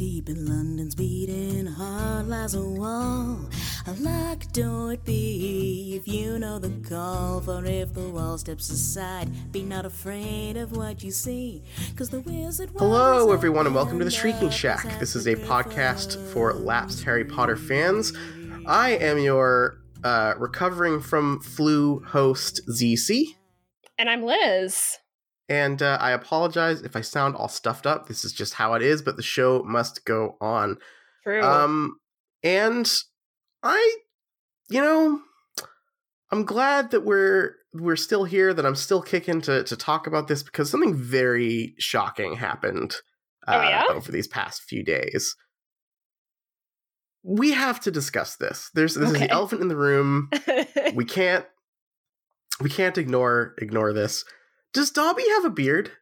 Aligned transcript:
deep 0.00 0.30
in 0.30 0.46
London's 0.46 0.94
beating 0.94 1.66
heart 1.66 2.26
lies 2.26 2.54
a 2.54 2.62
wall. 2.62 3.38
A 3.86 3.92
locked 4.00 4.54
door 4.54 4.94
it 4.94 5.04
be 5.04 5.92
if 5.94 6.08
you 6.08 6.38
know 6.38 6.58
the 6.58 6.70
call. 6.88 7.42
For 7.42 7.62
if 7.66 7.92
the 7.92 8.08
wall 8.08 8.38
steps 8.38 8.70
aside, 8.70 9.52
be 9.52 9.62
not 9.62 9.84
afraid 9.84 10.56
of 10.56 10.74
what 10.74 11.04
you 11.04 11.10
see. 11.10 11.62
Cause 11.96 12.08
the 12.08 12.22
wizard 12.22 12.70
Hello, 12.78 13.30
everyone, 13.30 13.66
and 13.66 13.74
welcome 13.74 13.98
to 13.98 14.04
the 14.06 14.10
Shrieking 14.10 14.48
Shack. 14.48 14.98
This 14.98 15.14
is 15.14 15.26
a 15.26 15.34
podcast 15.34 16.16
for 16.32 16.54
lapsed 16.54 17.04
Harry 17.04 17.26
Potter 17.26 17.56
fans. 17.56 18.14
I 18.66 18.92
am 18.92 19.18
your 19.18 19.82
uh, 20.02 20.32
recovering 20.38 21.02
from 21.02 21.40
flu 21.40 22.02
host, 22.06 22.62
ZC. 22.70 23.36
And 23.98 24.08
I'm 24.08 24.22
Liz. 24.22 24.96
And 25.50 25.82
uh, 25.82 25.98
I 26.00 26.12
apologize 26.12 26.80
if 26.82 26.94
I 26.94 27.00
sound 27.00 27.34
all 27.34 27.48
stuffed 27.48 27.84
up. 27.84 28.06
This 28.06 28.24
is 28.24 28.32
just 28.32 28.54
how 28.54 28.74
it 28.74 28.82
is, 28.82 29.02
but 29.02 29.16
the 29.16 29.22
show 29.22 29.64
must 29.64 30.04
go 30.04 30.36
on. 30.40 30.78
True. 31.24 31.42
Um, 31.42 31.96
and 32.44 32.90
I, 33.64 33.96
you 34.70 34.80
know, 34.80 35.20
I'm 36.30 36.44
glad 36.44 36.92
that 36.92 37.04
we're 37.04 37.56
we're 37.74 37.96
still 37.96 38.22
here. 38.22 38.54
That 38.54 38.64
I'm 38.64 38.76
still 38.76 39.02
kicking 39.02 39.40
to 39.42 39.64
to 39.64 39.76
talk 39.76 40.06
about 40.06 40.28
this 40.28 40.44
because 40.44 40.70
something 40.70 40.94
very 40.94 41.74
shocking 41.80 42.36
happened 42.36 42.94
uh, 43.48 43.60
Oh, 43.60 43.68
yeah? 43.68 43.84
over 43.90 44.12
these 44.12 44.28
past 44.28 44.62
few 44.62 44.84
days. 44.84 45.34
We 47.24 47.50
have 47.50 47.80
to 47.80 47.90
discuss 47.90 48.36
this. 48.36 48.70
There's 48.74 48.94
this 48.94 49.10
is 49.10 49.18
the 49.18 49.30
elephant 49.30 49.62
in 49.62 49.68
the 49.68 49.76
room. 49.76 50.30
we 50.94 51.04
can't 51.04 51.44
we 52.60 52.70
can't 52.70 52.96
ignore 52.96 53.56
ignore 53.58 53.92
this. 53.92 54.24
Does 54.72 54.90
Dobby 54.90 55.24
have 55.36 55.44
a 55.44 55.50
beard? 55.50 55.92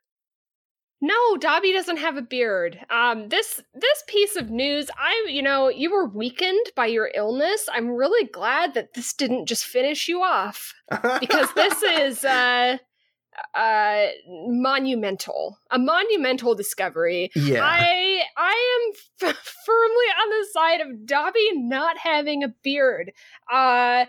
no, 1.00 1.36
Dobby 1.36 1.72
doesn't 1.72 1.98
have 1.98 2.16
a 2.16 2.22
beard. 2.22 2.80
Um, 2.90 3.28
this 3.28 3.60
this 3.72 4.02
piece 4.08 4.34
of 4.34 4.50
news, 4.50 4.90
I 4.98 5.26
you 5.28 5.42
know, 5.42 5.68
you 5.68 5.92
were 5.92 6.08
weakened 6.08 6.66
by 6.74 6.86
your 6.86 7.10
illness. 7.14 7.68
I'm 7.72 7.90
really 7.90 8.28
glad 8.28 8.74
that 8.74 8.94
this 8.94 9.12
didn't 9.14 9.46
just 9.46 9.64
finish 9.64 10.08
you 10.08 10.22
off 10.22 10.74
because 11.20 11.52
this 11.54 11.82
is 11.82 12.24
uh 12.24 12.78
uh 13.54 14.06
monumental 14.26 15.58
a 15.70 15.78
monumental 15.78 16.56
discovery 16.56 17.30
yeah. 17.36 17.60
i 17.62 18.20
i 18.36 18.90
am 19.22 19.28
f- 19.28 19.54
firmly 19.64 20.06
on 20.20 20.28
the 20.30 20.46
side 20.52 20.80
of 20.80 21.06
dobby 21.06 21.48
not 21.54 21.96
having 21.98 22.42
a 22.42 22.52
beard 22.64 23.12
uh 23.52 24.06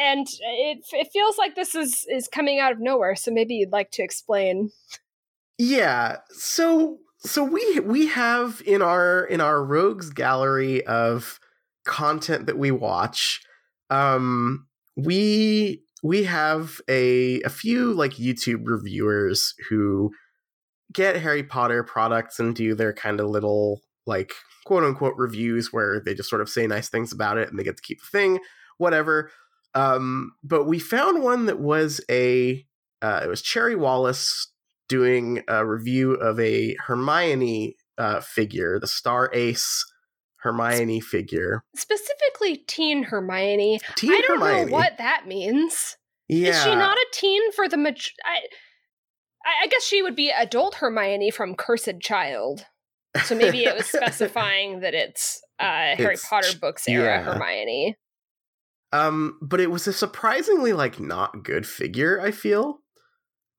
and 0.00 0.26
it 0.40 0.84
it 0.92 1.08
feels 1.12 1.36
like 1.36 1.54
this 1.54 1.74
is 1.74 2.06
is 2.08 2.28
coming 2.28 2.60
out 2.60 2.72
of 2.72 2.78
nowhere 2.80 3.16
so 3.16 3.30
maybe 3.30 3.54
you'd 3.54 3.72
like 3.72 3.90
to 3.90 4.02
explain 4.02 4.70
Yeah. 5.58 6.18
So 6.30 6.98
so 7.18 7.42
we 7.42 7.80
we 7.80 8.06
have 8.06 8.62
in 8.64 8.80
our 8.80 9.24
in 9.24 9.40
our 9.40 9.62
rogues 9.62 10.10
gallery 10.10 10.86
of 10.86 11.40
content 11.84 12.46
that 12.46 12.58
we 12.58 12.70
watch 12.70 13.40
um 13.90 14.66
we 14.96 15.82
we 16.02 16.24
have 16.24 16.80
a 16.88 17.42
a 17.42 17.48
few 17.48 17.92
like 17.92 18.12
YouTube 18.12 18.62
reviewers 18.66 19.54
who 19.68 20.12
get 20.92 21.16
Harry 21.16 21.42
Potter 21.42 21.82
products 21.82 22.38
and 22.38 22.54
do 22.54 22.74
their 22.74 22.92
kind 22.92 23.20
of 23.20 23.28
little 23.28 23.80
like 24.06 24.32
quote 24.64 24.84
unquote 24.84 25.14
reviews 25.16 25.72
where 25.72 26.00
they 26.00 26.14
just 26.14 26.30
sort 26.30 26.40
of 26.40 26.48
say 26.48 26.66
nice 26.68 26.88
things 26.88 27.12
about 27.12 27.36
it 27.36 27.50
and 27.50 27.58
they 27.58 27.64
get 27.64 27.76
to 27.76 27.82
keep 27.82 27.98
the 28.00 28.18
thing 28.18 28.38
whatever 28.76 29.30
um 29.78 30.32
but 30.42 30.64
we 30.64 30.78
found 30.78 31.22
one 31.22 31.46
that 31.46 31.60
was 31.60 32.00
a 32.10 32.64
uh, 33.00 33.20
it 33.24 33.28
was 33.28 33.42
Cherry 33.42 33.76
Wallace 33.76 34.50
doing 34.88 35.42
a 35.46 35.64
review 35.64 36.14
of 36.14 36.40
a 36.40 36.74
Hermione 36.86 37.76
uh, 37.96 38.20
figure, 38.20 38.80
the 38.80 38.88
Star 38.88 39.30
Ace 39.32 39.84
Hermione 40.38 41.00
figure. 41.00 41.62
specifically 41.76 42.56
teen 42.68 43.02
hermione 43.04 43.80
Teen 43.96 44.12
i 44.12 44.20
don't 44.26 44.40
Hermione. 44.40 44.70
know 44.70 44.72
what 44.72 44.96
that 44.98 45.26
means 45.26 45.96
Yeah. 46.28 46.50
is 46.50 46.62
she 46.62 46.74
not 46.74 46.96
a 46.96 47.06
teen 47.12 47.52
for 47.52 47.68
the 47.68 47.76
mat- 47.76 48.10
I, 48.24 48.38
I- 49.64 49.66
guess 49.66 49.82
she 49.84 50.00
would 50.02 50.14
be 50.16 50.30
adult 50.30 50.76
hermione 50.76 51.30
from 51.32 51.54
cursed 51.56 52.00
child 52.00 52.66
so 53.24 53.34
maybe 53.34 53.64
it 53.64 53.76
was 53.76 53.86
specifying 53.98 54.80
that 54.80 54.94
it's 54.94 55.40
uh 55.58 55.96
harry 55.96 56.14
It's 56.14 56.28
potter 56.28 56.56
books 56.60 56.86
era 56.88 57.04
yeah. 57.18 57.22
hermione 57.24 57.96
um, 58.92 59.38
but 59.42 59.60
it 59.60 59.70
was 59.70 59.86
a 59.86 59.92
surprisingly 59.92 60.72
like 60.72 60.98
not 61.00 61.44
good 61.44 61.66
figure. 61.66 62.20
I 62.20 62.30
feel. 62.30 62.80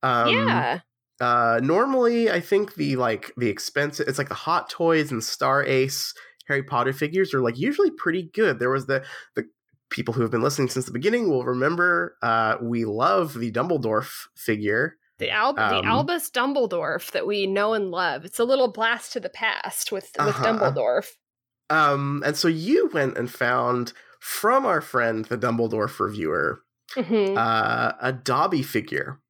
Um, 0.02 0.28
yeah 0.28 0.80
Uh, 1.20 1.60
normally, 1.62 2.30
I 2.30 2.40
think 2.40 2.74
the 2.76 2.96
like 2.96 3.32
the 3.36 3.48
expensive, 3.48 4.08
it's 4.08 4.16
like 4.18 4.28
the 4.30 4.34
Hot 4.34 4.70
Toys 4.70 5.10
and 5.12 5.22
Star 5.22 5.62
Ace 5.64 6.14
Harry 6.48 6.62
Potter 6.62 6.92
figures 6.94 7.34
are 7.34 7.40
like 7.42 7.58
usually 7.58 7.90
pretty 7.90 8.30
good. 8.32 8.58
There 8.58 8.70
was 8.70 8.86
the 8.86 9.04
the 9.36 9.44
people 9.90 10.14
who 10.14 10.22
have 10.22 10.30
been 10.30 10.40
listening 10.42 10.68
since 10.68 10.86
the 10.86 10.92
beginning 10.92 11.28
will 11.28 11.44
remember. 11.44 12.16
Uh, 12.22 12.56
we 12.62 12.84
love 12.86 13.34
the 13.34 13.52
Dumbledore 13.52 14.06
figure. 14.34 14.96
The, 15.18 15.30
Al- 15.30 15.50
Um, 15.60 15.82
the 15.82 15.86
Albus 15.88 16.30
Dumbledore 16.30 17.10
that 17.10 17.26
we 17.26 17.46
know 17.46 17.74
and 17.74 17.90
love. 17.90 18.24
It's 18.24 18.38
a 18.38 18.44
little 18.44 18.72
blast 18.72 19.12
to 19.12 19.20
the 19.20 19.28
past 19.28 19.92
with 19.92 20.08
with 20.18 20.28
Uh-huh. 20.28 20.44
Dumbledore. 20.46 21.04
Um, 21.68 22.22
and 22.24 22.34
so 22.36 22.48
you 22.48 22.88
went 22.94 23.18
and 23.18 23.30
found 23.30 23.92
from 24.20 24.64
our 24.64 24.80
friend 24.80 25.24
the 25.24 25.36
Dumbledore 25.38 25.98
reviewer 25.98 26.60
Mhm. 26.96 27.36
uh, 27.36 27.92
a 28.00 28.12
Dobby 28.12 28.62
figure, 28.62 29.20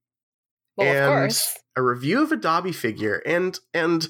well, 0.77 0.87
and- 0.89 0.99
of 1.05 1.11
course. 1.11 1.59
a 1.77 1.83
review 1.83 2.23
of 2.23 2.31
a 2.33 2.37
Dobby 2.37 2.73
figure, 2.73 3.23
and 3.27 3.59
and 3.73 4.09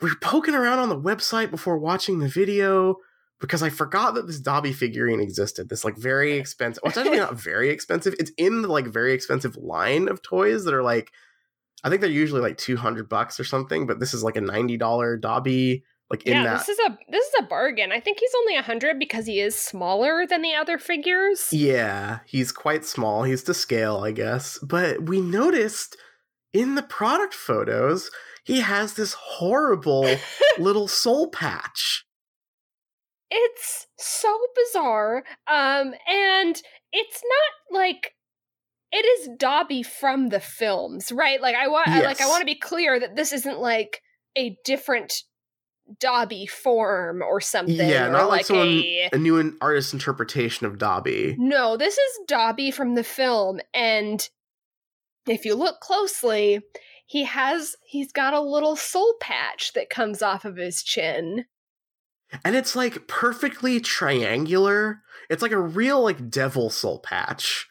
we 0.00 0.10
are 0.10 0.16
poking 0.16 0.54
around 0.54 0.78
on 0.78 0.88
the 0.88 0.98
website 1.00 1.50
before 1.50 1.76
watching 1.78 2.18
the 2.20 2.28
video 2.28 2.96
because 3.40 3.62
I 3.62 3.68
forgot 3.70 4.14
that 4.14 4.26
this 4.26 4.38
Dobby 4.40 4.72
figurine 4.72 5.20
existed. 5.20 5.68
This 5.68 5.84
like 5.84 5.96
very 5.98 6.34
expensive. 6.38 6.82
Well, 6.82 6.90
it's 6.90 6.98
actually 6.98 7.18
not 7.18 7.34
very 7.34 7.70
expensive. 7.70 8.14
It's 8.18 8.32
in 8.36 8.62
the 8.62 8.68
like 8.68 8.86
very 8.86 9.12
expensive 9.12 9.56
line 9.56 10.08
of 10.08 10.22
toys 10.22 10.64
that 10.64 10.74
are 10.74 10.82
like, 10.82 11.10
I 11.84 11.88
think 11.88 12.00
they're 12.00 12.10
usually 12.10 12.40
like 12.42 12.58
two 12.58 12.76
hundred 12.76 13.08
bucks 13.08 13.38
or 13.40 13.44
something, 13.44 13.86
but 13.86 13.98
this 14.00 14.14
is 14.14 14.22
like 14.22 14.36
a 14.36 14.40
ninety 14.40 14.76
dollar 14.76 15.16
Dobby. 15.16 15.84
Like 16.10 16.24
in 16.24 16.32
Yeah, 16.32 16.42
that 16.42 16.58
this 16.58 16.68
is 16.68 16.78
a 16.80 16.98
this 17.08 17.24
is 17.24 17.34
a 17.38 17.42
bargain. 17.44 17.92
I 17.92 18.00
think 18.00 18.18
he's 18.18 18.32
only 18.40 18.56
a 18.56 18.62
hundred 18.62 18.98
because 18.98 19.26
he 19.26 19.40
is 19.40 19.54
smaller 19.54 20.26
than 20.26 20.42
the 20.42 20.54
other 20.54 20.76
figures. 20.76 21.52
Yeah, 21.52 22.18
he's 22.26 22.50
quite 22.50 22.84
small. 22.84 23.22
He's 23.22 23.44
to 23.44 23.54
scale, 23.54 23.98
I 23.98 24.10
guess. 24.10 24.58
But 24.58 25.08
we 25.08 25.20
noticed 25.20 25.96
in 26.52 26.74
the 26.74 26.82
product 26.82 27.32
photos, 27.32 28.10
he 28.44 28.60
has 28.60 28.94
this 28.94 29.14
horrible 29.14 30.16
little 30.58 30.88
soul 30.88 31.28
patch. 31.28 32.04
It's 33.30 33.86
so 33.96 34.36
bizarre. 34.56 35.22
Um, 35.46 35.94
and 36.08 36.60
it's 36.92 37.22
not 37.22 37.78
like 37.78 38.14
it 38.90 39.06
is 39.06 39.28
Dobby 39.38 39.84
from 39.84 40.30
the 40.30 40.40
films, 40.40 41.12
right? 41.12 41.40
Like 41.40 41.54
I 41.54 41.68
want, 41.68 41.86
I 41.86 42.02
like 42.02 42.20
I 42.20 42.26
want 42.26 42.40
to 42.40 42.46
be 42.46 42.56
clear 42.56 42.98
that 42.98 43.14
this 43.14 43.32
isn't 43.32 43.60
like 43.60 44.02
a 44.36 44.56
different 44.64 45.22
Dobby 45.98 46.46
form 46.46 47.22
or 47.22 47.40
something. 47.40 47.74
yeah, 47.74 48.08
not 48.08 48.28
like, 48.28 48.38
like 48.38 48.46
someone 48.46 48.68
a 48.68 49.10
a 49.12 49.18
new 49.18 49.56
artist 49.60 49.92
interpretation 49.92 50.66
of 50.66 50.78
Dobby. 50.78 51.36
No, 51.38 51.76
this 51.76 51.98
is 51.98 52.18
Dobby 52.26 52.70
from 52.70 52.94
the 52.94 53.04
film, 53.04 53.60
and 53.74 54.28
if 55.26 55.44
you 55.44 55.54
look 55.54 55.80
closely, 55.80 56.60
he 57.06 57.24
has 57.24 57.76
he's 57.84 58.12
got 58.12 58.34
a 58.34 58.40
little 58.40 58.76
soul 58.76 59.14
patch 59.20 59.72
that 59.74 59.90
comes 59.90 60.22
off 60.22 60.44
of 60.44 60.56
his 60.56 60.82
chin. 60.82 61.46
And 62.44 62.54
it's 62.54 62.76
like 62.76 63.08
perfectly 63.08 63.80
triangular. 63.80 65.02
It's 65.28 65.42
like 65.42 65.50
a 65.50 65.58
real 65.58 66.02
like 66.02 66.30
devil 66.30 66.70
soul 66.70 67.00
patch. 67.00 67.68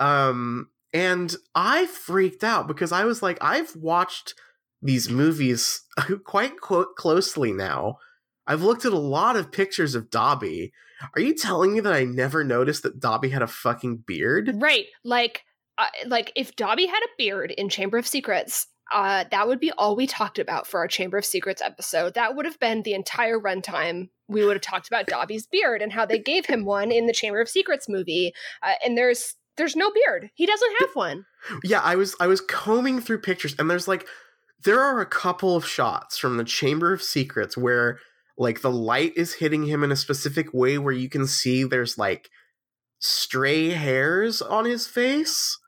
Um 0.00 0.70
and 0.94 1.36
I 1.54 1.84
freaked 1.84 2.42
out 2.42 2.66
because 2.66 2.92
I 2.92 3.04
was 3.04 3.22
like 3.22 3.36
I've 3.42 3.76
watched 3.76 4.34
these 4.82 5.10
movies 5.10 5.82
quite 6.24 6.60
qu- 6.60 6.92
closely 6.96 7.52
now. 7.52 7.98
I've 8.46 8.62
looked 8.62 8.84
at 8.84 8.92
a 8.92 8.98
lot 8.98 9.36
of 9.36 9.52
pictures 9.52 9.94
of 9.94 10.10
Dobby. 10.10 10.72
Are 11.14 11.20
you 11.20 11.34
telling 11.34 11.74
me 11.74 11.80
that 11.80 11.92
I 11.92 12.04
never 12.04 12.42
noticed 12.42 12.82
that 12.82 12.98
Dobby 12.98 13.28
had 13.28 13.42
a 13.42 13.46
fucking 13.46 14.04
beard? 14.06 14.50
Right, 14.54 14.86
like 15.04 15.44
uh, 15.76 15.86
like 16.06 16.32
if 16.34 16.56
Dobby 16.56 16.86
had 16.86 17.00
a 17.00 17.14
beard 17.16 17.52
in 17.52 17.68
Chamber 17.68 17.98
of 17.98 18.06
Secrets, 18.06 18.66
uh, 18.92 19.24
that 19.30 19.46
would 19.46 19.60
be 19.60 19.70
all 19.72 19.94
we 19.94 20.06
talked 20.06 20.38
about 20.38 20.66
for 20.66 20.80
our 20.80 20.88
Chamber 20.88 21.18
of 21.18 21.24
Secrets 21.24 21.62
episode. 21.62 22.14
That 22.14 22.34
would 22.34 22.46
have 22.46 22.58
been 22.58 22.82
the 22.82 22.94
entire 22.94 23.38
runtime. 23.38 24.08
We 24.28 24.44
would 24.44 24.56
have 24.56 24.62
talked 24.62 24.88
about 24.88 25.06
Dobby's 25.06 25.46
beard 25.46 25.82
and 25.82 25.92
how 25.92 26.06
they 26.06 26.18
gave 26.18 26.46
him 26.46 26.64
one 26.64 26.90
in 26.90 27.06
the 27.06 27.12
Chamber 27.12 27.40
of 27.40 27.48
Secrets 27.48 27.88
movie. 27.88 28.32
Uh, 28.62 28.74
and 28.84 28.96
there's 28.96 29.34
there's 29.56 29.76
no 29.76 29.90
beard. 29.90 30.30
He 30.34 30.46
doesn't 30.46 30.76
have 30.80 30.90
one. 30.94 31.26
Yeah, 31.62 31.80
I 31.80 31.96
was 31.96 32.16
I 32.18 32.26
was 32.26 32.40
combing 32.40 33.00
through 33.00 33.20
pictures 33.20 33.54
and 33.58 33.70
there's 33.70 33.88
like 33.88 34.06
there 34.64 34.80
are 34.80 35.00
a 35.00 35.06
couple 35.06 35.56
of 35.56 35.66
shots 35.66 36.18
from 36.18 36.36
the 36.36 36.44
Chamber 36.44 36.92
of 36.92 37.02
Secrets 37.02 37.56
where 37.56 37.98
like 38.36 38.60
the 38.60 38.70
light 38.70 39.12
is 39.16 39.34
hitting 39.34 39.64
him 39.66 39.82
in 39.82 39.92
a 39.92 39.96
specific 39.96 40.52
way 40.54 40.78
where 40.78 40.94
you 40.94 41.08
can 41.08 41.26
see 41.26 41.64
there's 41.64 41.98
like 41.98 42.30
stray 43.00 43.70
hairs 43.70 44.40
on 44.40 44.64
his 44.64 44.86
face, 44.86 45.58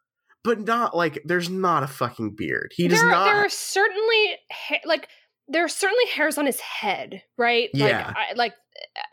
but 0.45 0.61
not 0.61 0.97
like 0.97 1.21
there's 1.25 1.51
not 1.51 1.83
a 1.83 1.89
fucking 1.89 2.35
beard. 2.37 2.73
He 2.75 2.89
does 2.89 3.01
there, 3.01 3.11
not 3.11 3.25
there 3.25 3.45
are 3.45 3.49
certainly 3.49 4.37
ha- 4.51 4.81
like 4.85 5.09
are 5.55 5.69
certainly 5.69 6.07
hairs 6.07 6.39
on 6.39 6.47
his 6.47 6.61
head, 6.61 7.23
right? 7.37 7.71
Yeah. 7.75 8.07
Like, 8.07 8.17
I, 8.17 8.33
like 8.35 8.55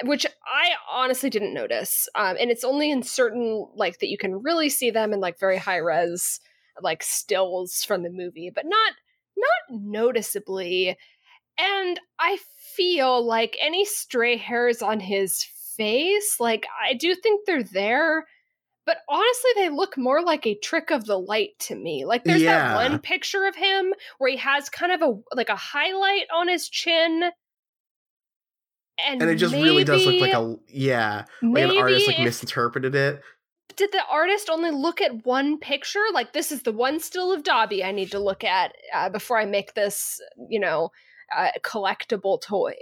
which 0.03 0.25
I 0.45 0.69
honestly 0.91 1.29
didn't 1.29 1.53
notice. 1.53 2.07
Um, 2.15 2.37
and 2.39 2.51
it's 2.51 2.63
only 2.63 2.91
in 2.91 3.03
certain 3.03 3.67
like 3.75 3.99
that 3.99 4.09
you 4.09 4.17
can 4.17 4.41
really 4.41 4.69
see 4.69 4.91
them 4.91 5.13
in 5.13 5.19
like 5.19 5.39
very 5.39 5.57
high 5.57 5.77
res 5.77 6.39
like 6.81 7.01
stills 7.01 7.83
from 7.83 8.03
the 8.03 8.09
movie, 8.09 8.51
but 8.53 8.65
not 8.65 8.93
not 9.37 9.79
noticeably. 9.81 10.97
And 11.57 11.99
I 12.19 12.37
feel 12.75 13.25
like 13.25 13.57
any 13.59 13.85
stray 13.85 14.37
hairs 14.37 14.81
on 14.81 14.99
his 14.99 15.43
face, 15.75 16.39
like 16.39 16.65
I 16.83 16.93
do 16.93 17.15
think 17.15 17.45
they're 17.45 17.63
there, 17.63 18.25
but 18.85 18.97
honestly 19.09 19.51
they 19.55 19.69
look 19.69 19.97
more 19.97 20.21
like 20.21 20.45
a 20.45 20.55
trick 20.55 20.91
of 20.91 21.05
the 21.05 21.17
light 21.17 21.51
to 21.59 21.75
me. 21.75 22.05
Like 22.05 22.23
there's 22.23 22.41
Yeah. 22.41 22.73
that 22.73 22.75
one 22.75 22.99
picture 22.99 23.45
of 23.45 23.55
him 23.55 23.93
where 24.17 24.29
he 24.29 24.37
has 24.37 24.69
kind 24.69 24.91
of 24.91 25.01
a 25.01 25.35
like 25.35 25.49
a 25.49 25.55
highlight 25.55 26.27
on 26.33 26.47
his 26.47 26.69
chin. 26.69 27.31
And, 29.05 29.21
and 29.21 29.29
it 29.29 29.35
just 29.35 29.53
really 29.53 29.83
does 29.83 30.05
look 30.05 30.19
like 30.19 30.33
a 30.33 30.57
yeah, 30.69 31.25
like 31.43 31.53
maybe 31.53 31.77
an 31.77 31.83
artist 31.83 32.07
like 32.07 32.19
misinterpreted 32.19 32.95
it. 32.95 33.21
Did 33.75 33.91
the 33.91 34.03
artist 34.09 34.49
only 34.49 34.71
look 34.71 35.01
at 35.01 35.25
one 35.25 35.59
picture? 35.59 36.03
Like 36.13 36.33
this 36.33 36.51
is 36.51 36.63
the 36.63 36.71
one 36.71 36.99
still 36.99 37.33
of 37.33 37.43
Dobby 37.43 37.83
I 37.83 37.91
need 37.91 38.11
to 38.11 38.19
look 38.19 38.43
at 38.43 38.75
uh, 38.93 39.09
before 39.09 39.37
I 39.37 39.45
make 39.45 39.73
this, 39.73 40.21
you 40.49 40.59
know, 40.59 40.91
uh, 41.35 41.49
collectible 41.63 42.41
toy. 42.41 42.75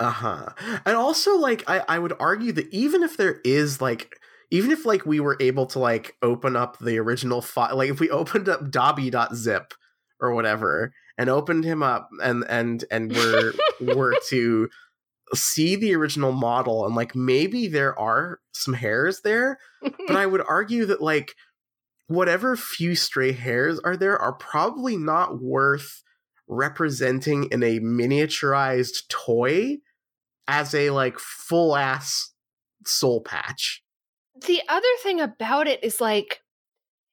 Uh-huh. 0.00 0.48
And 0.84 0.96
also 0.96 1.36
like 1.36 1.62
I 1.68 1.84
I 1.88 1.98
would 1.98 2.14
argue 2.18 2.52
that 2.52 2.72
even 2.72 3.02
if 3.02 3.16
there 3.16 3.40
is 3.44 3.80
like 3.80 4.16
even 4.50 4.70
if 4.70 4.84
like 4.84 5.06
we 5.06 5.20
were 5.20 5.36
able 5.38 5.66
to 5.66 5.78
like 5.78 6.16
open 6.22 6.56
up 6.56 6.78
the 6.78 6.98
original 6.98 7.40
file 7.40 7.76
like 7.76 7.90
if 7.90 8.00
we 8.00 8.10
opened 8.10 8.48
up 8.48 8.70
dobby.zip 8.70 9.74
or 10.20 10.34
whatever 10.34 10.92
and 11.18 11.30
opened 11.30 11.64
him 11.64 11.82
up 11.82 12.08
and 12.22 12.44
and 12.48 12.84
and 12.90 13.14
were 13.14 13.54
were 13.80 14.16
to 14.28 14.68
see 15.34 15.76
the 15.76 15.94
original 15.94 16.32
model 16.32 16.84
and 16.84 16.94
like 16.94 17.14
maybe 17.14 17.66
there 17.66 17.98
are 17.98 18.40
some 18.52 18.74
hairs 18.74 19.22
there 19.22 19.58
but 19.80 20.16
I 20.16 20.26
would 20.26 20.42
argue 20.46 20.86
that 20.86 21.00
like 21.00 21.34
whatever 22.06 22.56
few 22.56 22.94
stray 22.94 23.32
hairs 23.32 23.80
are 23.80 23.96
there 23.96 24.18
are 24.18 24.34
probably 24.34 24.96
not 24.96 25.40
worth 25.40 26.02
representing 26.48 27.44
in 27.44 27.62
a 27.62 27.80
miniaturized 27.80 29.08
toy 29.08 29.78
as 30.48 30.74
a 30.74 30.90
like 30.90 31.18
full 31.18 31.76
ass 31.76 32.32
soul 32.84 33.20
patch. 33.22 33.82
the 34.46 34.60
other 34.68 34.86
thing 35.02 35.20
about 35.20 35.66
it 35.66 35.82
is 35.82 36.00
like 36.00 36.40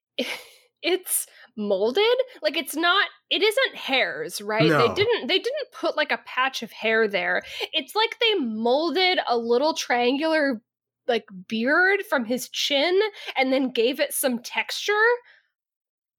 it's 0.81 1.27
molded? 1.59 2.03
Like 2.41 2.57
it's 2.57 2.75
not 2.75 3.07
it 3.29 3.43
isn't 3.43 3.75
hairs 3.75 4.41
right? 4.41 4.69
They 4.69 4.93
didn't 4.95 5.27
they 5.27 5.37
didn't 5.37 5.71
put 5.73 5.95
like 5.97 6.11
a 6.11 6.21
patch 6.25 6.63
of 6.63 6.71
hair 6.71 7.07
there. 7.07 7.43
It's 7.73 7.93
like 7.93 8.17
they 8.19 8.35
molded 8.35 9.19
a 9.27 9.37
little 9.37 9.73
triangular 9.75 10.61
like 11.07 11.25
beard 11.47 12.01
from 12.09 12.25
his 12.25 12.49
chin 12.49 12.99
and 13.35 13.51
then 13.53 13.71
gave 13.71 13.99
it 13.99 14.13
some 14.13 14.39
texture. 14.39 14.93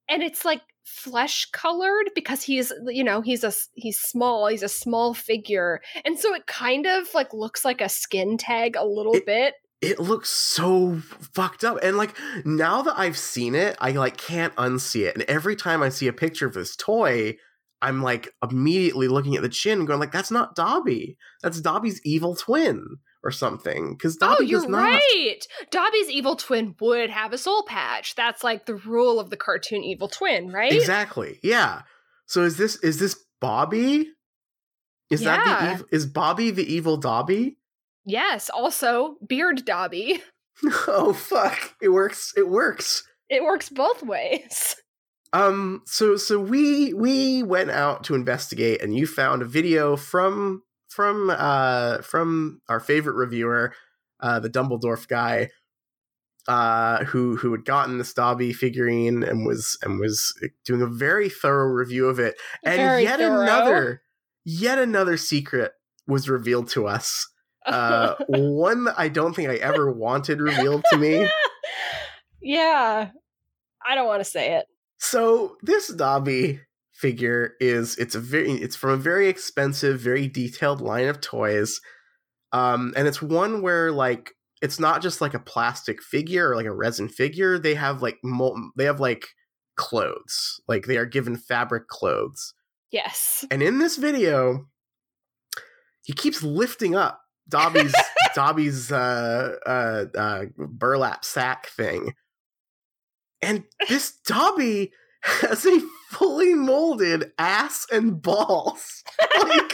And 0.09 0.23
it's 0.23 0.45
like 0.45 0.63
flesh 0.85 1.47
colored 1.53 2.11
because 2.17 2.43
he's 2.43 2.73
you 2.89 3.05
know 3.05 3.21
he's 3.21 3.45
a 3.45 3.53
he's 3.75 3.99
small 4.01 4.47
he's 4.49 4.63
a 4.63 4.69
small 4.69 5.15
figure. 5.15 5.81
And 6.05 6.19
so 6.19 6.35
it 6.35 6.47
kind 6.47 6.87
of 6.87 7.09
like 7.15 7.33
looks 7.33 7.65
like 7.65 7.81
a 7.81 7.89
skin 7.89 8.37
tag 8.37 8.77
a 8.77 8.85
little 8.85 9.15
It- 9.17 9.27
bit 9.27 9.55
It 9.81 9.99
looks 9.99 10.29
so 10.29 11.01
fucked 11.33 11.65
up. 11.65 11.79
And 11.83 11.97
like 11.97 12.15
now 12.45 12.83
that 12.83 12.99
I've 12.99 13.17
seen 13.17 13.55
it, 13.55 13.77
I 13.81 13.93
like 13.93 14.17
can't 14.17 14.55
unsee 14.57 15.07
it. 15.07 15.15
And 15.15 15.25
every 15.25 15.57
time 15.57 15.83
I 15.83 15.89
see 15.89 16.07
a 16.07 16.13
picture 16.13 16.47
of 16.47 16.55
this 16.55 16.77
toy, 16.77 17.37
I'm 17.81 18.03
like 18.03 18.29
immediately 18.43 19.09
looking 19.09 19.37
at 19.37 19.43
the 19.43 19.49
chin 19.49 19.79
and 19.79 19.87
going 19.87 20.01
like 20.01 20.13
that's 20.13 20.31
not 20.31 20.55
Dobby. 20.55 21.17
That's 21.43 21.61
Dobby's 21.61 22.01
evil 22.05 22.35
twin 22.35 22.99
or 23.25 23.31
something. 23.31 23.97
Cuz 23.97 24.19
oh, 24.21 24.27
Dobby 24.27 24.45
oh, 24.45 24.49
you're 24.49 24.69
not 24.69 24.83
right. 24.83 25.41
Dobby's 25.71 26.11
evil 26.11 26.37
twin 26.37 26.75
would 26.79 27.09
have 27.09 27.33
a 27.33 27.39
soul 27.39 27.63
patch. 27.63 28.15
That's 28.15 28.45
like 28.45 28.67
the 28.67 28.77
rule 28.77 29.19
of 29.19 29.31
the 29.31 29.37
cartoon 29.39 29.83
evil 29.83 30.09
twin, 30.09 30.53
right? 30.53 30.73
Exactly. 30.73 31.39
Yeah. 31.43 31.83
So 32.27 32.43
is 32.43 32.59
this 32.59 32.77
is 32.77 32.99
this 32.99 33.17
Bobby? 33.41 34.11
Is 35.09 35.23
that 35.23 35.45
the 35.45 35.67
ev- 35.67 35.85
is 35.91 36.07
Bobby 36.07 36.51
the 36.51 36.73
evil 36.73 36.97
Dobby? 36.97 37.57
Yes. 38.05 38.51
Also, 38.51 39.17
beard 39.27 39.65
Dobby. 39.65 40.23
oh 40.89 41.13
fuck. 41.13 41.75
It 41.81 41.91
works. 41.91 42.33
It 42.37 42.49
works. 42.49 43.03
It 43.29 43.43
works 43.45 43.69
both 43.69 44.03
ways. 44.03 44.77
Um 45.33 45.83
so 45.87 46.17
so 46.17 46.41
we 46.41 46.93
we 46.93 47.45
went 47.45 47.71
out 47.71 48.03
to 48.05 48.17
investigate 48.17 48.83
and 48.83 48.97
you 48.97 49.07
found 49.07 49.43
a 49.43 49.45
video 49.45 49.95
from 49.95 50.65
from 50.89 51.31
uh 51.31 51.99
from 51.99 52.61
our 52.69 52.81
favorite 52.81 53.15
reviewer, 53.15 53.73
uh 54.19 54.41
the 54.41 54.51
Dumbledore 54.51 55.07
guy 55.07 55.51
uh 56.49 57.05
who 57.05 57.37
who 57.37 57.53
had 57.53 57.65
gotten 57.65 57.99
this 57.99 58.13
Dobby 58.13 58.53
figurine 58.53 59.23
and 59.23 59.47
was 59.47 59.79
and 59.83 60.01
was 60.01 60.35
doing 60.65 60.83
a 60.83 60.87
very 60.89 61.29
thorough 61.29 61.69
review 61.69 62.09
of 62.09 62.19
it. 62.19 62.35
And 62.65 62.77
Very 62.79 63.05
yet 63.05 63.21
thorough. 63.21 63.43
another 63.43 64.03
yet 64.45 64.81
another 64.81 65.17
secret 65.17 65.71
was 66.09 66.29
revealed 66.29 66.69
to 66.71 66.89
us. 66.89 67.29
Uh 67.67 68.15
one 68.29 68.85
that 68.85 68.99
I 68.99 69.09
don't 69.09 69.35
think 69.35 69.51
I 69.51 69.57
ever 69.57 69.91
wanted 69.91 70.41
revealed 70.41 70.85
to 70.91 70.99
me. 70.99 71.29
yeah. 72.43 73.11
I 73.87 73.95
don't 73.95 74.07
want 74.07 74.21
to 74.21 74.31
say 74.31 74.55
it. 74.55 74.67
So 74.99 75.57
this 75.63 75.89
Dobby 75.89 76.61
figure 76.93 77.55
is 77.61 77.97
it's 77.97 78.15
a 78.15 78.21
very 78.21 78.53
it's 78.53 78.77
from 78.77 78.91
a 78.91 78.97
very 78.97 79.29
expensive, 79.29 80.01
very 80.01 80.29
detailed 80.29 80.81
line 80.81 81.09
of 81.09 81.21
toys. 81.21 81.81
Um 82.53 82.93
and 82.97 83.09
it's 83.09 83.23
one 83.23 83.63
where 83.63 83.93
like 83.93 84.33
it's 84.63 84.79
not 84.79 85.01
just 85.01 85.21
like 85.21 85.35
a 85.35 85.39
plastic 85.39 86.03
figure 86.03 86.51
or 86.51 86.57
like 86.57 86.67
a 86.67 86.73
resin 86.73 87.09
figure. 87.09 87.59
They 87.59 87.75
have 87.75 88.03
like 88.03 88.19
mol- 88.23 88.73
they 88.77 88.85
have 88.85 89.01
like 89.01 89.29
clothes. 89.77 90.61
Like 90.69 90.87
they 90.87 90.99
are 90.99 91.07
given 91.07 91.37
fabric 91.37 91.89
clothes. 91.89 92.55
Yes. 92.91 93.45
And 93.51 93.63
in 93.63 93.79
this 93.79 93.97
video, 93.97 94.67
he 96.03 96.13
keeps 96.13 96.43
lifting 96.43 96.95
up 96.95 97.23
Dobby's 97.51 97.95
Dobby's 98.35 98.93
uh, 98.93 99.57
uh, 99.67 100.05
uh, 100.17 100.45
burlap 100.57 101.25
sack 101.25 101.69
thing, 101.69 102.15
and 103.43 103.65
this 103.89 104.13
Dobby 104.27 104.93
has 105.23 105.67
a 105.67 105.81
fully 106.11 106.55
molded 106.55 107.33
ass 107.39 107.87
and 107.93 108.21
balls. 108.23 109.03
Like, 109.43 109.73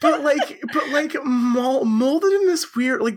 but 0.00 0.22
like, 0.22 0.60
but 0.72 0.88
like 0.88 1.14
molded 1.24 2.32
in 2.32 2.46
this 2.46 2.74
weird 2.74 3.02
like. 3.02 3.16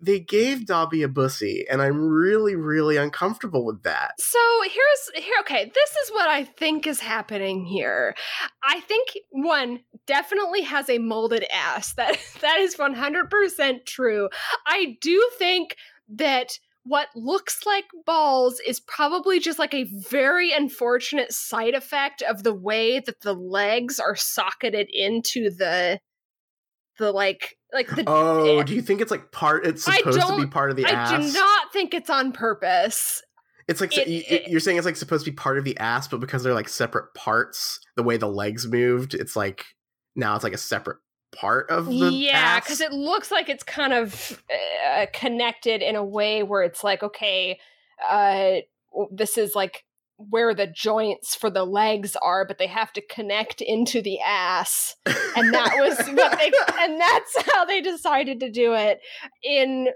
They 0.00 0.20
gave 0.20 0.66
Dobby 0.66 1.02
a 1.02 1.08
bussy, 1.08 1.66
and 1.70 1.80
I'm 1.80 2.00
really, 2.00 2.56
really 2.56 2.96
uncomfortable 2.96 3.64
with 3.64 3.82
that. 3.84 4.12
So 4.18 4.38
here's 4.62 5.24
here 5.24 5.36
okay, 5.40 5.70
this 5.74 5.90
is 5.90 6.10
what 6.10 6.28
I 6.28 6.44
think 6.44 6.86
is 6.86 7.00
happening 7.00 7.64
here. 7.64 8.14
I 8.62 8.80
think 8.80 9.10
one 9.30 9.80
definitely 10.06 10.62
has 10.62 10.88
a 10.88 10.98
molded 10.98 11.44
ass. 11.52 11.94
That 11.94 12.18
that 12.40 12.58
is 12.58 12.76
100% 12.76 13.86
true. 13.86 14.28
I 14.66 14.96
do 15.00 15.28
think 15.38 15.76
that 16.08 16.58
what 16.86 17.08
looks 17.16 17.66
like 17.66 17.86
balls 18.04 18.60
is 18.64 18.78
probably 18.78 19.40
just 19.40 19.58
like 19.58 19.74
a 19.74 19.90
very 20.08 20.52
unfortunate 20.52 21.32
side 21.32 21.74
effect 21.74 22.22
of 22.22 22.44
the 22.44 22.54
way 22.54 23.00
that 23.00 23.22
the 23.22 23.32
legs 23.32 23.98
are 23.98 24.14
socketed 24.14 24.88
into 24.92 25.50
the 25.50 25.98
the 26.98 27.12
like 27.12 27.56
like 27.72 27.88
the 27.88 28.04
Oh, 28.06 28.62
do 28.62 28.74
you 28.74 28.82
think 28.82 29.00
it's 29.00 29.10
like 29.10 29.32
part? 29.32 29.66
It's 29.66 29.84
supposed 29.84 30.20
to 30.20 30.36
be 30.36 30.46
part 30.46 30.70
of 30.70 30.76
the 30.76 30.86
I 30.86 30.90
ass. 30.90 31.12
I 31.12 31.20
do 31.20 31.32
not 31.32 31.72
think 31.72 31.94
it's 31.94 32.10
on 32.10 32.32
purpose. 32.32 33.22
It's 33.68 33.80
like 33.80 33.96
It- 33.96 34.06
you, 34.08 34.22
it- 34.28 34.48
you're 34.48 34.60
saying 34.60 34.76
it's 34.76 34.86
like 34.86 34.96
supposed 34.96 35.24
to 35.24 35.30
be 35.30 35.34
part 35.34 35.58
of 35.58 35.64
the 35.64 35.76
ass, 35.78 36.06
but 36.08 36.20
because 36.20 36.42
they're 36.42 36.54
like 36.54 36.68
separate 36.68 37.12
parts, 37.14 37.80
the 37.96 38.02
way 38.02 38.16
the 38.16 38.28
legs 38.28 38.66
moved, 38.66 39.14
it's 39.14 39.34
like 39.36 39.64
now 40.14 40.34
it's 40.34 40.44
like 40.44 40.52
a 40.52 40.58
separate 40.58 40.98
part 41.32 41.68
of 41.70 41.86
the 41.86 42.10
yeah 42.12 42.58
because 42.60 42.80
it 42.80 42.92
looks 42.92 43.30
like 43.30 43.48
it's 43.50 43.64
kind 43.64 43.92
of 43.92 44.42
uh, 44.88 45.04
connected 45.12 45.82
in 45.82 45.94
a 45.96 46.04
way 46.04 46.42
where 46.42 46.62
it's 46.62 46.82
like 46.82 47.02
okay 47.02 47.58
uh 48.08 48.54
this 49.10 49.36
is 49.36 49.54
like 49.54 49.84
where 50.18 50.54
the 50.54 50.66
joints 50.66 51.34
for 51.34 51.50
the 51.50 51.64
legs 51.64 52.16
are 52.22 52.46
but 52.46 52.58
they 52.58 52.66
have 52.66 52.92
to 52.92 53.02
connect 53.06 53.60
into 53.60 54.00
the 54.00 54.18
ass. 54.20 54.96
And 55.36 55.52
that 55.52 55.76
was 55.78 55.98
what 56.08 56.38
they 56.38 56.50
and 56.80 57.00
that's 57.00 57.52
how 57.52 57.64
they 57.64 57.80
decided 57.80 58.40
to 58.40 58.50
do 58.50 58.74
it 58.74 59.00
in 59.42 59.88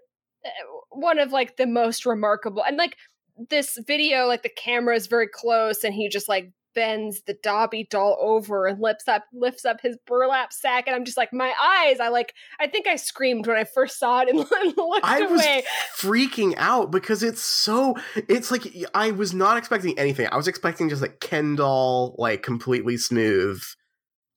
uh, 0.45 0.49
one 0.91 1.19
of 1.19 1.33
like 1.33 1.57
the 1.57 1.67
most 1.67 2.07
remarkable 2.07 2.62
and 2.65 2.77
like 2.77 2.97
this 3.49 3.79
video 3.87 4.27
like 4.27 4.43
the 4.43 4.50
camera 4.50 4.95
is 4.95 5.07
very 5.07 5.29
close 5.29 5.83
and 5.83 5.95
he 5.95 6.09
just 6.09 6.29
like 6.29 6.53
bends 6.75 7.23
the 7.23 7.35
Dobby 7.43 7.87
doll 7.91 8.17
over 8.21 8.67
and 8.67 8.81
lifts 8.81 9.09
up 9.09 9.25
lifts 9.33 9.65
up 9.65 9.81
his 9.81 9.97
burlap 10.07 10.53
sack 10.53 10.85
and 10.87 10.95
I'm 10.97 11.05
just 11.05 11.17
like 11.17 11.33
my 11.33 11.53
eyes 11.62 12.00
I 12.00 12.09
like 12.09 12.35
I 12.61 12.67
think 12.67 12.87
I 12.87 12.97
screamed 12.97 13.47
when 13.47 13.57
I 13.57 13.65
first 13.65 13.99
saw 13.99 14.21
it 14.21 14.29
and, 14.29 14.39
looked 14.77 15.05
I 15.05 15.23
was 15.23 15.41
away 15.41 15.65
freaking 15.97 16.55
out 16.57 16.91
because 16.91 17.23
it's 17.23 17.43
so 17.43 17.97
it's 18.29 18.50
like 18.50 18.67
I 18.95 19.11
was 19.11 19.35
not 19.35 19.57
expecting 19.57 19.99
anything. 19.99 20.29
I 20.31 20.37
was 20.37 20.49
expecting 20.49 20.89
just 20.89 21.03
like 21.03 21.21
Ken 21.21 21.57
doll, 21.57 22.15
like 22.19 22.43
completely 22.43 22.97
smooth, 22.97 23.62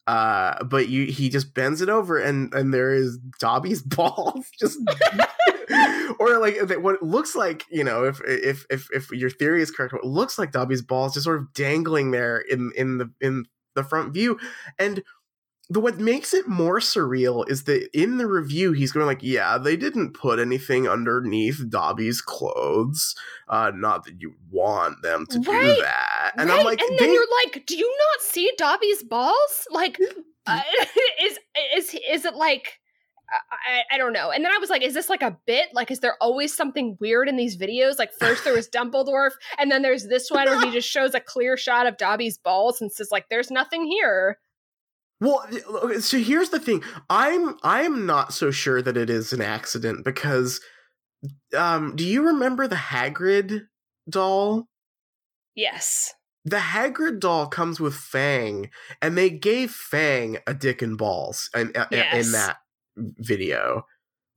Uh, 0.08 0.64
but 0.66 0.90
you 0.90 1.06
he 1.06 1.30
just 1.30 1.54
bends 1.54 1.82
it 1.82 1.90
over 1.90 2.18
and 2.20 2.54
and 2.54 2.74
there 2.74 2.94
is 2.94 3.18
Dobby's 3.40 3.82
balls 3.96 4.46
just 4.60 4.78
or 6.30 6.40
like 6.40 6.58
what 6.82 7.02
looks 7.04 7.36
like 7.36 7.66
you 7.70 7.84
know 7.84 8.04
if 8.06 8.22
if 8.26 8.66
if 8.70 8.88
if 8.92 9.12
your 9.12 9.30
theory 9.30 9.62
is 9.62 9.72
correct 9.72 9.94
what 9.94 10.06
looks 10.06 10.38
like 10.40 10.52
Dobby's 10.52 10.82
balls 10.82 11.14
just 11.14 11.26
sort 11.26 11.40
of 11.40 11.54
dangling 11.54 12.12
there 12.12 12.38
in 12.40 12.72
in 12.76 12.98
the 12.98 13.12
in 13.22 13.46
the 13.76 13.84
front 13.84 14.14
view 14.14 14.40
and 14.80 15.04
the 15.70 15.80
what 15.80 15.98
makes 15.98 16.34
it 16.34 16.48
more 16.48 16.80
surreal 16.80 17.50
is 17.50 17.64
that 17.64 17.88
in 17.98 18.18
the 18.18 18.28
review 18.28 18.74
he's 18.74 18.92
going 18.92 19.06
like 19.06 19.24
yeah 19.24 19.58
they 19.58 19.76
didn't 19.78 20.14
put 20.14 20.38
anything 20.38 20.88
underneath 20.88 21.64
dobby's 21.70 22.22
clothes 22.22 23.16
uh 23.48 23.72
not 23.74 24.04
that 24.04 24.22
you 24.22 24.34
want 24.52 25.02
them 25.02 25.26
to 25.26 25.40
Right, 25.40 25.78
do 25.78 25.82
that 25.82 26.34
and 26.38 26.50
right? 26.50 26.60
i'm 26.60 26.66
like 26.66 26.82
and 26.82 27.00
then 27.00 27.08
they- 27.08 27.14
you're 27.14 27.26
like, 27.46 27.66
do 27.66 27.76
you 27.78 27.90
not 28.14 28.22
see 28.22 28.52
Dobby's 28.58 29.04
balls? 29.04 29.68
Like, 29.72 29.98
uh, 30.46 30.62
is 31.22 31.40
is 31.76 31.96
is 32.10 32.26
it 32.26 32.36
like? 32.36 32.80
I, 33.52 33.96
I 33.96 33.98
don't 33.98 34.14
know. 34.14 34.32
And 34.32 34.44
then 34.44 34.52
I 34.54 34.58
was 34.60 34.70
like, 34.70 34.82
is 34.84 34.94
this 34.94 35.10
like 35.10 35.22
a 35.22 35.38
bit? 35.46 35.70
Like, 35.74 35.92
is 35.92 36.00
there 36.00 36.16
always 36.22 36.56
something 36.56 36.98
weird 37.00 37.28
in 37.30 37.36
these 37.38 37.58
videos? 37.58 37.98
Like, 37.98 38.12
first 38.20 38.44
there 38.44 38.54
was 38.54 38.70
Dumbledore, 38.74 39.30
and 39.58 39.72
then 39.72 39.82
there's 39.82 40.08
this 40.08 40.30
one 40.30 40.46
where 40.46 40.62
he 40.66 40.72
just 40.72 40.90
shows 40.90 41.14
a 41.14 41.20
clear 41.20 41.58
shot 41.58 41.88
of 41.88 41.98
Dobby's 41.98 42.38
balls 42.38 42.82
and 42.82 42.92
says, 42.92 43.10
like, 43.12 43.30
there's 43.30 43.50
nothing 43.52 43.86
here. 43.86 44.38
Well, 45.20 45.46
okay, 45.84 46.00
so 46.00 46.18
here's 46.18 46.50
the 46.50 46.60
thing. 46.60 46.84
I'm 47.10 47.56
I'm 47.64 48.06
not 48.06 48.34
so 48.34 48.52
sure 48.52 48.82
that 48.82 48.98
it 48.98 49.10
is 49.10 49.32
an 49.32 49.42
accident 49.42 50.04
because 50.04 50.60
um 51.56 51.96
do 51.96 52.04
you 52.06 52.26
remember 52.28 52.68
the 52.68 52.76
Hagrid 52.76 53.62
doll? 54.10 54.68
Yes. 55.56 56.14
The 56.44 56.58
Hagrid 56.58 57.22
doll 57.22 57.48
comes 57.48 57.80
with 57.80 57.94
Fang 57.94 58.70
and 59.02 59.18
they 59.18 59.30
gave 59.30 59.72
Fang 59.72 60.40
a 60.46 60.54
dick 60.54 60.82
and 60.82 60.98
balls 60.98 61.50
in, 61.56 61.70
in- 61.70 61.86
Yes. 61.92 62.26
in 62.26 62.32
that 62.34 62.58
video. 62.98 63.86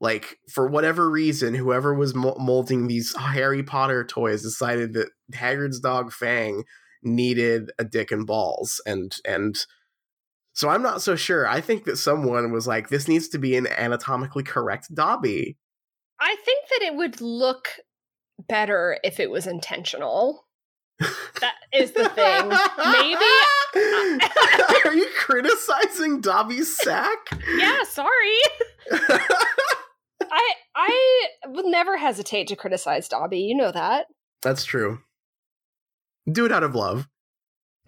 Like 0.00 0.38
for 0.52 0.68
whatever 0.68 1.10
reason, 1.10 1.54
whoever 1.54 1.94
was 1.94 2.14
molding 2.14 2.86
these 2.86 3.14
Harry 3.16 3.62
Potter 3.62 4.04
toys 4.04 4.42
decided 4.42 4.92
that 4.92 5.08
Hagrid's 5.32 5.80
dog 5.80 6.12
Fang 6.12 6.64
needed 7.02 7.70
a 7.78 7.84
dick 7.84 8.10
and 8.10 8.26
balls 8.26 8.80
and 8.84 9.16
and 9.24 9.66
so 10.52 10.70
I'm 10.70 10.82
not 10.82 11.02
so 11.02 11.16
sure. 11.16 11.46
I 11.46 11.60
think 11.60 11.84
that 11.84 11.98
someone 11.98 12.50
was 12.50 12.66
like, 12.66 12.88
this 12.88 13.08
needs 13.08 13.28
to 13.28 13.38
be 13.38 13.56
an 13.56 13.66
anatomically 13.66 14.42
correct 14.42 14.94
Dobby. 14.94 15.58
I 16.18 16.34
think 16.44 16.68
that 16.70 16.82
it 16.82 16.96
would 16.96 17.20
look 17.20 17.68
better 18.48 18.98
if 19.04 19.20
it 19.20 19.30
was 19.30 19.46
intentional. 19.46 20.45
That 20.98 21.54
is 21.72 21.92
the 21.92 22.08
thing. 22.08 22.48
Maybe. 22.48 23.24
Are 24.86 24.94
you 24.94 25.08
criticizing 25.18 26.20
Dobby's 26.20 26.76
sack? 26.76 27.18
Yeah, 27.56 27.82
sorry. 27.84 28.38
I 30.22 30.52
I 30.74 31.20
would 31.46 31.66
never 31.66 31.96
hesitate 31.96 32.46
to 32.48 32.56
criticize 32.56 33.08
Dobby. 33.08 33.40
You 33.40 33.56
know 33.56 33.72
that. 33.72 34.06
That's 34.42 34.64
true. 34.64 35.00
Do 36.30 36.46
it 36.46 36.52
out 36.52 36.62
of 36.64 36.74
love. 36.74 37.06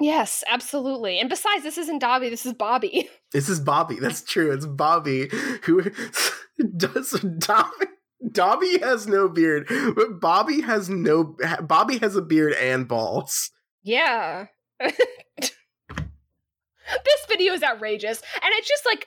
Yes, 0.00 0.45
absolutely. 0.49 1.19
And 1.19 1.29
besides, 1.29 1.65
this 1.65 1.79
isn't 1.79 1.99
Dobby. 1.99 2.29
This 2.29 2.47
is 2.47 2.53
Bobby. 2.53 3.09
This 3.33 3.49
is 3.49 3.59
Bobby. 3.59 3.97
That's 3.97 4.23
true. 4.23 4.53
It's 4.53 4.67
Bobby 4.67 5.29
who 5.62 5.83
does 6.77 7.11
Dobby. 7.38 7.87
Dobby 8.33 8.79
has 8.79 9.07
no 9.07 9.29
beard, 9.29 9.67
but 9.95 10.21
Bobby 10.21 10.61
has 10.61 10.89
no. 10.89 11.37
Bobby 11.61 11.99
has 11.99 12.17
a 12.17 12.23
beard 12.23 12.55
and 12.55 12.89
balls. 12.89 13.51
Yeah. 13.83 14.47
this 17.04 17.21
video 17.28 17.52
is 17.52 17.62
outrageous, 17.62 18.23
and 18.35 18.50
it's 18.54 18.68
just 18.68 18.85
like 18.87 19.07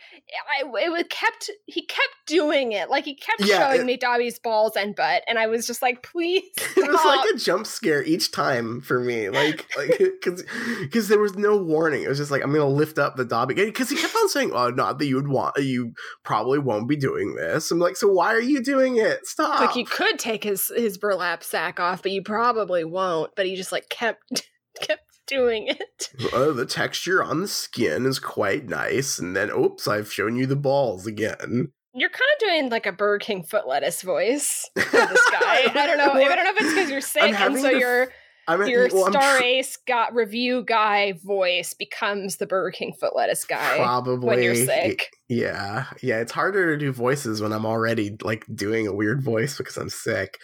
I, 0.60 0.62
it 0.86 0.92
was 0.92 1.04
kept. 1.10 1.50
He 1.66 1.86
kept 1.86 2.10
doing 2.28 2.72
it. 2.72 2.90
Like 2.90 3.06
he 3.06 3.16
kept 3.16 3.42
Yeah, 3.46 3.60
showing 3.68 3.82
it- 3.82 3.86
me 3.86 3.98
Dobby's 3.98 4.40
balls 4.40 4.76
and 4.76 4.96
butt, 4.96 5.24
and 5.28 5.38
I 5.40 5.48
was 5.48 5.66
just 5.68 5.82
like, 5.82 6.04
please. 6.04 6.44
stop. 6.58 6.78
It 6.92 6.92
was 6.92 7.06
like 7.06 7.30
a 7.34 7.38
jump 7.38 7.66
scare 7.68 8.04
each 8.04 8.32
time 8.32 8.82
for 8.82 9.00
me, 9.00 9.30
like 9.30 9.66
like 9.78 9.98
because 10.22 10.44
because 10.82 11.08
there 11.08 11.20
was 11.20 11.36
no 11.36 11.58
warning. 11.58 12.04
It 12.04 12.10
was 12.10 12.18
just 12.18 12.32
like 12.32 12.44
I'm 12.44 12.52
gonna 12.52 12.68
lift 12.68 13.00
up 13.00 13.16
the 13.16 13.26
Dobby 13.26 13.54
because 13.56 13.90
he 13.90 13.96
kept 13.96 14.16
on 14.16 14.30
saying, 14.30 14.52
"Oh, 14.54 14.70
not 14.70 15.00
that 15.00 15.06
you 15.06 15.16
would 15.16 15.28
want. 15.30 15.56
You 15.58 15.94
probably 16.24 16.60
won't 16.60 16.88
be 16.90 16.96
doing 16.96 17.36
this." 17.36 17.72
I'm 17.72 17.80
like, 17.80 17.96
so 17.96 18.08
why 18.12 18.34
are 18.34 18.42
you 18.42 18.62
doing 18.62 18.98
it? 18.98 19.26
Stop. 19.26 19.62
like 19.62 19.76
you 19.76 19.86
could 19.86 20.20
take 20.20 20.44
his 20.44 20.72
his 20.76 20.98
burlap 20.98 21.44
sack 21.44 21.80
off, 21.80 22.02
but 22.04 22.12
you 22.12 22.22
probably 22.24 22.84
won't. 22.84 23.32
But 23.36 23.46
he 23.46 23.56
just 23.56 23.72
like 23.72 23.88
kept 23.90 24.48
kept 24.82 25.04
doing 25.32 25.68
it. 25.68 26.10
Oh, 26.34 26.54
the 26.54 26.66
texture 26.66 27.24
on 27.24 27.42
the 27.42 27.48
skin 27.48 28.06
is 28.06 28.20
quite 28.20 28.68
nice, 28.68 29.18
and 29.20 29.36
then 29.36 29.50
oops, 29.50 29.88
I've 29.88 30.12
shown 30.12 30.36
you 30.36 30.46
the 30.46 30.56
balls 30.56 31.08
again. 31.08 31.72
You're 31.94 32.10
kind 32.10 32.22
of 32.36 32.40
doing 32.40 32.70
like 32.70 32.86
a 32.86 32.92
Burger 32.92 33.20
King 33.20 33.44
foot 33.44 33.68
lettuce 33.68 34.02
voice 34.02 34.70
for 34.76 34.82
this 34.82 35.30
guy. 35.32 35.64
I 35.66 35.72
don't 35.74 35.98
know. 35.98 36.12
I 36.14 36.36
don't 36.36 36.44
know 36.46 36.52
if 36.52 36.62
it's 36.62 36.74
because 36.74 36.90
you're 36.92 37.02
sick, 37.02 37.24
and 37.24 37.58
so 37.58 37.70
to 37.70 37.76
f- 37.76 37.82
your 37.82 38.08
I'm 38.48 38.68
your 38.68 38.90
well, 38.92 39.10
star 39.12 39.38
tr- 39.38 39.44
ace 39.44 39.78
got 39.88 40.14
review 40.14 40.64
guy 40.64 41.14
voice 41.24 41.74
becomes 41.74 42.38
the 42.38 42.46
Burger 42.48 42.72
King 42.72 42.94
foot 43.00 43.16
lettuce 43.16 43.46
guy 43.46 43.78
probably 43.78 44.28
when 44.28 44.44
you're 44.44 44.56
sick. 44.56 45.10
Yeah, 45.30 45.86
yeah. 46.02 46.20
It's 46.20 46.32
harder 46.32 46.72
to 46.72 46.78
do 46.78 46.92
voices 46.92 47.42
when 47.42 47.54
I'm 47.54 47.66
already 47.66 48.18
like 48.22 48.46
doing 48.54 48.88
a 48.88 48.94
weird 48.94 49.24
voice 49.24 49.58
because 49.58 49.78
I'm 49.78 49.90
sick. 49.90 50.38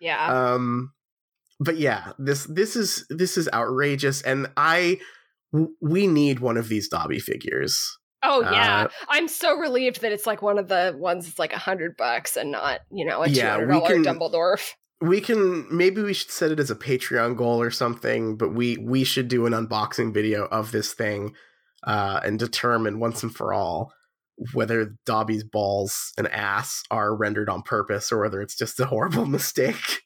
Yeah. 0.00 0.52
um 0.54 0.92
but 1.64 1.76
yeah 1.78 2.12
this 2.18 2.44
this 2.44 2.76
is 2.76 3.04
this 3.10 3.36
is 3.36 3.48
outrageous 3.52 4.22
and 4.22 4.46
i 4.56 4.98
w- 5.52 5.74
we 5.80 6.06
need 6.06 6.40
one 6.40 6.56
of 6.56 6.68
these 6.68 6.88
dobby 6.88 7.18
figures 7.18 7.98
oh 8.22 8.40
yeah. 8.42 8.84
uh, 8.84 8.88
I'm 9.08 9.26
so 9.28 9.56
relieved 9.56 10.00
that 10.02 10.12
it's 10.12 10.26
like 10.26 10.42
one 10.42 10.58
of 10.58 10.68
the 10.68 10.94
ones 10.96 11.26
that's 11.26 11.38
like 11.38 11.52
a 11.52 11.58
hundred 11.58 11.96
bucks 11.96 12.36
and 12.36 12.52
not 12.52 12.80
you 12.90 13.04
know 13.04 13.22
a 13.22 13.28
two 13.28 13.34
Yeah, 13.34 13.56
hundred 13.56 13.74
we 13.74 13.80
can- 13.86 14.04
Dumbledore. 14.04 14.56
we 15.00 15.20
can 15.20 15.66
maybe 15.76 16.00
we 16.02 16.12
should 16.14 16.30
set 16.30 16.52
it 16.52 16.60
as 16.60 16.70
a 16.70 16.76
patreon 16.76 17.36
goal 17.36 17.60
or 17.60 17.70
something 17.72 18.36
but 18.36 18.54
we 18.54 18.76
we 18.78 19.02
should 19.02 19.26
do 19.28 19.46
an 19.46 19.52
unboxing 19.52 20.14
video 20.14 20.44
of 20.46 20.70
this 20.70 20.92
thing 20.94 21.34
uh 21.84 22.20
and 22.24 22.38
determine 22.38 23.00
once 23.00 23.22
and 23.24 23.34
for 23.34 23.52
all 23.52 23.92
whether 24.54 24.94
dobby's 25.04 25.42
balls 25.42 26.12
and 26.16 26.28
ass 26.28 26.82
are 26.90 27.16
rendered 27.16 27.48
on 27.48 27.62
purpose 27.62 28.12
or 28.12 28.20
whether 28.20 28.40
it's 28.40 28.56
just 28.56 28.78
a 28.78 28.86
horrible 28.86 29.26
mistake 29.38 30.02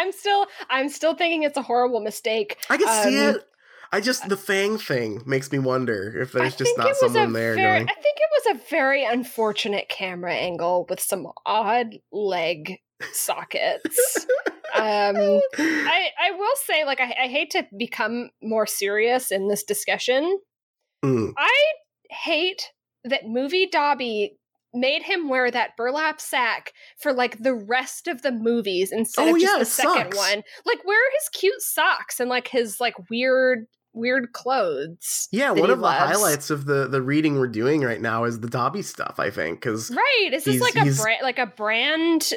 I'm 0.00 0.12
still 0.12 0.46
I'm 0.68 0.88
still 0.88 1.14
thinking 1.14 1.42
it's 1.42 1.56
a 1.58 1.62
horrible 1.62 2.00
mistake. 2.00 2.58
i 2.70 2.76
can 2.76 2.88
see 3.04 3.18
Um, 3.18 3.36
it 3.36 3.46
i 3.92 4.00
just 4.00 4.28
the 4.28 4.36
fang 4.36 4.78
thing 4.78 5.22
makes 5.26 5.50
me 5.52 5.58
wonder 5.58 6.20
if 6.22 6.32
there's 6.32 6.56
just 6.56 6.78
not 6.78 6.94
someone 6.96 7.32
there 7.32 7.54
very, 7.54 7.78
going 7.78 7.88
I 7.88 7.92
think 7.92 8.16
it 8.18 8.30
was 8.44 8.56
a 8.56 8.68
very 8.70 9.04
unfortunate 9.04 9.88
camera 9.88 10.34
angle 10.34 10.86
with 10.88 11.00
some 11.00 11.26
odd 11.44 11.96
leg 12.12 12.78
sockets. 13.12 14.26
um, 14.74 15.16
I 15.58 16.08
I 16.18 16.30
will 16.36 16.56
say, 16.64 16.84
like, 16.84 17.00
I, 17.00 17.14
I 17.24 17.28
hate 17.28 17.50
to 17.50 17.66
become 17.76 18.30
more 18.42 18.66
serious 18.66 19.30
in 19.30 19.48
this 19.48 19.64
discussion. 19.64 20.38
Mm. 21.04 21.32
I 21.36 21.56
hate 22.10 22.70
that 23.04 23.26
movie 23.26 23.68
Dobby 23.70 24.38
made 24.72 25.02
him 25.02 25.28
wear 25.28 25.50
that 25.50 25.76
burlap 25.76 26.20
sack 26.20 26.72
for 27.00 27.12
like 27.12 27.38
the 27.38 27.54
rest 27.54 28.06
of 28.06 28.22
the 28.22 28.30
movies 28.32 28.92
instead 28.92 29.28
Oh, 29.28 29.34
of 29.34 29.40
just 29.40 29.52
yeah, 29.52 29.58
the 29.58 29.64
second 29.64 30.12
sucks. 30.14 30.16
one. 30.16 30.42
Like, 30.64 30.84
where 30.84 30.98
are 30.98 31.10
his 31.18 31.28
cute 31.40 31.60
socks 31.60 32.20
and 32.20 32.30
like 32.30 32.48
his 32.48 32.78
like 32.80 32.94
weird 33.10 33.66
weird 33.92 34.32
clothes? 34.32 35.26
Yeah, 35.32 35.50
one 35.50 35.70
of 35.70 35.80
the 35.80 35.88
highlights 35.90 36.50
of 36.50 36.66
the 36.66 36.86
the 36.86 37.02
reading 37.02 37.38
we're 37.38 37.48
doing 37.48 37.80
right 37.82 38.00
now 38.00 38.24
is 38.24 38.38
the 38.40 38.48
Dobby 38.48 38.82
stuff. 38.82 39.16
I 39.18 39.30
think 39.30 39.60
because 39.60 39.90
Right. 39.90 40.30
Is 40.32 40.44
this 40.44 40.60
like 40.60 40.76
a 40.76 40.90
brand 40.92 41.18
like 41.22 41.38
a 41.40 41.46
brand 41.46 42.32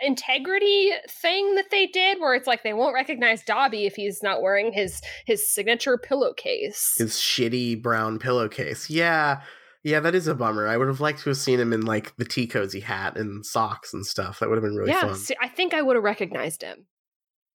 integrity 0.00 0.90
thing 1.08 1.54
that 1.54 1.70
they 1.70 1.86
did 1.86 2.20
where 2.20 2.34
it's 2.34 2.46
like 2.46 2.62
they 2.62 2.74
won't 2.74 2.94
recognize 2.94 3.42
Dobby 3.42 3.86
if 3.86 3.94
he's 3.94 4.22
not 4.22 4.42
wearing 4.42 4.72
his 4.72 5.00
his 5.24 5.50
signature 5.50 5.96
pillowcase. 5.96 6.94
his 6.98 7.12
shitty 7.14 7.80
brown 7.82 8.18
pillowcase. 8.18 8.90
Yeah, 8.90 9.40
yeah, 9.86 10.00
that 10.00 10.16
is 10.16 10.26
a 10.26 10.34
bummer. 10.34 10.66
I 10.66 10.76
would 10.76 10.88
have 10.88 11.00
liked 11.00 11.20
to 11.20 11.30
have 11.30 11.36
seen 11.36 11.60
him 11.60 11.72
in 11.72 11.82
like 11.82 12.16
the 12.16 12.24
tea 12.24 12.48
cozy 12.48 12.80
hat 12.80 13.16
and 13.16 13.46
socks 13.46 13.94
and 13.94 14.04
stuff. 14.04 14.40
That 14.40 14.48
would 14.48 14.56
have 14.56 14.64
been 14.64 14.74
really 14.74 14.90
yeah, 14.90 15.02
fun. 15.02 15.14
see, 15.14 15.36
I 15.40 15.46
think 15.46 15.74
I 15.74 15.80
would 15.80 15.94
have 15.94 16.02
recognized 16.02 16.62
him. 16.62 16.86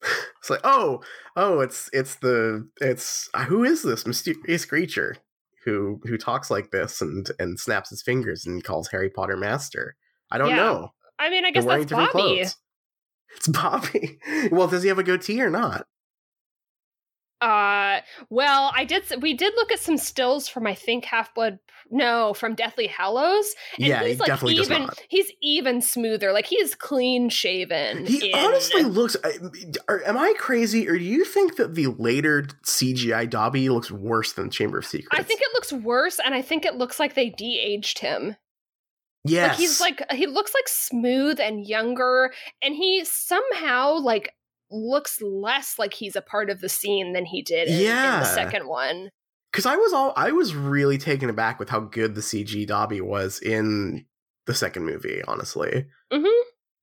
It's 0.40 0.50
like, 0.50 0.62
oh, 0.64 1.04
oh, 1.36 1.60
it's 1.60 1.88
it's 1.94 2.16
the 2.16 2.68
it's 2.80 3.30
uh, 3.36 3.44
who 3.44 3.64
is 3.64 3.84
this 3.84 4.08
mysterious 4.08 4.66
creature 4.66 5.18
who 5.66 6.00
who 6.06 6.18
talks 6.18 6.50
like 6.50 6.72
this 6.72 7.00
and 7.00 7.30
and 7.38 7.60
snaps 7.60 7.92
his 7.92 8.02
fingers 8.02 8.48
and 8.48 8.64
calls 8.64 8.88
Harry 8.88 9.10
Potter 9.12 9.38
master. 9.38 9.96
I 10.32 10.40
don't 10.40 10.50
Yeah, 10.50 10.56
know. 10.56 10.94
I 11.20 11.30
mean, 11.30 11.46
I 11.46 11.52
They're 11.52 11.62
guess 11.62 11.66
that's 11.66 11.92
Bobby. 11.92 12.12
clothes. 12.12 12.56
It's 13.36 13.48
Bobby. 13.50 14.20
well, 14.52 14.68
does 14.68 14.82
he 14.82 14.90
have 14.90 14.98
a 14.98 15.04
goatee 15.04 15.42
or 15.42 15.52
not? 15.52 15.86
Uh, 17.42 18.02
well, 18.30 18.72
I 18.76 18.86
did. 18.86 19.04
We 19.22 19.34
did 19.34 19.54
look 19.56 19.72
at 19.72 19.80
some 19.80 19.98
stills 19.98 20.48
from 20.48 20.68
I 20.68 20.76
think 20.76 21.06
Half 21.06 21.34
Blood. 21.34 21.60
No, 21.90 22.34
from 22.34 22.56
Deathly 22.56 22.88
Hallows. 22.88 23.54
And 23.78 23.88
yeah, 23.88 24.04
he's 24.04 24.14
he 24.14 24.20
like 24.20 24.28
definitely 24.28 24.54
even. 24.56 24.82
Does 24.82 24.88
not. 24.88 25.04
He's 25.10 25.32
even 25.42 25.82
smoother. 25.82 26.32
Like 26.32 26.46
he's 26.46 26.76
clean 26.76 27.30
shaven. 27.30 28.06
He 28.06 28.32
in... 28.32 28.38
honestly 28.38 28.84
looks. 28.84 29.18
Are, 29.88 30.04
am 30.06 30.18
I 30.18 30.34
crazy, 30.38 30.88
or 30.88 30.98
do 30.98 31.04
you 31.04 31.26
think 31.26 31.58
that 31.58 31.74
the 31.74 31.88
later 31.88 32.44
CGI 32.64 33.30
Dobby 33.30 33.70
looks 33.70 33.92
worse 33.92 34.34
than 34.34 34.52
Chamber 34.52 34.78
of 34.78 34.86
Secrets? 34.86 35.20
I 35.20 35.24
think 35.24 35.42
it 35.42 35.50
looks 35.54 35.74
worse, 35.74 36.20
and 36.24 36.36
I 36.36 36.42
think 36.44 36.64
it 36.64 36.76
looks 36.76 37.00
like 37.00 37.16
they 37.16 37.30
de-aged 37.30 38.00
him. 38.00 38.36
Yes. 39.24 39.50
Like 39.50 39.58
he's 39.60 39.82
like 39.82 40.12
he 40.12 40.28
looks 40.28 40.54
like 40.54 40.68
smooth 40.68 41.40
and 41.40 41.66
younger 41.66 42.34
and 42.64 42.74
he 42.74 43.06
somehow 43.06 43.94
like 44.00 44.34
looks 44.72 45.22
less 45.22 45.76
like 45.78 45.94
he's 45.94 46.16
a 46.16 46.22
part 46.22 46.50
of 46.50 46.62
the 46.62 46.70
scene 46.70 47.14
than 47.14 47.26
he 47.26 47.42
did 47.42 47.68
in, 47.68 47.80
yeah. 47.80 48.16
in 48.16 48.20
the 48.22 48.26
second 48.26 48.68
one. 48.68 49.10
Cuz 49.54 49.66
I 49.66 49.76
was 49.76 49.94
all 49.94 50.14
I 50.16 50.32
was 50.32 50.56
really 50.56 50.98
taken 50.98 51.30
aback 51.30 51.60
with 51.60 51.70
how 51.70 51.82
good 51.82 52.16
the 52.16 52.22
CG 52.22 52.66
Dobby 52.66 53.02
was 53.02 53.40
in 53.40 54.06
the 54.46 54.54
second 54.54 54.86
movie, 54.86 55.22
honestly. 55.28 55.88
hmm 56.12 56.26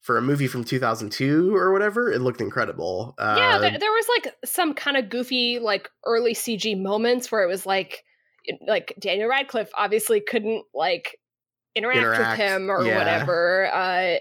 For 0.00 0.16
a 0.16 0.22
movie 0.22 0.46
from 0.46 0.64
2002 0.64 1.54
or 1.54 1.72
whatever, 1.72 2.12
it 2.12 2.20
looked 2.20 2.40
incredible. 2.40 3.14
Uh, 3.18 3.36
yeah, 3.38 3.58
there, 3.58 3.78
there 3.78 3.90
was 3.90 4.06
like 4.16 4.34
some 4.44 4.74
kind 4.74 4.96
of 4.96 5.08
goofy 5.08 5.58
like 5.58 5.88
early 6.04 6.34
CG 6.34 6.80
moments 6.80 7.32
where 7.32 7.42
it 7.42 7.48
was 7.48 7.66
like 7.66 8.04
like 8.66 8.94
Daniel 8.98 9.28
Radcliffe 9.28 9.70
obviously 9.74 10.20
couldn't 10.20 10.64
like 10.74 11.18
interact, 11.74 11.98
interact. 11.98 12.38
with 12.38 12.48
him 12.48 12.70
or 12.70 12.84
yeah. 12.84 12.98
whatever. 12.98 13.70
Uh, 13.72 14.16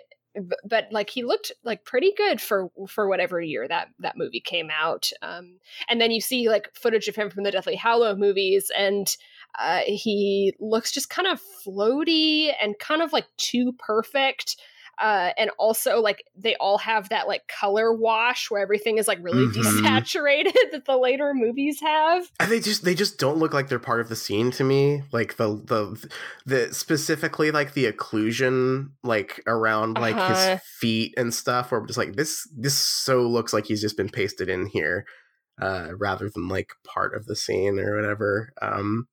but, 0.66 0.88
like 0.92 1.10
he 1.10 1.24
looked 1.24 1.52
like 1.64 1.86
pretty 1.86 2.14
good 2.16 2.40
for 2.40 2.70
for 2.88 3.08
whatever 3.08 3.42
year 3.42 3.68
that 3.68 3.90
that 4.00 4.18
movie 4.18 4.40
came 4.40 4.70
out. 4.70 5.12
Um, 5.22 5.60
and 5.90 6.00
then 6.00 6.12
you 6.12 6.22
see 6.22 6.50
like 6.50 6.70
footage 6.74 7.08
of 7.08 7.16
him 7.16 7.30
from 7.30 7.44
the 7.44 7.52
Deathly 7.52 7.76
Hallow 7.76 8.16
movies, 8.16 8.72
and 8.78 9.16
uh, 9.60 9.82
he 9.86 10.54
looks 10.60 10.92
just 10.92 11.10
kind 11.10 11.28
of 11.28 11.42
floaty 11.66 12.52
and 12.62 12.78
kind 12.80 13.02
of 13.02 13.14
like 13.14 13.26
too 13.38 13.74
perfect 13.80 14.58
uh, 15.00 15.32
and 15.38 15.50
also 15.58 16.00
like 16.02 16.24
they 16.36 16.56
all 16.56 16.78
have 16.78 17.10
that 17.10 17.28
like 17.28 17.48
color 17.48 17.94
wash 17.94 18.50
where 18.50 18.62
everything 18.62 18.98
is 18.98 19.08
like 19.08 19.20
really 19.22 19.46
mm-hmm. 19.46 19.86
desaturated 19.86 20.54
that 20.72 20.86
the 20.86 20.98
later 20.98 21.34
movies 21.34 21.80
have 21.82 22.30
and 22.40 22.52
they 22.52 22.60
just 22.60 22.84
they 22.84 22.96
just 22.96 23.20
don't 23.20 23.38
look 23.38 23.54
like 23.54 23.70
they're 23.70 23.80
part 23.80 24.02
of 24.02 24.10
the 24.10 24.16
scene 24.16 24.52
to 24.52 24.64
me 24.64 25.04
like 25.12 25.38
the 25.38 25.48
the 25.66 26.10
the 26.46 26.74
specifically 26.74 27.52
like 27.52 27.74
the 27.74 27.92
occlusion 27.92 28.90
like 29.04 29.42
around 29.48 29.96
like 29.96 30.16
uh-huh. 30.16 30.52
his 30.52 30.62
feet 30.80 31.14
and 31.18 31.34
stuff 31.34 31.72
or 31.72 31.86
just 31.86 31.98
like 31.98 32.16
this 32.16 32.48
this 32.56 32.78
so 32.78 33.22
looks 33.22 33.54
like 33.54 33.66
he's 33.66 33.82
just 33.82 33.98
been 33.98 34.10
pasted 34.10 34.50
in 34.50 34.66
here 34.66 35.06
uh 35.62 35.90
rather 35.98 36.30
than 36.30 36.48
like 36.48 36.72
part 36.86 37.16
of 37.16 37.26
the 37.26 37.36
scene 37.36 37.80
or 37.80 37.96
whatever 37.96 38.52
um 38.62 39.08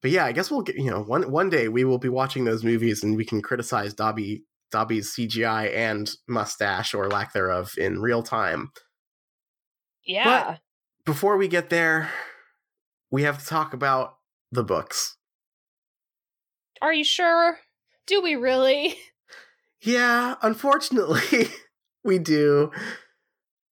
but 0.00 0.10
yeah, 0.12 0.24
I 0.24 0.32
guess 0.32 0.50
we'll 0.50 0.62
get 0.62 0.76
you 0.76 0.90
know 0.90 1.02
one 1.02 1.30
one 1.30 1.50
day 1.50 1.68
we 1.68 1.84
will 1.84 1.98
be 1.98 2.08
watching 2.08 2.44
those 2.44 2.64
movies 2.64 3.02
and 3.02 3.16
we 3.16 3.24
can 3.24 3.42
criticize 3.42 3.94
Dobby 3.94 4.44
Dobby's 4.70 5.14
CGI 5.14 5.74
and 5.74 6.10
mustache 6.28 6.94
or 6.94 7.08
lack 7.08 7.32
thereof 7.32 7.72
in 7.76 8.00
real 8.00 8.22
time. 8.22 8.70
Yeah. 10.04 10.24
But 10.24 10.60
before 11.04 11.36
we 11.36 11.48
get 11.48 11.70
there, 11.70 12.10
we 13.10 13.22
have 13.22 13.38
to 13.38 13.46
talk 13.46 13.72
about 13.72 14.16
the 14.52 14.64
books. 14.64 15.16
Are 16.80 16.92
you 16.92 17.04
sure? 17.04 17.58
Do 18.06 18.22
we 18.22 18.34
really? 18.34 18.96
Yeah, 19.80 20.34
unfortunately, 20.42 21.48
we 22.04 22.18
do. 22.18 22.72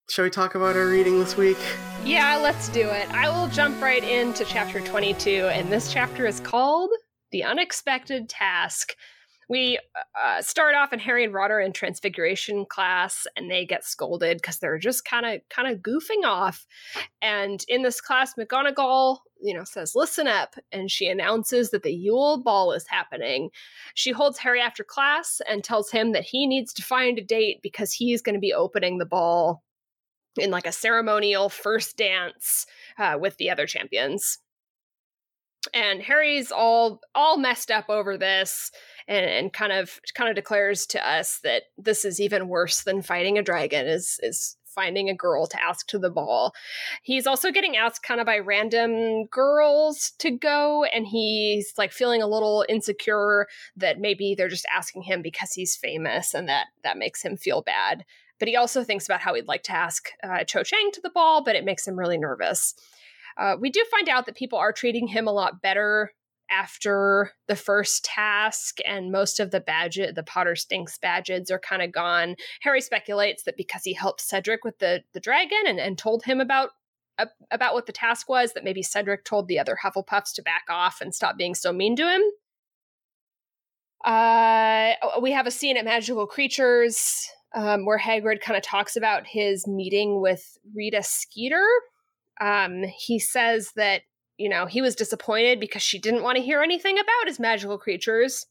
Shall 0.08 0.24
we 0.24 0.30
talk 0.30 0.54
about 0.54 0.76
our 0.76 0.86
reading 0.86 1.18
this 1.18 1.36
week? 1.36 1.58
Yeah, 2.04 2.36
let's 2.36 2.68
do 2.68 2.88
it. 2.88 3.10
I 3.12 3.28
will 3.28 3.48
jump 3.48 3.82
right 3.82 4.04
into 4.04 4.44
chapter 4.44 4.78
22, 4.78 5.48
and 5.48 5.68
this 5.72 5.92
chapter 5.92 6.24
is 6.24 6.38
called 6.38 6.90
The 7.32 7.42
Unexpected 7.42 8.28
Task 8.28 8.94
we 9.48 9.78
uh, 10.20 10.42
start 10.42 10.74
off 10.74 10.92
in 10.92 10.98
Harry 10.98 11.24
and 11.24 11.32
Ron 11.32 11.52
are 11.52 11.60
in 11.60 11.72
Transfiguration 11.72 12.64
class, 12.64 13.26
and 13.36 13.50
they 13.50 13.64
get 13.64 13.84
scolded 13.84 14.38
because 14.38 14.58
they're 14.58 14.78
just 14.78 15.04
kind 15.04 15.24
of 15.24 15.40
kind 15.48 15.68
of 15.68 15.80
goofing 15.80 16.24
off. 16.24 16.66
And 17.22 17.64
in 17.68 17.82
this 17.82 18.00
class, 18.00 18.34
McGonagall, 18.34 19.18
you 19.40 19.54
know, 19.54 19.64
says, 19.64 19.94
"Listen 19.94 20.26
up," 20.26 20.56
and 20.72 20.90
she 20.90 21.06
announces 21.06 21.70
that 21.70 21.84
the 21.84 21.94
Yule 21.94 22.42
Ball 22.42 22.72
is 22.72 22.86
happening. 22.88 23.50
She 23.94 24.10
holds 24.10 24.38
Harry 24.38 24.60
after 24.60 24.82
class 24.82 25.40
and 25.48 25.62
tells 25.62 25.90
him 25.90 26.12
that 26.12 26.24
he 26.24 26.46
needs 26.46 26.72
to 26.74 26.82
find 26.82 27.18
a 27.18 27.22
date 27.22 27.60
because 27.62 27.92
he's 27.92 28.22
going 28.22 28.34
to 28.34 28.40
be 28.40 28.52
opening 28.52 28.98
the 28.98 29.06
ball 29.06 29.62
in 30.36 30.50
like 30.50 30.66
a 30.66 30.72
ceremonial 30.72 31.48
first 31.48 31.96
dance 31.96 32.66
uh, 32.98 33.16
with 33.18 33.36
the 33.38 33.48
other 33.48 33.66
champions 33.66 34.38
and 35.74 36.02
Harry's 36.02 36.50
all 36.52 37.00
all 37.14 37.36
messed 37.36 37.70
up 37.70 37.88
over 37.88 38.16
this 38.16 38.70
and, 39.08 39.24
and 39.24 39.52
kind 39.52 39.72
of 39.72 40.00
kind 40.14 40.28
of 40.30 40.36
declares 40.36 40.86
to 40.86 41.08
us 41.08 41.40
that 41.42 41.64
this 41.78 42.04
is 42.04 42.20
even 42.20 42.48
worse 42.48 42.82
than 42.82 43.02
fighting 43.02 43.38
a 43.38 43.42
dragon 43.42 43.86
is 43.86 44.18
is 44.22 44.56
finding 44.76 45.08
a 45.08 45.14
girl 45.14 45.46
to 45.46 45.62
ask 45.62 45.86
to 45.88 45.98
the 45.98 46.10
ball. 46.10 46.52
He's 47.02 47.26
also 47.26 47.50
getting 47.50 47.76
asked 47.76 48.02
kind 48.02 48.20
of 48.20 48.26
by 48.26 48.38
random 48.38 49.24
girls 49.26 50.12
to 50.18 50.30
go, 50.30 50.84
and 50.84 51.06
he's 51.06 51.72
like 51.76 51.92
feeling 51.92 52.22
a 52.22 52.28
little 52.28 52.64
insecure 52.68 53.48
that 53.76 53.98
maybe 53.98 54.34
they're 54.36 54.48
just 54.48 54.66
asking 54.72 55.02
him 55.02 55.22
because 55.22 55.52
he's 55.54 55.76
famous, 55.76 56.34
and 56.34 56.48
that 56.48 56.66
that 56.84 56.98
makes 56.98 57.22
him 57.22 57.36
feel 57.36 57.62
bad. 57.62 58.04
But 58.38 58.48
he 58.48 58.56
also 58.56 58.84
thinks 58.84 59.06
about 59.06 59.20
how 59.20 59.34
he'd 59.34 59.48
like 59.48 59.62
to 59.64 59.72
ask 59.72 60.10
uh, 60.22 60.44
Cho 60.44 60.62
Chang 60.62 60.90
to 60.92 61.00
the 61.00 61.10
ball, 61.10 61.42
but 61.42 61.56
it 61.56 61.64
makes 61.64 61.88
him 61.88 61.98
really 61.98 62.18
nervous. 62.18 62.74
Uh, 63.38 63.56
we 63.60 63.70
do 63.70 63.84
find 63.90 64.08
out 64.08 64.26
that 64.26 64.36
people 64.36 64.58
are 64.58 64.72
treating 64.72 65.06
him 65.06 65.26
a 65.26 65.32
lot 65.32 65.60
better 65.62 66.12
after 66.50 67.32
the 67.48 67.56
first 67.56 68.04
task 68.04 68.78
and 68.86 69.10
most 69.10 69.40
of 69.40 69.50
the 69.50 69.60
badge 69.60 69.96
the 69.96 70.22
potter 70.24 70.54
stinks 70.54 70.98
badges 70.98 71.50
are 71.50 71.58
kind 71.58 71.82
of 71.82 71.92
gone. 71.92 72.36
Harry 72.60 72.80
speculates 72.80 73.42
that 73.44 73.56
because 73.56 73.82
he 73.84 73.92
helped 73.92 74.20
cedric 74.20 74.64
with 74.64 74.78
the 74.78 75.02
the 75.12 75.20
dragon 75.20 75.58
and, 75.66 75.80
and 75.80 75.98
told 75.98 76.22
him 76.24 76.40
about 76.40 76.70
uh, 77.18 77.26
about 77.50 77.74
what 77.74 77.86
the 77.86 77.92
task 77.92 78.28
was 78.28 78.52
that 78.52 78.64
maybe 78.64 78.82
cedric 78.82 79.24
told 79.24 79.48
the 79.48 79.58
other 79.58 79.76
hufflepuffs 79.82 80.32
to 80.34 80.42
back 80.42 80.64
off 80.68 81.00
and 81.00 81.14
stop 81.14 81.36
being 81.36 81.54
so 81.54 81.72
mean 81.72 81.96
to 81.96 82.08
him. 82.08 82.22
Uh 84.04 84.92
we 85.20 85.32
have 85.32 85.46
a 85.46 85.50
scene 85.50 85.76
at 85.76 85.84
magical 85.84 86.26
creatures 86.26 87.28
um, 87.54 87.86
where 87.86 87.98
hagrid 87.98 88.40
kind 88.40 88.56
of 88.56 88.62
talks 88.62 88.96
about 88.96 89.26
his 89.26 89.66
meeting 89.66 90.20
with 90.20 90.58
rita 90.74 91.02
skeeter 91.02 91.66
um, 92.40 92.82
he 92.82 93.18
says 93.18 93.72
that 93.76 94.02
you 94.38 94.48
know, 94.48 94.66
he 94.66 94.82
was 94.82 94.94
disappointed 94.94 95.60
because 95.60 95.82
she 95.82 95.98
didn't 95.98 96.22
want 96.22 96.36
to 96.36 96.42
hear 96.42 96.62
anything 96.62 96.98
about 96.98 97.26
his 97.26 97.40
magical 97.40 97.78
creatures. 97.78 98.46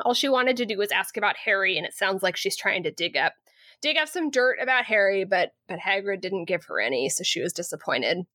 All 0.00 0.14
she 0.14 0.28
wanted 0.28 0.56
to 0.56 0.66
do 0.66 0.76
was 0.76 0.90
ask 0.90 1.16
about 1.16 1.36
Harry, 1.36 1.76
and 1.76 1.86
it 1.86 1.94
sounds 1.94 2.22
like 2.22 2.36
she's 2.36 2.56
trying 2.56 2.82
to 2.82 2.90
dig 2.90 3.16
up 3.16 3.34
dig 3.80 3.96
up 3.98 4.08
some 4.08 4.30
dirt 4.30 4.58
about 4.60 4.86
Harry, 4.86 5.24
but 5.24 5.52
but 5.68 5.78
Hagrid 5.78 6.20
didn't 6.20 6.46
give 6.46 6.64
her 6.64 6.80
any, 6.80 7.08
so 7.08 7.22
she 7.22 7.40
was 7.40 7.52
disappointed. 7.52 8.26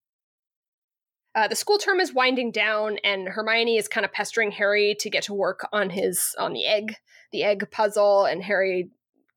Uh, 1.35 1.47
the 1.47 1.55
school 1.55 1.77
term 1.77 1.99
is 1.99 2.13
winding 2.13 2.51
down, 2.51 2.97
and 3.03 3.27
Hermione 3.27 3.77
is 3.77 3.87
kind 3.87 4.05
of 4.05 4.13
pestering 4.13 4.51
Harry 4.51 4.95
to 4.99 5.09
get 5.09 5.23
to 5.23 5.33
work 5.33 5.67
on 5.73 5.89
his 5.89 6.33
on 6.39 6.53
the 6.53 6.65
egg, 6.65 6.95
the 7.31 7.43
egg 7.43 7.69
puzzle, 7.71 8.25
and 8.25 8.43
Harry 8.43 8.89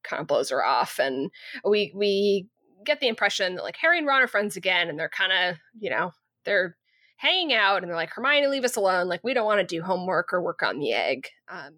kind 0.05 0.21
of 0.21 0.29
blows 0.29 0.51
her 0.51 0.65
off, 0.65 1.01
and 1.01 1.31
we 1.65 1.93
we 1.95 2.47
get 2.85 3.01
the 3.01 3.09
impression 3.09 3.55
that 3.57 3.63
like 3.63 3.77
Harry 3.77 3.99
and 3.99 4.07
Ron 4.07 4.23
are 4.23 4.29
friends 4.29 4.57
again, 4.57 4.89
and 4.89 4.99
they're 4.99 5.09
kind 5.09 5.33
of 5.33 5.57
you 5.79 5.91
know 5.91 6.13
they're 6.45 6.77
hanging 7.23 7.53
out 7.53 7.83
and 7.83 7.89
they're 7.89 7.97
like, 7.97 8.11
Hermione, 8.11 8.49
leave 8.49 8.65
us 8.65 8.75
alone. 8.75 9.07
Like, 9.07 9.23
we 9.23 9.33
don't 9.33 9.47
want 9.47 9.61
to 9.61 9.77
do 9.77 9.81
homework 9.81 10.33
or 10.33 10.43
work 10.43 10.61
on 10.65 10.81
the 10.81 10.93
egg. 10.93 11.29
Um, 11.49 11.75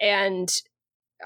and 0.00 0.48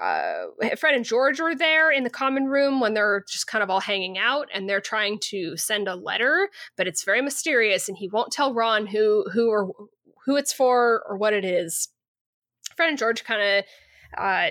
uh, 0.00 0.44
Fred 0.78 0.94
and 0.94 1.04
George 1.04 1.38
are 1.40 1.54
there 1.54 1.90
in 1.90 2.02
the 2.02 2.10
common 2.10 2.46
room 2.46 2.80
when 2.80 2.94
they're 2.94 3.24
just 3.28 3.46
kind 3.46 3.62
of 3.62 3.68
all 3.68 3.80
hanging 3.80 4.16
out, 4.18 4.48
and 4.54 4.68
they're 4.68 4.80
trying 4.80 5.18
to 5.24 5.56
send 5.56 5.86
a 5.86 5.94
letter, 5.94 6.48
but 6.76 6.86
it's 6.86 7.04
very 7.04 7.22
mysterious, 7.22 7.88
and 7.88 7.98
he 7.98 8.08
won't 8.08 8.32
tell 8.32 8.54
Ron 8.54 8.86
who 8.86 9.24
who 9.32 9.48
or 9.50 9.70
who 10.24 10.36
it's 10.36 10.52
for 10.52 11.02
or 11.08 11.16
what 11.16 11.32
it 11.32 11.44
is. 11.44 11.88
Fred 12.74 12.88
and 12.90 12.98
George 12.98 13.24
kind 13.24 13.40
of 13.40 13.64
uh, 14.18 14.50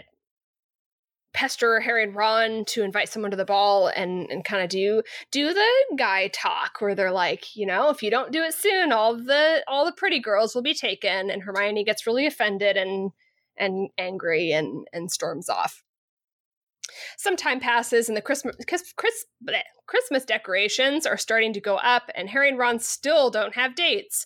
pester 1.36 1.82
Harry 1.82 2.04
and 2.04 2.16
Ron 2.16 2.64
to 2.66 2.82
invite 2.82 3.10
someone 3.10 3.30
to 3.30 3.38
the 3.38 3.46
ball 3.46 3.88
and, 3.88 4.28
and 4.32 4.44
kind 4.44 4.64
of 4.64 4.70
do 4.70 5.04
do 5.32 5.54
the 5.54 5.96
guy 5.98 6.30
talk 6.30 6.80
where 6.80 6.96
they're 6.96 7.12
like, 7.12 7.56
you 7.56 7.66
know, 7.66 7.90
if 7.90 8.02
you 8.02 8.10
don't 8.10 8.32
do 8.32 8.42
it 8.42 8.54
soon, 8.54 8.92
all 8.92 9.16
the 9.16 9.64
all 9.68 9.86
the 9.86 9.92
pretty 9.92 10.20
girls 10.20 10.56
will 10.56 10.64
be 10.64 10.74
taken. 10.74 11.30
And 11.30 11.44
Hermione 11.44 11.84
gets 11.84 12.08
really 12.08 12.26
offended 12.26 12.78
and 12.78 13.12
and 13.58 13.90
angry 13.98 14.52
and 14.52 14.88
and 14.94 15.12
storms 15.12 15.50
off. 15.50 15.84
Some 17.18 17.36
time 17.36 17.60
passes 17.60 18.08
and 18.08 18.18
the 18.18 18.22
Christmas 18.22 18.56
Chris, 18.66 19.26
bleh, 19.46 19.62
Christmas 19.88 20.24
decorations 20.24 21.06
are 21.06 21.18
starting 21.18 21.54
to 21.54 21.62
go 21.62 21.76
up, 21.76 22.10
and 22.16 22.30
Harry 22.30 22.50
and 22.50 22.58
Ron 22.58 22.80
still 22.80 23.30
don't 23.30 23.56
have 23.56 23.76
dates. 23.76 24.26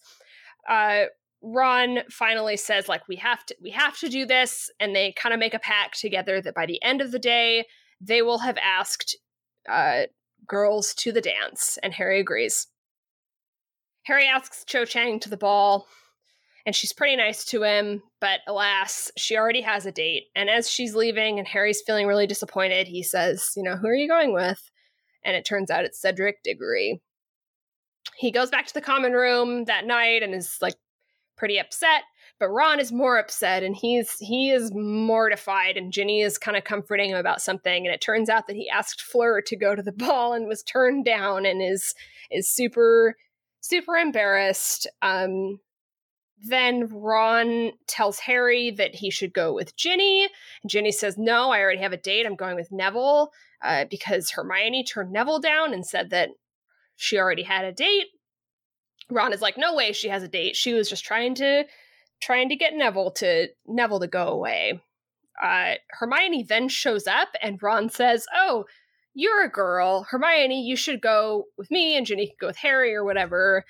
Uh, 0.69 1.05
Ron 1.41 1.99
finally 2.09 2.57
says 2.57 2.89
like 2.89 3.07
we 3.07 3.15
have 3.17 3.45
to 3.45 3.55
we 3.61 3.69
have 3.71 3.97
to 3.99 4.09
do 4.09 4.25
this 4.25 4.69
and 4.79 4.95
they 4.95 5.13
kind 5.13 5.33
of 5.33 5.39
make 5.39 5.53
a 5.53 5.59
pact 5.59 5.99
together 5.99 6.41
that 6.41 6.53
by 6.53 6.65
the 6.65 6.81
end 6.83 7.01
of 7.01 7.11
the 7.11 7.19
day 7.19 7.65
they 8.01 8.21
will 8.21 8.39
have 8.39 8.57
asked 8.57 9.17
uh, 9.69 10.03
girls 10.47 10.93
to 10.95 11.11
the 11.11 11.21
dance 11.21 11.77
and 11.81 11.93
Harry 11.93 12.19
agrees. 12.19 12.67
Harry 14.03 14.25
asks 14.25 14.63
Cho 14.65 14.85
Chang 14.85 15.19
to 15.19 15.29
the 15.29 15.37
ball, 15.37 15.87
and 16.65 16.75
she's 16.75 16.93
pretty 16.93 17.15
nice 17.15 17.45
to 17.45 17.63
him, 17.63 18.01
but 18.19 18.39
alas, 18.47 19.11
she 19.17 19.37
already 19.37 19.61
has 19.61 19.85
a 19.85 19.91
date. 19.91 20.23
And 20.35 20.49
as 20.49 20.69
she's 20.69 20.95
leaving 20.95 21.37
and 21.37 21.47
Harry's 21.47 21.81
feeling 21.85 22.07
really 22.07 22.27
disappointed, 22.27 22.87
he 22.87 23.03
says, 23.03 23.51
You 23.55 23.63
know, 23.63 23.75
who 23.75 23.87
are 23.87 23.95
you 23.95 24.07
going 24.07 24.33
with? 24.33 24.71
And 25.23 25.35
it 25.35 25.45
turns 25.45 25.69
out 25.69 25.85
it's 25.85 26.01
Cedric 26.01 26.41
Diggory. 26.43 27.01
He 28.17 28.31
goes 28.31 28.49
back 28.49 28.65
to 28.67 28.73
the 28.73 28.81
common 28.81 29.13
room 29.13 29.65
that 29.65 29.85
night 29.85 30.23
and 30.23 30.33
is 30.33 30.57
like 30.61 30.75
pretty 31.39 31.57
upset 31.57 32.03
but 32.39 32.49
Ron 32.49 32.79
is 32.79 32.91
more 32.91 33.17
upset 33.17 33.63
and 33.63 33.75
he's 33.75 34.17
he 34.19 34.49
is 34.51 34.71
mortified 34.73 35.77
and 35.77 35.91
Ginny 35.91 36.21
is 36.21 36.37
kind 36.37 36.55
of 36.55 36.63
comforting 36.63 37.09
him 37.09 37.17
about 37.17 37.41
something 37.41 37.85
and 37.85 37.93
it 37.93 38.01
turns 38.01 38.29
out 38.29 38.47
that 38.47 38.55
he 38.55 38.69
asked 38.69 39.01
Fleur 39.01 39.41
to 39.41 39.55
go 39.55 39.75
to 39.75 39.83
the 39.83 39.91
ball 40.05 40.33
and 40.33 40.47
was 40.47 40.63
turned 40.63 41.05
down 41.05 41.45
and 41.45 41.61
is 41.61 41.93
is 42.31 42.49
super 42.49 43.15
super 43.61 43.95
embarrassed. 43.95 44.87
Um 45.01 45.59
then 46.41 46.87
Ron 46.87 47.71
tells 47.87 48.19
Harry 48.19 48.71
that 48.71 48.95
he 48.95 49.09
should 49.09 49.33
go 49.33 49.53
with 49.53 49.75
Ginny. 49.75 50.29
Ginny 50.65 50.91
says, 50.91 51.17
No, 51.17 51.51
I 51.51 51.59
already 51.59 51.81
have 51.81 51.91
a 51.91 51.97
date. 51.97 52.25
I'm 52.25 52.35
going 52.35 52.55
with 52.55 52.71
Neville 52.71 53.31
uh, 53.61 53.85
because 53.89 54.31
Hermione 54.31 54.85
turned 54.85 55.11
Neville 55.11 55.39
down 55.39 55.73
and 55.73 55.85
said 55.85 56.11
that 56.11 56.29
she 56.95 57.17
already 57.17 57.43
had 57.43 57.65
a 57.65 57.73
date. 57.73 58.07
Ron 59.09 59.33
is 59.33 59.41
like, 59.41 59.57
No 59.57 59.75
way 59.75 59.91
she 59.91 60.09
has 60.09 60.23
a 60.23 60.27
date. 60.27 60.55
She 60.55 60.73
was 60.73 60.89
just 60.89 61.03
trying 61.03 61.35
to 61.35 61.65
trying 62.21 62.49
to 62.49 62.55
get 62.55 62.73
Neville 62.73 63.11
to 63.11 63.47
Neville 63.67 63.99
to 64.01 64.07
go 64.07 64.27
away. 64.27 64.81
Uh, 65.41 65.75
Hermione 65.91 66.43
then 66.43 66.67
shows 66.67 67.07
up, 67.07 67.29
and 67.41 67.61
Ron 67.63 67.89
says, 67.89 68.25
"Oh, 68.35 68.65
you're 69.13 69.43
a 69.43 69.49
girl, 69.49 70.05
Hermione. 70.09 70.61
You 70.61 70.75
should 70.75 71.01
go 71.01 71.45
with 71.57 71.71
me, 71.71 71.95
and 71.95 72.05
Ginny 72.05 72.27
can 72.27 72.35
go 72.39 72.47
with 72.47 72.57
Harry 72.57 72.93
or 72.93 73.05
whatever." 73.05 73.63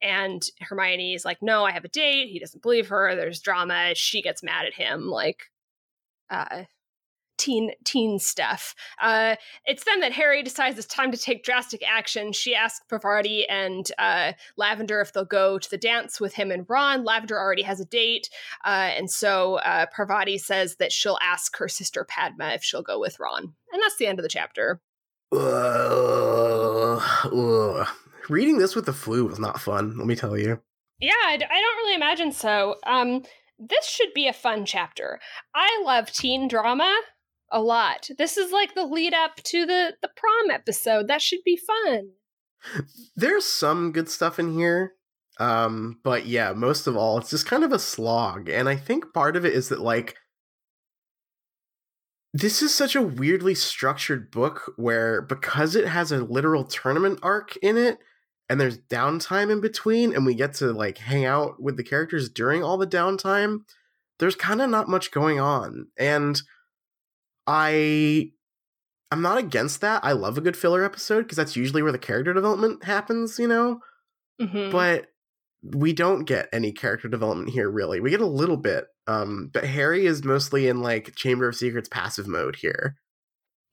And 0.00 0.42
Hermione 0.60 1.14
is 1.14 1.24
like, 1.24 1.42
"No, 1.42 1.64
I 1.64 1.72
have 1.72 1.84
a 1.84 1.88
date." 1.88 2.28
He 2.28 2.38
doesn't 2.38 2.62
believe 2.62 2.88
her. 2.88 3.16
There's 3.16 3.40
drama. 3.40 3.94
She 3.96 4.22
gets 4.22 4.44
mad 4.44 4.66
at 4.66 4.74
him, 4.74 5.08
like, 5.08 5.42
uh, 6.30 6.64
teen 7.38 7.70
teen 7.84 8.18
stuff. 8.18 8.74
Uh, 9.00 9.36
it's 9.64 9.84
then 9.84 10.00
that 10.00 10.12
Harry 10.12 10.42
decides 10.42 10.78
it's 10.78 10.86
time 10.86 11.10
to 11.12 11.18
take 11.18 11.44
drastic 11.44 11.82
action. 11.86 12.32
She 12.32 12.54
asks 12.54 12.84
Parvati 12.88 13.48
and 13.48 13.90
uh, 13.98 14.32
Lavender 14.56 15.00
if 15.00 15.12
they'll 15.12 15.24
go 15.24 15.58
to 15.58 15.70
the 15.70 15.78
dance 15.78 16.20
with 16.20 16.34
him 16.34 16.50
and 16.50 16.66
Ron. 16.68 17.04
Lavender 17.04 17.38
already 17.38 17.62
has 17.62 17.80
a 17.80 17.84
date, 17.84 18.28
uh, 18.64 18.90
and 18.96 19.10
so 19.10 19.56
uh, 19.56 19.86
Parvati 19.94 20.38
says 20.38 20.76
that 20.76 20.92
she'll 20.92 21.18
ask 21.22 21.56
her 21.56 21.68
sister 21.68 22.04
Padma 22.04 22.50
if 22.50 22.62
she'll 22.62 22.82
go 22.82 23.00
with 23.00 23.18
Ron, 23.18 23.54
and 23.72 23.82
that's 23.82 23.96
the 23.96 24.06
end 24.06 24.18
of 24.18 24.22
the 24.22 24.28
chapter. 24.28 24.80
Reading 28.28 28.58
this 28.58 28.74
with 28.74 28.86
the 28.86 28.92
flu 28.92 29.26
was 29.26 29.38
not 29.38 29.60
fun. 29.60 29.96
Let 29.96 30.06
me 30.06 30.14
tell 30.14 30.36
you. 30.36 30.60
Yeah, 31.00 31.12
I, 31.12 31.34
I 31.34 31.36
don't 31.36 31.76
really 31.78 31.94
imagine 31.94 32.32
so. 32.32 32.76
Um, 32.86 33.22
this 33.58 33.86
should 33.86 34.12
be 34.14 34.28
a 34.28 34.32
fun 34.32 34.66
chapter. 34.66 35.18
I 35.54 35.82
love 35.84 36.12
teen 36.12 36.48
drama 36.48 36.94
a 37.50 37.60
lot. 37.60 38.08
This 38.18 38.36
is 38.36 38.52
like 38.52 38.74
the 38.74 38.84
lead 38.84 39.14
up 39.14 39.36
to 39.44 39.66
the 39.66 39.94
the 40.02 40.10
prom 40.16 40.50
episode. 40.50 41.08
That 41.08 41.22
should 41.22 41.42
be 41.44 41.56
fun. 41.56 42.10
There's 43.16 43.44
some 43.44 43.92
good 43.92 44.08
stuff 44.08 44.38
in 44.38 44.52
here. 44.52 44.94
Um, 45.40 46.00
but 46.02 46.26
yeah, 46.26 46.52
most 46.52 46.86
of 46.86 46.96
all, 46.96 47.18
it's 47.18 47.30
just 47.30 47.46
kind 47.46 47.62
of 47.62 47.72
a 47.72 47.78
slog. 47.78 48.48
And 48.48 48.68
I 48.68 48.76
think 48.76 49.12
part 49.14 49.36
of 49.36 49.44
it 49.44 49.52
is 49.52 49.68
that 49.68 49.80
like 49.80 50.16
this 52.34 52.60
is 52.62 52.74
such 52.74 52.94
a 52.94 53.02
weirdly 53.02 53.54
structured 53.54 54.30
book 54.30 54.72
where 54.76 55.22
because 55.22 55.74
it 55.74 55.88
has 55.88 56.12
a 56.12 56.18
literal 56.18 56.64
tournament 56.64 57.18
arc 57.22 57.56
in 57.58 57.76
it 57.76 57.98
and 58.50 58.60
there's 58.60 58.78
downtime 58.78 59.50
in 59.50 59.60
between 59.60 60.14
and 60.14 60.26
we 60.26 60.34
get 60.34 60.54
to 60.54 60.72
like 60.72 60.98
hang 60.98 61.24
out 61.24 61.62
with 61.62 61.76
the 61.76 61.84
characters 61.84 62.28
during 62.28 62.62
all 62.62 62.76
the 62.76 62.86
downtime, 62.86 63.60
there's 64.18 64.36
kind 64.36 64.60
of 64.60 64.68
not 64.68 64.88
much 64.88 65.10
going 65.10 65.40
on. 65.40 65.88
And 65.98 66.40
I 67.48 68.30
I'm 69.10 69.22
not 69.22 69.38
against 69.38 69.80
that. 69.80 70.04
I 70.04 70.12
love 70.12 70.36
a 70.36 70.42
good 70.42 70.56
filler 70.56 70.84
episode 70.84 71.22
because 71.22 71.38
that's 71.38 71.56
usually 71.56 71.82
where 71.82 71.92
the 71.92 71.98
character 71.98 72.34
development 72.34 72.84
happens, 72.84 73.38
you 73.38 73.48
know? 73.48 73.80
Mm-hmm. 74.40 74.70
But 74.70 75.06
we 75.62 75.94
don't 75.94 76.24
get 76.24 76.50
any 76.52 76.72
character 76.72 77.08
development 77.08 77.50
here 77.50 77.70
really. 77.70 78.00
We 78.00 78.10
get 78.10 78.20
a 78.20 78.26
little 78.26 78.58
bit. 78.58 78.84
Um 79.06 79.50
but 79.52 79.64
Harry 79.64 80.04
is 80.06 80.22
mostly 80.22 80.68
in 80.68 80.82
like 80.82 81.16
Chamber 81.16 81.48
of 81.48 81.56
Secrets 81.56 81.88
passive 81.88 82.28
mode 82.28 82.56
here. 82.56 82.96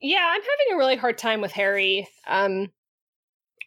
Yeah, 0.00 0.26
I'm 0.26 0.40
having 0.40 0.74
a 0.74 0.78
really 0.78 0.96
hard 0.96 1.18
time 1.18 1.42
with 1.42 1.52
Harry. 1.52 2.08
Um 2.26 2.68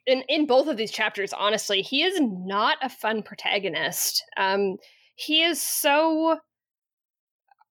in 0.07 0.23
in 0.27 0.47
both 0.47 0.67
of 0.67 0.75
these 0.75 0.91
chapters, 0.91 1.33
honestly, 1.33 1.83
he 1.83 2.01
is 2.01 2.19
not 2.19 2.79
a 2.81 2.89
fun 2.89 3.21
protagonist. 3.21 4.23
Um 4.37 4.77
he 5.15 5.43
is 5.43 5.61
so 5.61 6.39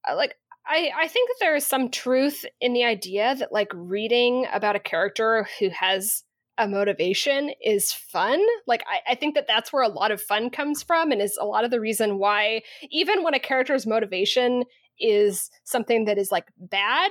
uh, 0.08 0.14
like 0.14 0.36
I, 0.68 0.90
I 0.96 1.08
think 1.08 1.30
that 1.30 1.36
there 1.40 1.56
is 1.56 1.66
some 1.66 1.90
truth 1.90 2.44
in 2.60 2.74
the 2.74 2.84
idea 2.84 3.34
that 3.36 3.52
like 3.52 3.72
reading 3.74 4.46
about 4.52 4.76
a 4.76 4.80
character 4.80 5.48
who 5.58 5.70
has 5.70 6.24
a 6.58 6.68
motivation 6.68 7.52
is 7.64 7.92
fun. 7.92 8.44
Like 8.66 8.82
I, 8.86 9.12
I 9.12 9.14
think 9.14 9.34
that 9.34 9.46
that's 9.46 9.72
where 9.72 9.82
a 9.82 9.88
lot 9.88 10.10
of 10.10 10.20
fun 10.20 10.50
comes 10.50 10.82
from, 10.82 11.10
and 11.10 11.22
is 11.22 11.38
a 11.40 11.46
lot 11.46 11.64
of 11.64 11.70
the 11.70 11.80
reason 11.80 12.18
why 12.18 12.62
even 12.90 13.22
when 13.22 13.34
a 13.34 13.38
character's 13.38 13.86
motivation 13.86 14.64
is 15.00 15.50
something 15.64 16.04
that 16.04 16.18
is 16.18 16.30
like 16.32 16.46
bad, 16.58 17.10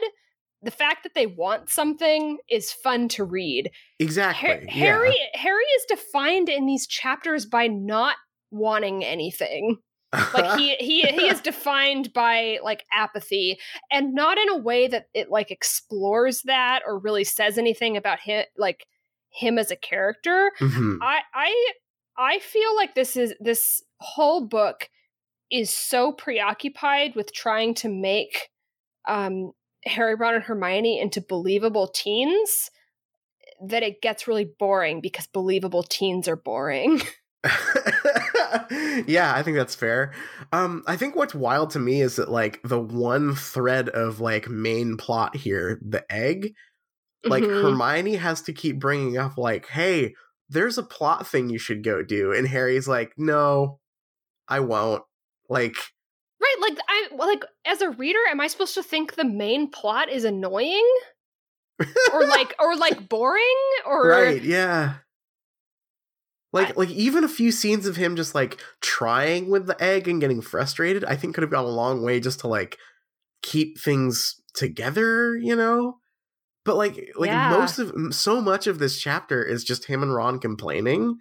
the 0.62 0.72
fact 0.72 1.04
that 1.04 1.16
they 1.16 1.26
want 1.28 1.70
something 1.70 2.38
is 2.50 2.72
fun 2.72 3.08
to 3.10 3.24
read. 3.24 3.72
Exactly. 4.00 4.50
Ha- 4.50 4.60
yeah. 4.66 4.72
Harry 4.72 5.18
Harry 5.34 5.66
is 5.78 5.86
defined 5.88 6.50
in 6.50 6.66
these 6.66 6.86
chapters 6.86 7.46
by 7.46 7.68
not 7.68 8.18
wanting 8.52 9.04
anything 9.04 9.78
like 10.14 10.52
he 10.58 10.76
he 10.76 11.02
he 11.02 11.28
is 11.28 11.42
defined 11.42 12.14
by 12.14 12.60
like 12.64 12.86
apathy 12.94 13.60
and 13.92 14.14
not 14.14 14.38
in 14.38 14.50
a 14.50 14.58
way 14.58 14.88
that 14.88 15.08
it 15.14 15.30
like 15.30 15.52
explores 15.52 16.44
that 16.44 16.82
or 16.86 16.98
really 16.98 17.24
says 17.24 17.58
anything 17.58 17.98
about 17.98 18.20
him 18.20 18.46
like 18.58 18.86
him 19.30 19.58
as 19.58 19.70
a 19.72 19.76
character 19.76 20.52
Mhm. 20.60 21.00
i 21.02 21.20
i 21.34 21.72
i 22.18 22.40
feel 22.40 22.76
like 22.76 22.96
this 22.96 23.18
is 23.18 23.34
this 23.40 23.84
whole 24.00 24.46
book 24.46 24.90
is 25.52 25.70
so 25.70 26.12
preoccupied 26.12 27.16
with 27.16 27.34
trying 27.34 27.74
to 27.76 27.90
make 27.90 28.50
um 29.08 29.52
harry 29.86 30.16
ron 30.16 30.36
and 30.36 30.44
hermione 30.46 31.00
into 31.00 31.22
believable 31.22 31.88
teens 31.88 32.72
that 33.66 33.84
it 33.84 34.02
gets 34.02 34.28
really 34.28 34.46
boring 34.60 35.02
because 35.02 35.28
believable 35.28 35.84
teens 35.84 36.28
are 36.28 36.36
boring 36.36 37.02
yeah, 39.08 39.34
I 39.36 39.42
think 39.44 39.58
that's 39.58 39.76
fair. 39.76 40.14
Um, 40.52 40.84
I 40.88 40.98
think 40.98 41.16
what's 41.16 41.36
wild 41.36 41.72
to 41.72 41.80
me 41.80 42.02
is 42.02 42.16
that 42.18 42.30
like 42.30 42.60
the 42.64 42.80
one 42.80 43.36
thread 43.36 43.90
of 43.90 44.20
like 44.20 44.50
main 44.50 44.98
plot 44.98 45.36
here, 45.36 45.80
the 45.88 46.04
egg, 46.12 46.54
like 47.26 47.44
Mhm. 47.44 47.62
Hermione 47.62 48.16
has 48.16 48.42
to 48.44 48.54
keep 48.54 48.80
bringing 48.80 49.18
up 49.18 49.38
like, 49.38 49.68
"Hey, 49.68 50.16
there's 50.50 50.78
a 50.78 50.84
plot 50.84 51.28
thing 51.28 51.50
you 51.50 51.60
should 51.60 51.84
go 51.84 52.04
do," 52.04 52.32
and 52.34 52.48
Harry's 52.48 52.88
like, 52.88 53.14
"No, 53.18 53.80
I 54.48 54.60
won't." 54.62 55.04
Like, 55.50 55.76
Right, 56.42 56.56
like 56.62 56.80
I 56.88 57.10
like 57.16 57.46
as 57.66 57.82
a 57.82 57.90
reader, 57.92 58.20
am 58.30 58.40
I 58.42 58.48
supposed 58.48 58.76
to 58.76 58.84
think 58.84 59.16
the 59.16 59.26
main 59.26 59.70
plot 59.72 60.10
is 60.10 60.24
annoying 60.24 60.88
or 62.14 62.26
like 62.26 62.56
or 62.60 62.76
like 62.76 63.08
boring 63.10 63.56
or 63.86 64.08
right? 64.10 64.42
Yeah. 64.44 64.96
Like, 66.58 66.70
I- 66.72 66.74
like 66.76 66.90
even 66.90 67.24
a 67.24 67.28
few 67.30 67.52
scenes 67.52 67.86
of 67.88 67.96
him 67.96 68.16
just 68.16 68.36
like 68.36 68.60
trying 68.82 69.50
with 69.50 69.68
the 69.68 69.82
egg 69.84 70.08
and 70.08 70.20
getting 70.22 70.42
frustrated, 70.42 71.04
I 71.06 71.16
think 71.16 71.36
could 71.36 71.42
have 71.44 71.52
gone 71.52 71.66
a 71.66 71.70
long 71.70 72.04
way 72.04 72.20
just 72.20 72.40
to 72.42 72.48
like 72.48 72.78
keep 73.42 73.80
things 73.80 74.42
together, 74.54 75.38
you 75.38 75.56
know. 75.56 75.98
But 76.66 76.76
like, 76.76 77.12
like 77.18 77.30
Yeah. 77.30 77.50
most 77.50 77.80
of 77.80 77.94
so 78.14 78.42
much 78.42 78.68
of 78.68 78.80
this 78.80 79.00
chapter 79.00 79.44
is 79.44 79.64
just 79.64 79.86
him 79.86 80.04
and 80.04 80.14
Ron 80.14 80.40
complaining, 80.40 81.18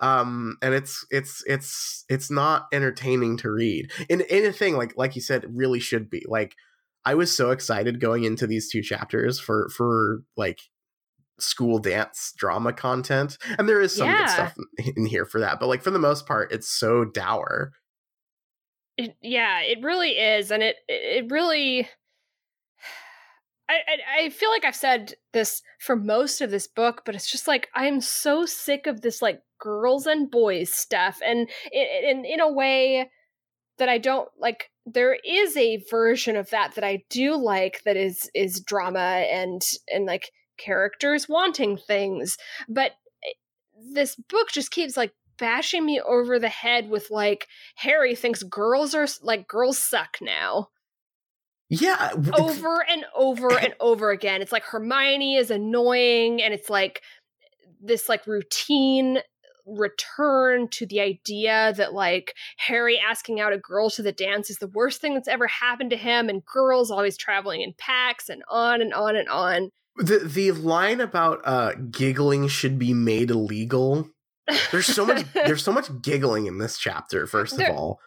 um, 0.00 0.56
and 0.62 0.74
it's 0.74 1.06
it's 1.10 1.44
it's 1.46 2.04
it's 2.08 2.30
not 2.30 2.66
entertaining 2.72 3.36
to 3.38 3.50
read. 3.50 3.92
And 4.10 4.22
and 4.22 4.46
a 4.46 4.52
thing 4.52 4.76
like 4.76 4.94
like 4.96 5.14
you 5.14 5.22
said, 5.22 5.44
really 5.56 5.80
should 5.80 6.10
be 6.10 6.24
like. 6.28 6.54
I 7.02 7.14
was 7.14 7.34
so 7.34 7.50
excited 7.50 7.98
going 7.98 8.24
into 8.24 8.46
these 8.46 8.70
two 8.70 8.82
chapters 8.82 9.40
for 9.40 9.70
for 9.70 10.22
like 10.36 10.60
school 11.42 11.78
dance 11.78 12.32
drama 12.36 12.72
content 12.72 13.38
and 13.58 13.68
there 13.68 13.80
is 13.80 13.96
some 13.96 14.08
Yeah. 14.08 14.16
good 14.16 14.30
stuff 14.30 14.54
in- 14.96 15.06
here 15.06 15.24
for 15.26 15.40
that 15.40 15.58
but 15.60 15.66
like 15.68 15.82
for 15.82 15.90
the 15.90 15.98
most 15.98 16.26
part 16.26 16.52
it's 16.52 16.68
so 16.68 17.04
dour 17.04 17.72
It, 18.96 19.16
yeah, 19.22 19.60
it 19.62 19.82
really 19.82 20.10
is, 20.18 20.50
and 20.50 20.62
it 20.62 20.76
it 20.88 21.30
really. 21.30 21.88
I, 23.68 23.74
I 23.74 24.24
I 24.24 24.30
feel 24.30 24.50
like 24.50 24.64
I've 24.64 24.74
said 24.76 25.14
this 25.32 25.62
for 25.78 25.94
most 25.96 26.40
of 26.40 26.50
this 26.50 26.66
book, 26.66 27.02
but 27.04 27.14
it's 27.14 27.30
just 27.30 27.46
like 27.48 27.68
I'm 27.74 28.00
so 28.00 28.44
sick 28.46 28.86
of 28.86 29.00
this 29.00 29.22
like 29.22 29.42
girls 29.60 30.06
and 30.06 30.30
boys 30.30 30.72
stuff, 30.72 31.20
and 31.24 31.48
in 31.72 32.24
in 32.24 32.40
a 32.40 32.50
way 32.52 33.10
that 33.78 33.88
I 33.88 33.98
don't 33.98 34.28
like. 34.38 34.70
There 34.86 35.18
is 35.24 35.56
a 35.56 35.84
version 35.90 36.36
of 36.36 36.50
that 36.50 36.74
that 36.74 36.84
I 36.84 37.04
do 37.10 37.36
like 37.36 37.82
that 37.84 37.96
is 37.96 38.30
is 38.34 38.60
drama 38.60 38.98
and 39.00 39.62
and 39.88 40.06
like 40.06 40.32
characters 40.60 41.28
wanting 41.28 41.76
things, 41.76 42.36
but 42.68 42.92
eh, 43.24 43.32
this 43.92 44.16
book 44.16 44.50
just 44.50 44.70
keeps 44.70 44.96
like 44.96 45.12
bashing 45.38 45.84
me 45.84 46.00
over 46.00 46.38
the 46.38 46.48
head 46.48 46.90
with 46.90 47.10
like 47.10 47.48
Harry 47.76 48.14
thinks 48.14 48.42
girls 48.42 48.94
are 48.94 49.06
like 49.22 49.48
girls 49.48 49.78
suck 49.78 50.18
now. 50.20 50.68
Yeah, 51.70 52.12
over 52.38 52.84
and 52.88 53.04
over 53.14 53.52
and 53.58 53.74
over 53.80 54.10
again. 54.10 54.42
It's 54.42 54.52
like 54.52 54.64
Hermione 54.64 55.36
is 55.36 55.50
annoying 55.50 56.42
and 56.42 56.52
it's 56.52 56.68
like 56.68 57.02
this 57.80 58.08
like 58.08 58.26
routine 58.26 59.18
return 59.66 60.68
to 60.68 60.86
the 60.86 61.00
idea 61.00 61.72
that 61.76 61.92
like 61.92 62.34
Harry 62.56 62.98
asking 62.98 63.40
out 63.40 63.52
a 63.52 63.58
girl 63.58 63.88
to 63.90 64.02
the 64.02 64.12
dance 64.12 64.50
is 64.50 64.56
the 64.56 64.66
worst 64.66 65.00
thing 65.00 65.14
that's 65.14 65.28
ever 65.28 65.46
happened 65.46 65.90
to 65.90 65.96
him 65.96 66.28
and 66.28 66.44
girls 66.44 66.90
always 66.90 67.16
traveling 67.16 67.60
in 67.62 67.72
packs 67.78 68.28
and 68.28 68.42
on 68.50 68.80
and 68.80 68.92
on 68.92 69.16
and 69.16 69.28
on. 69.28 69.70
The 69.96 70.18
the 70.18 70.52
line 70.52 71.00
about 71.00 71.40
uh 71.44 71.72
giggling 71.90 72.48
should 72.48 72.78
be 72.78 72.94
made 72.94 73.30
illegal. 73.30 74.08
There's 74.70 74.86
so 74.86 75.04
much 75.06 75.24
there's 75.34 75.62
so 75.64 75.72
much 75.72 75.88
giggling 76.02 76.46
in 76.46 76.58
this 76.58 76.78
chapter 76.78 77.26
first 77.26 77.56
There- 77.56 77.70
of 77.70 77.76
all. 77.76 78.00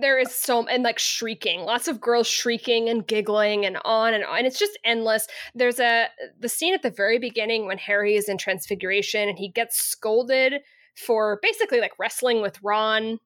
there 0.00 0.18
is 0.18 0.34
so 0.34 0.66
and 0.66 0.82
like 0.82 0.98
shrieking 0.98 1.60
lots 1.62 1.88
of 1.88 1.98
girls 1.98 2.26
shrieking 2.26 2.90
and 2.90 3.06
giggling 3.06 3.64
and 3.64 3.78
on 3.86 4.12
and 4.12 4.22
on 4.22 4.36
And 4.38 4.46
it's 4.46 4.58
just 4.58 4.78
endless 4.84 5.26
there's 5.54 5.80
a 5.80 6.08
the 6.38 6.48
scene 6.50 6.74
at 6.74 6.82
the 6.82 6.90
very 6.90 7.18
beginning 7.18 7.64
when 7.66 7.78
harry 7.78 8.14
is 8.14 8.28
in 8.28 8.36
transfiguration 8.36 9.30
and 9.30 9.38
he 9.38 9.48
gets 9.48 9.80
scolded 9.80 10.60
for 10.94 11.38
basically 11.40 11.80
like 11.80 11.92
wrestling 11.98 12.42
with 12.42 12.58
ron 12.62 13.16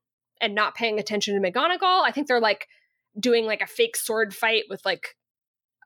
and 0.40 0.54
not 0.54 0.76
paying 0.76 1.00
attention 1.00 1.34
to 1.34 1.50
mcgonagall 1.50 2.02
i 2.04 2.12
think 2.12 2.28
they're 2.28 2.38
like 2.40 2.68
doing 3.18 3.44
like 3.44 3.60
a 3.60 3.66
fake 3.66 3.96
sword 3.96 4.32
fight 4.32 4.62
with 4.70 4.82
like 4.84 5.16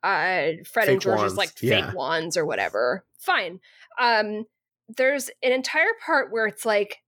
uh 0.02 0.48
fred 0.64 0.88
and 0.88 1.00
george's 1.00 1.20
wands, 1.20 1.36
like 1.36 1.50
yeah. 1.60 1.86
fake 1.86 1.94
wands 1.94 2.36
or 2.36 2.44
whatever 2.44 3.04
fine 3.18 3.60
um 4.00 4.44
there's 4.88 5.30
an 5.42 5.52
entire 5.52 5.92
part 6.04 6.32
where 6.32 6.46
it's 6.46 6.64
like 6.64 6.98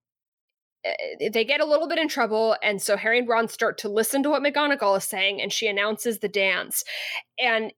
eh, 0.85 1.29
they 1.33 1.45
get 1.45 1.61
a 1.61 1.65
little 1.67 1.89
bit 1.89 1.99
in 1.99 2.09
trouble, 2.09 2.57
and 2.63 2.81
so 2.83 2.97
Harry 2.97 3.19
and 3.19 3.29
Ron 3.29 3.49
start 3.49 3.79
to 3.79 3.89
listen 3.89 4.23
to 4.23 4.31
what 4.31 4.43
McGonagall 4.43 4.97
is 4.99 5.05
saying, 5.05 5.41
and 5.41 5.53
she 5.53 5.67
announces 5.67 6.19
the 6.19 6.29
dance. 6.29 6.85
And 7.39 7.73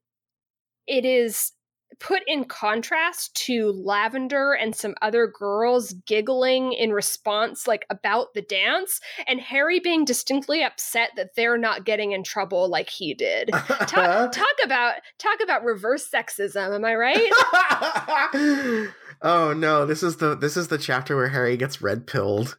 it 0.87 1.05
is 1.05 1.53
put 2.01 2.23
in 2.27 2.45
contrast 2.45 3.35
to 3.35 3.71
Lavender 3.73 4.53
and 4.53 4.75
some 4.75 4.95
other 5.03 5.27
girls 5.27 5.93
giggling 6.07 6.73
in 6.73 6.93
response, 6.93 7.69
like 7.69 7.87
about 7.91 8.35
the 8.35 8.43
dance, 8.43 9.01
and 9.29 9.41
Harry 9.41 9.79
being 9.79 10.05
distinctly 10.05 10.65
upset 10.65 11.11
that 11.17 11.37
they're 11.37 11.59
not 11.59 11.85
getting 11.85 12.13
in 12.13 12.25
trouble 12.25 12.69
like 12.69 12.89
he 12.89 13.15
did. 13.15 13.51
Talk, 13.53 13.87
talk 14.33 14.57
about 14.65 14.95
talk 15.19 15.39
about 15.43 15.63
reverse 15.63 16.09
sexism, 16.09 16.75
am 16.75 16.85
I 16.85 16.95
right? 16.95 18.89
oh 19.23 19.53
no, 19.53 19.87
this 19.87 20.03
is 20.03 20.17
the 20.17 20.35
this 20.35 20.57
is 20.57 20.69
the 20.69 20.79
chapter 20.79 21.15
where 21.15 21.29
Harry 21.29 21.57
gets 21.57 21.83
red 21.83 22.07
pilled. 22.07 22.59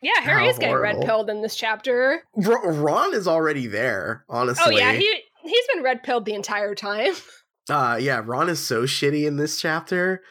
Yeah, 0.00 0.20
Harry 0.20 0.44
How 0.44 0.50
is 0.50 0.58
getting 0.58 0.76
red 0.76 1.00
pilled 1.00 1.28
in 1.28 1.42
this 1.42 1.56
chapter. 1.56 2.22
R- 2.46 2.72
Ron 2.72 3.14
is 3.14 3.26
already 3.26 3.66
there, 3.66 4.24
honestly. 4.28 4.64
Oh 4.64 4.70
yeah, 4.70 4.92
he 4.92 5.22
he's 5.42 5.66
been 5.74 5.82
red 5.82 6.04
pilled 6.04 6.24
the 6.24 6.34
entire 6.34 6.74
time. 6.74 7.14
Uh 7.68 7.98
yeah, 8.00 8.22
Ron 8.24 8.48
is 8.48 8.60
so 8.60 8.82
shitty 8.84 9.26
in 9.26 9.36
this 9.36 9.60
chapter. 9.60 10.22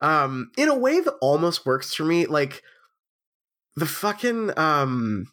Um 0.00 0.50
in 0.56 0.68
a 0.68 0.78
way 0.78 1.00
that 1.00 1.14
almost 1.20 1.66
works 1.66 1.94
for 1.94 2.04
me 2.04 2.26
like 2.26 2.62
the 3.76 3.86
fucking 3.86 4.56
um 4.58 5.26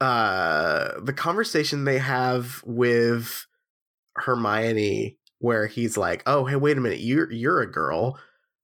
uh 0.00 1.00
the 1.00 1.12
conversation 1.12 1.84
they 1.84 1.98
have 1.98 2.62
with 2.64 3.46
Hermione 4.16 5.18
where 5.38 5.66
he's 5.66 5.96
like, 5.96 6.22
"Oh, 6.26 6.44
hey, 6.44 6.56
wait 6.56 6.78
a 6.78 6.80
minute. 6.80 7.00
You're 7.00 7.30
you're 7.32 7.60
a 7.60 7.70
girl." 7.70 8.18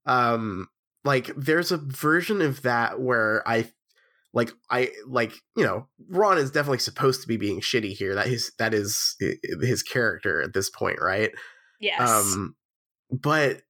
Um 0.06 0.68
like 1.04 1.30
there's 1.36 1.72
a 1.72 1.78
version 1.78 2.42
of 2.42 2.62
that 2.62 3.00
where 3.00 3.42
I 3.48 3.70
like 4.34 4.52
I 4.70 4.90
like, 5.06 5.32
you 5.56 5.64
know, 5.64 5.88
Ron 6.08 6.38
is 6.38 6.50
definitely 6.50 6.78
supposed 6.78 7.22
to 7.22 7.28
be 7.28 7.36
being 7.36 7.60
shitty 7.60 7.92
here. 7.92 8.14
That 8.14 8.26
is 8.26 8.52
that 8.58 8.74
is 8.74 9.16
his 9.60 9.82
character 9.82 10.42
at 10.42 10.54
this 10.54 10.70
point, 10.70 11.00
right? 11.00 11.30
Yes. 11.80 12.00
Um, 12.10 12.56
but 13.10 13.62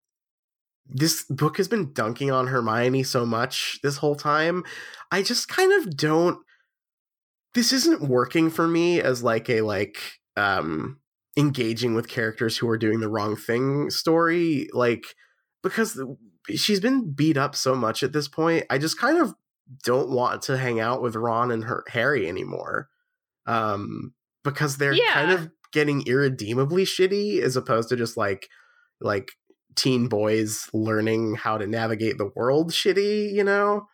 this 0.86 1.24
book 1.28 1.58
has 1.58 1.68
been 1.68 1.92
dunking 1.92 2.30
on 2.30 2.46
Hermione 2.46 3.02
so 3.02 3.26
much 3.26 3.78
this 3.82 3.98
whole 3.98 4.16
time. 4.16 4.64
I 5.10 5.22
just 5.22 5.48
kind 5.48 5.72
of 5.72 5.96
don't. 5.96 6.38
This 7.54 7.72
isn't 7.72 8.08
working 8.08 8.50
for 8.50 8.66
me 8.66 9.00
as 9.00 9.22
like 9.22 9.48
a 9.50 9.60
like 9.62 9.98
um 10.36 10.98
engaging 11.36 11.94
with 11.94 12.08
characters 12.08 12.56
who 12.56 12.68
are 12.68 12.78
doing 12.78 13.00
the 13.00 13.08
wrong 13.08 13.36
thing 13.36 13.90
story. 13.90 14.68
Like 14.72 15.04
because 15.62 16.00
she's 16.54 16.80
been 16.80 17.12
beat 17.12 17.36
up 17.36 17.54
so 17.54 17.74
much 17.74 18.02
at 18.02 18.12
this 18.12 18.28
point. 18.28 18.64
I 18.70 18.78
just 18.78 18.98
kind 18.98 19.18
of 19.18 19.34
don't 19.84 20.08
want 20.10 20.42
to 20.42 20.56
hang 20.56 20.80
out 20.80 21.02
with 21.02 21.14
Ron 21.16 21.50
and 21.50 21.64
her 21.64 21.84
Harry 21.88 22.26
anymore. 22.28 22.88
Um, 23.46 24.14
because 24.44 24.76
they're 24.78 24.92
Yeah. 24.92 25.12
kind 25.12 25.30
of 25.32 25.50
getting 25.72 26.06
irredeemably 26.06 26.84
shitty 26.84 27.40
as 27.40 27.56
opposed 27.56 27.88
to 27.88 27.96
just 27.96 28.16
like 28.16 28.48
like 29.00 29.32
teen 29.76 30.08
boys 30.08 30.68
learning 30.72 31.36
how 31.36 31.56
to 31.56 31.66
navigate 31.66 32.18
the 32.18 32.30
world 32.34 32.72
shitty, 32.72 33.32
you 33.32 33.44
know? 33.44 33.86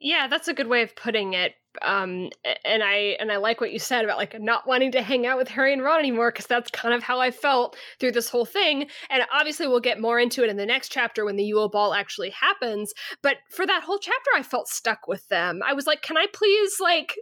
yeah, 0.00 0.26
that's 0.28 0.48
a 0.48 0.54
good 0.54 0.66
way 0.66 0.82
of 0.82 0.96
putting 0.96 1.34
it. 1.34 1.52
Um, 1.82 2.30
and 2.64 2.82
I 2.82 3.16
and 3.20 3.30
I 3.30 3.36
like 3.36 3.60
what 3.60 3.72
you 3.72 3.78
said 3.78 4.04
about 4.04 4.18
like 4.18 4.40
not 4.40 4.66
wanting 4.66 4.90
to 4.92 5.02
hang 5.02 5.24
out 5.24 5.38
with 5.38 5.46
Harry 5.48 5.72
and 5.72 5.84
Ron 5.84 6.00
anymore 6.00 6.32
because 6.32 6.46
that's 6.46 6.70
kind 6.70 6.92
of 6.92 7.02
how 7.02 7.20
I 7.20 7.30
felt 7.30 7.76
through 8.00 8.12
this 8.12 8.28
whole 8.28 8.44
thing. 8.44 8.88
And 9.08 9.22
obviously, 9.32 9.68
we'll 9.68 9.78
get 9.78 10.00
more 10.00 10.18
into 10.18 10.42
it 10.42 10.50
in 10.50 10.56
the 10.56 10.66
next 10.66 10.90
chapter 10.90 11.24
when 11.24 11.36
the 11.36 11.44
Yule 11.44 11.68
Ball 11.68 11.94
actually 11.94 12.30
happens. 12.30 12.92
But 13.22 13.36
for 13.50 13.66
that 13.66 13.84
whole 13.84 13.98
chapter, 13.98 14.30
I 14.34 14.42
felt 14.42 14.68
stuck 14.68 15.06
with 15.06 15.28
them. 15.28 15.60
I 15.64 15.74
was 15.74 15.86
like, 15.86 16.02
can 16.02 16.16
I 16.16 16.26
please 16.32 16.80
like 16.80 17.16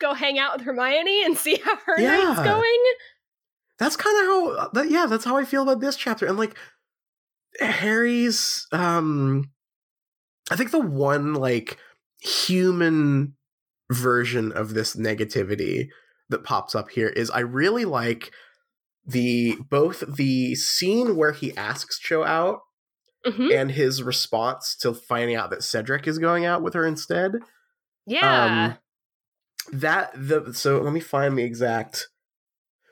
go 0.00 0.14
hang 0.14 0.38
out 0.38 0.56
with 0.56 0.66
Hermione 0.66 1.24
and 1.24 1.36
see 1.36 1.60
how 1.64 1.76
her 1.76 1.96
night's 1.98 2.42
going? 2.42 2.84
That's 3.78 3.96
kind 3.96 4.16
of 4.18 4.26
how 4.26 4.68
that 4.72 4.90
yeah, 4.90 5.06
that's 5.06 5.24
how 5.24 5.36
I 5.36 5.44
feel 5.44 5.62
about 5.62 5.80
this 5.80 5.96
chapter. 5.96 6.26
And 6.26 6.38
like 6.38 6.56
Harry's 7.60 8.66
um 8.72 9.50
I 10.50 10.56
think 10.56 10.70
the 10.70 10.80
one 10.80 11.34
like 11.34 11.78
human 12.20 13.34
version 13.90 14.52
of 14.52 14.74
this 14.74 14.96
negativity 14.96 15.88
that 16.28 16.44
pops 16.44 16.74
up 16.74 16.90
here 16.90 17.08
is 17.08 17.30
I 17.30 17.40
really 17.40 17.84
like 17.84 18.32
the 19.04 19.56
both 19.70 20.02
the 20.16 20.54
scene 20.56 21.16
where 21.16 21.32
he 21.32 21.56
asks 21.56 21.98
Cho 21.98 22.24
out 22.24 22.60
hmm 23.24 23.48
and 23.52 23.70
his 23.70 24.02
response 24.02 24.76
to 24.76 24.94
finding 24.94 25.36
out 25.36 25.50
that 25.50 25.62
Cedric 25.62 26.06
is 26.06 26.18
going 26.18 26.44
out 26.44 26.62
with 26.62 26.74
her 26.74 26.86
instead. 26.86 27.32
Yeah. 28.06 28.78
Um, 29.72 29.78
that 29.80 30.12
the 30.14 30.52
so 30.54 30.80
let 30.80 30.92
me 30.92 31.00
find 31.00 31.36
the 31.36 31.42
exact. 31.42 32.08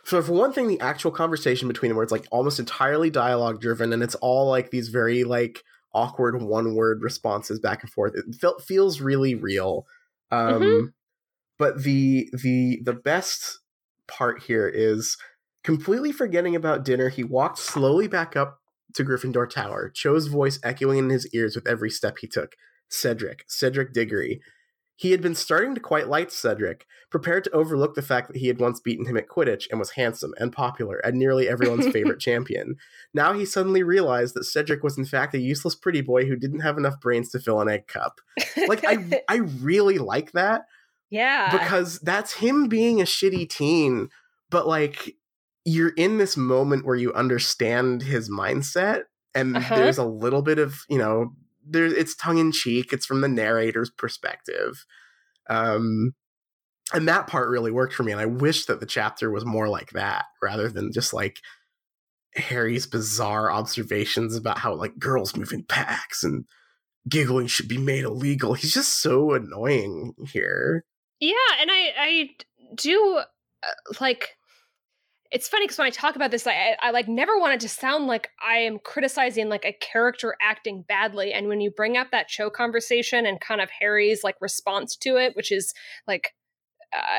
So 0.07 0.21
for 0.23 0.33
one 0.33 0.53
thing, 0.53 0.69
the 0.69 0.81
actual 0.81 1.11
conversation 1.11 1.69
between 1.69 1.88
them, 1.88 1.97
where 1.97 2.03
it's 2.03 2.12
like 2.12 2.27
almost 2.31 2.59
entirely 2.59 3.11
dialogue 3.11 3.61
driven, 3.61 3.93
and 3.93 4.03
it's 4.03 4.14
all 4.17 4.49
like 4.49 4.71
these 4.71 4.88
very 4.88 5.25
like 5.25 5.62
awkward 5.95 6.43
one 6.43 6.75
word 6.75 7.03
responses 7.03 7.59
back 7.61 7.83
and 7.83 7.90
forth. 7.90 8.14
It 8.14 8.35
felt 8.35 8.62
feels 8.64 9.01
really 9.01 9.35
real. 9.35 9.87
Um, 10.31 10.62
Mhm. 10.62 10.93
But 11.59 11.83
the 11.85 12.29
the 12.43 12.81
the 12.85 12.93
best 12.95 13.61
part 14.09 14.43
here 14.43 14.69
is 14.69 15.17
completely 15.64 16.12
forgetting 16.12 16.57
about 16.57 16.85
dinner. 16.85 17.09
He 17.09 17.25
walked 17.25 17.59
slowly 17.59 18.09
back 18.09 18.37
up 18.37 18.59
to 18.95 19.05
Gryffindor 19.05 19.49
Tower, 19.51 19.90
Cho's 19.90 20.27
voice 20.29 20.59
echoing 20.62 20.99
in 20.99 21.11
his 21.11 21.27
ears 21.35 21.55
with 21.57 21.67
every 21.69 21.90
step 21.90 22.19
he 22.19 22.27
took. 22.29 22.55
Cedric, 22.90 23.45
Cedric 23.49 23.93
Diggory. 23.93 24.40
He 24.97 25.11
had 25.11 25.21
been 25.21 25.35
starting 25.35 25.75
to 25.75 25.81
quite 25.81 26.09
like 26.09 26.31
Cedric, 26.31 26.87
prepared 27.11 27.45
to 27.45 27.51
overlook 27.51 27.95
the 27.95 28.03
fact 28.03 28.29
that 28.29 28.37
he 28.37 28.47
had 28.49 28.61
once 28.61 28.81
beaten 28.81 29.07
him 29.07 29.17
at 29.17 29.29
Quidditch 29.29 29.67
and 29.71 29.79
was 29.79 29.91
handsome 29.91 30.35
and 30.39 30.53
popular 30.53 30.99
and 30.99 31.17
nearly 31.19 31.49
everyone's 31.49 31.89
favorite 31.89 32.21
champion. 32.29 32.77
Now 33.13 33.33
he 33.33 33.45
suddenly 33.45 33.83
realized 33.83 34.35
that 34.35 34.45
Cedric 34.45 34.83
was 34.83 34.97
in 34.99 35.05
fact 35.05 35.35
a 35.35 35.39
useless 35.41 35.75
pretty 35.75 36.01
boy 36.01 36.27
who 36.27 36.37
didn't 36.37 36.61
have 36.61 36.79
enough 36.79 37.01
brains 37.01 37.31
to 37.31 37.39
fill 37.41 37.61
an 37.61 37.69
egg 37.69 37.87
cup. 37.89 38.21
Like 38.69 38.85
I 38.87 39.23
I 39.29 39.37
really 39.61 39.99
like 39.99 40.33
that 40.33 40.67
yeah. 41.11 41.51
because 41.51 41.99
that's 42.01 42.35
him 42.35 42.69
being 42.69 43.01
a 43.01 43.05
shitty 43.05 43.49
teen, 43.49 44.09
but 44.51 44.67
like 44.67 45.17
you're 45.65 45.95
in 45.97 46.19
this 46.19 46.37
moment 46.37 46.85
where 46.85 46.97
you 46.97 47.13
understand 47.15 48.03
his 48.03 48.29
mindset 48.31 49.05
and 49.35 49.57
Uh-huh. 49.57 49.75
there's 49.77 49.99
a 49.99 50.05
little 50.05 50.43
bit 50.43 50.59
of, 50.59 50.81
you 50.89 50.99
know, 50.99 51.33
there 51.66 51.87
it's 51.87 52.14
tongue 52.14 52.38
in 52.38 52.53
cheek, 52.53 52.92
it's 52.92 53.07
from 53.07 53.20
the 53.20 53.29
narrator's 53.29 53.90
perspective. 53.90 54.85
Um 55.48 56.14
and 56.92 57.09
that 57.09 57.27
part 57.27 57.48
really 57.48 57.70
worked 57.70 57.94
for 57.94 58.03
me 58.03 58.12
and 58.12 58.20
I 58.20 58.27
wish 58.27 58.66
that 58.66 58.81
the 58.81 58.87
chapter 58.87 59.31
was 59.31 59.44
more 59.44 59.68
like 59.68 59.90
that 59.90 60.27
rather 60.42 60.68
than 60.68 60.92
just 60.92 61.12
like 61.12 61.38
Harry's 62.37 62.87
bizarre 62.87 63.50
observations 63.50 64.37
about 64.37 64.59
how 64.59 64.74
like 64.74 64.98
girls 64.98 65.37
move 65.37 65.53
in 65.53 65.64
packs 65.64 66.24
and 66.24 66.44
giggling 67.09 67.46
should 67.46 67.68
be 67.68 67.79
made 67.79 68.05
illegal. 68.05 68.55
He's 68.55 68.74
just 68.74 69.00
so 69.00 69.33
annoying 69.33 70.14
here. 70.33 70.85
Yeah, 71.20 71.35
and 71.61 71.70
I 71.70 71.92
I 71.98 72.29
do 72.74 73.20
uh, 73.62 73.94
like 74.00 74.37
it's 75.35 75.49
funny 75.49 75.64
because 75.66 75.79
when 75.79 75.88
I 75.88 75.90
talk 75.90 76.14
about 76.14 76.31
this, 76.31 76.47
I, 76.47 76.53
I, 76.53 76.77
I 76.81 76.90
like 76.92 77.09
never 77.09 77.37
want 77.40 77.55
it 77.55 77.61
to 77.61 77.68
sound 77.68 78.07
like 78.07 78.31
I 78.40 78.59
am 78.59 78.79
criticizing 78.79 79.49
like 79.49 79.64
a 79.64 79.77
character 79.81 80.37
acting 80.40 80.85
badly. 80.87 81.33
And 81.33 81.49
when 81.49 81.61
you 81.61 81.73
bring 81.73 81.97
up 81.97 82.12
that 82.12 82.29
Cho 82.29 82.51
conversation 82.51 83.27
and 83.27 83.40
kind 83.40 83.61
of 83.61 83.68
Harry's 83.81 84.23
like 84.23 84.37
response 84.40 84.94
to 84.99 85.16
it, 85.16 85.35
which 85.35 85.51
is 85.51 85.75
like, 86.07 86.31
uh, 86.97 87.18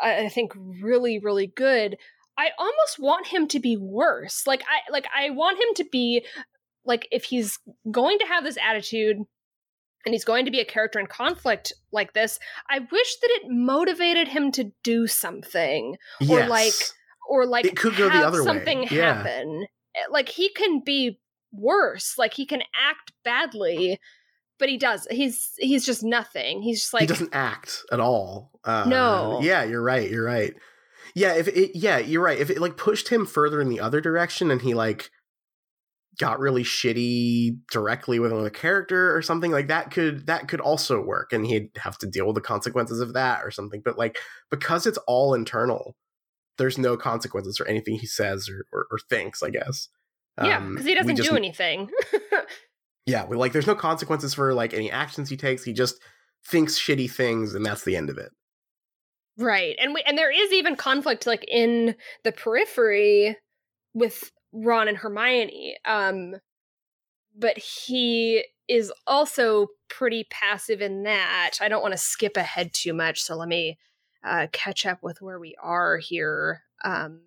I 0.00 0.28
think 0.28 0.52
really, 0.56 1.18
really 1.18 1.48
good. 1.48 1.96
I 2.38 2.50
almost 2.56 3.00
want 3.00 3.26
him 3.26 3.48
to 3.48 3.58
be 3.58 3.76
worse. 3.76 4.46
Like 4.46 4.62
I 4.62 4.92
like 4.92 5.06
I 5.12 5.30
want 5.30 5.58
him 5.58 5.74
to 5.76 5.90
be 5.90 6.24
like 6.84 7.08
if 7.10 7.24
he's 7.24 7.58
going 7.90 8.18
to 8.20 8.26
have 8.26 8.44
this 8.44 8.58
attitude 8.58 9.16
and 9.16 10.14
he's 10.14 10.24
going 10.24 10.44
to 10.44 10.52
be 10.52 10.60
a 10.60 10.64
character 10.64 11.00
in 11.00 11.06
conflict 11.06 11.72
like 11.90 12.12
this, 12.12 12.38
I 12.70 12.78
wish 12.78 13.16
that 13.22 13.30
it 13.30 13.48
motivated 13.48 14.28
him 14.28 14.52
to 14.52 14.70
do 14.84 15.08
something 15.08 15.96
yes. 16.20 16.30
or 16.30 16.46
like 16.46 16.74
or 17.28 17.46
like 17.46 17.64
it 17.64 17.76
could 17.76 17.96
go 17.96 18.08
the 18.08 18.26
other 18.26 18.42
something 18.42 18.80
way. 18.80 18.88
Yeah. 18.90 19.14
happen. 19.22 19.66
Eh, 19.94 20.00
Like 20.10 20.28
he 20.28 20.48
can 20.50 20.80
be 20.84 21.20
worse. 21.52 22.16
Like 22.18 22.34
he 22.34 22.46
can 22.46 22.62
act 22.74 23.12
badly, 23.24 23.98
but 24.58 24.68
he 24.68 24.76
does. 24.76 25.06
He's 25.10 25.52
he's 25.58 25.84
just 25.84 26.02
nothing. 26.02 26.62
He's 26.62 26.80
just 26.80 26.94
like 26.94 27.02
he 27.02 27.06
doesn't 27.06 27.34
act 27.34 27.82
at 27.92 28.00
all. 28.00 28.50
Uh, 28.64 28.84
No. 28.86 29.40
Yeah, 29.42 29.64
you're 29.64 29.82
right. 29.82 30.10
You're 30.10 30.24
right. 30.24 30.54
Yeah, 31.14 31.34
if 31.34 31.48
it, 31.48 31.70
yeah, 31.74 31.98
you're 31.98 32.22
right. 32.22 32.38
If 32.38 32.50
it 32.50 32.60
like 32.60 32.76
pushed 32.76 33.08
him 33.08 33.24
further 33.26 33.60
in 33.60 33.68
the 33.68 33.80
other 33.80 34.00
direction 34.00 34.50
and 34.50 34.60
he 34.60 34.74
like 34.74 35.10
got 36.18 36.40
really 36.40 36.62
shitty 36.62 37.58
directly 37.70 38.18
with 38.18 38.32
another 38.32 38.50
character 38.50 39.14
or 39.14 39.20
something 39.20 39.50
like 39.50 39.68
that 39.68 39.90
could 39.90 40.26
that 40.26 40.48
could 40.48 40.60
also 40.60 41.00
work 41.00 41.32
and 41.32 41.46
he'd 41.46 41.68
have 41.76 41.98
to 41.98 42.06
deal 42.06 42.26
with 42.26 42.34
the 42.34 42.40
consequences 42.40 43.00
of 43.00 43.12
that 43.12 43.40
or 43.44 43.50
something 43.50 43.82
but 43.84 43.98
like 43.98 44.16
because 44.50 44.86
it's 44.86 44.98
all 45.06 45.34
internal 45.34 45.94
there's 46.58 46.78
no 46.78 46.96
consequences 46.96 47.56
for 47.56 47.66
anything 47.68 47.96
he 47.98 48.06
says 48.06 48.48
or, 48.48 48.66
or, 48.72 48.86
or 48.90 48.98
thinks 49.10 49.42
i 49.42 49.50
guess 49.50 49.88
yeah, 50.42 50.58
Um, 50.58 50.72
because 50.74 50.86
he 50.86 50.94
doesn't 50.94 51.16
just- 51.16 51.30
do 51.30 51.34
anything. 51.36 51.90
yeah 53.06 53.24
we, 53.24 53.36
like 53.36 53.52
there's 53.52 53.66
no 53.66 53.74
consequences 53.74 54.34
for 54.34 54.52
like 54.52 54.74
any 54.74 54.90
actions 54.90 55.30
he 55.30 55.36
takes 55.36 55.64
he 55.64 55.72
just 55.72 55.96
thinks 56.46 56.78
shitty 56.78 57.10
things 57.10 57.54
and 57.54 57.64
that's 57.64 57.84
the 57.84 57.96
end 57.96 58.10
of 58.10 58.18
it 58.18 58.30
Right. 59.38 59.76
And 59.78 59.92
we 59.92 60.02
and 60.06 60.16
there 60.16 60.30
is 60.32 60.50
even 60.52 60.76
conflict 60.76 61.26
like 61.26 61.44
in 61.46 61.94
the 62.24 62.32
periphery 62.32 63.36
with 63.92 64.30
Ron 64.52 64.88
and 64.88 64.96
Hermione. 64.96 65.76
Um 65.84 66.36
but 67.38 67.58
he 67.58 68.44
is 68.66 68.90
also 69.06 69.66
pretty 69.90 70.26
passive 70.30 70.80
in 70.80 71.02
that. 71.02 71.58
I 71.60 71.68
don't 71.68 71.82
want 71.82 71.92
to 71.92 71.98
skip 71.98 72.38
ahead 72.38 72.72
too 72.72 72.94
much, 72.94 73.20
so 73.20 73.36
let 73.36 73.48
me 73.48 73.76
uh 74.24 74.46
catch 74.52 74.86
up 74.86 75.02
with 75.02 75.20
where 75.20 75.38
we 75.38 75.54
are 75.62 75.98
here. 75.98 76.62
Um 76.84 77.20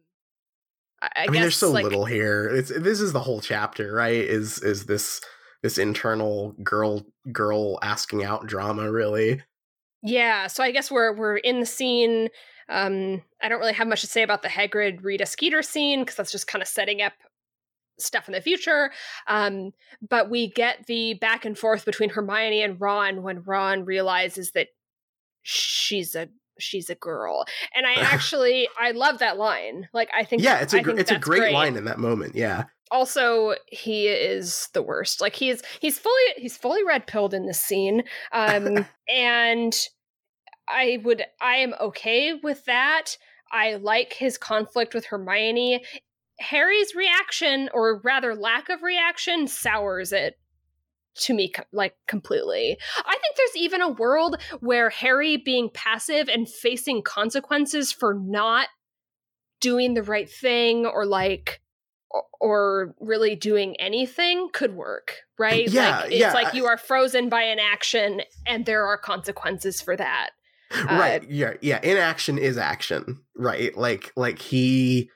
I, 1.01 1.05
I, 1.05 1.11
I, 1.15 1.25
mean, 1.27 1.33
guess 1.33 1.41
there's 1.41 1.55
so 1.55 1.71
like, 1.71 1.83
little 1.83 2.05
here. 2.05 2.49
It's 2.49 2.69
this 2.69 2.99
is 2.99 3.13
the 3.13 3.21
whole 3.21 3.41
chapter, 3.41 3.93
right? 3.93 4.13
Is 4.15 4.59
is 4.59 4.85
this 4.85 5.21
this 5.61 5.77
internal 5.77 6.55
girl 6.63 7.05
girl 7.31 7.79
asking 7.81 8.23
out 8.23 8.47
drama 8.47 8.91
really? 8.91 9.41
Yeah, 10.01 10.47
so 10.47 10.63
I 10.63 10.71
guess 10.71 10.89
we're 10.89 11.13
we're 11.13 11.37
in 11.37 11.59
the 11.59 11.65
scene. 11.65 12.29
Um, 12.69 13.23
I 13.41 13.49
don't 13.49 13.59
really 13.59 13.73
have 13.73 13.87
much 13.87 14.01
to 14.01 14.07
say 14.07 14.21
about 14.21 14.41
the 14.41 14.47
Hagrid 14.47 15.03
Rita 15.03 15.25
Skeeter 15.25 15.61
scene 15.61 16.01
because 16.01 16.15
that's 16.15 16.31
just 16.31 16.47
kind 16.47 16.61
of 16.61 16.67
setting 16.67 17.01
up 17.01 17.13
stuff 17.97 18.27
in 18.27 18.33
the 18.33 18.41
future. 18.41 18.91
Um, 19.27 19.71
but 20.07 20.29
we 20.29 20.49
get 20.49 20.85
the 20.87 21.15
back 21.15 21.45
and 21.45 21.57
forth 21.57 21.83
between 21.85 22.09
Hermione 22.11 22.61
and 22.61 22.79
Ron 22.79 23.23
when 23.23 23.43
Ron 23.43 23.85
realizes 23.85 24.51
that 24.51 24.67
she's 25.43 26.15
a 26.15 26.29
she's 26.59 26.89
a 26.89 26.95
girl, 26.95 27.45
and 27.75 27.85
I 27.87 27.93
actually 27.97 28.67
I 28.79 28.91
love 28.91 29.19
that 29.19 29.37
line. 29.37 29.87
Like 29.93 30.09
I 30.13 30.23
think 30.23 30.41
Yeah, 30.43 30.59
it's 30.59 30.73
a 30.73 30.81
gr- 30.81 30.91
it's 30.91 31.11
a 31.11 31.15
that's 31.15 31.23
great, 31.23 31.53
line 31.53 31.75
in 31.75 31.85
that 31.85 31.99
moment. 31.99 32.35
Yeah, 32.35 32.65
also 32.91 33.55
he 33.67 34.07
is 34.07 34.69
the 34.73 34.81
worst. 34.83 35.21
Like 35.21 35.35
he's 35.35 35.61
he's 35.79 35.97
fully 35.99 36.23
he's 36.37 36.57
fully 36.57 36.83
red 36.83 37.07
pilled 37.07 37.33
in 37.33 37.45
this 37.45 37.61
scene 37.61 38.03
um 38.31 38.85
and 39.09 39.75
i 40.67 40.99
would 41.03 41.23
i 41.41 41.55
am 41.55 41.73
okay 41.79 42.33
with 42.41 42.65
that. 42.65 43.17
I 43.51 43.75
like 43.75 44.13
his 44.13 44.37
conflict 44.37 44.93
with 44.93 45.05
hermione. 45.05 45.83
Harry's 46.39 46.95
reaction 46.95 47.69
or 47.73 47.99
rather 48.03 48.33
lack 48.33 48.69
of 48.69 48.81
reaction 48.81 49.45
sours 49.47 50.13
it 50.13 50.38
to 51.19 51.33
me 51.33 51.51
like 51.71 51.95
completely 52.07 52.77
i 52.97 53.17
think 53.21 53.35
there's 53.37 53.55
even 53.55 53.81
a 53.81 53.89
world 53.89 54.41
where 54.59 54.89
harry 54.89 55.37
being 55.37 55.69
passive 55.73 56.27
and 56.27 56.49
facing 56.49 57.01
consequences 57.01 57.91
for 57.91 58.13
not 58.13 58.67
doing 59.59 59.93
the 59.93 60.03
right 60.03 60.29
thing 60.29 60.85
or 60.85 61.05
like 61.05 61.61
or- 62.39 62.95
really 62.99 63.35
doing 63.35 63.75
anything 63.79 64.49
could 64.53 64.75
work, 64.75 65.17
right? 65.37 65.67
Yeah, 65.69 66.01
like 66.01 66.11
it's 66.11 66.19
yeah, 66.19 66.33
like 66.33 66.53
you 66.53 66.65
are 66.65 66.77
frozen 66.77 67.29
by 67.29 67.43
an 67.43 67.59
action 67.59 68.21
and 68.47 68.65
there 68.65 68.85
are 68.85 68.97
consequences 68.97 69.81
for 69.81 69.95
that. 69.95 70.31
Uh, 70.71 70.97
right. 70.99 71.29
Yeah, 71.29 71.53
yeah. 71.61 71.79
Inaction 71.81 72.37
is 72.37 72.57
action, 72.57 73.21
right? 73.35 73.75
Like 73.77 74.11
like 74.15 74.39
he 74.39 75.09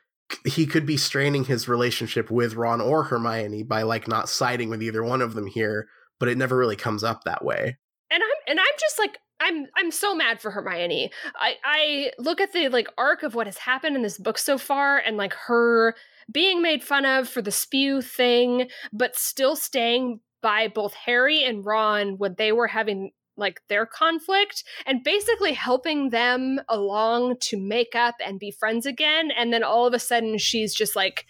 he 0.46 0.66
could 0.66 0.86
be 0.86 0.98
straining 0.98 1.46
his 1.46 1.68
relationship 1.68 2.32
with 2.32 2.56
Ron 2.56 2.82
or 2.82 3.04
Hermione 3.04 3.64
by 3.64 3.84
like 3.84 4.08
not 4.08 4.30
siding 4.30 4.70
with 4.70 4.82
either 4.82 5.04
one 5.04 5.22
of 5.22 5.34
them 5.34 5.48
here, 5.48 5.88
but 6.20 6.30
it 6.30 6.38
never 6.38 6.58
really 6.58 6.76
comes 6.76 7.04
up 7.04 7.24
that 7.24 7.44
way. 7.44 7.78
And 8.12 8.24
I'm 8.24 8.30
and 8.48 8.60
I'm 8.60 8.76
just 8.80 9.00
like 9.00 9.18
I'm 9.40 9.68
I'm 9.76 9.92
so 9.92 10.16
mad 10.16 10.42
for 10.42 10.52
Hermione. 10.52 11.12
I 11.36 11.56
I 11.64 12.12
look 12.20 12.42
at 12.42 12.54
the 12.54 12.70
like 12.70 12.88
arc 12.98 13.24
of 13.24 13.36
what 13.36 13.48
has 13.48 13.58
happened 13.58 13.96
in 13.96 14.02
this 14.02 14.18
book 14.18 14.38
so 14.38 14.58
far 14.58 14.98
and 14.98 15.18
like 15.18 15.34
her 15.34 15.96
being 16.32 16.62
made 16.62 16.84
fun 16.84 17.06
of 17.06 17.28
for 17.28 17.42
the 17.42 17.52
spew 17.52 18.02
thing, 18.02 18.70
but 18.92 19.16
still 19.16 19.56
staying 19.56 20.20
by 20.42 20.68
both 20.68 20.94
Harry 20.94 21.44
and 21.44 21.66
Ron 21.66 22.18
when 22.18 22.36
they 22.38 22.52
were 22.52 22.68
having 22.68 23.12
like 23.38 23.62
their 23.68 23.86
conflict 23.86 24.64
and 24.86 25.04
basically 25.04 25.54
helping 25.54 26.10
them 26.10 26.60
along 26.70 27.36
to 27.40 27.58
make 27.58 27.96
up 27.96 28.16
and 28.24 28.40
be 28.40 28.52
friends 28.52 28.86
again 28.86 29.32
and 29.36 29.52
then 29.52 29.64
all 29.64 29.88
of 29.88 29.94
a 29.94 30.00
sudden 30.00 30.38
she's 30.38 30.74
just 30.74 30.96
like 30.96 31.26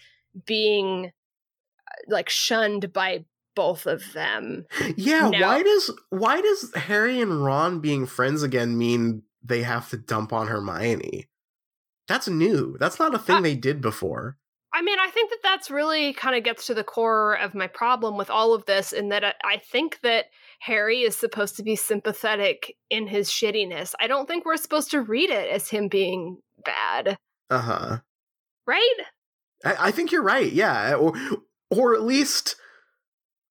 being 0.46 1.12
uh, 1.88 1.94
like 2.08 2.28
shunned 2.28 2.92
by 2.92 3.24
both 3.56 3.86
of 3.86 4.02
them. 4.14 4.66
Yeah, 4.96 5.28
No. 5.30 5.40
why 5.40 5.62
does 5.62 5.90
why 6.10 6.40
does 6.40 6.74
Harry 6.74 7.20
and 7.20 7.44
Ron 7.44 7.80
being 7.80 8.04
friends 8.04 8.42
again 8.42 8.76
mean 8.76 9.22
they 9.44 9.62
have 9.62 9.88
to 9.90 9.96
dump 9.96 10.32
on 10.32 10.48
Hermione? 10.48 11.28
That's 12.08 12.28
new. 12.28 12.76
That's 12.80 12.98
not 12.98 13.14
a 13.14 13.18
thing 13.18 13.36
Uh, 13.36 13.40
they 13.42 13.54
did 13.54 13.80
before. 13.80 14.36
I 14.72 14.82
mean, 14.82 14.98
I 14.98 15.08
think 15.08 15.30
that 15.30 15.38
that's 15.42 15.70
really 15.70 16.12
kind 16.14 16.34
of 16.36 16.42
gets 16.42 16.66
to 16.66 16.74
the 16.74 16.82
core 16.82 17.34
of 17.34 17.54
my 17.54 17.68
problem 17.68 18.16
with 18.16 18.28
all 18.28 18.54
of 18.54 18.66
this, 18.66 18.92
in 18.92 19.08
that 19.10 19.24
I, 19.24 19.34
I 19.44 19.56
think 19.58 20.00
that 20.02 20.26
Harry 20.64 21.02
is 21.02 21.14
supposed 21.14 21.56
to 21.56 21.62
be 21.62 21.76
sympathetic 21.76 22.74
in 22.88 23.06
his 23.06 23.28
shittiness. 23.28 23.92
I 24.00 24.06
don't 24.06 24.26
think 24.26 24.46
we're 24.46 24.56
supposed 24.56 24.90
to 24.92 25.02
read 25.02 25.28
it 25.28 25.50
as 25.50 25.68
him 25.68 25.88
being 25.88 26.38
bad, 26.64 27.18
Uh 27.50 27.58
huh. 27.58 27.98
right? 28.66 28.94
I, 29.62 29.76
I 29.78 29.90
think 29.90 30.10
you're 30.10 30.22
right. 30.22 30.50
Yeah, 30.50 30.94
or 30.94 31.12
or 31.70 31.94
at 31.94 32.00
least, 32.00 32.56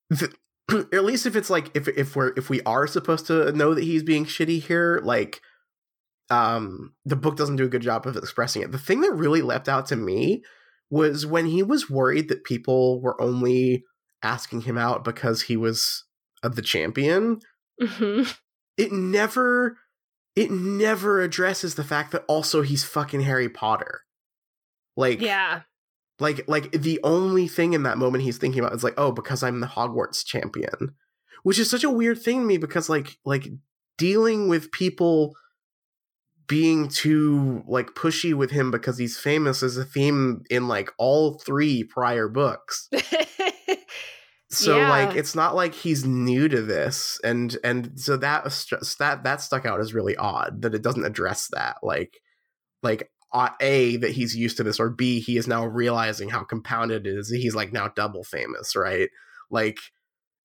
the, 0.10 0.34
at 0.91 1.06
least 1.06 1.28
if 1.28 1.36
it's 1.36 1.52
like 1.52 1.69
if 1.76 1.88
if 1.88 2.15
we're 2.15 2.34
if 2.36 2.49
we 2.49 2.62
are 2.63 2.88
supposed 2.88 3.28
to 3.28 3.52
know 3.52 3.76
that 3.76 3.84
he's 3.84 4.02
being 4.02 4.26
shitty 4.26 4.63
here, 4.63 4.99
like, 5.04 5.39
um, 6.32 6.95
the 7.06 7.15
book 7.15 7.38
doesn't 7.38 7.58
do 7.58 7.65
a 7.65 7.69
good 7.69 7.84
job 7.84 8.08
of 8.08 8.17
expressing 8.17 8.63
it. 8.63 8.71
The 8.71 8.80
thing 8.80 9.02
that 9.02 9.13
really 9.13 9.43
leapt 9.43 9.69
out 9.69 9.86
to 9.88 9.95
me 9.95 10.41
was 10.89 11.28
when 11.28 11.45
he 11.45 11.62
was 11.62 11.91
worried 11.91 12.28
that 12.30 12.43
people 12.43 12.99
were 13.04 13.21
only 13.21 13.84
asking 14.23 14.62
him 14.62 14.80
out 14.80 15.04
because 15.04 15.43
he 15.43 15.56
was 15.58 16.06
uh, 16.43 16.49
the 16.49 16.62
champion. 16.62 17.39
hmm 17.82 18.23
It 18.77 18.91
never, 18.91 19.77
it 20.36 20.49
never 20.49 21.21
addresses 21.21 21.75
the 21.75 21.84
fact 21.84 22.12
that 22.12 22.25
also 22.27 22.63
he's 22.63 22.84
fucking 22.84 23.21
Harry 23.21 23.47
Potter. 23.49 24.01
Like, 24.97 25.21
Yeah. 25.21 25.62
like 26.19 26.47
like 26.47 26.71
the 26.71 26.99
only 27.03 27.47
thing 27.47 27.73
in 27.73 27.84
that 27.84 27.97
moment 27.99 28.23
he's 28.23 28.38
thinking 28.39 28.60
about 28.63 28.73
is 28.73 28.84
like 28.84 28.93
oh 28.97 29.12
because 29.12 29.41
i'm 29.43 29.60
the 29.60 29.67
hogwarts 29.67 30.23
champion 30.25 30.95
which 31.43 31.58
is 31.60 31.69
such 31.69 31.84
a 31.84 31.89
weird 31.89 32.21
thing 32.21 32.39
to 32.41 32.45
me 32.45 32.58
because 32.58 32.89
like 32.89 33.17
like 33.25 33.47
dealing 33.97 34.47
with 34.47 34.71
people 34.71 35.36
being 36.47 36.88
too 36.88 37.63
like 37.67 37.88
pushy 37.95 38.34
with 38.34 38.51
him 38.51 38.70
because 38.70 38.97
he's 38.97 39.18
famous 39.18 39.63
is 39.63 39.78
a 39.78 39.86
theme 39.86 40.43
in 40.49 40.68
like 40.68 40.91
all 40.97 41.39
three 41.39 41.84
prior 41.84 42.28
books 42.28 42.89
so 44.54 44.78
Yeah. 44.78 44.89
like 44.89 45.16
it's 45.16 45.36
not 45.36 45.56
like 45.56 45.74
he's 45.74 46.06
new 46.06 46.47
to 46.47 46.62
this 46.62 47.20
and 47.24 47.58
and 47.64 47.99
so 47.99 48.18
that 48.18 48.43
that 48.99 49.24
that 49.24 49.41
stuck 49.41 49.66
out 49.66 49.80
as 49.80 49.93
really 49.93 50.16
odd 50.16 50.62
that 50.62 50.76
it 50.76 50.82
doesn't 50.82 51.06
address 51.06 51.47
that 51.51 51.78
like 51.84 52.20
like 52.82 53.10
uh, 53.34 53.49
a 53.62 53.97
that 53.97 54.12
he's 54.12 54.36
used 54.36 54.58
to 54.58 54.64
this 54.64 54.80
or 54.80 54.89
b 54.89 55.20
he 55.20 55.38
is 55.38 55.47
now 55.47 55.66
realizing 55.66 56.30
how 56.30 56.43
compounded 56.43 57.08
it 57.08 57.18
is 57.18 57.30
he's 57.30 57.56
like 57.56 57.74
now 57.74 57.88
double 57.88 58.24
famous 58.24 58.76
right? 58.76 59.10
Like 59.49 59.80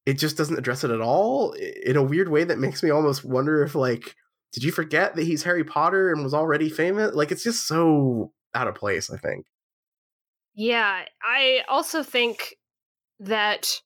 it 0.06 0.14
just 0.14 0.36
doesn't 0.38 0.58
address 0.58 0.84
it 0.84 0.90
at 0.90 1.00
all 1.02 1.52
in 1.52 1.96
a 1.96 2.02
weird 2.02 2.28
way 2.30 2.44
that 2.44 2.58
makes 2.58 2.82
me 2.82 2.90
almost 2.90 3.24
wonder 3.24 3.62
if 3.62 3.74
like 3.74 4.14
did 4.52 4.62
you 4.64 4.72
forget 4.72 5.14
that 5.16 5.24
he's 5.24 5.42
harry 5.42 5.64
potter 5.64 6.10
and 6.10 6.24
was 6.24 6.32
already 6.34 6.70
famous? 6.70 7.14
Like 7.14 7.30
it's 7.30 7.42
just 7.44 7.66
so 7.68 8.32
out 8.54 8.68
of 8.68 8.74
place 8.74 9.10
i 9.10 9.16
think. 9.18 9.44
Yeah, 10.54 11.04
I 11.22 11.60
also 11.68 12.02
think 12.02 12.56
that 13.20 13.80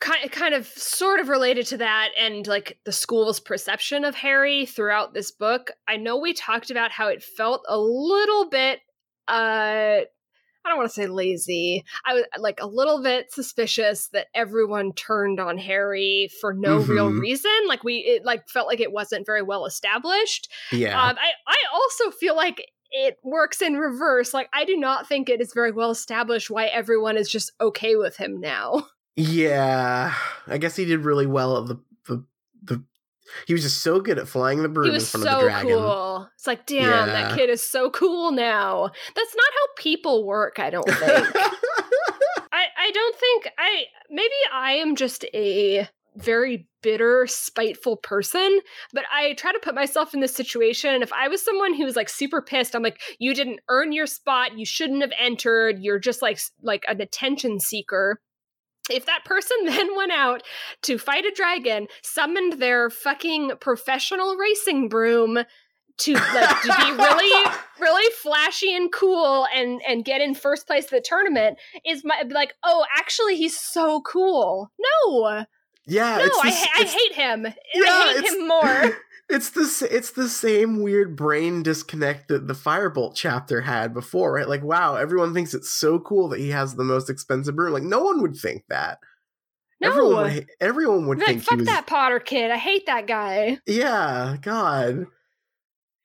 kind 0.00 0.30
kind 0.30 0.54
of 0.54 0.66
sort 0.66 1.20
of 1.20 1.28
related 1.28 1.66
to 1.66 1.78
that 1.78 2.10
and 2.18 2.46
like 2.46 2.78
the 2.84 2.92
school's 2.92 3.40
perception 3.40 4.04
of 4.04 4.14
Harry 4.14 4.66
throughout 4.66 5.14
this 5.14 5.30
book. 5.30 5.70
I 5.88 5.96
know 5.96 6.18
we 6.18 6.32
talked 6.32 6.70
about 6.70 6.90
how 6.90 7.08
it 7.08 7.22
felt 7.22 7.64
a 7.68 7.78
little 7.78 8.48
bit 8.48 8.80
uh 9.28 10.00
I 10.66 10.70
don't 10.70 10.78
want 10.78 10.90
to 10.90 10.94
say 10.94 11.06
lazy. 11.06 11.84
I 12.04 12.14
was 12.14 12.24
like 12.38 12.58
a 12.60 12.66
little 12.66 13.00
bit 13.00 13.32
suspicious 13.32 14.08
that 14.08 14.26
everyone 14.34 14.92
turned 14.94 15.38
on 15.38 15.58
Harry 15.58 16.28
for 16.40 16.52
no 16.52 16.80
mm-hmm. 16.80 16.90
real 16.90 17.08
reason. 17.08 17.52
Like 17.68 17.84
we, 17.84 17.98
it 17.98 18.24
like 18.24 18.48
felt 18.48 18.66
like 18.66 18.80
it 18.80 18.90
wasn't 18.90 19.26
very 19.26 19.42
well 19.42 19.64
established. 19.64 20.50
Yeah. 20.72 21.00
Um, 21.00 21.16
I 21.20 21.30
I 21.46 21.56
also 21.72 22.10
feel 22.10 22.34
like 22.34 22.66
it 22.90 23.16
works 23.22 23.62
in 23.62 23.74
reverse. 23.74 24.34
Like 24.34 24.48
I 24.52 24.64
do 24.64 24.76
not 24.76 25.06
think 25.06 25.28
it 25.28 25.40
is 25.40 25.52
very 25.54 25.70
well 25.70 25.92
established 25.92 26.50
why 26.50 26.66
everyone 26.66 27.16
is 27.16 27.30
just 27.30 27.52
okay 27.60 27.94
with 27.94 28.16
him 28.16 28.40
now. 28.40 28.88
Yeah, 29.16 30.14
I 30.46 30.58
guess 30.58 30.76
he 30.76 30.84
did 30.84 31.00
really 31.00 31.26
well 31.26 31.58
at 31.58 31.68
the 31.68 31.80
the 32.06 32.24
the. 32.62 32.84
He 33.46 33.54
was 33.54 33.62
just 33.62 33.82
so 33.82 34.00
good 34.00 34.18
at 34.18 34.28
flying 34.28 34.62
the 34.62 34.68
broom 34.68 34.94
in 34.94 35.00
front 35.00 35.24
so 35.24 35.32
of 35.32 35.40
the 35.40 35.48
dragon. 35.48 35.72
Cool. 35.72 36.28
It's 36.36 36.46
like, 36.46 36.64
damn, 36.66 36.82
yeah. 36.82 37.06
that 37.06 37.36
kid 37.36 37.50
is 37.50 37.62
so 37.62 37.90
cool 37.90 38.30
now. 38.30 38.90
That's 39.14 39.34
not 39.34 39.46
how 39.52 39.82
people 39.82 40.24
work. 40.24 40.58
I 40.58 40.70
don't 40.70 40.88
think. 40.88 41.00
I 42.52 42.66
I 42.78 42.90
don't 42.92 43.16
think 43.16 43.48
I 43.58 43.84
maybe 44.10 44.34
I 44.52 44.72
am 44.72 44.94
just 44.96 45.24
a 45.34 45.88
very 46.16 46.68
bitter, 46.82 47.26
spiteful 47.26 47.96
person, 47.96 48.60
but 48.92 49.04
I 49.12 49.34
try 49.34 49.52
to 49.52 49.58
put 49.58 49.74
myself 49.74 50.14
in 50.14 50.20
this 50.20 50.34
situation. 50.34 50.94
And 50.94 51.02
if 51.02 51.12
I 51.12 51.28
was 51.28 51.44
someone 51.44 51.74
who 51.74 51.84
was 51.84 51.96
like 51.96 52.08
super 52.08 52.40
pissed, 52.40 52.74
I'm 52.74 52.82
like, 52.82 53.00
you 53.18 53.34
didn't 53.34 53.60
earn 53.68 53.92
your 53.92 54.06
spot, 54.06 54.58
you 54.58 54.64
shouldn't 54.64 55.02
have 55.02 55.12
entered, 55.18 55.78
you're 55.80 55.98
just 55.98 56.22
like 56.22 56.38
like 56.62 56.84
an 56.88 57.00
attention 57.00 57.60
seeker 57.60 58.20
if 58.90 59.06
that 59.06 59.24
person 59.24 59.56
then 59.64 59.96
went 59.96 60.12
out 60.12 60.42
to 60.82 60.98
fight 60.98 61.24
a 61.24 61.32
dragon, 61.34 61.88
summoned 62.02 62.54
their 62.54 62.90
fucking 62.90 63.52
professional 63.60 64.36
racing 64.36 64.88
broom 64.88 65.38
to 65.98 66.12
like 66.12 66.60
to 66.60 66.74
be 66.78 66.92
really 66.92 67.50
really 67.80 68.12
flashy 68.16 68.74
and 68.74 68.92
cool 68.92 69.46
and 69.54 69.80
and 69.88 70.04
get 70.04 70.20
in 70.20 70.34
first 70.34 70.66
place 70.66 70.84
of 70.84 70.90
the 70.90 71.00
tournament 71.00 71.58
is 71.86 72.04
my 72.04 72.22
like 72.30 72.54
oh 72.64 72.84
actually 72.96 73.36
he's 73.36 73.58
so 73.58 74.02
cool. 74.02 74.70
No. 74.78 75.44
Yeah 75.86 76.18
no 76.18 76.28
I, 76.42 76.66
I 76.76 76.84
hate 76.84 77.12
him. 77.14 77.46
Yeah, 77.74 77.82
i 77.86 78.20
hate 78.20 78.32
him 78.32 78.46
more 78.46 78.98
it's 79.28 79.50
the 79.50 79.88
it's 79.90 80.12
the 80.12 80.28
same 80.28 80.82
weird 80.82 81.16
brain 81.16 81.62
disconnect 81.62 82.28
that 82.28 82.46
the 82.46 82.54
firebolt 82.54 83.14
chapter 83.14 83.62
had 83.62 83.92
before, 83.92 84.32
right? 84.32 84.48
Like, 84.48 84.62
wow, 84.62 84.94
everyone 84.94 85.34
thinks 85.34 85.54
it's 85.54 85.70
so 85.70 85.98
cool 85.98 86.28
that 86.28 86.40
he 86.40 86.50
has 86.50 86.76
the 86.76 86.84
most 86.84 87.10
expensive 87.10 87.56
broom. 87.56 87.72
Like, 87.72 87.82
no 87.82 88.02
one 88.02 88.22
would 88.22 88.36
think 88.36 88.64
that. 88.68 88.98
No, 89.80 89.90
everyone 89.90 90.34
would, 90.34 90.46
everyone 90.60 91.06
would 91.08 91.18
like, 91.18 91.26
think. 91.26 91.42
Fuck 91.42 91.58
was, 91.58 91.66
that 91.66 91.86
Potter 91.86 92.20
kid. 92.20 92.50
I 92.50 92.56
hate 92.56 92.86
that 92.86 93.06
guy. 93.06 93.58
Yeah, 93.66 94.36
God. 94.40 95.06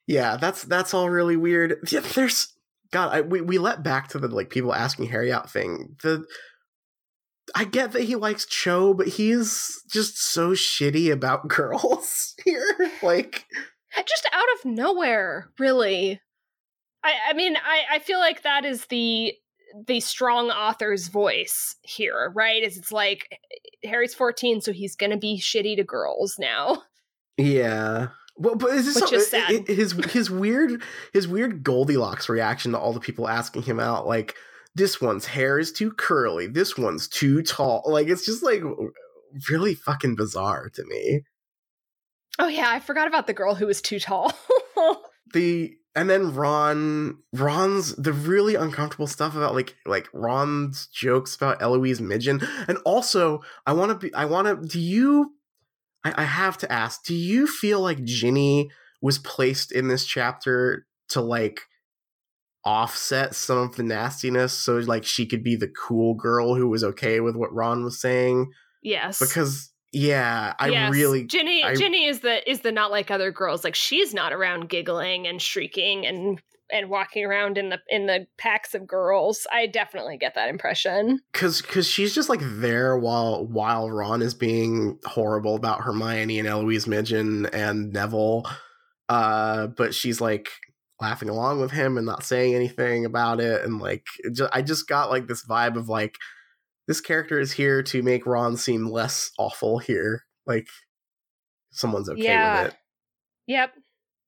Yeah, 0.07 0.37
that's 0.37 0.63
that's 0.63 0.93
all 0.93 1.09
really 1.09 1.37
weird. 1.37 1.77
Yeah, 1.89 2.01
there's 2.01 2.53
God. 2.91 3.15
I, 3.15 3.21
we 3.21 3.41
we 3.41 3.57
let 3.59 3.83
back 3.83 4.09
to 4.09 4.19
the 4.19 4.27
like 4.27 4.49
people 4.49 4.73
asking 4.73 5.07
Harry 5.07 5.31
out 5.31 5.49
thing. 5.49 5.95
The 6.01 6.25
I 7.55 7.65
get 7.65 7.91
that 7.93 8.03
he 8.03 8.15
likes 8.15 8.45
Cho, 8.45 8.93
but 8.93 9.07
he's 9.07 9.81
just 9.89 10.21
so 10.21 10.51
shitty 10.51 11.11
about 11.11 11.47
girls 11.47 12.35
here. 12.43 12.65
like 13.03 13.45
just 13.95 14.29
out 14.31 14.45
of 14.55 14.65
nowhere, 14.65 15.49
really. 15.59 16.21
I 17.03 17.13
I 17.29 17.33
mean, 17.33 17.55
I 17.57 17.95
I 17.95 17.99
feel 17.99 18.19
like 18.19 18.43
that 18.43 18.65
is 18.65 18.85
the 18.87 19.33
the 19.87 19.99
strong 20.01 20.49
author's 20.49 21.07
voice 21.07 21.75
here, 21.81 22.31
right? 22.35 22.61
Is 22.63 22.77
it's 22.77 22.91
like 22.91 23.39
Harry's 23.83 24.13
14, 24.13 24.61
so 24.61 24.71
he's 24.73 24.95
gonna 24.95 25.17
be 25.17 25.39
shitty 25.39 25.75
to 25.77 25.83
girls 25.83 26.37
now. 26.37 26.83
Yeah. 27.37 28.09
Well, 28.37 28.55
but 28.55 28.71
is 28.71 28.85
this 28.85 28.95
Which 28.95 29.09
so, 29.09 29.15
is 29.17 29.27
sad. 29.29 29.67
his 29.67 29.91
his 30.11 30.31
weird 30.31 30.81
his 31.13 31.27
weird 31.27 31.63
Goldilocks 31.63 32.29
reaction 32.29 32.71
to 32.71 32.79
all 32.79 32.93
the 32.93 32.99
people 32.99 33.27
asking 33.27 33.63
him 33.63 33.79
out, 33.79 34.07
like 34.07 34.35
this 34.75 35.01
one's 35.01 35.25
hair 35.25 35.59
is 35.59 35.71
too 35.71 35.91
curly, 35.91 36.47
this 36.47 36.77
one's 36.77 37.07
too 37.07 37.41
tall. 37.43 37.83
Like 37.85 38.07
it's 38.07 38.25
just 38.25 38.43
like 38.43 38.61
really 39.49 39.75
fucking 39.75 40.15
bizarre 40.15 40.69
to 40.69 40.83
me. 40.85 41.23
Oh 42.39 42.47
yeah, 42.47 42.69
I 42.69 42.79
forgot 42.79 43.07
about 43.07 43.27
the 43.27 43.33
girl 43.33 43.55
who 43.55 43.67
was 43.67 43.81
too 43.81 43.99
tall. 43.99 44.33
the 45.33 45.73
and 45.95 46.09
then 46.09 46.33
Ron 46.33 47.17
Ron's 47.33 47.95
the 47.95 48.13
really 48.13 48.55
uncomfortable 48.55 49.07
stuff 49.07 49.35
about 49.35 49.53
like 49.53 49.75
like 49.85 50.07
Ron's 50.13 50.87
jokes 50.87 51.35
about 51.35 51.61
Eloise 51.61 52.01
Midgen. 52.01 52.41
And 52.67 52.77
also 52.85 53.41
I 53.65 53.73
wanna 53.73 53.95
be 53.95 54.13
I 54.13 54.25
wanna 54.25 54.55
do 54.55 54.79
you 54.79 55.33
I, 56.03 56.13
I 56.17 56.23
have 56.23 56.57
to 56.59 56.71
ask, 56.71 57.03
do 57.03 57.13
you 57.13 57.47
feel 57.47 57.81
like 57.81 58.03
Ginny 58.03 58.69
was 59.01 59.19
placed 59.19 59.71
in 59.71 59.87
this 59.87 60.05
chapter 60.05 60.85
to 61.09 61.21
like 61.21 61.61
offset 62.63 63.33
some 63.33 63.57
of 63.57 63.75
the 63.75 63.83
nastiness 63.83 64.53
so 64.53 64.77
like 64.77 65.03
she 65.03 65.25
could 65.25 65.43
be 65.43 65.55
the 65.55 65.67
cool 65.67 66.13
girl 66.13 66.55
who 66.55 66.67
was 66.67 66.83
okay 66.83 67.19
with 67.19 67.35
what 67.35 67.53
Ron 67.53 67.83
was 67.83 67.99
saying. 67.99 68.51
Yes. 68.83 69.19
Because 69.19 69.71
yeah, 69.91 70.53
I 70.59 70.69
yes. 70.69 70.91
really 70.91 71.25
Ginny 71.25 71.63
I, 71.63 71.75
Ginny 71.75 72.05
is 72.05 72.21
the 72.21 72.49
is 72.49 72.61
the 72.61 72.71
not 72.71 72.91
like 72.91 73.11
other 73.11 73.31
girls. 73.31 73.63
Like 73.63 73.75
she's 73.75 74.13
not 74.13 74.31
around 74.31 74.69
giggling 74.69 75.27
and 75.27 75.41
shrieking 75.41 76.05
and 76.05 76.39
and 76.71 76.89
walking 76.89 77.25
around 77.25 77.57
in 77.57 77.69
the 77.69 77.79
in 77.89 78.05
the 78.05 78.27
packs 78.37 78.73
of 78.73 78.87
girls. 78.87 79.45
I 79.51 79.67
definitely 79.67 80.17
get 80.17 80.35
that 80.35 80.49
impression. 80.49 81.19
Cuz 81.33 81.61
cuz 81.61 81.87
she's 81.87 82.15
just 82.15 82.29
like 82.29 82.39
there 82.41 82.97
while 82.97 83.45
while 83.45 83.89
Ron 83.89 84.21
is 84.21 84.33
being 84.33 84.99
horrible 85.03 85.55
about 85.55 85.81
Hermione 85.81 86.39
and 86.39 86.47
Eloise 86.47 86.87
Midgen 86.87 87.47
and 87.47 87.91
Neville. 87.91 88.45
Uh 89.09 89.67
but 89.67 89.93
she's 89.93 90.21
like 90.21 90.49
laughing 91.01 91.29
along 91.29 91.59
with 91.59 91.71
him 91.71 91.97
and 91.97 92.05
not 92.05 92.23
saying 92.23 92.53
anything 92.53 93.03
about 93.05 93.41
it. 93.41 93.63
And 93.63 93.79
like 93.79 94.05
it 94.19 94.35
just, 94.35 94.51
i 94.53 94.61
just 94.61 94.87
got 94.87 95.09
like 95.09 95.27
this 95.27 95.43
vibe 95.45 95.75
of 95.75 95.89
like 95.89 96.15
this 96.87 97.01
character 97.01 97.39
is 97.39 97.51
here 97.51 97.81
to 97.83 98.03
make 98.03 98.25
ron 98.25 98.55
seem 98.55 98.87
less 98.87 99.31
awful 99.37 99.79
here. 99.79 100.23
Like 100.45 100.67
someone's 101.71 102.07
okay 102.09 102.23
yeah. 102.23 102.63
with 102.63 102.73
it. 102.73 102.77
Yep. 103.47 103.73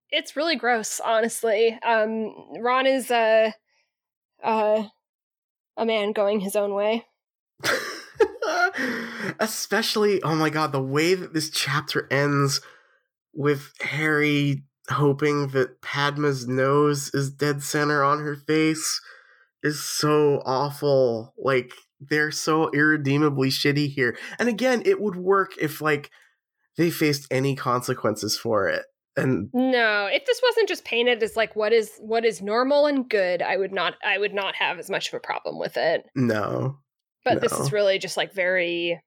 It's 0.10 0.36
really 0.36 0.56
gross 0.56 1.00
honestly. 1.00 1.78
Um 1.86 2.34
ron 2.60 2.88
is 2.88 3.12
a 3.12 3.54
uh 4.44 4.84
a 5.78 5.86
man 5.86 6.12
going 6.12 6.40
his 6.40 6.56
own 6.56 6.74
way. 6.74 7.06
Especially 9.40 10.22
oh 10.24 10.36
my 10.36 10.50
god 10.50 10.72
the 10.72 10.82
way 10.82 11.14
that 11.14 11.34
this 11.34 11.50
chapter 11.50 12.08
ends 12.12 12.62
with 13.34 13.72
harry 13.80 14.64
hoping 14.90 15.50
that 15.50 15.82
Padma's 15.82 16.48
nose 16.48 17.12
is 17.14 17.32
dead 17.32 17.64
center 17.64 18.04
on 18.04 18.20
her 18.20 18.36
face 18.36 19.02
is 19.64 19.82
so 19.82 20.42
awful. 20.46 21.34
Like 21.38 21.74
they're 22.00 22.32
so 22.32 22.70
irredeemably 22.70 23.50
shitty 23.50 23.90
here. 23.90 24.18
And 24.40 24.50
again, 24.50 24.84
it 24.86 25.02
would 25.02 25.16
work 25.16 25.52
if 25.60 25.82
like 25.82 26.12
they 26.78 26.90
faced 26.90 27.28
any 27.32 27.56
consequences 27.56 28.38
for 28.38 28.68
it. 28.68 28.84
And 29.16 29.50
no, 29.54 30.10
if 30.12 30.26
this 30.26 30.42
wasn't 30.44 30.68
just 30.68 30.86
painted 30.86 31.22
as 31.22 31.36
like 31.36 31.56
what 31.56 31.72
is 31.72 31.92
what 32.00 32.26
is 32.26 32.42
normal 32.42 32.88
and 32.88 33.08
good, 33.08 33.42
I 33.42 33.58
would 33.58 33.72
not 33.72 33.94
I 34.04 34.18
would 34.18 34.34
not 34.34 34.56
have 34.56 34.80
as 34.80 34.90
much 34.90 35.08
of 35.10 35.14
a 35.14 35.20
problem 35.20 35.60
with 35.60 35.78
it. 35.78 36.06
No. 36.16 36.80
But 37.24 37.36
no. 37.36 37.40
this 37.42 37.54
is 37.54 37.72
really 37.72 38.00
just 38.00 38.18
like 38.18 38.34
very 38.34 39.00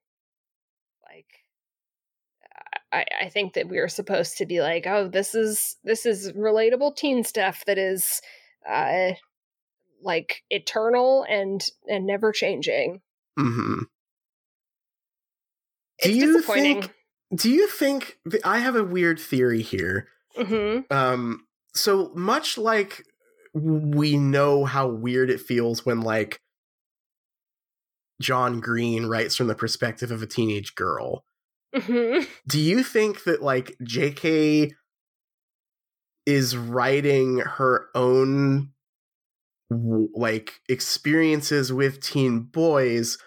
I, 2.91 3.05
I 3.23 3.29
think 3.29 3.53
that 3.53 3.67
we 3.67 3.79
are 3.79 3.89
supposed 3.89 4.37
to 4.37 4.45
be 4.45 4.61
like, 4.61 4.87
oh, 4.87 5.07
this 5.07 5.35
is 5.35 5.77
this 5.83 6.05
is 6.05 6.31
relatable 6.33 6.95
teen 6.95 7.23
stuff 7.23 7.63
that 7.65 7.77
is 7.77 8.21
uh 8.69 9.11
like 10.01 10.43
eternal 10.49 11.25
and 11.29 11.65
and 11.87 12.05
never 12.05 12.31
changing. 12.31 13.01
Mm-hmm. 13.37 13.83
It's 15.99 16.07
do 16.07 16.15
you. 16.15 16.41
Think, 16.41 16.93
do 17.35 17.49
you 17.49 17.67
think 17.67 18.17
I 18.43 18.59
have 18.59 18.75
a 18.75 18.83
weird 18.83 19.19
theory 19.19 19.61
here? 19.61 20.07
Mm-hmm. 20.37 20.93
Um, 20.95 21.45
so 21.73 22.11
much 22.15 22.57
like 22.57 23.03
we 23.53 24.17
know 24.17 24.65
how 24.65 24.87
weird 24.87 25.29
it 25.29 25.41
feels 25.41 25.85
when 25.85 26.01
like 26.01 26.39
John 28.21 28.59
Green 28.59 29.07
writes 29.07 29.35
from 29.35 29.47
the 29.47 29.55
perspective 29.55 30.11
of 30.11 30.21
a 30.21 30.27
teenage 30.27 30.75
girl. 30.75 31.23
Mm-hmm. 31.75 32.25
Do 32.47 32.59
you 32.59 32.83
think 32.83 33.23
that 33.25 33.41
like 33.41 33.75
JK 33.83 34.71
is 36.25 36.57
writing 36.57 37.39
her 37.39 37.87
own 37.95 38.71
like 39.69 40.61
experiences 40.69 41.73
with 41.73 42.01
teen 42.01 42.39
boys 42.39 43.17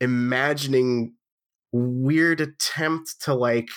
imagining 0.00 1.14
weird 1.72 2.40
attempt 2.40 3.20
to 3.20 3.34
like 3.34 3.68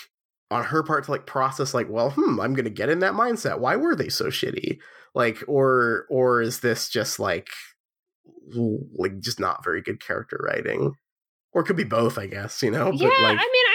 on 0.50 0.64
her 0.64 0.82
part 0.82 1.04
to 1.04 1.10
like 1.10 1.26
process 1.26 1.74
like 1.74 1.88
well 1.90 2.10
hmm 2.10 2.40
i'm 2.40 2.54
gonna 2.54 2.70
get 2.70 2.88
in 2.88 3.00
that 3.00 3.14
mindset. 3.14 3.58
Why 3.58 3.76
were 3.76 3.94
they 3.94 4.08
so 4.08 4.26
shitty? 4.26 4.78
Like 5.14 5.42
or 5.48 6.06
or 6.10 6.40
is 6.42 6.60
this 6.60 6.88
just 6.88 7.18
like 7.18 7.48
like 8.96 9.20
just 9.20 9.40
not 9.40 9.64
very 9.64 9.82
good 9.82 10.04
character 10.04 10.40
writing? 10.42 10.94
Or 11.52 11.62
it 11.62 11.66
could 11.66 11.76
be 11.76 11.84
both 11.84 12.18
i 12.18 12.26
guess 12.26 12.62
you 12.62 12.70
know? 12.70 12.90
Yeah 12.92 13.08
like, 13.08 13.18
i 13.18 13.30
mean 13.30 13.38
i 13.38 13.38
do 13.38 13.42
think 13.42 13.73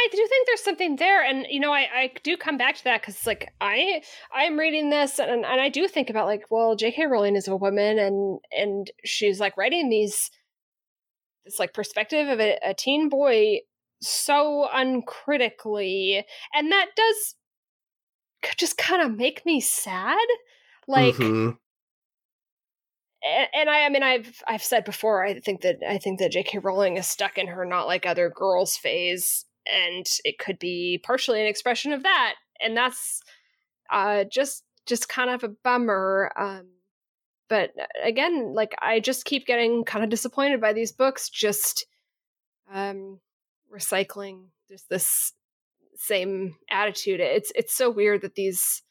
there's 0.60 0.66
something 0.66 0.95
there 0.95 1.24
and 1.24 1.45
you 1.49 1.60
know 1.60 1.72
i, 1.72 1.88
I 1.93 2.12
do 2.24 2.38
come 2.38 2.57
back 2.57 2.76
to 2.78 2.84
that 2.86 3.01
because 3.01 3.26
like 3.26 3.51
i 3.62 4.01
i'm 4.34 4.57
reading 4.57 4.89
this 4.89 5.20
and, 5.20 5.45
and 5.45 5.62
i 5.62 5.70
do 5.70 5.88
think 5.88 6.10
about 6.10 6.26
like 6.26 6.45
well 6.49 6.76
jk 6.76 7.10
rowling 7.10 7.36
is 7.36 7.47
a 7.47 7.55
woman 7.55 7.99
and 7.99 8.39
and 8.51 8.91
she's 9.03 9.39
like 9.39 9.57
writing 9.57 9.89
these 9.89 10.32
this 11.45 11.60
like 11.60 11.74
perspective 11.74 12.28
of 12.28 12.39
a, 12.39 12.57
a 12.64 12.74
teen 12.74 13.10
boy 13.10 13.60
so 14.01 14.68
uncritically 14.72 16.26
and 16.53 16.72
that 16.72 16.88
does 16.95 17.36
just 18.57 18.78
kind 18.78 19.01
of 19.01 19.18
make 19.18 19.45
me 19.45 19.60
sad 19.60 20.28
like 20.88 21.16
mm-hmm 21.16 21.51
and, 23.53 23.70
I, 23.70 23.86
I 23.86 23.89
mean, 23.89 24.01
I've 24.01 24.41
I've 24.47 24.64
said 24.64 24.86
before, 24.86 25.26
I 25.26 25.41
think 25.41 25.60
that 25.64 25.80
I 25.86 25.97
think 25.97 26.20
that 26.20 26.32
J.K. 26.32 26.60
Rowling 26.60 26.95
is 26.95 27.05
stuck 27.05 27.38
in 27.38 27.47
her 27.47 27.66
not 27.66 27.86
like 27.86 28.05
other 28.05 28.30
girls 28.30 28.78
phase, 28.78 29.43
and 29.66 30.05
it 30.24 30.38
could 30.39 30.60
be 30.60 30.99
partially 31.03 31.39
an 31.41 31.47
expression 31.47 31.93
of 31.93 32.03
that, 32.03 32.36
and 32.60 32.76
that's 32.76 33.22
uh, 33.91 34.24
just 34.26 34.64
just 34.86 35.10
kind 35.10 35.30
of 35.30 35.43
a 35.43 35.53
bummer. 35.64 36.32
Um, 36.38 36.68
but 37.49 37.72
uh, 37.80 37.86
again, 38.03 38.53
like 38.53 38.76
I 38.82 38.99
just 38.99 39.26
keep 39.26 39.45
getting 39.45 39.84
kind 39.84 40.03
of 40.03 40.10
disappointed 40.10 40.62
by 40.62 40.74
these 40.74 40.91
books, 40.91 41.30
just 41.30 41.86
um, 42.72 43.20
recycling 43.74 44.45
just 44.70 44.89
this 44.89 45.34
same 45.95 46.55
attitude. 46.70 47.20
It's 47.20 47.51
it's 47.55 47.76
so 47.76 47.89
weird 47.89 48.22
that 48.22 48.36
these 48.36 48.82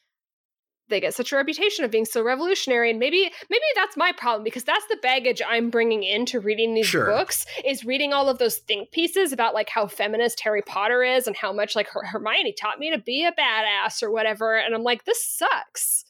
they 0.89 0.99
get 0.99 1.13
such 1.13 1.31
a 1.31 1.35
reputation 1.35 1.85
of 1.85 1.91
being 1.91 2.05
so 2.05 2.21
revolutionary 2.21 2.89
and 2.89 2.99
maybe 2.99 3.31
maybe 3.49 3.63
that's 3.75 3.97
my 3.97 4.11
problem 4.11 4.43
because 4.43 4.63
that's 4.63 4.85
the 4.87 4.97
baggage 5.01 5.41
i'm 5.47 5.69
bringing 5.69 6.03
into 6.03 6.39
reading 6.39 6.73
these 6.73 6.87
sure. 6.87 7.05
books 7.05 7.45
is 7.65 7.85
reading 7.85 8.13
all 8.13 8.29
of 8.29 8.37
those 8.37 8.57
think 8.57 8.91
pieces 8.91 9.31
about 9.31 9.53
like 9.53 9.69
how 9.69 9.87
feminist 9.87 10.39
harry 10.41 10.61
potter 10.61 11.03
is 11.03 11.27
and 11.27 11.35
how 11.35 11.53
much 11.53 11.75
like 11.75 11.87
Her- 11.87 12.05
hermione 12.05 12.53
taught 12.53 12.79
me 12.79 12.91
to 12.91 12.99
be 12.99 13.25
a 13.25 13.31
badass 13.31 14.03
or 14.03 14.11
whatever 14.11 14.57
and 14.57 14.75
i'm 14.75 14.83
like 14.83 15.05
this 15.05 15.23
sucks 15.23 16.05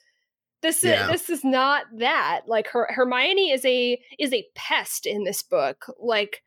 this 0.62 0.84
yeah. 0.84 1.06
is 1.06 1.12
this 1.12 1.30
is 1.30 1.44
not 1.44 1.86
that 1.98 2.42
like 2.48 2.68
her 2.70 2.88
hermione 2.90 3.52
is 3.52 3.64
a 3.66 4.00
is 4.18 4.34
a 4.34 4.46
pest 4.56 5.06
in 5.06 5.24
this 5.24 5.44
book 5.44 5.86
like 6.00 6.42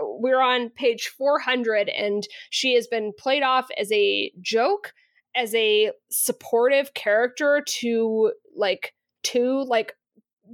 we're 0.00 0.40
on 0.40 0.70
page 0.70 1.12
400 1.16 1.88
and 1.88 2.26
she 2.50 2.74
has 2.74 2.86
been 2.86 3.12
played 3.16 3.42
off 3.42 3.68
as 3.78 3.92
a 3.92 4.32
joke 4.40 4.92
as 5.36 5.54
a 5.54 5.90
supportive 6.10 6.94
character 6.94 7.62
to 7.66 8.32
like 8.56 8.94
two 9.22 9.64
like 9.68 9.94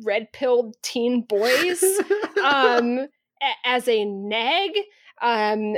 red 0.04 0.32
pilled 0.32 0.76
teen 0.82 1.22
boys 1.28 1.82
um 2.44 2.98
a- 3.42 3.66
as 3.66 3.88
a 3.88 4.04
nag 4.04 4.70
um 5.20 5.76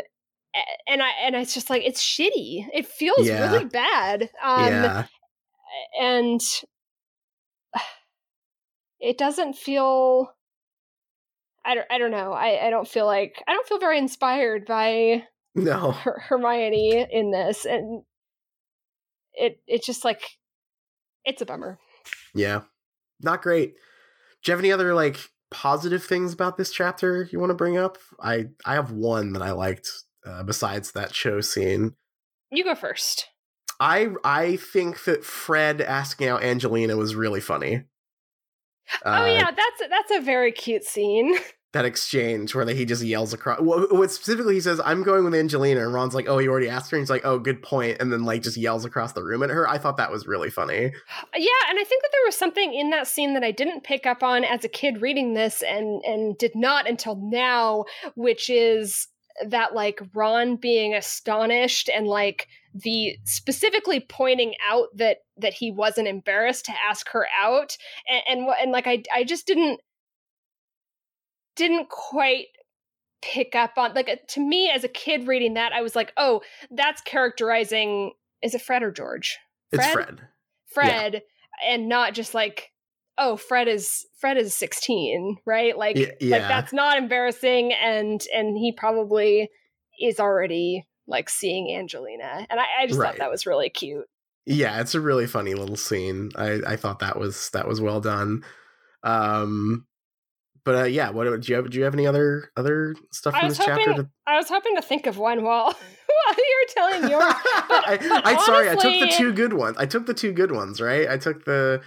and 0.87 1.03
i 1.03 1.11
and 1.23 1.35
it's 1.35 1.55
just 1.55 1.71
like 1.71 1.83
it's 1.83 2.03
shitty 2.03 2.67
it 2.75 2.87
feels 2.87 3.27
yeah. 3.27 3.51
really 3.51 3.65
bad 3.65 4.29
um 4.43 4.67
yeah. 4.67 5.07
and 6.01 6.41
it 9.01 9.17
doesn't 9.17 9.57
feel 9.57 10.31
I 11.65 11.75
don't, 11.75 11.87
I 11.91 11.99
don't 11.99 12.11
know. 12.11 12.33
I, 12.33 12.67
I 12.67 12.71
don't 12.71 12.89
feel 12.89 13.07
like 13.07 13.43
I 13.47 13.53
don't 13.53 13.67
feel 13.67 13.79
very 13.79 13.99
inspired 13.99 14.67
by 14.67 15.25
no 15.55 15.93
Her- 15.93 16.23
Hermione 16.29 17.07
in 17.11 17.31
this, 17.31 17.65
and 17.65 18.03
it 19.35 19.61
it's 19.67 19.87
just 19.87 20.05
like 20.05 20.23
it's 21.25 21.43
a 21.43 21.47
bummer. 21.47 21.79
Yeah. 22.35 22.63
Not 23.21 23.43
great. 23.43 23.75
Do 24.43 24.51
you 24.51 24.53
have 24.53 24.61
any 24.61 24.73
other 24.73 24.95
like 24.95 25.19
positive 25.51 26.03
things 26.03 26.33
about 26.33 26.57
this 26.57 26.73
chapter 26.73 27.29
you 27.31 27.39
want 27.39 27.51
to 27.51 27.55
bring 27.55 27.77
up? 27.77 27.99
I 28.21 28.49
I 28.65 28.75
have 28.75 28.91
one 28.91 29.33
that 29.35 29.43
I 29.43 29.53
liked 29.53 29.89
uh, 30.27 30.43
besides 30.43 30.93
that 30.93 31.13
Cho 31.13 31.41
scene. 31.41 31.95
You 32.51 32.65
go 32.65 32.75
first. 32.75 33.29
I 33.79 34.09
I 34.25 34.57
think 34.57 35.05
that 35.05 35.25
Fred 35.25 35.81
asking 35.81 36.29
out 36.29 36.43
Angelina 36.43 36.97
was 36.97 37.15
really 37.15 37.41
funny. 37.41 37.85
Oh 39.05 39.13
uh, 39.13 39.27
yeah, 39.27 39.51
that's 39.51 39.89
that's 39.89 40.11
a 40.11 40.21
very 40.21 40.53
cute 40.53 40.85
scene. 40.85 41.37
that 41.73 41.87
exchange 41.87 42.55
where 42.55 42.67
he 42.69 42.85
just 42.85 43.03
yells 43.03 43.33
across. 43.33 43.59
What 43.61 44.11
specifically 44.11 44.55
he 44.55 44.61
says, 44.61 44.81
"I'm 44.85 45.03
going 45.03 45.25
with 45.25 45.35
Angelina," 45.35 45.83
and 45.83 45.93
Ron's 45.93 46.15
like, 46.15 46.29
"Oh, 46.29 46.39
you 46.39 46.51
already 46.51 46.69
asked 46.69 46.91
her." 46.91 46.97
And 46.97 47.03
he's 47.03 47.11
like, 47.11 47.25
"Oh, 47.25 47.39
good 47.39 47.63
point," 47.63 47.97
and 48.01 48.13
then 48.13 48.25
like 48.25 48.43
just 48.43 48.59
yells 48.59 48.85
across 48.85 49.13
the 49.13 49.23
room 49.23 49.43
at 49.43 49.51
her. 49.51 49.69
I 49.69 49.79
thought 49.79 49.97
that 49.97 50.11
was 50.11 50.27
really 50.27 50.51
funny. 50.51 50.93
Yeah, 51.35 51.63
and 51.71 51.79
I 51.79 51.85
think 51.85 52.03
that 52.03 52.11
there 52.13 52.27
was 52.27 52.37
something 52.37 52.75
in 52.75 52.91
that 52.91 53.07
scene 53.07 53.35
that 53.35 53.43
I 53.43 53.51
didn't 53.51 53.85
pick 53.85 54.07
up 54.07 54.23
on 54.23 54.45
as 54.45 54.65
a 54.65 54.69
kid 54.69 55.01
reading 55.01 55.33
this, 55.33 55.63
and 55.63 56.03
and 56.05 56.37
did 56.37 56.55
not 56.55 56.89
until 56.89 57.17
now, 57.17 57.87
which 58.15 58.51
is 58.51 59.09
that 59.47 59.75
like 59.75 60.01
Ron 60.15 60.57
being 60.57 60.95
astonished 60.95 61.89
and 61.89 62.07
like 62.07 62.49
the 62.75 63.17
specifically 63.25 64.01
pointing 64.01 64.55
out 64.69 64.89
that 64.95 65.19
that 65.39 65.55
he 65.55 65.71
wasn't 65.71 66.09
embarrassed 66.09 66.67
to 66.67 66.73
ask 66.89 67.09
her 67.11 67.27
out 67.41 67.77
and 68.09 68.23
and, 68.29 68.49
and 68.61 68.73
like 68.73 68.87
I 68.87 69.03
I 69.15 69.25
just 69.25 69.47
didn't 69.47 69.81
didn't 71.57 71.89
quite 71.89 72.47
pick 73.21 73.55
up 73.55 73.73
on 73.77 73.95
like 73.95 74.27
to 74.29 74.41
me 74.41 74.71
as 74.71 74.85
a 74.85 74.89
kid 74.89 75.27
reading 75.27 75.55
that 75.55 75.73
I 75.73 75.83
was 75.83 75.95
like, 75.95 76.13
"Oh, 76.17 76.43
that's 76.71 77.01
characterizing 77.03 78.13
is 78.43 78.55
it 78.55 78.63
Fred 78.63 78.83
or 78.83 78.91
George?" 78.91 79.39
Fred? 79.73 79.85
It's 79.85 79.93
Fred. 79.93 80.21
Fred 80.67 81.13
yeah. 81.15 81.75
and 81.75 81.89
not 81.89 82.15
just 82.15 82.35
like 82.35 82.73
oh 83.19 83.37
fred 83.37 83.69
is 83.69 84.07
fred 84.19 84.37
is 84.37 84.55
16 84.55 85.39
right 85.45 85.77
like 85.77 85.97
yeah. 86.21 86.39
like 86.39 86.49
that's 86.49 86.73
not 86.73 86.99
embarrassing 86.99 87.73
and 87.73 88.23
and 88.35 88.57
he 88.57 88.73
probably 88.73 89.51
is 90.01 90.19
already 90.19 90.87
like 91.07 91.29
seeing 91.29 91.75
angelina 91.77 92.47
and 92.49 92.59
i, 92.59 92.65
I 92.81 92.87
just 92.87 92.99
right. 92.99 93.09
thought 93.09 93.19
that 93.19 93.31
was 93.31 93.47
really 93.47 93.69
cute 93.71 94.07
yeah 94.47 94.81
it's 94.81 94.95
a 94.95 95.01
really 95.01 95.27
funny 95.27 95.55
little 95.55 95.77
scene 95.77 96.31
i 96.37 96.61
i 96.67 96.77
thought 96.77 97.01
that 97.01 97.19
was 97.19 97.51
that 97.51 97.69
was 97.69 97.81
well 97.81 98.01
done 98.01 98.45
um 99.03 99.87
but 100.65 100.75
uh, 100.75 100.85
yeah, 100.85 101.11
what 101.11 101.25
do 101.25 101.53
you 101.53 101.57
have? 101.57 101.71
Do 101.71 101.79
you 101.79 101.85
have 101.85 101.95
any 101.95 102.07
other 102.07 102.51
other 102.57 102.95
stuff 103.11 103.35
in 103.41 103.49
this 103.49 103.59
hoping, 103.59 103.85
chapter? 103.85 104.03
To... 104.03 104.11
I 104.27 104.37
was 104.37 104.49
hoping 104.49 104.77
to 104.77 104.83
think 104.83 105.07
of 105.07 105.19
one 105.19 105.43
while 105.43 105.65
while 105.73 106.37
you 106.37 106.67
were 106.67 106.75
telling 106.75 107.11
yours. 107.11 107.35
But, 107.69 107.89
I, 107.89 108.23
I 108.25 108.45
sorry, 108.45 108.71
I 108.71 108.75
took 108.75 109.01
the 109.01 109.13
two 109.17 109.33
good 109.33 109.55
ones. 109.55 109.77
I 109.79 109.87
took 109.87 110.07
the 110.07 110.15
two 110.15 110.33
good 110.33 110.53
ones, 110.53 110.81
right? 110.81 111.09
I 111.09 111.17
took 111.17 111.45
the 111.45 111.81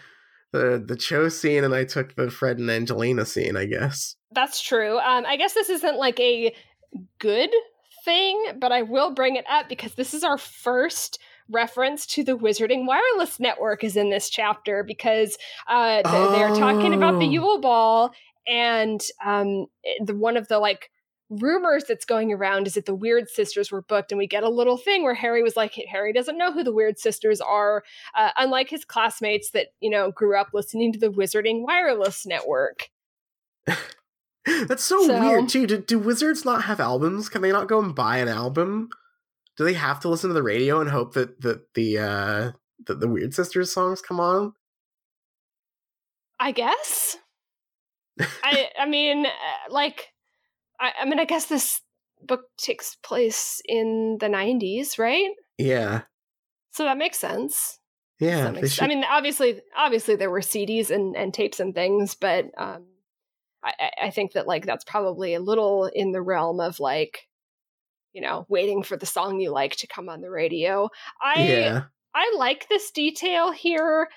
the 0.52 0.84
the 0.86 0.96
Cho 0.96 1.30
scene 1.30 1.64
and 1.64 1.74
I 1.74 1.86
took 1.86 2.16
the 2.16 2.30
Fred 2.30 2.58
and 2.58 2.70
Angelina 2.70 3.26
scene. 3.26 3.56
I 3.56 3.66
guess 3.66 4.16
that's 4.32 4.62
true. 4.62 4.98
Um, 4.98 5.26
I 5.26 5.38
guess 5.38 5.54
this 5.54 5.70
isn't 5.70 5.98
like 5.98 6.20
a 6.20 6.54
good 7.20 7.52
thing, 8.04 8.54
but 8.60 8.72
I 8.72 8.82
will 8.82 9.14
bring 9.14 9.36
it 9.36 9.46
up 9.50 9.70
because 9.70 9.96
this 9.96 10.14
is 10.14 10.24
our 10.24 10.38
first 10.38 11.20
reference 11.50 12.06
to 12.08 12.24
the 12.24 12.38
Wizarding 12.38 12.86
Wireless 12.88 13.40
Network 13.40 13.84
is 13.84 13.96
in 13.96 14.10
this 14.10 14.30
chapter 14.30 14.84
because 14.84 15.38
uh, 15.68 16.02
th- 16.02 16.06
oh. 16.08 16.32
they're 16.32 16.56
talking 16.56 16.94
about 16.94 17.20
the 17.20 17.28
oh. 17.28 17.32
Yule 17.32 17.62
Ball 17.62 18.12
and 18.48 19.02
um, 19.24 19.68
the 20.04 20.16
one 20.16 20.38
of 20.38 20.48
the 20.48 20.60
like 20.60 20.90
rumors 21.30 21.86
that's 21.86 22.06
going 22.06 22.32
around 22.32 22.68
is 22.68 22.76
that 22.76 22.86
the 22.86 22.96
Weird 22.96 23.30
Sisters 23.30 23.72
were 23.72 23.82
booked, 23.82 24.12
and 24.12 24.20
we 24.20 24.28
get 24.28 24.44
a 24.44 24.50
little 24.50 24.78
thing 24.78 25.04
where 25.04 25.14
Harry 25.14 25.42
was 25.42 25.56
like, 25.56 25.74
Harry 25.90 26.14
doesn't 26.14 26.38
know 26.38 26.52
who 26.52 26.64
the 26.64 26.74
Weird 26.74 27.00
Sisters 27.00 27.42
are, 27.42 27.84
uh, 28.16 28.32
unlike 28.38 28.70
his 28.70 28.86
classmates 28.86 29.52
that 29.52 29.68
you 29.80 29.90
know 29.90 30.12
grew 30.12 30.40
up 30.40 30.50
listening 30.54 30.94
to 30.94 31.00
the 31.00 31.10
Wizarding 31.10 31.62
Wireless 31.64 32.26
Network. 32.26 32.90
that's 34.68 34.84
so, 34.84 35.06
so, 35.08 35.20
weird 35.20 35.50
too. 35.50 35.66
Do, 35.66 35.78
do 35.78 36.00
wizards 36.00 36.46
not 36.46 36.64
have 36.64 36.80
albums? 36.80 37.30
Can 37.30 37.42
they 37.42 37.52
not 37.52 37.68
go 37.68 37.80
and 37.80 37.96
buy 37.96 38.18
an 38.18 38.28
album? 38.28 38.90
Do 39.58 39.64
they 39.64 39.74
have 39.74 40.00
to 40.02 40.10
listen 40.10 40.30
to 40.30 40.34
the 40.34 40.44
radio 40.44 40.82
and 40.82 40.90
hope 40.90 41.14
that 41.14 41.42
that 41.42 41.74
the 41.74 41.98
uh, 41.98 42.52
that 42.88 43.00
the 43.00 43.08
Weird 43.08 43.34
Sisters 43.34 43.72
songs 43.72 44.02
come 44.02 44.20
on? 44.20 44.54
I 46.40 46.52
guess. 46.52 47.18
I 48.20 48.70
I 48.80 48.86
mean, 48.86 49.26
uh, 49.26 49.30
like, 49.70 50.14
I, 50.80 50.92
I 51.02 51.06
mean, 51.06 51.20
I 51.20 51.26
guess 51.26 51.46
this 51.46 51.82
book 52.22 52.46
takes 52.58 52.96
place 52.96 53.62
in 53.66 54.18
the 54.20 54.28
'90s, 54.28 54.98
right? 54.98 55.32
Yeah. 55.58 56.02
So 56.72 56.84
that 56.84 56.98
makes 56.98 57.18
sense. 57.18 57.80
Yeah. 58.20 58.52
Makes, 58.52 58.82
I 58.82 58.88
mean, 58.88 59.04
obviously, 59.10 59.62
obviously 59.76 60.16
there 60.16 60.30
were 60.30 60.42
CDs 60.42 60.90
and, 60.90 61.16
and 61.16 61.34
tapes 61.34 61.60
and 61.60 61.74
things, 61.74 62.16
but 62.16 62.46
um, 62.58 62.86
I, 63.64 63.92
I 64.04 64.10
think 64.10 64.34
that 64.34 64.48
like 64.48 64.66
that's 64.66 64.84
probably 64.84 65.34
a 65.34 65.40
little 65.40 65.86
in 65.86 66.12
the 66.12 66.22
realm 66.22 66.60
of 66.60 66.80
like, 66.80 67.28
you 68.14 68.22
know, 68.22 68.46
waiting 68.48 68.84
for 68.84 68.96
the 68.96 69.06
song 69.06 69.40
you 69.40 69.52
like 69.52 69.76
to 69.78 69.88
come 69.88 70.08
on 70.08 70.22
the 70.22 70.30
radio. 70.30 70.90
I 71.22 71.44
yeah. 71.44 71.84
I 72.14 72.34
like 72.38 72.70
this 72.70 72.92
detail 72.92 73.52
here. 73.52 74.08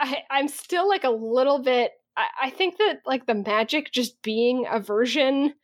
I, 0.00 0.18
I'm 0.30 0.48
still 0.48 0.88
like 0.88 1.04
a 1.04 1.10
little 1.10 1.62
bit 1.62 1.92
I, 2.18 2.46
I 2.46 2.50
think 2.50 2.78
that 2.78 3.00
like 3.06 3.26
the 3.26 3.34
magic 3.34 3.92
just 3.92 4.20
being 4.22 4.66
a 4.68 4.80
version 4.80 5.54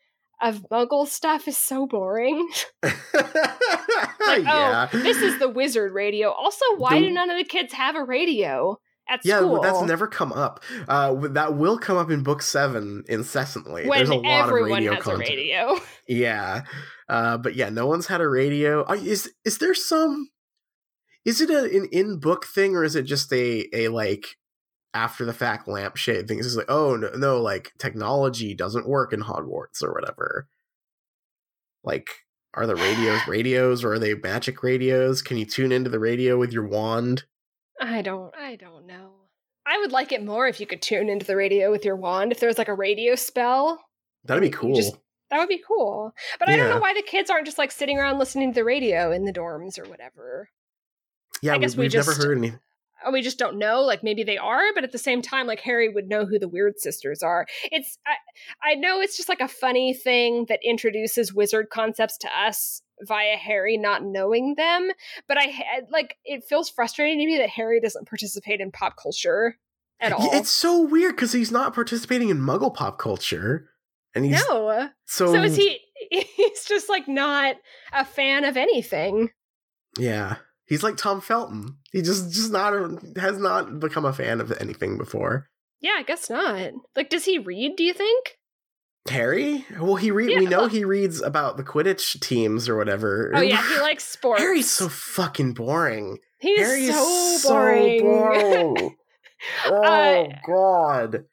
of 0.41 0.65
muggle 0.71 1.07
stuff 1.07 1.49
is 1.49 1.57
so 1.57 1.87
boring. 1.87 2.49
like, 2.83 2.95
oh, 3.15 4.43
yeah. 4.43 4.89
oh, 4.93 4.99
this 4.99 5.19
is 5.19 5.39
the 5.39 5.49
wizard 5.49 5.93
radio. 5.93 6.31
Also, 6.31 6.65
why 6.77 7.01
the... 7.01 7.07
do 7.07 7.13
none 7.13 7.31
of 7.31 7.39
the 7.39 7.45
kids 7.45 7.73
have 7.73 7.97
a 7.97 8.05
radio? 8.05 8.79
at 9.09 9.21
Yeah, 9.25 9.39
school. 9.39 9.61
that's 9.61 9.83
never 9.83 10.07
come 10.07 10.33
up. 10.33 10.63
Uh, 10.89 11.15
that 11.29 11.57
will 11.57 11.79
come 11.79 11.97
up 11.97 12.11
in 12.11 12.23
book 12.23 12.43
seven 12.43 13.05
incessantly. 13.09 13.87
when 13.87 13.99
There's 13.99 14.09
a 14.09 14.15
lot 14.15 14.49
everyone 14.49 14.71
of 14.71 14.77
radio 14.77 14.95
has 14.95 15.03
content. 15.03 15.29
a 15.29 15.37
radio. 15.37 15.81
Yeah, 16.07 16.65
uh, 17.09 17.39
but 17.39 17.55
yeah, 17.55 17.71
no 17.71 17.87
one's 17.87 18.07
had 18.07 18.21
a 18.21 18.29
radio. 18.29 18.85
Is 18.93 19.33
is 19.45 19.57
there 19.57 19.75
some? 19.75 20.29
Is 21.25 21.41
it 21.41 21.49
a, 21.49 21.65
an 21.65 21.89
in 21.93 22.19
book 22.19 22.45
thing 22.45 22.77
or 22.77 22.85
is 22.85 22.95
it 22.95 23.05
just 23.05 23.33
a 23.33 23.67
a 23.73 23.89
like 23.89 24.37
after 24.95 25.25
the 25.25 25.33
fact 25.35 25.67
lampshade 25.69 26.27
things 26.29 26.47
is 26.47 26.57
like 26.57 26.71
oh 26.71 26.97
no 26.97 27.11
no 27.17 27.41
like 27.43 27.73
technology 27.79 28.55
doesn't 28.55 28.89
work 28.89 29.13
in 29.13 29.21
Hogwarts 29.21 29.83
or 29.83 29.93
whatever. 29.93 30.49
Like 31.83 32.09
are 32.55 32.67
the 32.67 32.77
radios 32.77 33.21
radios 33.29 33.85
or 33.85 33.95
are 33.95 33.99
they 33.99 34.15
magic 34.15 34.63
radios? 34.63 35.23
Can 35.23 35.37
you 35.37 35.45
tune 35.45 35.73
into 35.73 35.91
the 35.91 35.99
radio 35.99 36.39
with 36.39 36.53
your 36.53 36.67
wand? 36.67 37.25
I 37.81 38.03
don't 38.03 38.35
I 38.37 38.57
don't 38.57 38.87
know. 38.87 39.11
I 39.67 39.79
would 39.79 39.93
like 39.93 40.13
it 40.13 40.25
more 40.25 40.47
if 40.47 40.61
you 40.61 40.67
could 40.67 40.83
tune 40.83 41.09
into 41.09 41.25
the 41.27 41.37
radio 41.37 41.71
with 41.71 41.85
your 41.85 41.97
wand. 41.97 42.33
If 42.33 42.41
there 42.41 42.49
was 42.49 42.59
like 42.59 42.69
a 42.69 42.75
radio 42.75 43.15
spell, 43.15 43.83
That'd 44.25 44.43
be 44.43 44.51
cool. 44.51 44.75
just- 44.75 44.97
that 45.31 45.39
would 45.39 45.49
be 45.49 45.63
cool. 45.67 46.13
But 46.39 46.49
I 46.51 46.57
don't 46.57 46.69
know 46.69 46.79
why 46.79 46.93
the 46.95 47.03
kids 47.03 47.29
aren't 47.31 47.47
just 47.47 47.59
like 47.59 47.73
sitting 47.73 47.99
around 47.99 48.19
listening 48.19 48.53
to 48.53 48.55
the 48.55 48.63
radio 48.63 49.11
in 49.11 49.25
the 49.25 49.33
dorms 49.33 49.79
or 49.79 49.89
whatever. 49.89 50.49
yeah, 51.43 51.55
I 51.55 51.59
guess 51.59 51.75
we, 51.77 51.87
we've 51.87 51.95
never 51.95 52.13
heard 52.15 52.39
any. 52.39 52.53
We 53.13 53.23
just 53.23 53.39
don't 53.39 53.59
know. 53.59 53.83
Like 53.83 54.03
maybe 54.03 54.23
they 54.23 54.39
are, 54.39 54.73
but 54.75 54.85
at 54.85 54.93
the 54.93 54.99
same 54.99 55.23
time, 55.23 55.47
like 55.47 55.61
Harry 55.61 55.89
would 55.89 56.09
know 56.09 56.25
who 56.25 56.39
the 56.39 56.49
weird 56.49 56.79
sisters 56.79 57.23
are. 57.23 57.47
It's 57.71 57.99
I, 58.07 58.73
I 58.73 58.75
know 58.75 59.01
it's 59.01 59.17
just 59.17 59.29
like 59.29 59.41
a 59.41 59.49
funny 59.49 59.95
thing 59.95 60.47
that 60.49 60.61
introduces 60.65 61.33
wizard 61.35 61.71
concepts 61.71 62.19
to 62.19 62.29
us 62.29 62.83
via 63.03 63.37
Harry 63.37 63.77
not 63.77 64.05
knowing 64.05 64.55
them. 64.57 64.91
But 65.29 65.39
I 65.39 65.45
had 65.45 65.91
like 65.91 66.17
it 66.25 66.45
feels 66.45 66.71
frustrating 66.71 67.19
to 67.19 67.27
me 67.27 67.39
that 67.39 67.51
Harry 67.51 67.81
doesn't 67.81 68.09
participate 68.09 68.61
in 68.61 68.71
pop 68.71 68.97
culture 68.97 69.57
at 70.01 70.13
all. 70.13 70.31
Yeah, 70.33 70.39
it's 70.39 70.51
so 70.51 70.81
weird 70.83 71.17
because 71.17 71.33
he's 71.33 71.53
not 71.53 71.75
participating 71.75 72.29
in 72.29 72.39
Muggle 72.39 72.75
pop 72.75 72.99
culture, 72.99 73.71
and 74.15 74.25
he's 74.25 74.45
no. 74.49 74.91
so. 75.07 75.33
So 75.33 75.43
is 75.43 75.57
he? 75.57 75.81
He's 76.11 76.65
just 76.67 76.89
like 76.91 77.09
not 77.09 77.57
a 77.93 78.05
fan 78.05 78.45
of 78.45 78.57
anything. 78.57 79.31
Yeah, 79.99 80.37
he's 80.67 80.83
like 80.83 80.97
Tom 80.97 81.21
Felton. 81.21 81.77
He 81.93 82.03
just 82.03 82.33
just 82.33 82.53
not 82.53 82.73
a, 82.75 82.99
has 83.21 83.39
not 83.39 83.81
become 83.81 84.05
a 84.05 84.13
fan 84.13 84.41
of 84.41 84.53
anything 84.61 84.99
before. 84.99 85.49
Yeah, 85.81 85.93
I 85.97 86.03
guess 86.03 86.31
not. 86.31 86.73
Like, 86.97 87.11
does 87.11 87.25
he 87.27 87.39
read? 87.39 87.77
Do 87.77 87.85
you 87.85 87.93
think? 87.93 88.39
Harry? 89.11 89.67
Well, 89.79 89.97
he 89.97 90.11
read. 90.11 90.29
we 90.29 90.45
Yeah. 90.45 90.49
know 90.49 90.67
he 90.67 90.85
reads 90.85 91.21
about 91.21 91.59
the 91.59 91.63
Quidditch 91.65 92.21
teams 92.21 92.69
or 92.71 92.77
whatever. 92.77 93.33
Oh 93.35 93.41
yeah, 93.43 93.63
he 93.69 93.81
likes 93.81 94.05
sports. 94.05 94.41
Harry's 94.41 94.71
so 94.71 94.89
fucking 94.89 95.53
boring. 95.53 96.19
He's 96.41 96.59
Harry 96.59 96.85
is 96.87 97.43
so 97.43 97.49
boring. 97.51 98.01
boring. 98.03 98.97
oh 99.67 99.83
Uh, 99.83 100.27
God. 100.47 101.25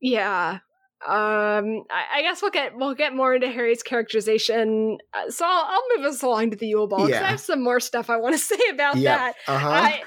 Yeah. 0.00 0.58
Um, 1.04 1.84
I, 1.90 2.04
I 2.16 2.22
guess 2.22 2.40
we'll 2.40 2.50
get 2.50 2.74
we'll 2.76 2.94
get 2.94 3.14
more 3.14 3.34
into 3.34 3.48
Harry's 3.48 3.82
characterization. 3.82 4.98
Uh, 5.12 5.30
so 5.30 5.44
I'll, 5.46 5.64
I'll 5.68 5.96
move 5.96 6.06
us 6.06 6.22
along 6.22 6.50
to 6.52 6.56
the 6.56 6.66
Yule 6.66 6.86
Ball 6.86 7.06
because 7.06 7.20
Yeah. 7.20 7.26
I 7.26 7.30
have 7.30 7.40
some 7.40 7.62
more 7.62 7.80
stuff 7.80 8.08
I 8.08 8.16
want 8.16 8.34
to 8.34 8.38
say 8.56 8.58
about 8.70 8.96
Yeah. 8.96 9.16
that. 9.16 9.34
Uh 9.46 9.58
huh. 9.58 9.68
I, 9.68 10.02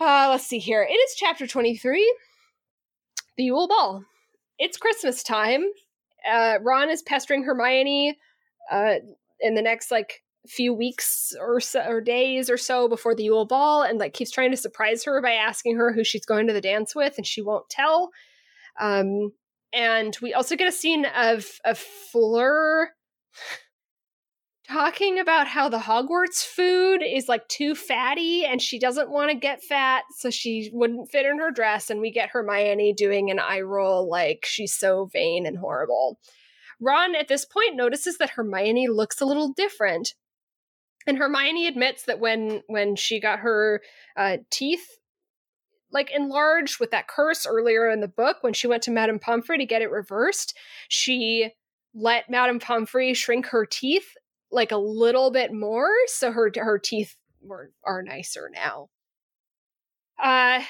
uh, 0.00 0.30
let's 0.30 0.46
see 0.46 0.58
here. 0.58 0.82
It 0.88 0.92
is 0.92 1.14
chapter 1.16 1.46
twenty 1.46 1.76
three, 1.76 2.14
the 3.36 3.44
Yule 3.44 3.66
Ball. 3.68 4.04
It's 4.58 4.76
Christmas 4.76 5.22
time. 5.24 5.64
Uh, 6.30 6.58
Ron 6.62 6.90
is 6.90 7.02
pestering 7.02 7.42
Hermione 7.42 8.16
uh, 8.70 8.94
in 9.40 9.54
the 9.56 9.62
next 9.62 9.90
like 9.90 10.22
few 10.46 10.72
weeks 10.72 11.34
or 11.40 11.58
so 11.60 11.80
or 11.86 12.00
days 12.00 12.48
or 12.50 12.56
so 12.56 12.88
before 12.88 13.14
the 13.16 13.24
Yule 13.24 13.46
Ball, 13.46 13.82
and 13.82 13.98
like 13.98 14.14
keeps 14.14 14.30
trying 14.30 14.52
to 14.52 14.56
surprise 14.56 15.02
her 15.04 15.20
by 15.20 15.32
asking 15.32 15.76
her 15.76 15.92
who 15.92 16.04
she's 16.04 16.24
going 16.24 16.46
to 16.46 16.52
the 16.52 16.60
dance 16.60 16.94
with, 16.94 17.14
and 17.16 17.26
she 17.26 17.42
won't 17.42 17.68
tell. 17.68 18.10
Um, 18.80 19.32
and 19.74 20.16
we 20.22 20.32
also 20.32 20.56
get 20.56 20.68
a 20.68 20.72
scene 20.72 21.06
of 21.06 21.46
a 21.64 21.74
Fleur 21.74 22.90
talking 24.68 25.18
about 25.18 25.46
how 25.46 25.68
the 25.68 25.78
Hogwarts 25.78 26.44
food 26.44 27.02
is 27.02 27.28
like 27.28 27.46
too 27.48 27.74
fatty 27.74 28.44
and 28.46 28.62
she 28.62 28.78
doesn't 28.78 29.10
want 29.10 29.30
to 29.30 29.36
get 29.36 29.62
fat, 29.62 30.04
so 30.16 30.30
she 30.30 30.70
wouldn't 30.72 31.10
fit 31.10 31.26
in 31.26 31.38
her 31.38 31.50
dress. 31.50 31.90
And 31.90 32.00
we 32.00 32.10
get 32.10 32.30
Hermione 32.30 32.94
doing 32.94 33.30
an 33.30 33.38
eye 33.38 33.60
roll 33.60 34.08
like 34.08 34.44
she's 34.46 34.74
so 34.74 35.06
vain 35.12 35.46
and 35.46 35.58
horrible. 35.58 36.18
Ron 36.80 37.14
at 37.14 37.28
this 37.28 37.44
point 37.44 37.76
notices 37.76 38.18
that 38.18 38.30
Hermione 38.30 38.88
looks 38.88 39.20
a 39.20 39.26
little 39.26 39.52
different. 39.52 40.14
And 41.06 41.18
Hermione 41.18 41.66
admits 41.66 42.04
that 42.04 42.18
when 42.18 42.62
when 42.66 42.96
she 42.96 43.20
got 43.20 43.40
her 43.40 43.82
uh, 44.16 44.38
teeth 44.50 44.86
like 45.94 46.10
enlarged 46.10 46.80
with 46.80 46.90
that 46.90 47.08
curse 47.08 47.46
earlier 47.46 47.88
in 47.88 48.00
the 48.00 48.08
book, 48.08 48.38
when 48.42 48.52
she 48.52 48.66
went 48.66 48.82
to 48.82 48.90
Madame 48.90 49.18
Pomfrey 49.18 49.56
to 49.56 49.64
get 49.64 49.80
it 49.80 49.90
reversed, 49.90 50.54
she 50.88 51.50
let 51.94 52.28
Madame 52.28 52.58
Pomfrey 52.58 53.14
shrink 53.14 53.46
her 53.46 53.64
teeth 53.64 54.08
like 54.50 54.72
a 54.72 54.76
little 54.76 55.30
bit 55.30 55.52
more, 55.52 55.88
so 56.06 56.32
her 56.32 56.50
her 56.56 56.78
teeth 56.78 57.16
were 57.40 57.70
are 57.84 58.02
nicer 58.02 58.50
now. 58.52 58.88
Uh 60.22 60.62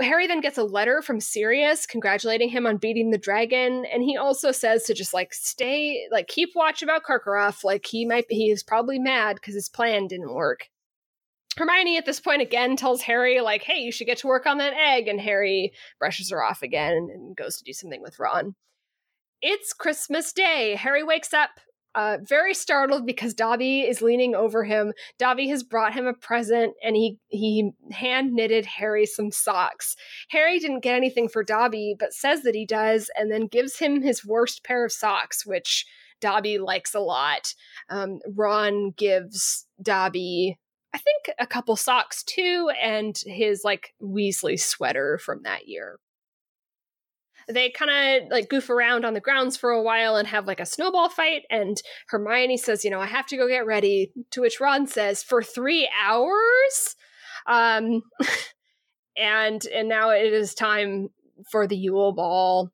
Harry 0.00 0.26
then 0.26 0.40
gets 0.40 0.58
a 0.58 0.64
letter 0.64 1.02
from 1.02 1.20
Sirius 1.20 1.86
congratulating 1.86 2.48
him 2.48 2.66
on 2.66 2.76
beating 2.76 3.10
the 3.10 3.18
dragon, 3.18 3.84
and 3.92 4.02
he 4.02 4.16
also 4.16 4.52
says 4.52 4.84
to 4.84 4.94
just 4.94 5.12
like 5.12 5.34
stay, 5.34 6.06
like 6.10 6.28
keep 6.28 6.50
watch 6.54 6.82
about 6.82 7.02
Karkaroff. 7.02 7.64
Like 7.64 7.86
he 7.86 8.06
might, 8.06 8.26
he 8.28 8.50
is 8.50 8.62
probably 8.62 8.98
mad 8.98 9.36
because 9.36 9.54
his 9.54 9.68
plan 9.68 10.06
didn't 10.06 10.32
work. 10.32 10.68
Hermione 11.56 11.98
at 11.98 12.06
this 12.06 12.20
point 12.20 12.42
again 12.42 12.76
tells 12.76 13.02
Harry 13.02 13.40
like, 13.40 13.62
"Hey, 13.62 13.80
you 13.80 13.92
should 13.92 14.06
get 14.06 14.18
to 14.18 14.26
work 14.26 14.46
on 14.46 14.58
that 14.58 14.74
egg," 14.74 15.08
and 15.08 15.20
Harry 15.20 15.72
brushes 15.98 16.30
her 16.30 16.42
off 16.42 16.62
again 16.62 17.08
and 17.12 17.36
goes 17.36 17.58
to 17.58 17.64
do 17.64 17.72
something 17.72 18.02
with 18.02 18.18
Ron. 18.18 18.54
It's 19.40 19.72
Christmas 19.72 20.32
Day. 20.32 20.76
Harry 20.76 21.02
wakes 21.02 21.34
up 21.34 21.50
uh, 21.94 22.18
very 22.22 22.54
startled 22.54 23.04
because 23.06 23.34
Dobby 23.34 23.82
is 23.82 24.00
leaning 24.00 24.34
over 24.34 24.64
him. 24.64 24.92
Dobby 25.18 25.48
has 25.48 25.62
brought 25.62 25.92
him 25.92 26.06
a 26.06 26.14
present, 26.14 26.74
and 26.82 26.96
he 26.96 27.18
he 27.28 27.72
hand 27.90 28.32
knitted 28.32 28.66
Harry 28.66 29.06
some 29.06 29.30
socks. 29.30 29.94
Harry 30.30 30.58
didn't 30.58 30.80
get 30.80 30.96
anything 30.96 31.28
for 31.28 31.44
Dobby, 31.44 31.94
but 31.98 32.14
says 32.14 32.42
that 32.42 32.54
he 32.54 32.64
does, 32.64 33.10
and 33.16 33.30
then 33.30 33.46
gives 33.46 33.78
him 33.78 34.02
his 34.02 34.24
worst 34.24 34.64
pair 34.64 34.84
of 34.84 34.92
socks, 34.92 35.44
which 35.44 35.84
Dobby 36.20 36.58
likes 36.58 36.94
a 36.94 37.00
lot. 37.00 37.54
Um, 37.90 38.20
Ron 38.34 38.92
gives 38.92 39.66
Dobby, 39.82 40.58
I 40.94 40.98
think, 40.98 41.36
a 41.38 41.46
couple 41.46 41.74
socks 41.76 42.22
too, 42.22 42.70
and 42.80 43.16
his 43.26 43.62
like 43.64 43.94
Weasley 44.02 44.60
sweater 44.60 45.18
from 45.18 45.42
that 45.44 45.66
year. 45.66 45.98
They 47.48 47.70
kind 47.70 47.90
of 48.24 48.30
like 48.30 48.48
goof 48.48 48.70
around 48.70 49.04
on 49.04 49.14
the 49.14 49.20
grounds 49.20 49.56
for 49.56 49.70
a 49.70 49.82
while 49.82 50.16
and 50.16 50.28
have 50.28 50.46
like 50.46 50.60
a 50.60 50.66
snowball 50.66 51.08
fight 51.08 51.42
and 51.50 51.80
hermione 52.08 52.56
says 52.56 52.84
you 52.84 52.90
know 52.90 53.00
i 53.00 53.06
have 53.06 53.26
to 53.26 53.36
go 53.36 53.48
get 53.48 53.66
ready 53.66 54.12
to 54.30 54.40
which 54.40 54.60
ron 54.60 54.86
says 54.86 55.22
for 55.22 55.42
three 55.42 55.88
hours? 56.00 56.96
Um 57.46 58.02
and 59.16 59.64
and 59.66 59.88
now 59.88 60.10
it 60.10 60.32
is 60.32 60.54
time 60.54 61.08
for 61.50 61.66
the 61.66 61.76
yule 61.76 62.12
ball. 62.12 62.70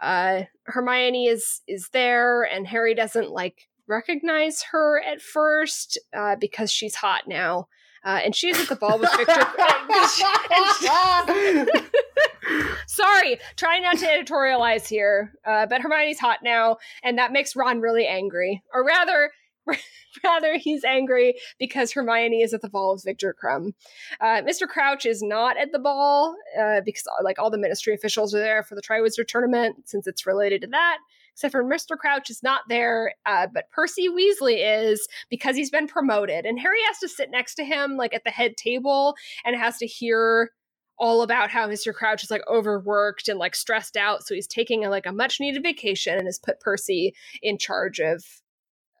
Uh 0.00 0.42
hermione 0.66 1.26
is 1.26 1.62
is 1.66 1.88
there 1.92 2.42
and 2.42 2.66
harry 2.66 2.94
doesn't 2.94 3.30
like 3.30 3.68
recognize 3.88 4.64
her 4.72 5.02
at 5.02 5.20
first 5.20 5.98
uh 6.16 6.36
because 6.36 6.70
she's 6.70 6.96
hot 6.96 7.22
now 7.26 7.66
uh, 8.06 8.20
and 8.24 8.34
she's 8.36 8.58
at 8.58 8.68
the 8.68 8.76
ball 8.76 9.00
with 9.00 9.10
Victor. 9.16 9.34
Sorry, 12.86 13.38
trying 13.56 13.82
not 13.82 13.98
to 13.98 14.06
editorialize 14.06 14.86
here, 14.86 15.32
uh, 15.44 15.66
but 15.66 15.82
Hermione's 15.82 16.20
hot 16.20 16.38
now, 16.44 16.76
and 17.02 17.18
that 17.18 17.32
makes 17.32 17.56
Ron 17.56 17.80
really 17.80 18.06
angry. 18.06 18.62
Or 18.72 18.84
rather, 18.84 19.32
rather 20.24 20.56
he's 20.56 20.84
angry 20.84 21.34
because 21.58 21.92
Hermione 21.92 22.42
is 22.42 22.54
at 22.54 22.62
the 22.62 22.68
ball 22.68 22.94
with 22.94 23.04
Victor 23.04 23.34
Krum. 23.34 23.72
Uh, 24.20 24.42
Mr. 24.42 24.68
Crouch 24.68 25.04
is 25.04 25.20
not 25.20 25.56
at 25.56 25.72
the 25.72 25.80
ball 25.80 26.36
uh, 26.58 26.82
because 26.84 27.02
like 27.24 27.40
all 27.40 27.50
the 27.50 27.58
Ministry 27.58 27.92
officials 27.92 28.32
are 28.34 28.38
there 28.38 28.62
for 28.62 28.76
the 28.76 28.82
Triwizard 28.82 29.26
Tournament, 29.26 29.88
since 29.88 30.06
it's 30.06 30.26
related 30.26 30.60
to 30.60 30.68
that. 30.68 30.98
Except 31.36 31.52
for 31.52 31.62
Mr. 31.62 31.98
Crouch 31.98 32.30
is 32.30 32.42
not 32.42 32.62
there, 32.66 33.12
uh, 33.26 33.46
but 33.52 33.70
Percy 33.70 34.08
Weasley 34.08 34.56
is 34.88 35.06
because 35.28 35.54
he's 35.54 35.68
been 35.68 35.86
promoted, 35.86 36.46
and 36.46 36.58
Harry 36.58 36.78
has 36.86 36.98
to 37.00 37.08
sit 37.10 37.30
next 37.30 37.56
to 37.56 37.64
him, 37.64 37.98
like 37.98 38.14
at 38.14 38.24
the 38.24 38.30
head 38.30 38.56
table, 38.56 39.14
and 39.44 39.54
has 39.54 39.76
to 39.78 39.86
hear 39.86 40.52
all 40.98 41.20
about 41.20 41.50
how 41.50 41.68
Mr. 41.68 41.92
Crouch 41.92 42.24
is 42.24 42.30
like 42.30 42.40
overworked 42.48 43.28
and 43.28 43.38
like 43.38 43.54
stressed 43.54 43.98
out. 43.98 44.26
So 44.26 44.34
he's 44.34 44.46
taking 44.46 44.86
a, 44.86 44.88
like 44.88 45.04
a 45.04 45.12
much 45.12 45.38
needed 45.38 45.62
vacation 45.62 46.16
and 46.16 46.26
has 46.26 46.38
put 46.38 46.58
Percy 46.60 47.14
in 47.42 47.58
charge 47.58 48.00
of 48.00 48.24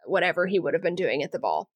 whatever 0.04 0.46
he 0.46 0.58
would 0.58 0.74
have 0.74 0.82
been 0.82 0.94
doing 0.94 1.22
at 1.22 1.32
the 1.32 1.38
ball. 1.38 1.70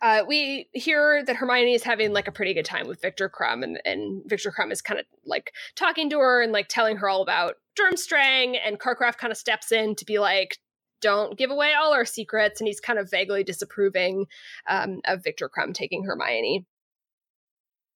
Uh, 0.00 0.22
we 0.26 0.68
hear 0.72 1.24
that 1.24 1.36
Hermione 1.36 1.74
is 1.74 1.82
having 1.82 2.12
like 2.12 2.28
a 2.28 2.32
pretty 2.32 2.54
good 2.54 2.64
time 2.64 2.86
with 2.86 3.02
Victor 3.02 3.28
Krum, 3.28 3.62
and, 3.62 3.80
and 3.84 4.22
Victor 4.26 4.52
Krum 4.56 4.70
is 4.70 4.82
kind 4.82 5.00
of 5.00 5.06
like 5.24 5.52
talking 5.74 6.10
to 6.10 6.18
her 6.18 6.42
and 6.42 6.52
like 6.52 6.68
telling 6.68 6.98
her 6.98 7.08
all 7.08 7.22
about 7.22 7.54
Durmstrang, 7.78 8.56
and 8.64 8.78
Karkaroff 8.78 9.16
kind 9.16 9.32
of 9.32 9.36
steps 9.36 9.72
in 9.72 9.94
to 9.96 10.04
be 10.04 10.18
like, 10.18 10.58
"Don't 11.00 11.36
give 11.36 11.50
away 11.50 11.74
all 11.74 11.92
our 11.92 12.04
secrets," 12.04 12.60
and 12.60 12.68
he's 12.68 12.80
kind 12.80 12.98
of 12.98 13.10
vaguely 13.10 13.44
disapproving 13.44 14.26
um, 14.68 15.00
of 15.04 15.24
Victor 15.24 15.48
Krum 15.48 15.74
taking 15.74 16.04
Hermione. 16.04 16.66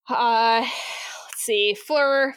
Uh, 0.09 0.61
let's 0.63 1.43
let's 1.43 1.47
see, 1.47 1.75
Fleur. 1.75 2.35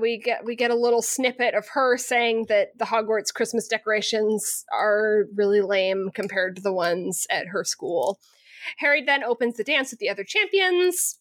We 0.00 0.18
get 0.18 0.44
we 0.44 0.56
get 0.56 0.70
a 0.70 0.74
little 0.74 1.02
snippet 1.02 1.54
of 1.54 1.68
her 1.68 1.98
saying 1.98 2.46
that 2.48 2.78
the 2.78 2.86
Hogwarts 2.86 3.32
Christmas 3.34 3.68
decorations 3.68 4.64
are 4.72 5.26
really 5.34 5.60
lame 5.60 6.10
compared 6.14 6.56
to 6.56 6.62
the 6.62 6.72
ones 6.72 7.26
at 7.28 7.48
her 7.48 7.62
school. 7.62 8.18
Harry 8.78 9.02
then 9.02 9.24
opens 9.24 9.56
the 9.56 9.64
dance 9.64 9.90
with 9.90 10.00
the 10.00 10.08
other 10.08 10.24
champions. 10.24 11.18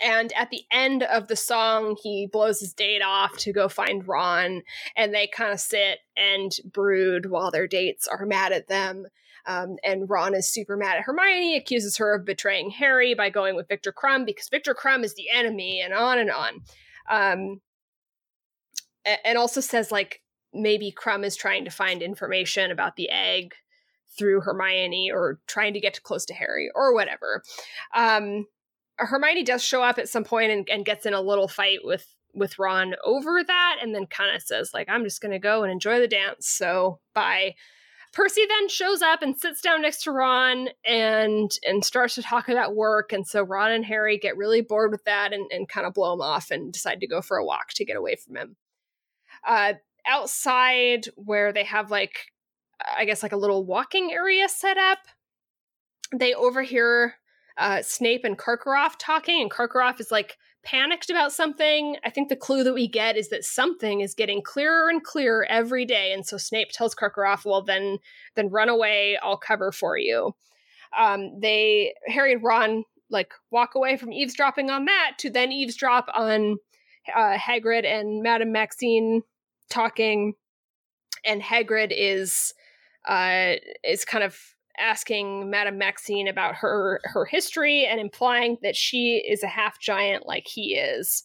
And 0.00 0.32
at 0.32 0.50
the 0.50 0.62
end 0.72 1.02
of 1.02 1.28
the 1.28 1.36
song, 1.36 1.96
he 2.02 2.28
blows 2.30 2.60
his 2.60 2.72
date 2.72 3.02
off 3.02 3.36
to 3.38 3.52
go 3.52 3.68
find 3.68 4.06
Ron, 4.06 4.62
and 4.96 5.14
they 5.14 5.28
kind 5.28 5.52
of 5.52 5.60
sit 5.60 5.98
and 6.16 6.52
brood 6.64 7.26
while 7.26 7.50
their 7.50 7.68
dates 7.68 8.08
are 8.08 8.26
mad 8.26 8.52
at 8.52 8.68
them. 8.68 9.06
Um, 9.46 9.76
and 9.84 10.08
Ron 10.08 10.34
is 10.34 10.48
super 10.48 10.76
mad 10.76 10.96
at 10.96 11.04
Hermione, 11.04 11.56
accuses 11.56 11.98
her 11.98 12.14
of 12.14 12.24
betraying 12.24 12.70
Harry 12.70 13.14
by 13.14 13.30
going 13.30 13.56
with 13.56 13.68
Victor 13.68 13.92
Krum 13.92 14.24
because 14.24 14.48
Victor 14.48 14.74
Krum 14.74 15.04
is 15.04 15.14
the 15.14 15.30
enemy, 15.32 15.80
and 15.80 15.92
on 15.92 16.18
and 16.18 16.30
on. 16.30 16.62
Um, 17.08 17.60
and 19.24 19.36
also 19.36 19.60
says 19.60 19.92
like 19.92 20.22
maybe 20.52 20.92
Krum 20.96 21.24
is 21.24 21.36
trying 21.36 21.64
to 21.64 21.70
find 21.70 22.02
information 22.02 22.70
about 22.70 22.96
the 22.96 23.10
egg 23.10 23.54
through 24.16 24.40
Hermione 24.40 25.10
or 25.10 25.40
trying 25.46 25.74
to 25.74 25.80
get 25.80 26.02
close 26.02 26.24
to 26.26 26.34
Harry 26.34 26.70
or 26.74 26.94
whatever. 26.94 27.42
Um, 27.94 28.46
Hermione 28.96 29.42
does 29.42 29.64
show 29.64 29.82
up 29.82 29.98
at 29.98 30.08
some 30.08 30.24
point 30.24 30.52
and, 30.52 30.68
and 30.68 30.84
gets 30.84 31.06
in 31.06 31.14
a 31.14 31.20
little 31.20 31.48
fight 31.48 31.80
with 31.82 32.06
with 32.36 32.58
Ron 32.58 32.96
over 33.04 33.44
that, 33.44 33.76
and 33.80 33.94
then 33.94 34.06
kind 34.06 34.34
of 34.34 34.42
says 34.42 34.70
like, 34.74 34.88
"I'm 34.88 35.04
just 35.04 35.20
gonna 35.20 35.38
go 35.38 35.62
and 35.62 35.72
enjoy 35.72 36.00
the 36.00 36.08
dance." 36.08 36.48
So 36.48 37.00
bye. 37.14 37.54
Percy 38.12 38.46
then 38.48 38.68
shows 38.68 39.02
up 39.02 39.22
and 39.22 39.36
sits 39.36 39.60
down 39.60 39.82
next 39.82 40.04
to 40.04 40.12
Ron 40.12 40.68
and 40.84 41.50
and 41.66 41.84
starts 41.84 42.14
to 42.14 42.22
talk 42.22 42.48
about 42.48 42.76
work. 42.76 43.12
And 43.12 43.26
so 43.26 43.42
Ron 43.42 43.72
and 43.72 43.84
Harry 43.84 44.18
get 44.18 44.36
really 44.36 44.60
bored 44.60 44.92
with 44.92 45.02
that 45.04 45.32
and, 45.32 45.50
and 45.50 45.68
kind 45.68 45.84
of 45.84 45.94
blow 45.94 46.14
him 46.14 46.20
off 46.20 46.52
and 46.52 46.72
decide 46.72 47.00
to 47.00 47.08
go 47.08 47.20
for 47.20 47.36
a 47.36 47.44
walk 47.44 47.70
to 47.74 47.84
get 47.84 47.96
away 47.96 48.14
from 48.14 48.36
him. 48.36 48.56
Uh, 49.44 49.74
outside, 50.06 51.06
where 51.16 51.52
they 51.52 51.64
have 51.64 51.90
like, 51.90 52.30
I 52.96 53.04
guess, 53.04 53.22
like 53.22 53.32
a 53.32 53.36
little 53.36 53.64
walking 53.64 54.12
area 54.12 54.48
set 54.48 54.76
up, 54.76 54.98
they 56.12 56.34
overhear 56.34 57.14
uh, 57.56 57.82
Snape 57.82 58.24
and 58.24 58.38
Karkaroff 58.38 58.94
talking, 58.98 59.40
and 59.40 59.50
Karkaroff 59.50 60.00
is 60.00 60.10
like 60.10 60.36
panicked 60.64 61.10
about 61.10 61.32
something. 61.32 61.96
I 62.04 62.10
think 62.10 62.28
the 62.28 62.36
clue 62.36 62.64
that 62.64 62.74
we 62.74 62.88
get 62.88 63.16
is 63.16 63.28
that 63.28 63.44
something 63.44 64.00
is 64.00 64.14
getting 64.14 64.42
clearer 64.42 64.88
and 64.88 65.02
clearer 65.02 65.46
every 65.48 65.84
day, 65.84 66.12
and 66.12 66.26
so 66.26 66.36
Snape 66.36 66.70
tells 66.70 66.94
Karkaroff, 66.94 67.44
"Well, 67.44 67.62
then, 67.62 67.98
then 68.34 68.50
run 68.50 68.68
away. 68.68 69.18
I'll 69.22 69.36
cover 69.36 69.72
for 69.72 69.96
you." 69.96 70.34
Um, 70.96 71.40
they 71.40 71.94
Harry 72.06 72.32
and 72.32 72.42
Ron 72.42 72.84
like 73.10 73.32
walk 73.50 73.74
away 73.74 73.96
from 73.96 74.12
eavesdropping 74.12 74.70
on 74.70 74.86
that 74.86 75.12
to 75.18 75.30
then 75.30 75.52
eavesdrop 75.52 76.08
on 76.12 76.56
uh, 77.14 77.36
Hagrid 77.36 77.84
and 77.84 78.22
Madame 78.22 78.52
Maxime 78.52 79.22
talking, 79.70 80.34
and 81.24 81.42
Hagrid 81.42 81.92
is 81.96 82.54
uh, 83.06 83.54
is 83.82 84.04
kind 84.04 84.24
of 84.24 84.38
asking 84.78 85.50
Madame 85.50 85.78
Maxime 85.78 86.26
about 86.26 86.56
her 86.56 87.00
her 87.04 87.24
history 87.24 87.86
and 87.86 88.00
implying 88.00 88.58
that 88.62 88.76
she 88.76 89.24
is 89.28 89.42
a 89.42 89.48
half 89.48 89.78
giant 89.80 90.26
like 90.26 90.46
he 90.46 90.74
is. 90.74 91.24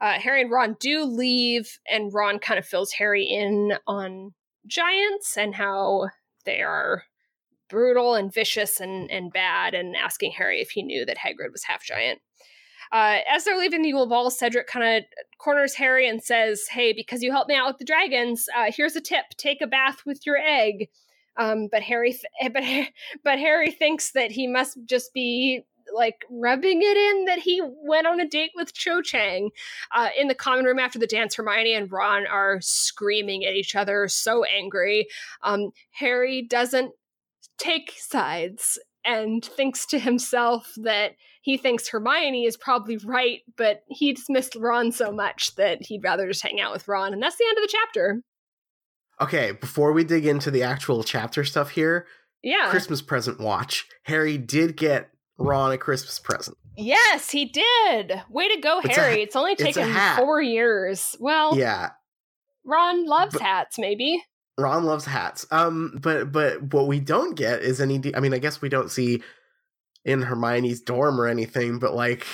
Uh, 0.00 0.18
Harry 0.18 0.42
and 0.42 0.50
Ron 0.50 0.76
do 0.80 1.04
leave, 1.04 1.78
and 1.90 2.12
Ron 2.14 2.38
kind 2.38 2.58
of 2.58 2.66
fills 2.66 2.92
Harry 2.92 3.24
in 3.24 3.74
on 3.86 4.32
giants 4.66 5.36
and 5.36 5.54
how 5.54 6.08
they 6.46 6.62
are 6.62 7.04
brutal 7.68 8.14
and 8.14 8.32
vicious 8.32 8.80
and, 8.80 9.10
and 9.10 9.32
bad, 9.32 9.74
and 9.74 9.94
asking 9.96 10.32
Harry 10.32 10.60
if 10.60 10.70
he 10.70 10.82
knew 10.82 11.04
that 11.04 11.18
Hagrid 11.18 11.52
was 11.52 11.64
half 11.64 11.84
giant. 11.84 12.20
Uh, 12.92 13.18
as 13.28 13.44
they're 13.44 13.58
leaving 13.58 13.82
the 13.82 13.88
Yule 13.88 14.06
Ball, 14.06 14.30
Cedric 14.30 14.66
kind 14.66 14.98
of 14.98 15.04
corners 15.38 15.74
Harry 15.74 16.08
and 16.08 16.22
says, 16.22 16.66
"Hey, 16.68 16.92
because 16.92 17.22
you 17.22 17.30
helped 17.30 17.48
me 17.48 17.54
out 17.54 17.68
with 17.68 17.78
the 17.78 17.84
dragons, 17.84 18.48
uh, 18.56 18.70
here's 18.74 18.96
a 18.96 19.00
tip: 19.00 19.26
take 19.36 19.60
a 19.60 19.66
bath 19.66 20.04
with 20.04 20.26
your 20.26 20.36
egg." 20.36 20.88
Um, 21.36 21.68
but 21.70 21.82
Harry, 21.82 22.12
th- 22.12 22.24
but 22.52 22.62
but 23.24 23.38
Harry 23.38 23.70
thinks 23.70 24.12
that 24.12 24.32
he 24.32 24.46
must 24.46 24.78
just 24.86 25.12
be 25.14 25.64
like 25.92 26.24
rubbing 26.30 26.80
it 26.82 26.96
in 26.96 27.24
that 27.24 27.40
he 27.40 27.60
went 27.82 28.06
on 28.06 28.20
a 28.20 28.28
date 28.28 28.52
with 28.54 28.72
Cho 28.72 29.02
Chang. 29.02 29.50
Uh, 29.92 30.08
in 30.18 30.28
the 30.28 30.34
common 30.34 30.64
room 30.64 30.78
after 30.78 30.98
the 30.98 31.06
dance, 31.06 31.34
Hermione 31.34 31.74
and 31.74 31.90
Ron 31.90 32.26
are 32.26 32.60
screaming 32.60 33.44
at 33.44 33.54
each 33.54 33.74
other, 33.74 34.08
so 34.08 34.44
angry. 34.44 35.08
Um, 35.42 35.72
Harry 35.92 36.42
doesn't 36.42 36.92
take 37.58 37.92
sides 37.96 38.78
and 39.04 39.44
thinks 39.44 39.86
to 39.86 39.98
himself 39.98 40.72
that 40.76 41.12
he 41.42 41.56
thinks 41.56 41.88
Hermione 41.88 42.44
is 42.44 42.56
probably 42.56 42.98
right, 42.98 43.40
but 43.56 43.82
he 43.88 44.12
dismissed 44.12 44.56
Ron 44.56 44.92
so 44.92 45.10
much 45.10 45.54
that 45.56 45.86
he'd 45.86 46.04
rather 46.04 46.28
just 46.28 46.42
hang 46.42 46.60
out 46.60 46.72
with 46.72 46.86
Ron. 46.86 47.12
And 47.12 47.22
that's 47.22 47.36
the 47.36 47.46
end 47.48 47.58
of 47.58 47.62
the 47.62 47.72
chapter. 47.72 48.22
Okay, 49.20 49.52
before 49.52 49.92
we 49.92 50.04
dig 50.04 50.26
into 50.26 50.50
the 50.50 50.62
actual 50.62 51.02
chapter 51.02 51.44
stuff 51.44 51.70
here, 51.70 52.06
yeah. 52.42 52.70
Christmas 52.70 53.02
present 53.02 53.38
watch. 53.38 53.86
Harry 54.04 54.38
did 54.38 54.76
get 54.76 55.10
Ron 55.38 55.72
a 55.72 55.78
Christmas 55.78 56.18
present. 56.18 56.56
Yes, 56.76 57.30
he 57.30 57.44
did. 57.46 58.22
Way 58.30 58.48
to 58.54 58.60
go, 58.60 58.80
it's 58.80 58.96
Harry. 58.96 59.20
A, 59.20 59.22
it's 59.24 59.36
only 59.36 59.56
taken 59.56 59.90
it's 59.90 60.16
four 60.16 60.40
years. 60.40 61.16
Well, 61.20 61.56
yeah. 61.56 61.90
Ron 62.64 63.06
loves 63.06 63.34
but, 63.34 63.42
hats, 63.42 63.78
maybe. 63.78 64.22
Ron 64.60 64.84
loves 64.84 65.04
hats. 65.04 65.46
Um, 65.50 65.98
but 66.00 66.32
but 66.32 66.62
what 66.72 66.86
we 66.86 67.00
don't 67.00 67.36
get 67.36 67.60
is 67.60 67.80
any. 67.80 67.98
De- 67.98 68.14
I 68.14 68.20
mean, 68.20 68.34
I 68.34 68.38
guess 68.38 68.60
we 68.60 68.68
don't 68.68 68.90
see 68.90 69.22
in 70.04 70.22
Hermione's 70.22 70.80
dorm 70.80 71.20
or 71.20 71.26
anything. 71.26 71.78
But 71.78 71.94
like, 71.94 72.26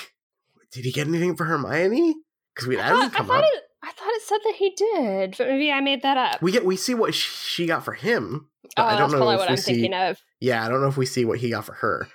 did 0.71 0.85
he 0.85 0.91
get 0.91 1.07
anything 1.07 1.35
for 1.35 1.45
Hermione? 1.45 2.15
Because 2.53 2.67
we 2.67 2.75
that 2.75 2.89
doesn't 2.89 3.11
come 3.11 3.31
up. 3.31 3.43
It, 3.43 3.63
I 3.83 3.91
thought 3.91 4.09
it 4.09 4.21
said 4.23 4.39
that 4.43 4.55
he 4.55 4.71
did, 4.71 5.35
but 5.37 5.47
maybe 5.47 5.71
I 5.71 5.79
made 5.81 6.01
that 6.01 6.17
up. 6.17 6.41
We 6.41 6.51
get 6.51 6.65
we 6.65 6.75
see 6.75 6.93
what 6.93 7.13
she 7.13 7.67
got 7.67 7.85
for 7.85 7.93
him. 7.93 8.49
oh, 8.75 8.83
I 8.83 8.91
don't 8.91 8.99
that's 8.99 9.13
know 9.13 9.17
probably 9.19 9.35
what 9.37 9.49
I'm 9.49 9.57
see, 9.57 9.73
thinking 9.73 9.93
of. 9.93 10.21
Yeah, 10.39 10.65
I 10.65 10.69
don't 10.69 10.81
know 10.81 10.87
if 10.87 10.97
we 10.97 11.05
see 11.05 11.25
what 11.25 11.39
he 11.39 11.51
got 11.51 11.65
for 11.65 11.73
her. 11.73 12.07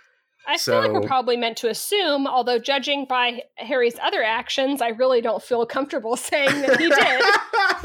I 0.46 0.56
so, 0.56 0.72
feel 0.72 0.92
like 0.92 1.02
we're 1.02 1.06
probably 1.06 1.36
meant 1.36 1.56
to 1.58 1.68
assume, 1.68 2.26
although 2.26 2.58
judging 2.58 3.06
by 3.08 3.42
Harry's 3.56 3.96
other 4.02 4.22
actions, 4.22 4.82
I 4.82 4.88
really 4.88 5.20
don't 5.20 5.42
feel 5.42 5.64
comfortable 5.66 6.16
saying 6.16 6.62
that 6.62 6.80
he 6.80 6.88
did. 6.88 7.22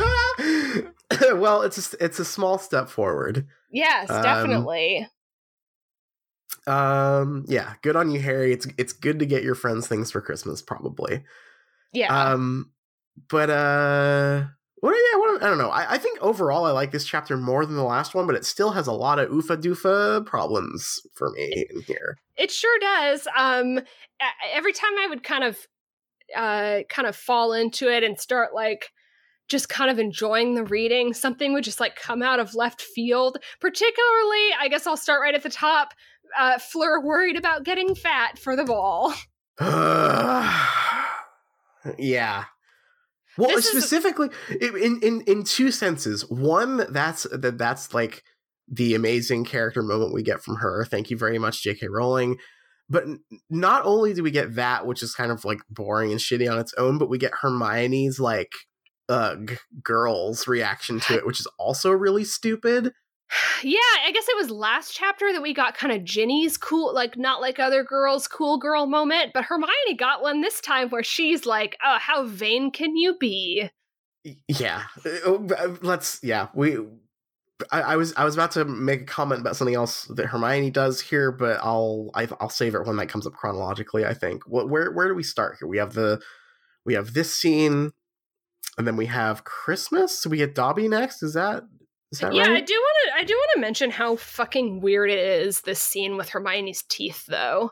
well, 1.36 1.62
it's 1.62 1.93
a, 1.93 2.03
it's 2.03 2.20
a 2.20 2.26
small 2.26 2.58
step 2.58 2.89
forward. 2.89 3.47
Yes, 3.72 4.10
um, 4.10 4.22
definitely. 4.22 5.08
Um, 6.66 7.45
yeah, 7.47 7.74
good 7.82 7.95
on 7.95 8.12
you, 8.12 8.20
Harry. 8.20 8.51
It's 8.51 8.68
it's 8.78 8.93
good 8.93 9.20
to 9.20 9.26
get 9.26 9.43
your 9.43 9.55
friends 9.55 9.88
things 9.88 10.12
for 10.12 10.22
Christmas, 10.22 10.62
probably. 10.62 11.24
Yeah. 11.93 12.32
Um, 12.32 12.72
but 13.30 13.49
uh 13.49 14.45
what 14.80 14.91
yeah, 14.91 15.18
what, 15.18 15.43
I 15.43 15.47
don't 15.47 15.58
know. 15.58 15.70
I, 15.70 15.93
I, 15.93 15.97
think 15.97 16.22
overall 16.22 16.66
I 16.66 16.72
like 16.72 16.91
this 16.91 17.05
chapter 17.05 17.36
more 17.36 17.66
than 17.66 17.76
the 17.76 17.84
last 17.84 18.14
one, 18.14 18.28
but 18.28 18.36
it 18.36 18.45
still 18.45 18.72
has 18.72 18.86
a 18.86 18.91
lot 18.91 19.18
of 19.18 19.30
oofa 19.30 19.60
doofa 19.60 20.24
problems 20.26 21.01
for 21.16 21.32
me 21.32 21.66
in 21.72 21.82
here. 21.82 22.16
It 22.36 22.51
sure 22.51 22.78
does. 22.80 23.28
Um 23.36 23.80
every 24.53 24.74
time 24.74 24.97
I 24.99 25.08
would 25.08 25.24
kind 25.24 25.43
of 25.43 25.58
uh 26.36 26.82
kind 26.89 27.08
of 27.08 27.16
fall 27.16 27.53
into 27.53 27.89
it 27.89 28.03
and 28.03 28.20
start 28.20 28.53
like 28.53 28.91
just 29.47 29.69
kind 29.69 29.89
of 29.89 29.99
enjoying 29.99 30.55
the 30.55 30.63
reading, 30.63 31.13
something 31.13 31.53
would 31.53 31.63
just 31.63 31.79
like 31.79 31.95
come 31.95 32.21
out 32.21 32.39
of 32.39 32.55
left 32.55 32.81
field. 32.81 33.37
Particularly, 33.61 34.49
I 34.59 34.67
guess 34.69 34.87
I'll 34.87 34.97
start 34.97 35.21
right 35.21 35.35
at 35.35 35.43
the 35.43 35.49
top. 35.49 35.93
Uh 36.37 36.59
Fleur 36.59 37.01
worried 37.01 37.37
about 37.37 37.63
getting 37.63 37.95
fat 37.95 38.37
for 38.37 38.55
the 38.55 38.65
ball. 38.65 39.13
yeah 41.97 42.45
well, 43.37 43.49
this 43.49 43.69
specifically 43.69 44.29
in 44.49 44.99
in 45.01 45.21
in 45.21 45.43
two 45.43 45.71
senses. 45.71 46.29
One, 46.29 46.85
that's 46.89 47.23
that 47.31 47.57
that's 47.57 47.93
like 47.93 48.23
the 48.67 48.95
amazing 48.95 49.45
character 49.45 49.81
moment 49.81 50.13
we 50.13 50.23
get 50.23 50.41
from 50.41 50.57
her. 50.57 50.85
Thank 50.85 51.09
you 51.09 51.17
very 51.17 51.37
much, 51.37 51.63
J.K. 51.63 51.87
Rowling. 51.87 52.37
But 52.89 53.03
not 53.49 53.85
only 53.85 54.13
do 54.13 54.23
we 54.23 54.31
get 54.31 54.55
that, 54.55 54.85
which 54.85 55.03
is 55.03 55.13
kind 55.13 55.31
of 55.31 55.45
like 55.45 55.59
boring 55.69 56.11
and 56.11 56.19
shitty 56.19 56.51
on 56.51 56.57
its 56.57 56.73
own, 56.77 56.97
but 56.97 57.09
we 57.09 57.17
get 57.17 57.33
Hermione's 57.41 58.19
like 58.19 58.51
ugh 59.10 59.58
girls 59.84 60.47
reaction 60.47 60.99
to 61.01 61.16
it, 61.16 61.26
which 61.26 61.39
is 61.39 61.47
also 61.58 61.91
really 61.91 62.24
stupid. 62.24 62.93
Yeah, 63.64 63.80
I 64.05 64.12
guess 64.14 64.28
it 64.30 64.38
was 64.38 64.49
last 64.49 64.93
chapter 64.93 65.34
that 65.34 65.41
we 65.41 65.53
got 65.53 65.76
kind 65.76 65.91
of 65.91 66.05
Ginny's 66.05 66.55
cool, 66.55 66.93
like 66.93 67.18
not 67.18 67.41
like 67.41 67.60
other 67.60 67.84
girls, 67.84 68.28
cool 68.28 68.58
girl 68.58 68.86
moment, 68.86 69.32
but 69.34 69.43
Hermione 69.43 69.95
got 69.97 70.22
one 70.22 70.41
this 70.41 70.62
time 70.62 70.89
where 70.89 71.03
she's 71.03 71.45
like, 71.45 71.76
"Oh, 71.84 71.97
how 71.99 72.26
vain 72.26 72.72
can 72.72 72.95
you 72.95 73.18
be?" 73.20 73.70
Yeah, 74.47 74.84
uh, 75.05 75.10
oh, 75.26 75.47
uh, 75.58 75.76
let's. 75.82 76.20
Yeah, 76.24 76.47
we. 76.53 76.78
I, 77.72 77.82
I, 77.82 77.95
was 77.95 78.14
I 78.16 78.24
was 78.24 78.36
about 78.36 78.51
to 78.51 78.66
make 78.66 79.01
a 79.01 79.05
comment 79.05 79.41
about 79.41 79.55
something 79.55 79.76
else 79.76 80.03
that 80.16 80.28
Hermione 80.28 80.70
does 80.70 81.01
here, 81.01 81.32
but 81.32 81.60
I'll 81.64 82.12
I, 82.14 82.26
will 82.26 82.38
i 82.39 82.43
will 82.43 82.49
save 82.49 82.76
it 82.76 82.86
when 82.86 82.97
that 82.97 83.10
comes 83.10 83.26
up 83.26 83.34
chronologically. 83.34 84.05
I 84.05 84.14
think. 84.14 84.43
What 84.47 84.70
where 84.70 84.91
where 84.91 85.08
do 85.08 85.16
we 85.16 85.24
start 85.24 85.58
here? 85.60 85.68
We 85.68 85.78
have 85.78 85.93
the 85.93 86.22
we 86.86 86.93
have 86.93 87.14
this 87.14 87.36
scene, 87.36 87.91
and 88.78 88.86
then 88.88 88.95
we 88.97 89.05
have 89.07 89.43
Christmas. 89.43 90.18
So 90.20 90.30
we 90.30 90.38
get 90.38 90.55
Dobby 90.55 90.88
next. 90.88 91.24
Is 91.24 91.34
that 91.34 91.63
is 92.11 92.20
that 92.20 92.34
yeah, 92.34 92.43
right? 92.43 92.57
I 92.57 92.61
do 92.61 92.74
want 92.74 92.95
to. 93.07 93.15
I 93.15 93.24
do 93.24 93.34
want 93.34 93.51
to 93.55 93.59
mention 93.61 93.91
how 93.91 94.15
fucking 94.15 94.80
weird 94.82 95.09
it 95.11 95.20
is 95.20 95.61
this 95.61 95.80
scene 95.82 96.15
with 96.18 96.30
Hermione's 96.30 96.84
teeth, 96.88 97.26
though. 97.28 97.72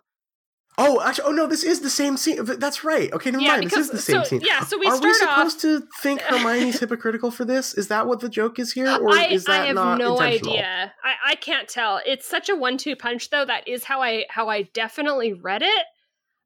Oh, 0.78 1.00
actually, 1.02 1.30
oh 1.30 1.32
no, 1.32 1.48
this 1.48 1.64
is 1.64 1.80
the 1.80 1.89
same 1.89 2.18
scene. 2.18 2.43
That's 2.43 2.84
right. 2.84 3.10
Okay, 3.14 3.32
never 3.32 3.41
Yeah, 3.41 3.52
mind. 3.56 3.70
This 3.70 3.78
is 3.80 3.91
the 3.91 3.98
same 3.98 4.18
so- 4.18 4.24
scene. 4.26 4.41
yeah, 4.43 4.60
so 4.60 4.78
we 4.78 4.88
Are 4.88 5.00
we 5.00 5.14
start 5.14 5.32
off- 5.32 5.52
supposed 5.52 5.62
to 5.62 5.88
think 6.02 6.20
Hermione's 6.20 6.80
hypocritical 6.82 7.32
for 7.32 7.46
this? 7.46 7.74
Is 7.76 7.88
that 7.88 8.08
what 8.08 8.20
the 8.20 8.28
joke 8.28 8.60
is 8.60 8.74
here, 8.74 8.88
uh, 8.88 8.98
or 8.98 9.12
I, 9.12 9.28
is 9.28 9.46
that 9.46 9.62
I 9.62 9.66
have 9.68 9.76
not 9.76 10.00
no 10.00 10.20
idea. 10.20 10.91
I, 11.02 11.32
I 11.32 11.36
can't 11.36 11.70
tell. 11.70 12.02
It's 12.06 12.28
such 12.28 12.50
a 12.50 12.56
one-two 12.58 12.98
punch, 12.98 13.30
though. 13.30 13.46
That 13.46 13.70
is 13.70 13.86
how 13.86 14.02
I 14.02 14.26
how 14.30 14.50
I 14.50 14.64
definitely 14.64 15.32
read 15.32 15.62
it, 15.62 15.86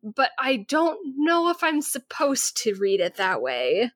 but 0.03 0.29
I 0.37 0.57
don't 0.57 0.99
know 1.17 1.49
if 1.49 1.63
I'm 1.63 1.81
supposed 1.81 2.55
to 2.57 2.75
read 2.75 2.99
it 2.99 3.15
that 3.15 3.41
way. 3.41 3.89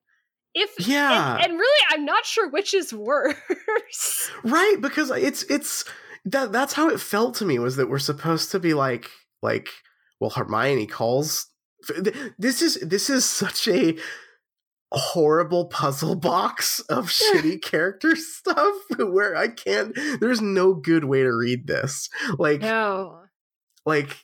If 0.54 0.86
Yeah, 0.86 1.34
and, 1.34 1.44
and 1.44 1.52
really, 1.54 1.84
I'm 1.90 2.04
not 2.04 2.24
sure 2.24 2.48
which 2.48 2.74
is 2.74 2.92
worse. 2.92 4.30
right. 4.44 4.76
Because 4.80 5.10
it's 5.10 5.42
it's 5.44 5.84
that 6.24 6.52
that's 6.52 6.74
how 6.74 6.88
it 6.88 7.00
felt 7.00 7.34
to 7.36 7.44
me 7.44 7.58
was 7.58 7.76
that 7.76 7.90
we're 7.90 7.98
supposed 7.98 8.50
to 8.52 8.60
be 8.60 8.72
like 8.74 9.10
like 9.42 9.68
well 10.20 10.30
Hermione 10.30 10.86
calls. 10.86 11.48
This 12.38 12.62
is 12.62 12.76
this 12.80 13.10
is 13.10 13.24
such 13.24 13.68
a 13.68 13.96
horrible 14.92 15.66
puzzle 15.66 16.14
box 16.14 16.80
of 16.80 17.06
shitty 17.08 17.60
character 17.62 18.14
stuff 18.16 18.74
where 18.96 19.36
I 19.36 19.48
can't. 19.48 19.94
There's 20.20 20.40
no 20.40 20.74
good 20.74 21.04
way 21.04 21.22
to 21.22 21.30
read 21.30 21.66
this. 21.66 22.08
Like 22.38 22.60
no. 22.60 23.22
like 23.84 24.16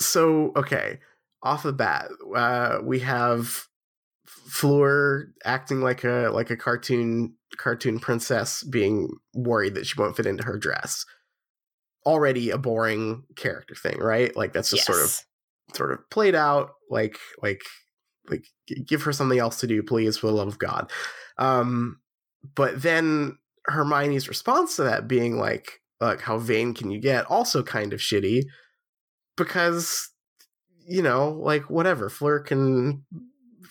so 0.00 0.52
okay 0.56 1.00
off 1.42 1.64
the 1.64 1.72
bat 1.72 2.08
uh 2.36 2.78
we 2.82 3.00
have 3.00 3.66
Fleur 4.48 5.28
acting 5.44 5.80
like 5.80 6.04
a 6.04 6.30
like 6.32 6.50
a 6.50 6.56
cartoon 6.56 7.34
cartoon 7.58 7.98
princess 7.98 8.62
being 8.62 9.10
worried 9.34 9.74
that 9.74 9.86
she 9.86 10.00
won't 10.00 10.16
fit 10.16 10.26
into 10.26 10.44
her 10.44 10.58
dress. 10.58 11.04
Already 12.06 12.50
a 12.50 12.58
boring 12.58 13.24
character 13.36 13.74
thing 13.74 13.98
right? 13.98 14.34
Like 14.34 14.52
that's 14.52 14.70
just 14.70 14.86
sort 14.86 15.02
of 15.02 15.18
sort 15.74 15.92
of 15.92 15.98
played 16.10 16.34
out 16.34 16.70
like 16.88 17.18
like 17.42 17.60
like 18.30 18.44
give 18.86 19.02
her 19.02 19.12
something 19.12 19.38
else 19.38 19.60
to 19.60 19.66
do 19.66 19.82
please 19.82 20.16
for 20.16 20.28
the 20.28 20.32
love 20.32 20.48
of 20.48 20.58
god. 20.58 20.90
Um 21.36 22.00
but 22.54 22.80
then 22.80 23.36
hermione's 23.66 24.28
response 24.28 24.76
to 24.76 24.84
that 24.84 25.06
being 25.06 25.36
like 25.38 25.80
like 26.00 26.22
how 26.22 26.38
vain 26.38 26.72
can 26.72 26.90
you 26.90 27.00
get? 27.00 27.26
also 27.26 27.62
kind 27.62 27.92
of 27.92 28.00
shitty 28.00 28.44
because 29.36 30.10
you 30.86 31.02
know 31.02 31.30
like 31.32 31.68
whatever 31.68 32.08
fleur 32.08 32.40
can 32.40 33.04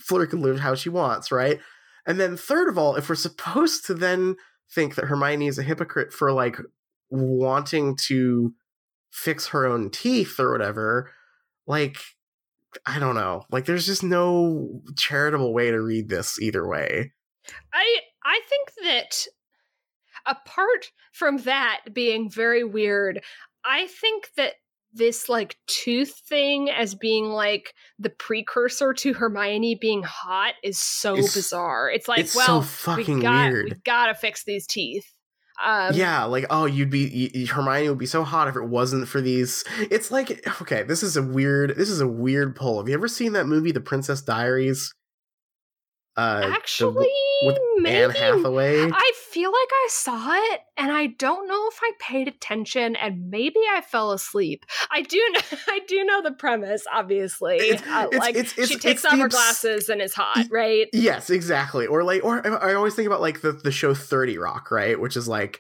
fleur 0.08 0.26
can 0.26 0.42
live 0.42 0.60
how 0.60 0.76
she 0.76 0.90
wants 0.90 1.32
right? 1.32 1.60
And 2.06 2.20
then 2.20 2.38
third 2.38 2.70
of 2.70 2.78
all 2.78 2.96
if 2.96 3.10
we're 3.10 3.16
supposed 3.16 3.86
to 3.88 3.94
then 3.94 4.36
think 4.74 4.96
that 4.96 5.06
hermione 5.06 5.48
is 5.48 5.58
a 5.58 5.64
hypocrite 5.64 6.14
for 6.14 6.32
like 6.32 6.58
wanting 7.10 7.96
to 8.08 8.54
fix 9.12 9.48
her 9.48 9.66
own 9.66 9.90
teeth 9.90 10.40
or 10.40 10.52
whatever 10.52 11.12
like 11.66 11.98
i 12.86 13.00
don't 13.00 13.16
know. 13.16 13.44
Like 13.52 13.66
there's 13.66 13.86
just 13.86 14.04
no 14.04 14.82
charitable 14.96 15.54
way 15.54 15.72
to 15.72 15.82
read 15.82 16.10
this 16.10 16.40
either 16.42 16.68
way. 16.68 17.14
I 17.74 18.00
I 18.24 18.42
think 18.50 18.72
that 18.84 19.26
apart 20.26 20.92
from 21.14 21.38
that 21.40 21.82
being 21.94 22.30
very 22.30 22.64
weird, 22.64 23.24
I 23.66 23.88
think 23.88 24.32
that 24.36 24.56
this 24.94 25.30
like 25.30 25.58
tooth 25.68 26.14
thing 26.28 26.70
as 26.70 26.96
being 26.96 27.26
like 27.26 27.74
the 28.00 28.10
precursor 28.10 28.94
to 28.94 29.14
Hermione 29.14 29.76
being 29.80 30.04
hot 30.04 30.54
is 30.64 30.80
so 30.80 31.14
It's- 31.14 31.34
bizarre. 31.36 31.90
It's 31.90 32.08
like, 32.08 32.20
it's 32.20 32.34
so 32.34 32.40
well, 32.40 32.62
fucking 32.62 33.18
we 33.18 33.22
got, 33.22 33.52
weird. 33.52 33.66
We 33.66 33.72
gotta 33.86 34.16
fix 34.16 34.44
these 34.44 34.66
teeth. 34.66 35.06
Um, 35.64 35.96
yeah, 35.96 36.24
like 36.26 36.46
oh, 36.52 36.66
you'd 36.66 36.92
be 36.92 37.32
y- 37.34 37.40
y- 37.42 37.46
Hermione 37.48 37.90
would 37.90 37.98
be 37.98 38.06
so 38.06 38.24
hot 38.24 38.48
if 38.48 38.56
it 38.56 38.64
wasn't 38.64 39.08
for 39.08 39.22
these. 39.22 39.64
It's 39.90 40.12
like 40.12 40.48
okay, 40.62 40.84
this 40.84 41.02
is 41.02 41.18
a 41.18 41.24
weird. 41.24 41.76
This 41.76 41.90
is 41.90 42.00
a 42.00 42.08
weird 42.08 42.56
pull. 42.56 42.78
Have 42.78 42.88
you 42.88 42.94
ever 42.94 43.08
seen 43.08 43.34
that 43.34 43.48
movie, 43.48 43.72
The 43.72 43.82
Princess 43.82 44.22
Diaries? 44.22 44.94
Uh, 46.16 46.42
Actually, 46.54 47.10
with 47.44 47.58
maybe. 47.78 47.96
Anne 47.96 48.10
Hathaway. 48.12 48.90
I 48.92 49.12
feel 49.30 49.52
like 49.52 49.70
I 49.72 49.88
saw 49.90 50.34
it, 50.54 50.62
and 50.78 50.92
I 50.92 51.08
don't 51.08 51.48
know 51.48 51.68
if 51.70 51.80
I 51.82 51.92
paid 52.00 52.28
attention, 52.28 52.96
and 52.96 53.30
maybe 53.30 53.60
I 53.74 53.82
fell 53.82 54.12
asleep. 54.12 54.66
I 54.92 55.02
do 55.02 55.18
know, 55.34 55.40
I 55.68 55.80
do 55.88 56.04
know 56.04 56.22
the 56.22 56.32
premise, 56.32 56.86
obviously. 56.92 57.58
It's- 57.58 57.84
Uh, 57.88 58.06
it's- 58.08 58.20
like 58.20 58.36
it's- 58.36 58.54
it's- 58.54 58.68
she 58.70 58.76
takes 58.78 59.04
it's 59.04 59.06
off 59.06 59.20
her 59.20 59.28
glasses 59.30 59.90
and 59.90 60.02
is 60.02 60.14
hot, 60.14 60.48
right? 60.52 60.88
Yes, 60.94 61.30
exactly. 61.30 61.86
Or 61.88 62.04
like, 62.04 62.24
or 62.24 62.46
I 62.46 62.72
I 62.72 62.74
always 62.74 62.96
think 62.96 63.08
about 63.08 63.22
like 63.22 63.42
the 63.42 63.52
the 63.52 63.72
show 63.72 63.94
Thirty 63.94 64.38
Rock, 64.38 64.72
right? 64.72 65.00
Which 65.00 65.16
is 65.16 65.28
like, 65.28 65.60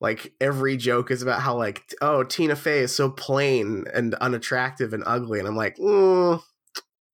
like 0.00 0.32
every 0.40 0.76
joke 0.76 1.10
is 1.10 1.22
about 1.22 1.40
how 1.42 1.56
like, 1.56 1.82
oh, 2.00 2.22
Tina 2.24 2.56
Fey 2.56 2.80
is 2.80 2.94
so 2.94 3.10
plain 3.10 3.84
and 3.92 4.14
unattractive 4.14 4.92
and 4.92 5.02
ugly, 5.06 5.38
and 5.40 5.48
I'm 5.48 5.56
like, 5.56 5.76
mm, 5.76 6.40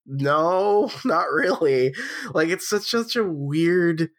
no, 0.05 0.91
not 1.05 1.31
really. 1.31 1.93
Like, 2.33 2.49
it's 2.49 2.67
such 2.69 2.89
such 2.89 3.15
a 3.15 3.23
weird. 3.23 4.09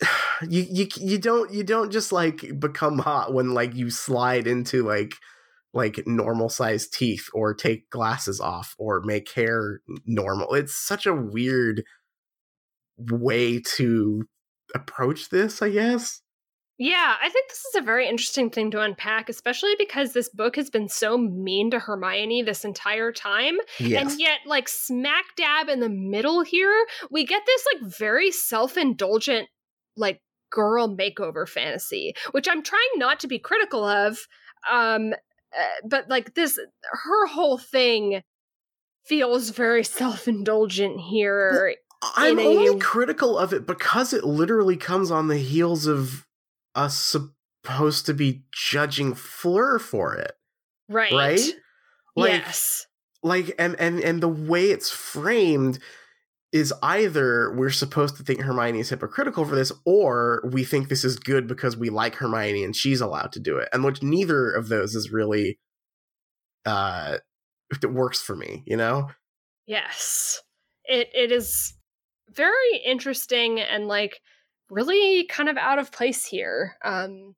You 0.48 0.64
you 0.70 0.86
you 0.94 1.18
don't 1.18 1.52
you 1.52 1.64
don't 1.64 1.90
just 1.90 2.12
like 2.12 2.60
become 2.60 3.00
hot 3.00 3.34
when 3.34 3.54
like 3.54 3.74
you 3.74 3.90
slide 3.90 4.46
into 4.46 4.84
like 4.84 5.16
like 5.74 6.06
normal 6.06 6.48
sized 6.48 6.94
teeth 6.94 7.28
or 7.34 7.54
take 7.54 7.90
glasses 7.90 8.40
off 8.40 8.76
or 8.78 9.00
make 9.00 9.32
hair 9.32 9.80
normal. 10.06 10.54
It's 10.54 10.76
such 10.76 11.06
a 11.06 11.12
weird 11.14 11.82
way 12.98 13.60
to 13.76 14.28
approach 14.74 15.30
this, 15.30 15.60
I 15.60 15.70
guess. 15.70 16.22
Yeah, 16.78 17.16
I 17.20 17.28
think 17.28 17.48
this 17.48 17.64
is 17.64 17.74
a 17.74 17.80
very 17.80 18.08
interesting 18.08 18.50
thing 18.50 18.70
to 18.70 18.80
unpack, 18.80 19.28
especially 19.28 19.74
because 19.76 20.12
this 20.12 20.28
book 20.28 20.54
has 20.54 20.70
been 20.70 20.88
so 20.88 21.18
mean 21.18 21.72
to 21.72 21.80
Hermione 21.80 22.42
this 22.42 22.64
entire 22.64 23.10
time. 23.10 23.56
Yes. 23.80 24.12
And 24.12 24.20
yet, 24.20 24.38
like 24.46 24.68
smack 24.68 25.24
dab 25.36 25.68
in 25.68 25.80
the 25.80 25.88
middle 25.88 26.42
here, 26.42 26.86
we 27.10 27.26
get 27.26 27.42
this 27.44 27.64
like 27.72 27.90
very 27.92 28.30
self-indulgent, 28.30 29.48
like 29.96 30.22
girl 30.50 30.88
makeover 30.88 31.48
fantasy, 31.48 32.14
which 32.30 32.46
I'm 32.48 32.62
trying 32.62 32.80
not 32.94 33.18
to 33.20 33.26
be 33.26 33.40
critical 33.40 33.84
of. 33.84 34.16
Um, 34.70 35.14
uh, 35.58 35.64
but 35.84 36.08
like 36.08 36.34
this, 36.34 36.60
her 36.92 37.26
whole 37.26 37.58
thing 37.58 38.22
feels 39.04 39.50
very 39.50 39.82
self-indulgent 39.82 41.00
here. 41.00 41.74
I'm 42.14 42.38
a- 42.38 42.46
only 42.46 42.78
critical 42.78 43.36
of 43.36 43.52
it 43.52 43.66
because 43.66 44.12
it 44.12 44.22
literally 44.22 44.76
comes 44.76 45.10
on 45.10 45.26
the 45.26 45.38
heels 45.38 45.88
of 45.88 46.24
us 46.78 46.96
supposed 46.96 48.06
to 48.06 48.14
be 48.14 48.44
judging 48.52 49.14
Fleur 49.14 49.78
for 49.78 50.14
it, 50.14 50.32
right? 50.88 51.12
right? 51.12 51.54
Like, 52.16 52.42
yes. 52.42 52.86
like, 53.22 53.54
and 53.58 53.74
and 53.80 54.00
and 54.00 54.22
the 54.22 54.28
way 54.28 54.70
it's 54.70 54.90
framed 54.90 55.78
is 56.50 56.72
either 56.82 57.52
we're 57.54 57.68
supposed 57.68 58.16
to 58.16 58.22
think 58.22 58.40
Hermione 58.40 58.80
is 58.80 58.88
hypocritical 58.88 59.44
for 59.44 59.54
this, 59.54 59.72
or 59.84 60.42
we 60.50 60.64
think 60.64 60.88
this 60.88 61.04
is 61.04 61.18
good 61.18 61.46
because 61.46 61.76
we 61.76 61.90
like 61.90 62.14
Hermione 62.14 62.64
and 62.64 62.74
she's 62.74 63.00
allowed 63.00 63.32
to 63.32 63.40
do 63.40 63.58
it, 63.58 63.68
and 63.72 63.84
which 63.84 64.02
neither 64.02 64.50
of 64.50 64.68
those 64.68 64.94
is 64.94 65.10
really, 65.10 65.58
uh, 66.64 67.18
it 67.70 67.92
works 67.92 68.22
for 68.22 68.34
me, 68.34 68.62
you 68.66 68.76
know. 68.76 69.10
Yes. 69.66 70.40
It 70.84 71.08
it 71.12 71.32
is 71.32 71.74
very 72.30 72.82
interesting 72.84 73.60
and 73.60 73.88
like 73.88 74.20
really 74.70 75.24
kind 75.24 75.48
of 75.48 75.56
out 75.56 75.78
of 75.78 75.92
place 75.92 76.24
here. 76.24 76.76
Um 76.82 77.34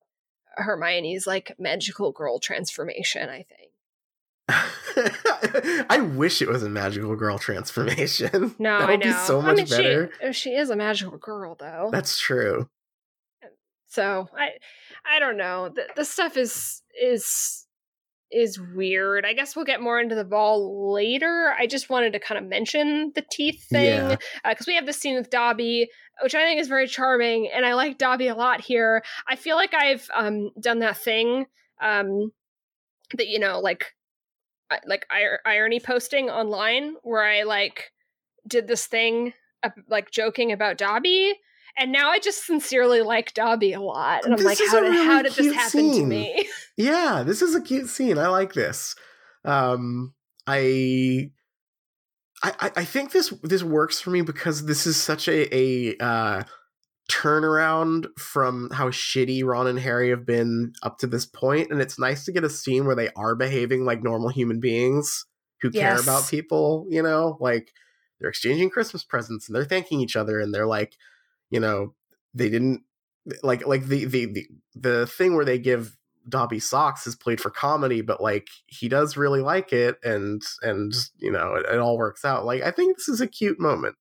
Hermione's 0.57 1.27
like 1.27 1.55
magical 1.59 2.13
girl 2.13 2.39
transformation, 2.39 3.29
I 3.29 3.45
think. 3.49 3.71
I 5.89 6.01
wish 6.01 6.43
it 6.43 6.49
was 6.49 6.63
a 6.63 6.69
magical 6.69 7.15
girl 7.17 7.39
transformation. 7.39 8.55
No, 8.59 8.79
that 8.79 8.89
I 8.89 8.93
would 8.93 9.01
know. 9.01 9.13
be 9.13 9.19
so 9.27 9.41
I 9.41 9.43
much 9.43 9.57
mean, 9.57 9.67
better. 9.67 10.11
She, 10.27 10.33
she 10.33 10.51
is 10.51 10.71
a 10.71 10.77
magical 10.77 11.19
girl 11.19 11.57
though. 11.59 11.89
That's 11.93 12.19
true. 12.19 12.69
so 13.87 14.29
I 14.37 14.51
I 15.05 15.19
don't 15.19 15.37
know. 15.37 15.69
The, 15.69 15.87
the 15.97 16.05
stuff 16.05 16.37
is 16.37 16.83
is 17.01 17.67
is 18.33 18.61
weird. 18.61 19.25
I 19.27 19.33
guess 19.33 19.57
we'll 19.57 19.65
get 19.65 19.81
more 19.83 20.01
into 20.01 20.15
the 20.15 20.25
ball 20.25 20.93
later. 20.93 21.55
I 21.59 21.67
just 21.67 21.91
wanted 21.91 22.13
to 22.13 22.21
kind 22.21 22.39
of 22.39 22.49
mention 22.49 23.13
the 23.15 23.25
teeth 23.31 23.65
thing 23.69 23.85
Yeah. 23.85 24.17
because 24.49 24.67
we 24.67 24.75
have 24.77 24.87
this 24.87 24.99
scene 24.99 25.17
with 25.17 25.31
Dobby, 25.31 25.91
which 26.23 26.35
I 26.35 26.43
think 26.43 26.61
is 26.61 26.69
very 26.69 26.87
charming, 26.87 27.49
and 27.53 27.67
I 27.67 27.75
like 27.75 27.99
Dobby 27.99 28.29
a 28.29 28.35
lot 28.35 28.61
here. 28.61 29.03
I 29.29 29.37
feel 29.37 29.57
like 29.57 29.75
I've 29.75 30.09
um, 30.15 30.51
done 30.61 30.79
that 30.81 30.97
thing 30.99 31.47
um, 31.81 32.33
that 33.17 33.29
you 33.29 33.39
know, 33.39 33.59
like 33.61 33.95
like 34.87 35.07
ir- 35.13 35.41
irony 35.45 35.81
posting 35.81 36.31
online, 36.31 36.95
where 37.03 37.25
I 37.25 37.43
like 37.43 37.91
did 38.47 38.69
this 38.69 38.87
thing 38.87 39.33
uh, 39.63 39.71
like 39.89 40.11
joking 40.11 40.53
about 40.53 40.79
Dobby. 40.79 41.35
And 41.77 41.93
now 41.93 42.11
I 42.11 42.19
just 42.19 42.45
sincerely 42.45 43.01
like 43.03 43.33
Dobby 43.35 43.73
a 43.73 43.81
lot, 43.81 44.25
and 44.25 44.33
I'm 44.35 44.39
This 44.39 44.47
like, 44.47 44.59
how 44.69 44.81
did 44.81 44.91
really 44.91 45.07
how 45.07 45.23
did 45.23 45.33
this 45.33 45.55
happen 45.55 45.93
to 45.93 46.05
me? 46.05 46.49
Yeah, 46.77 47.25
this 47.27 47.43
is 47.43 47.55
a 47.55 47.61
cute 47.61 47.89
scene. 47.91 48.17
I 48.17 48.29
like 48.29 48.55
this. 48.55 48.95
Um, 49.45 50.15
I, 50.47 51.31
I, 52.43 52.71
I- 52.77 52.85
think 52.85 53.13
this 53.13 53.31
this 53.43 53.63
works 53.63 54.01
for 54.01 54.11
me 54.11 54.23
because 54.23 54.65
this 54.65 54.87
is 54.87 54.97
such 54.97 55.29
a 55.29 55.55
a 55.55 55.97
uh, 55.99 56.43
turnaround 57.11 58.07
from 58.19 58.71
how 58.73 58.89
shitty 58.89 59.45
Ron 59.45 59.67
and 59.67 59.79
Harry 59.79 60.11
have 60.11 60.25
been 60.25 60.73
up 60.83 60.99
to 60.99 61.07
this 61.07 61.27
point, 61.27 61.71
and 61.71 61.81
it's 61.83 61.99
nice 61.99 62.25
to 62.25 62.33
get 62.33 62.45
a 62.45 62.51
scene 62.51 62.87
where 62.87 62.97
they 62.97 63.11
are 63.17 63.35
behaving 63.35 63.85
like 63.85 64.03
normal 64.03 64.31
human 64.31 64.61
beings 64.61 65.27
who 65.61 65.71
care 65.71 65.99
about 66.01 66.29
people, 66.31 66.87
you 66.89 67.03
know, 67.03 67.37
like 67.41 67.73
they're 68.19 68.31
exchanging 68.31 68.71
Christmas 68.71 69.05
presents 69.05 69.47
and 69.49 69.55
they're 69.57 69.65
thanking 69.65 70.01
each 70.01 70.17
other 70.17 70.41
and 70.41 70.55
they're 70.55 70.67
like, 70.67 70.95
you 71.51 71.61
know, 71.61 71.95
they 72.35 72.49
didn't 72.49 72.83
like 73.43 73.67
like 73.67 73.87
the 73.87 74.05
the 74.05 74.27
the, 74.27 74.47
the 74.75 75.07
thing 75.07 75.35
where 75.35 75.45
they 75.45 75.59
give 75.59 75.97
Dobby 76.29 76.61
socks 76.61 77.07
is 77.07 77.17
played 77.17 77.41
for 77.41 77.51
comedy, 77.51 78.01
but 78.01 78.23
like 78.23 78.49
he 78.67 78.89
does 78.89 79.17
really 79.17 79.41
like 79.41 79.73
it 79.73 79.97
and 80.03 80.43
and 80.63 80.93
you 81.19 81.31
know, 81.31 81.55
it, 81.55 81.67
it 81.67 81.79
all 81.79 81.99
works 81.99 82.25
out. 82.25 82.45
Like 82.45 82.63
I 82.63 82.71
think 82.71 82.97
this 82.97 83.09
is 83.09 83.21
a 83.21 83.27
cute 83.27 83.61
moment. 83.61 83.97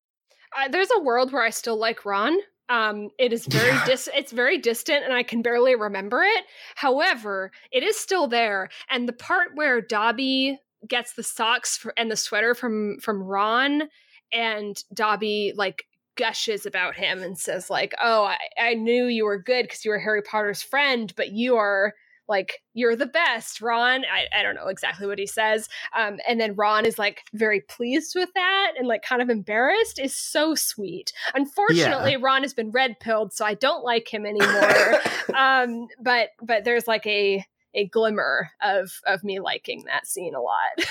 Uh, 0.57 0.67
there's 0.67 0.89
a 0.95 1.01
world 1.01 1.31
where 1.31 1.43
I 1.43 1.49
still 1.51 1.77
like 1.77 2.05
Ron. 2.05 2.37
Um, 2.69 3.09
it 3.17 3.33
is 3.33 3.47
very 3.47 3.77
dis- 3.85 4.09
it's 4.13 4.31
very 4.31 4.57
distant, 4.59 5.03
and 5.03 5.13
I 5.13 5.23
can 5.23 5.41
barely 5.41 5.75
remember 5.75 6.23
it. 6.23 6.45
However, 6.75 7.51
it 7.71 7.83
is 7.83 7.97
still 7.97 8.27
there, 8.27 8.69
and 8.89 9.07
the 9.07 9.13
part 9.13 9.55
where 9.55 9.81
Dobby 9.81 10.59
gets 10.87 11.13
the 11.13 11.23
socks 11.23 11.77
for, 11.77 11.93
and 11.97 12.11
the 12.11 12.15
sweater 12.15 12.53
from 12.53 12.99
from 12.99 13.23
Ron, 13.23 13.89
and 14.31 14.81
Dobby 14.93 15.53
like 15.55 15.85
gushes 16.20 16.65
about 16.65 16.95
him 16.95 17.24
and 17.24 17.38
says 17.38 17.70
like, 17.70 17.95
"Oh, 18.01 18.26
I, 18.26 18.38
I 18.59 18.74
knew 18.74 19.05
you 19.05 19.26
were 19.26 19.41
good 19.41 19.63
because 19.63 19.86
you 19.86 19.91
were 19.91 19.99
Harry 19.99 20.22
Potter's 20.22 20.61
friend, 20.61 21.13
but 21.15 21.32
you 21.32 21.55
are." 21.55 21.93
Like 22.28 22.61
you're 22.76 22.95
the 22.95 23.07
best, 23.07 23.59
Ron. 23.59 24.05
I, 24.05 24.28
I 24.32 24.43
don't 24.43 24.53
know 24.53 24.67
exactly 24.67 25.07
what 25.07 25.17
he 25.17 25.26
says, 25.26 25.67
um, 25.97 26.20
and 26.28 26.39
then 26.39 26.53
Ron 26.53 26.86
is 26.86 26.99
like 26.99 27.24
very 27.34 27.61
pleased 27.61 28.13
with 28.13 28.30
that 28.36 28.74
and 28.78 28.88
like 28.88 29.01
kind 29.01 29.24
of 29.24 29.32
embarrassed. 29.32 29.97
Is 29.97 30.15
so 30.15 30.53
sweet. 30.53 31.11
Unfortunately, 31.34 32.17
Ron 32.17 32.43
has 32.43 32.53
been 32.53 32.70
red 32.70 32.99
pilled, 32.99 33.34
so 33.34 33.45
I 33.45 33.55
don't 33.55 33.84
like 33.84 34.13
him 34.13 34.26
anymore. 34.28 34.99
um, 35.36 35.88
but 35.99 36.30
but 36.39 36.65
there's 36.65 36.88
like 36.88 37.07
a 37.07 37.43
a 37.74 37.88
glimmer 37.88 38.51
of 38.61 38.91
of 39.07 39.24
me 39.24 39.39
liking 39.39 39.86
that 39.86 40.05
scene 40.05 40.36
a 40.36 40.39
lot. 40.39 40.53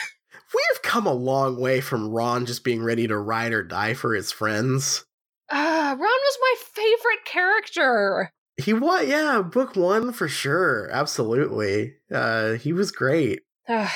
We've 0.55 0.83
come 0.83 1.07
a 1.07 1.13
long 1.13 1.61
way 1.61 1.81
from 1.81 2.09
Ron 2.09 2.47
just 2.47 2.65
being 2.65 2.83
ready 2.83 3.07
to 3.07 3.17
ride 3.17 3.53
or 3.53 3.63
die 3.63 3.95
for 3.95 4.15
his 4.15 4.33
friends. 4.33 5.05
Uh, 5.51 5.97
Ron 5.99 5.99
was 5.99 6.39
my 6.41 6.55
favorite 6.75 7.25
character. 7.25 8.33
He 8.57 8.73
was, 8.75 9.07
yeah, 9.07 9.41
book 9.43 9.77
one 9.77 10.13
for 10.13 10.29
sure. 10.29 10.89
Absolutely. 10.91 11.95
Uh, 12.13 12.53
he 12.55 12.73
was 12.73 12.91
great. 12.91 13.41
Ugh. 13.69 13.91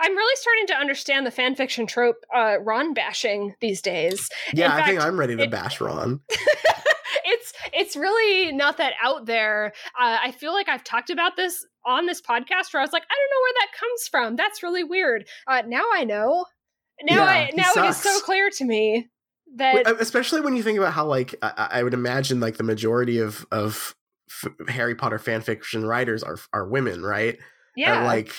I'm 0.00 0.16
really 0.16 0.36
starting 0.36 0.66
to 0.68 0.74
understand 0.74 1.26
the 1.26 1.30
fanfiction 1.30 1.86
trope, 1.86 2.16
uh, 2.34 2.56
Ron 2.60 2.94
bashing 2.94 3.54
these 3.60 3.80
days. 3.82 4.28
Yeah, 4.52 4.66
In 4.76 4.82
I 4.82 4.86
think 4.86 5.00
I'm 5.00 5.18
ready 5.18 5.36
to 5.36 5.42
it- 5.44 5.50
bash 5.50 5.80
Ron. 5.80 6.20
it's 7.24 7.52
it's 7.72 7.96
really 7.96 8.52
not 8.52 8.78
that 8.78 8.94
out 9.02 9.26
there. 9.26 9.72
Uh, 9.98 10.18
I 10.22 10.32
feel 10.32 10.52
like 10.52 10.68
I've 10.68 10.84
talked 10.84 11.10
about 11.10 11.36
this 11.36 11.64
on 11.86 12.06
this 12.06 12.20
podcast 12.20 12.72
where 12.72 12.80
I 12.80 12.84
was 12.84 12.92
like, 12.92 13.04
I 13.04 13.14
don't 13.14 13.30
know 13.30 13.42
where 13.42 13.54
that 13.60 13.78
comes 13.78 14.08
from. 14.10 14.36
That's 14.36 14.62
really 14.62 14.84
weird. 14.84 15.26
Uh, 15.46 15.62
now 15.66 15.84
I 15.94 16.04
know. 16.04 16.44
Now 17.02 17.16
Yeah, 17.16 17.24
I 17.24 17.50
now 17.54 17.70
it 17.76 17.88
is 17.88 17.96
so 17.96 18.20
clear 18.20 18.50
to 18.50 18.64
me 18.64 19.08
that 19.56 20.00
Especially 20.00 20.40
when 20.40 20.56
you 20.56 20.62
think 20.62 20.78
about 20.78 20.92
how, 20.92 21.06
like, 21.06 21.34
I, 21.42 21.68
I 21.72 21.82
would 21.82 21.94
imagine, 21.94 22.40
like, 22.40 22.56
the 22.56 22.62
majority 22.64 23.18
of 23.18 23.46
of 23.50 23.94
f- 24.30 24.68
Harry 24.68 24.94
Potter 24.94 25.18
fan 25.18 25.40
fiction 25.40 25.84
writers 25.86 26.22
are 26.22 26.38
are 26.52 26.68
women, 26.68 27.02
right? 27.02 27.38
yeah, 27.76 27.96
And, 27.98 28.06
like, 28.06 28.32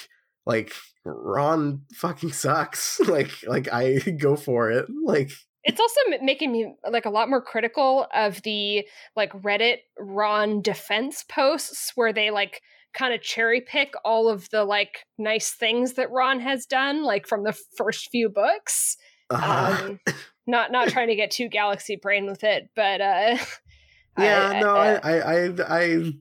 like 0.46 0.74
Ron 1.06 1.82
fucking 1.96 2.32
sucks. 2.32 3.00
like, 3.08 3.32
like 3.48 3.68
I 3.72 3.98
go 4.18 4.36
for 4.36 4.72
it. 4.72 4.86
Like, 5.04 5.32
it's 5.64 5.80
also 5.80 6.00
m- 6.12 6.26
making 6.26 6.52
me 6.52 6.74
like 6.90 7.06
a 7.06 7.10
lot 7.10 7.30
more 7.30 7.42
critical 7.42 8.08
of 8.14 8.42
the 8.44 8.88
like 9.16 9.32
Reddit 9.34 9.78
Ron 10.00 10.62
defense 10.62 11.24
posts 11.28 11.92
where 11.96 12.14
they 12.14 12.32
like 12.32 12.62
kind 12.94 13.14
of 13.14 13.22
cherry 13.22 13.62
pick 13.62 13.94
all 14.04 14.30
of 14.30 14.50
the 14.50 14.64
like 14.64 15.04
nice 15.18 15.52
things 15.52 15.94
that 15.94 16.10
Ron 16.12 16.40
has 16.40 16.66
done, 16.66 17.04
like 17.04 17.28
from 17.28 17.44
the 17.44 17.56
first 17.78 18.10
few 18.10 18.30
books. 18.30 18.98
uh, 19.30 19.78
um, 19.90 20.00
not 20.50 20.72
not 20.72 20.90
trying 20.90 21.08
to 21.08 21.16
get 21.16 21.32
too 21.32 21.48
galaxy 21.48 21.96
brain 21.96 22.26
with 22.26 22.44
it, 22.44 22.70
but 22.76 23.00
uh, 23.02 23.38
yeah, 24.18 24.52
I- 24.54 24.60
no, 24.60 24.76
I- 24.76 24.96
I, 24.96 25.20
I, 25.20 25.46
I, 25.46 26.14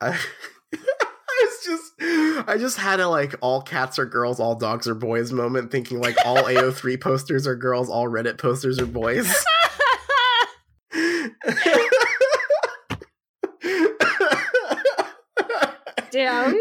I, 0.00 0.08
I, 0.10 1.44
was 1.44 1.64
just, 1.64 2.48
I 2.48 2.56
just 2.58 2.78
had 2.78 3.00
a 3.00 3.08
like 3.08 3.34
all 3.40 3.60
cats 3.62 3.98
are 3.98 4.06
girls, 4.06 4.38
all 4.40 4.54
dogs 4.54 4.86
are 4.88 4.94
boys 4.94 5.32
moment, 5.32 5.70
thinking 5.70 6.00
like 6.00 6.16
all 6.24 6.44
AO3 6.44 7.00
posters 7.00 7.46
are 7.46 7.56
girls, 7.56 7.88
all 7.90 8.06
Reddit 8.08 8.38
posters 8.38 8.78
are 8.78 8.86
boys. 8.86 9.32
damn. 16.10 16.54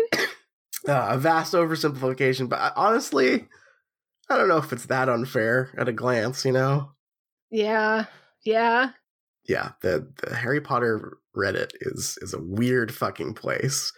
Uh, 0.87 1.07
a 1.11 1.17
vast 1.17 1.53
oversimplification, 1.53 2.47
but 2.49 2.73
honestly, 2.75 3.47
I 4.29 4.37
don't 4.37 4.47
know 4.47 4.57
if 4.57 4.73
it's 4.73 4.87
that 4.87 5.09
unfair 5.09 5.71
at 5.77 5.87
a 5.87 5.93
glance, 5.93 6.43
you 6.43 6.51
know? 6.51 6.91
Yeah, 7.49 8.05
yeah. 8.43 8.91
Yeah, 9.47 9.71
the, 9.81 10.11
the 10.21 10.35
Harry 10.35 10.59
Potter 10.59 11.17
Reddit 11.35 11.71
is 11.79 12.17
is 12.21 12.33
a 12.33 12.41
weird 12.41 12.93
fucking 12.93 13.33
place. 13.35 13.93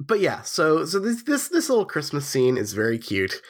But 0.00 0.20
yeah, 0.20 0.42
so 0.42 0.84
so 0.84 0.98
this 0.98 1.22
this 1.22 1.48
this 1.48 1.68
little 1.68 1.86
Christmas 1.86 2.26
scene 2.26 2.56
is 2.58 2.74
very 2.74 2.98
cute. 2.98 3.40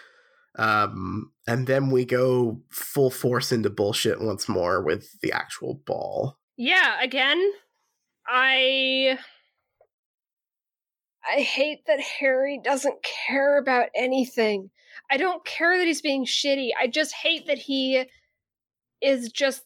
Um 0.57 1.33
and 1.47 1.67
then 1.67 1.91
we 1.91 2.05
go 2.05 2.61
full 2.71 3.11
force 3.11 3.51
into 3.51 3.71
bullshit 3.71 4.21
once 4.21 4.49
more 4.49 4.83
with 4.83 5.21
the 5.23 5.33
actual 5.33 5.81
ball. 5.87 6.39
Yeah, 6.57 7.03
again, 7.03 7.43
I 8.29 9.19
I 11.27 11.41
hate 11.41 11.87
that 11.87 12.01
Harry 12.01 12.61
doesn't 12.63 13.05
care 13.27 13.59
about 13.59 13.89
anything. 13.95 14.71
I 15.13 15.19
don't 15.19 15.45
care 15.45 15.77
that 15.77 15.87
he's 15.87 16.01
being 16.01 16.25
shitty. 16.25 16.71
I 16.81 16.87
just 16.87 17.13
hate 17.13 17.47
that 17.47 17.59
he 17.59 18.07
is 19.03 19.31
just 19.31 19.63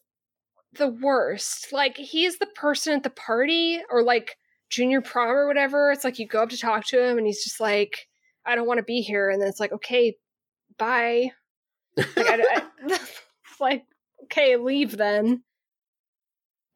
the 0.72 0.88
worst. 0.88 1.72
Like 1.72 1.96
he's 1.96 2.40
the 2.40 2.48
person 2.56 2.94
at 2.94 3.04
the 3.04 3.10
party 3.10 3.80
or 3.88 4.02
like 4.02 4.36
junior 4.70 5.00
prom 5.00 5.28
or 5.28 5.46
whatever. 5.46 5.92
It's 5.92 6.02
like 6.02 6.18
you 6.18 6.26
go 6.26 6.42
up 6.42 6.48
to 6.48 6.58
talk 6.58 6.84
to 6.86 7.00
him 7.00 7.16
and 7.16 7.28
he's 7.28 7.44
just 7.44 7.60
like, 7.60 8.08
I 8.44 8.56
don't 8.56 8.66
want 8.66 8.78
to 8.78 8.84
be 8.84 9.02
here. 9.02 9.30
And 9.30 9.40
then 9.40 9.48
it's 9.48 9.60
like, 9.60 9.70
okay, 9.70 10.16
bye. 10.78 11.30
Like, 11.96 12.08
I, 12.16 12.34
I, 12.34 12.62
it's 12.86 13.60
like, 13.60 13.84
okay, 14.24 14.56
leave 14.56 14.96
then. 14.96 15.44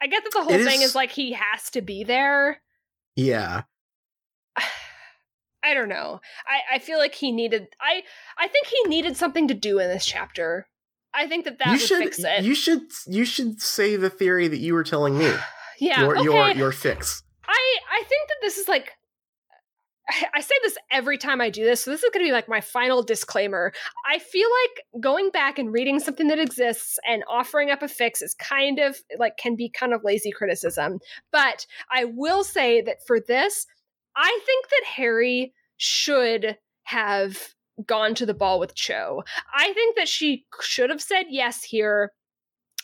I 0.01 0.07
get 0.07 0.23
that 0.23 0.33
the 0.33 0.45
whole 0.45 0.65
thing 0.65 0.83
is 0.83 0.95
like 0.95 1.11
he 1.11 1.33
has 1.33 1.71
to 1.71 1.83
be 1.83 2.05
there. 2.05 2.63
yeah. 3.17 3.63
I 5.63 5.75
don't 5.75 5.89
know. 5.89 6.21
I, 6.47 6.77
I 6.77 6.79
feel 6.79 6.99
like 6.99 7.15
he 7.15 7.33
needed 7.33 7.69
I 7.81 8.03
I 8.39 8.49
think 8.49 8.67
he 8.67 8.89
needed 8.89 9.17
something 9.17 9.49
to 9.49 9.55
do 9.55 9.79
in 9.79 9.89
this 9.89 10.07
chapter. 10.07 10.67
I 11.13 11.27
think 11.27 11.45
that 11.45 11.59
that 11.59 11.67
you 11.67 11.73
would 11.73 11.81
should 11.81 12.03
fix 12.05 12.19
it. 12.21 12.45
you 12.45 12.55
should 12.55 12.83
you 13.07 13.25
should 13.25 13.61
say 13.61 13.97
the 13.97 14.11
theory 14.11 14.49
that 14.49 14.59
you 14.59 14.75
were 14.75 14.85
telling 14.85 15.19
me. 15.19 15.33
yeah, 15.79 16.01
your 16.01 16.19
okay. 16.19 16.25
your 16.25 16.51
your 16.51 16.73
fix. 16.73 17.23
I 17.47 17.79
I 17.91 18.03
think 18.05 18.29
that 18.29 18.37
this 18.43 18.59
is 18.59 18.69
like 18.69 18.93
I, 20.09 20.25
I 20.35 20.41
say 20.41 20.55
this 20.63 20.77
every 20.91 21.19
time 21.19 21.41
I 21.41 21.51
do 21.51 21.65
this, 21.65 21.83
so 21.83 21.91
this 21.91 22.03
is 22.03 22.11
going 22.13 22.25
to 22.25 22.29
be 22.29 22.33
like 22.33 22.49
my 22.49 22.61
final 22.61 23.03
disclaimer. 23.03 23.73
I 24.09 24.19
feel 24.19 24.49
like 24.63 25.03
going 25.03 25.31
back 25.31 25.59
and 25.59 25.73
reading 25.73 25.99
something 25.99 26.29
that 26.29 26.39
exists 26.39 26.99
and 27.07 27.25
offering 27.29 27.71
up 27.71 27.83
a 27.83 27.89
fix 27.89 28.23
is 28.23 28.35
kind 28.35 28.79
of 28.79 28.99
like 29.19 29.37
can 29.37 29.57
be 29.57 29.69
kind 29.69 29.93
of 29.93 30.05
lazy 30.05 30.31
criticism. 30.31 31.01
But 31.33 31.67
I 31.91 32.05
will 32.05 32.45
say 32.45 32.81
that 32.83 33.07
for 33.07 33.21
this, 33.21 33.67
I 34.17 34.41
think 34.45 34.69
that 34.69 34.85
Harry 34.97 35.55
should 35.77 36.59
have 36.85 37.55
gone 37.87 38.15
to 38.15 38.27
the 38.27 38.35
ball 38.35 38.59
with 38.59 38.75
Cho. 38.75 39.25
I 39.55 39.73
think 39.73 39.97
that 39.97 40.09
she 40.09 40.47
should 40.61 40.91
have 40.91 41.01
said 41.01 41.27
yes 41.31 41.63
here. 41.65 42.13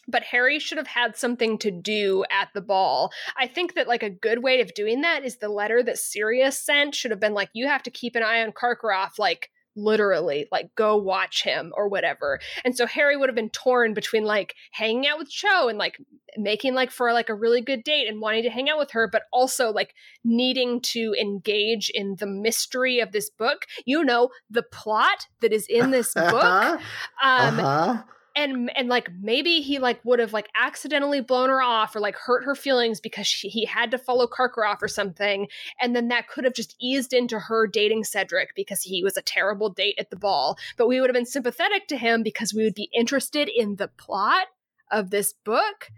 But 0.08 0.22
Harry 0.22 0.60
should 0.60 0.78
have 0.78 0.86
had 0.86 1.16
something 1.16 1.58
to 1.58 1.72
do 1.72 2.24
at 2.30 2.50
the 2.54 2.60
ball. 2.60 3.10
I 3.36 3.48
think 3.48 3.74
that 3.74 3.88
like 3.88 4.04
a 4.04 4.10
good 4.10 4.40
way 4.40 4.60
of 4.60 4.72
doing 4.72 5.00
that 5.00 5.24
is 5.24 5.38
the 5.38 5.48
letter 5.48 5.82
that 5.82 5.98
Sirius 5.98 6.64
sent 6.64 6.94
should 6.94 7.10
have 7.10 7.18
been 7.18 7.34
like, 7.34 7.50
you 7.54 7.66
have 7.66 7.82
to 7.82 7.90
keep 7.90 8.14
an 8.14 8.22
eye 8.22 8.40
on 8.40 8.52
Karkaroff, 8.52 9.18
like 9.18 9.50
literally, 9.76 10.46
like 10.50 10.74
go 10.74 10.96
watch 10.96 11.42
him 11.42 11.72
or 11.76 11.88
whatever. 11.88 12.40
And 12.64 12.76
so 12.76 12.86
Harry 12.86 13.16
would 13.16 13.28
have 13.28 13.36
been 13.36 13.50
torn 13.50 13.94
between 13.94 14.24
like 14.24 14.54
hanging 14.72 15.06
out 15.06 15.18
with 15.18 15.30
Cho 15.30 15.68
and 15.68 15.78
like 15.78 15.98
making 16.36 16.74
like 16.74 16.90
for 16.90 17.12
like 17.12 17.28
a 17.28 17.34
really 17.34 17.60
good 17.60 17.84
date 17.84 18.08
and 18.08 18.20
wanting 18.20 18.42
to 18.42 18.50
hang 18.50 18.68
out 18.68 18.78
with 18.78 18.90
her, 18.92 19.08
but 19.10 19.22
also 19.32 19.70
like 19.70 19.94
needing 20.24 20.80
to 20.80 21.14
engage 21.20 21.90
in 21.90 22.16
the 22.18 22.26
mystery 22.26 23.00
of 23.00 23.12
this 23.12 23.30
book. 23.30 23.66
You 23.84 24.04
know, 24.04 24.30
the 24.50 24.62
plot 24.62 25.26
that 25.40 25.52
is 25.52 25.66
in 25.68 25.90
this 25.90 26.14
book. 26.14 26.44
Uh-huh. 26.46 26.78
Um, 27.22 27.60
uh-huh. 27.60 28.02
And 28.36 28.70
and 28.76 28.88
like 28.88 29.10
maybe 29.20 29.62
he 29.62 29.78
like 29.78 29.98
would 30.04 30.18
have 30.18 30.32
like 30.32 30.48
accidentally 30.54 31.20
blown 31.20 31.48
her 31.48 31.62
off 31.62 31.96
or 31.96 32.00
like 32.00 32.14
hurt 32.14 32.44
her 32.44 32.54
feelings 32.54 33.00
because 33.00 33.26
she, 33.26 33.48
he 33.48 33.64
had 33.64 33.90
to 33.90 33.98
follow 33.98 34.26
Karkaroff 34.26 34.82
or 34.82 34.88
something 34.88 35.48
and 35.80 35.96
then 35.96 36.08
that 36.08 36.28
could 36.28 36.44
have 36.44 36.54
just 36.54 36.76
eased 36.80 37.12
into 37.12 37.38
her 37.38 37.66
dating 37.66 38.04
Cedric 38.04 38.54
because 38.54 38.82
he 38.82 39.02
was 39.02 39.16
a 39.16 39.22
terrible 39.22 39.70
date 39.70 39.96
at 39.98 40.10
the 40.10 40.16
ball. 40.16 40.58
But 40.76 40.86
we 40.88 41.00
would 41.00 41.08
have 41.08 41.14
been 41.14 41.26
sympathetic 41.26 41.88
to 41.88 41.96
him 41.96 42.22
because 42.22 42.52
we 42.54 42.62
would 42.62 42.74
be 42.74 42.90
interested 42.92 43.48
in 43.48 43.76
the 43.76 43.88
plot 43.88 44.46
of 44.92 45.10
this 45.10 45.32
book 45.32 45.88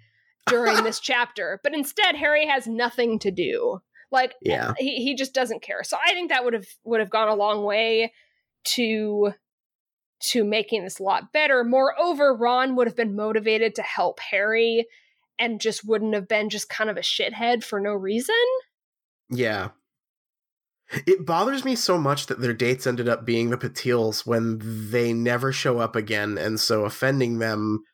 during 0.46 0.84
this 0.84 1.00
chapter. 1.00 1.60
But 1.62 1.74
instead 1.74 2.14
Harry 2.14 2.46
has 2.46 2.66
nothing 2.66 3.18
to 3.20 3.30
do. 3.30 3.80
Like 4.10 4.34
Yeah. 4.40 4.74
he, 4.78 5.02
he 5.04 5.14
just 5.14 5.34
doesn't 5.34 5.62
care. 5.62 5.82
So 5.82 5.96
I 6.02 6.12
think 6.12 6.30
that 6.30 6.44
would 6.44 6.54
have 6.54 6.66
would 6.84 7.00
have 7.00 7.10
gone 7.10 7.28
a 7.28 7.34
long 7.34 7.64
way 7.64 8.12
to 8.74 9.32
to 10.20 10.44
making 10.44 10.84
this 10.84 10.98
a 10.98 11.02
lot 11.02 11.32
better. 11.32 11.62
Moreover, 11.64 12.34
Ron 12.34 12.74
would 12.76 12.86
have 12.86 12.96
been 12.96 13.14
motivated 13.16 13.74
to 13.76 13.82
help 13.82 14.18
Harry 14.20 14.86
and 15.38 15.60
just 15.60 15.86
wouldn't 15.86 16.14
have 16.14 16.26
been 16.28 16.48
just 16.50 16.68
kind 16.68 16.90
of 16.90 16.96
a 16.96 17.00
shithead 17.00 17.62
for 17.62 17.78
no 17.80 17.92
reason. 17.92 18.34
Yeah. 19.30 19.68
It 21.06 21.26
bothers 21.26 21.64
me 21.64 21.76
so 21.76 21.98
much 21.98 22.26
that 22.26 22.40
their 22.40 22.54
dates 22.54 22.86
ended 22.86 23.08
up 23.08 23.24
being 23.26 23.50
the 23.50 23.58
Patils 23.58 24.24
when 24.26 24.58
they 24.90 25.12
never 25.12 25.52
show 25.52 25.78
up 25.78 25.94
again, 25.94 26.38
and 26.38 26.58
so 26.58 26.84
offending 26.86 27.38
them, 27.38 27.84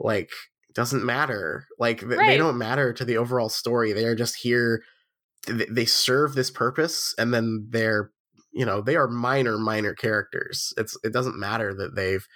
like, 0.00 0.30
doesn't 0.74 1.04
matter. 1.04 1.66
Like, 1.78 2.00
th- 2.00 2.10
Right. 2.18 2.26
they 2.30 2.36
don't 2.36 2.58
matter 2.58 2.92
to 2.92 3.04
the 3.04 3.16
overall 3.18 3.48
story. 3.48 3.92
They 3.92 4.04
are 4.04 4.16
just 4.16 4.36
here. 4.42 4.82
th- 5.46 5.68
They 5.70 5.84
serve 5.84 6.34
this 6.34 6.50
purpose, 6.50 7.14
and 7.18 7.32
then 7.32 7.68
they're, 7.70 8.10
you 8.54 8.64
know, 8.64 8.80
they 8.80 8.96
are 8.96 9.08
minor, 9.08 9.58
minor 9.58 9.94
characters. 9.94 10.72
It's 10.76 10.96
it 11.04 11.12
doesn't 11.12 11.38
matter 11.38 11.74
that 11.74 11.94
they've 11.94 12.26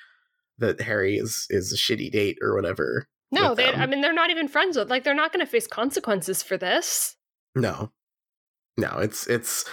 that 0.59 0.81
Harry 0.81 1.17
is 1.17 1.47
is 1.49 1.73
a 1.73 1.77
shitty 1.77 2.11
date 2.11 2.39
or 2.43 2.55
whatever. 2.55 3.09
No, 3.31 3.55
they 3.55 3.65
them. 3.65 3.81
I 3.81 3.87
mean 3.87 4.01
they're 4.01 4.13
not 4.13 4.31
even 4.31 4.49
friends 4.49 4.77
with 4.77 4.91
like 4.91 5.05
they're 5.05 5.15
not 5.15 5.33
going 5.33 5.45
to 5.45 5.51
face 5.51 5.67
consequences 5.67 6.43
for 6.43 6.57
this. 6.57 7.17
No, 7.55 7.93
no, 8.77 8.99
it's 8.99 9.27
it's 9.27 9.65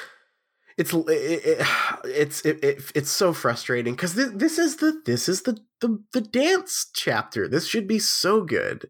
it's 0.78 0.94
it, 0.94 1.08
it, 1.10 1.68
it's 2.06 2.46
it, 2.46 2.64
it, 2.64 2.92
it's 2.94 3.12
so 3.12 3.34
frustrating 3.34 3.96
because 3.96 4.16
this, 4.16 4.32
this 4.34 4.60
is 4.60 4.78
the 4.78 5.02
this 5.06 5.28
is 5.28 5.44
the, 5.44 5.58
the 5.82 6.04
the 6.14 6.22
dance 6.22 6.88
chapter. 6.94 7.48
This 7.48 7.68
should 7.68 7.88
be 7.88 8.00
so 8.00 8.44
good, 8.44 8.90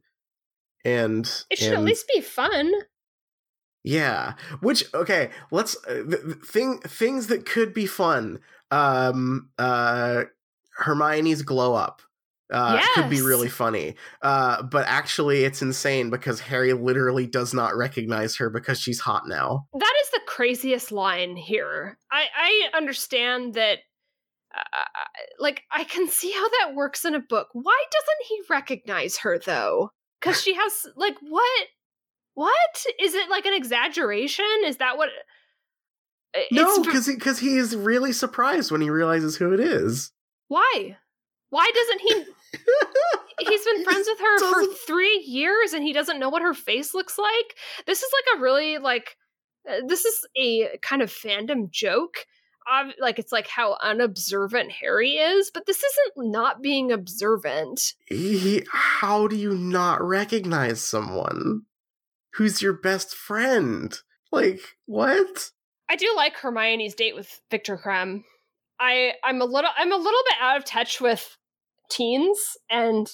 and 0.84 1.26
It 1.50 1.60
should 1.60 1.74
at 1.74 1.84
least 1.84 2.10
be 2.14 2.22
fun. 2.22 2.72
Yeah. 3.86 4.34
Which 4.62 4.84
okay, 4.94 5.30
let's 5.52 5.78
uh, 5.88 6.04
th- 6.10 6.24
th- 6.24 6.38
thing 6.44 6.80
things 6.80 7.28
that 7.28 7.46
could 7.46 7.74
be 7.74 7.86
fun. 7.86 8.40
Um, 8.72 9.50
uh, 9.60 10.24
Hermione's 10.78 11.44
glow 11.44 11.76
up. 11.76 12.02
Uh, 12.52 12.80
could 12.96 13.10
be 13.10 13.22
really 13.22 13.48
funny. 13.48 13.96
Uh, 14.22 14.64
but 14.64 14.86
actually, 14.88 15.44
it's 15.44 15.62
insane 15.62 16.10
because 16.10 16.40
Harry 16.40 16.74
literally 16.74 17.28
does 17.28 17.54
not 17.54 17.76
recognize 17.76 18.36
her 18.38 18.50
because 18.50 18.80
she's 18.80 19.00
hot 19.00 19.24
now. 19.28 19.68
That 19.74 19.94
is 20.04 20.10
the 20.12 20.22
craziest 20.28 20.92
line 20.92 21.36
here. 21.36 21.98
I 22.12 22.26
I 22.36 22.78
understand 22.78 23.54
that 23.54 23.80
uh, 24.56 24.62
like 25.40 25.62
I 25.72 25.84
can 25.84 26.08
see 26.08 26.32
how 26.32 26.50
that 26.50 26.76
works 26.76 27.06
in 27.06 27.14
a 27.14 27.20
book. 27.20 27.50
Why 27.54 27.84
doesn't 27.92 28.28
he 28.30 28.42
recognize 28.50 29.18
her 29.20 29.38
though? 29.38 29.92
Cuz 30.22 30.42
she 30.42 30.56
has 30.56 30.88
like 30.96 31.18
what 31.22 31.68
what? 32.36 32.86
Is 33.02 33.14
it 33.16 33.30
like 33.30 33.46
an 33.46 33.54
exaggeration? 33.54 34.46
Is 34.66 34.78
that 34.78 34.98
what 34.98 35.10
It's 36.34 36.52
No, 36.52 36.82
because 36.84 37.08
because 37.08 37.40
he 37.40 37.58
is 37.58 37.76
really 37.76 38.12
surprised 38.14 38.72
when 38.72 38.82
he 38.82 38.90
realizes 38.90 39.36
who 39.38 39.52
it 39.54 39.60
is. 39.60 40.12
why? 40.48 40.98
Why 41.50 41.70
doesn't 41.74 42.02
he 42.02 42.26
He's 43.40 43.66
been 43.66 43.84
friends 43.84 44.08
with 44.10 44.20
her 44.20 44.40
for 44.40 44.62
Doesn't- 44.62 44.78
three 44.88 45.24
years 45.26 45.74
and 45.74 45.84
he 45.84 45.92
doesn't 45.94 46.20
know 46.20 46.30
what 46.30 46.42
her 46.42 46.54
face 46.54 46.94
looks 46.94 47.18
like. 47.18 47.56
This 47.86 48.02
is 48.02 48.10
like 48.14 48.38
a 48.38 48.42
really 48.42 48.78
like 48.78 49.18
uh, 49.70 49.82
this 49.88 50.06
is 50.06 50.26
a 50.38 50.78
kind 50.82 51.02
of 51.02 51.10
fandom 51.12 51.70
joke. 51.72 52.26
Um, 52.72 52.94
like 53.00 53.20
it's 53.20 53.32
like 53.32 53.48
how 53.48 53.78
unobservant 53.82 54.72
Harry 54.72 55.12
is, 55.18 55.52
but 55.54 55.66
this 55.68 55.84
isn't 55.84 56.32
not 56.32 56.62
being 56.64 56.92
observant. 56.92 57.94
He, 58.08 58.64
how 58.72 59.28
do 59.28 59.36
you 59.36 59.54
not 59.54 60.02
recognize 60.02 60.82
someone 60.82 61.64
who's 62.36 62.62
your 62.62 62.74
best 62.74 63.16
friend? 63.16 63.98
Like 64.32 64.62
what? 64.86 65.52
I 65.90 65.96
do 65.96 66.12
like 66.16 66.36
Hermione's 66.36 66.96
date 66.96 67.16
with 67.16 67.42
Viktor 67.52 67.78
Krum. 67.84 68.24
I 68.80 69.14
I'm 69.24 69.42
a 69.42 69.46
little 69.46 69.70
I'm 69.78 69.92
a 69.92 69.98
little 69.98 70.22
bit 70.30 70.38
out 70.42 70.58
of 70.58 70.66
touch 70.66 71.00
with 71.00 71.38
teens 71.90 72.40
and 72.70 73.08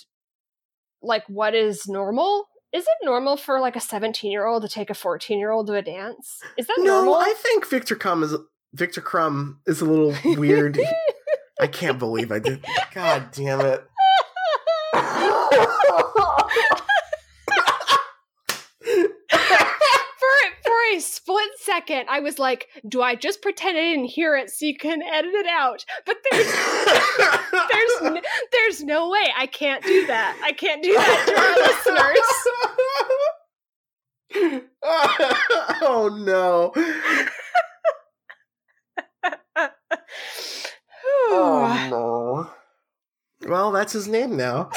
like 1.01 1.24
what 1.28 1.53
is 1.55 1.88
normal. 1.88 2.47
Is 2.74 2.84
it 2.84 3.05
normal 3.05 3.36
for 3.36 3.59
like 3.59 3.76
a 3.76 3.82
17 3.82 4.32
year 4.32 4.45
old 4.45 4.63
to 4.63 4.69
take 4.69 4.89
a 4.89 4.93
14 4.95 5.38
year 5.38 5.51
old 5.51 5.67
to 5.67 5.74
a 5.74 5.82
dance? 5.82 6.39
Is 6.57 6.67
that 6.67 6.78
No, 6.80 7.03
normal? 7.03 7.15
I 7.15 7.34
think 7.38 7.67
Victor 7.67 7.95
Crumb 7.95 8.24
is 8.24 8.36
Victor 8.74 9.01
Crumb 9.01 9.59
is 9.67 9.82
a 9.82 9.86
little 9.86 10.15
weird. 10.38 10.80
I 11.59 11.67
can't 11.67 11.99
believe 11.99 12.32
I 12.32 12.39
did. 12.39 12.65
God 12.93 13.30
damn 13.32 13.61
it. 13.61 13.86
for 18.91 20.36
for 20.63 20.70
a 20.93 20.99
split 20.99 21.49
second, 21.59 22.07
I 22.09 22.19
was 22.19 22.38
like, 22.39 22.67
"Do 22.88 23.01
I 23.01 23.15
just 23.15 23.41
pretend 23.41 23.77
I 23.77 23.82
didn't 23.82 24.05
hear 24.05 24.36
it 24.36 24.49
so 24.49 24.65
you 24.65 24.77
can 24.77 25.01
edit 25.01 25.32
it 25.34 25.47
out?" 25.47 25.86
But 26.05 26.17
there's 26.29 26.47
there's 27.71 28.01
n- 28.15 28.21
there's 28.51 28.84
no 28.84 29.09
way 29.09 29.25
I 29.38 29.47
can't 29.47 29.84
do 29.84 30.05
that. 30.07 30.38
I 30.43 30.51
can't 30.51 30.84
do 30.84 30.93
that 30.93 31.25
to 31.27 31.39
our 31.39 31.55
listeners. 34.43 34.63
oh 35.82 36.09
no. 36.23 36.71
Oh 41.34 41.88
no. 41.89 42.49
Well, 43.49 43.71
that's 43.71 43.93
his 43.93 44.07
name 44.07 44.38
now. 44.38 44.69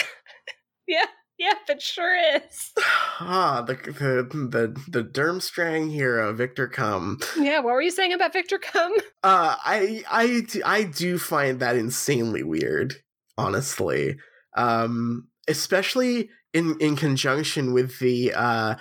yeah, 0.87 1.05
it 1.69 1.83
sure 1.83 2.17
is. 2.37 2.73
Ah, 3.21 3.65
the 3.67 3.75
the 3.75 4.29
the, 4.49 4.81
the 4.91 5.05
Durmstrang 5.05 5.91
hero, 5.91 6.33
Victor 6.33 6.69
Cum. 6.69 7.19
Yeah, 7.39 7.61
what 7.61 7.75
were 7.75 7.83
you 7.83 7.91
saying 7.91 8.13
about 8.13 8.33
Victor 8.33 8.59
Cum? 8.59 8.93
Uh, 9.25 9.57
I 9.65 10.05
I 10.11 10.43
I 10.67 10.83
do 10.83 11.17
find 11.17 11.59
that 11.61 11.77
insanely 11.77 12.43
weird, 12.43 12.97
honestly. 13.39 14.17
Um, 14.55 15.29
especially 15.49 16.29
in 16.53 16.77
in 16.79 16.97
conjunction 16.97 17.73
with 17.73 17.99
the 17.99 18.33
uh. 18.35 18.75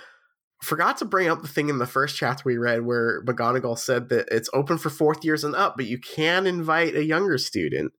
Forgot 0.62 0.96
to 0.98 1.04
bring 1.04 1.28
up 1.28 1.42
the 1.42 1.48
thing 1.48 1.68
in 1.68 1.76
the 1.76 1.86
first 1.86 2.16
chapter 2.16 2.42
we 2.46 2.56
read 2.56 2.86
where 2.86 3.22
McGonagall 3.24 3.78
said 3.78 4.08
that 4.08 4.28
it's 4.30 4.48
open 4.54 4.78
for 4.78 4.88
fourth 4.88 5.22
years 5.22 5.44
and 5.44 5.54
up, 5.54 5.76
but 5.76 5.84
you 5.84 5.98
can 5.98 6.46
invite 6.46 6.94
a 6.94 7.04
younger 7.04 7.36
student 7.36 7.92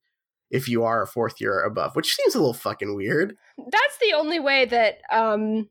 if 0.56 0.68
you 0.70 0.84
are 0.84 1.02
a 1.02 1.08
fourth 1.08 1.40
year 1.42 1.54
or 1.60 1.64
above, 1.64 1.96
which 1.96 2.14
seems 2.16 2.36
a 2.36 2.40
little 2.40 2.54
fucking 2.54 2.96
weird. 2.96 3.36
That's 3.58 3.98
the 4.02 4.14
only 4.16 4.40
way 4.40 4.66
that 4.66 5.02
um 5.12 5.70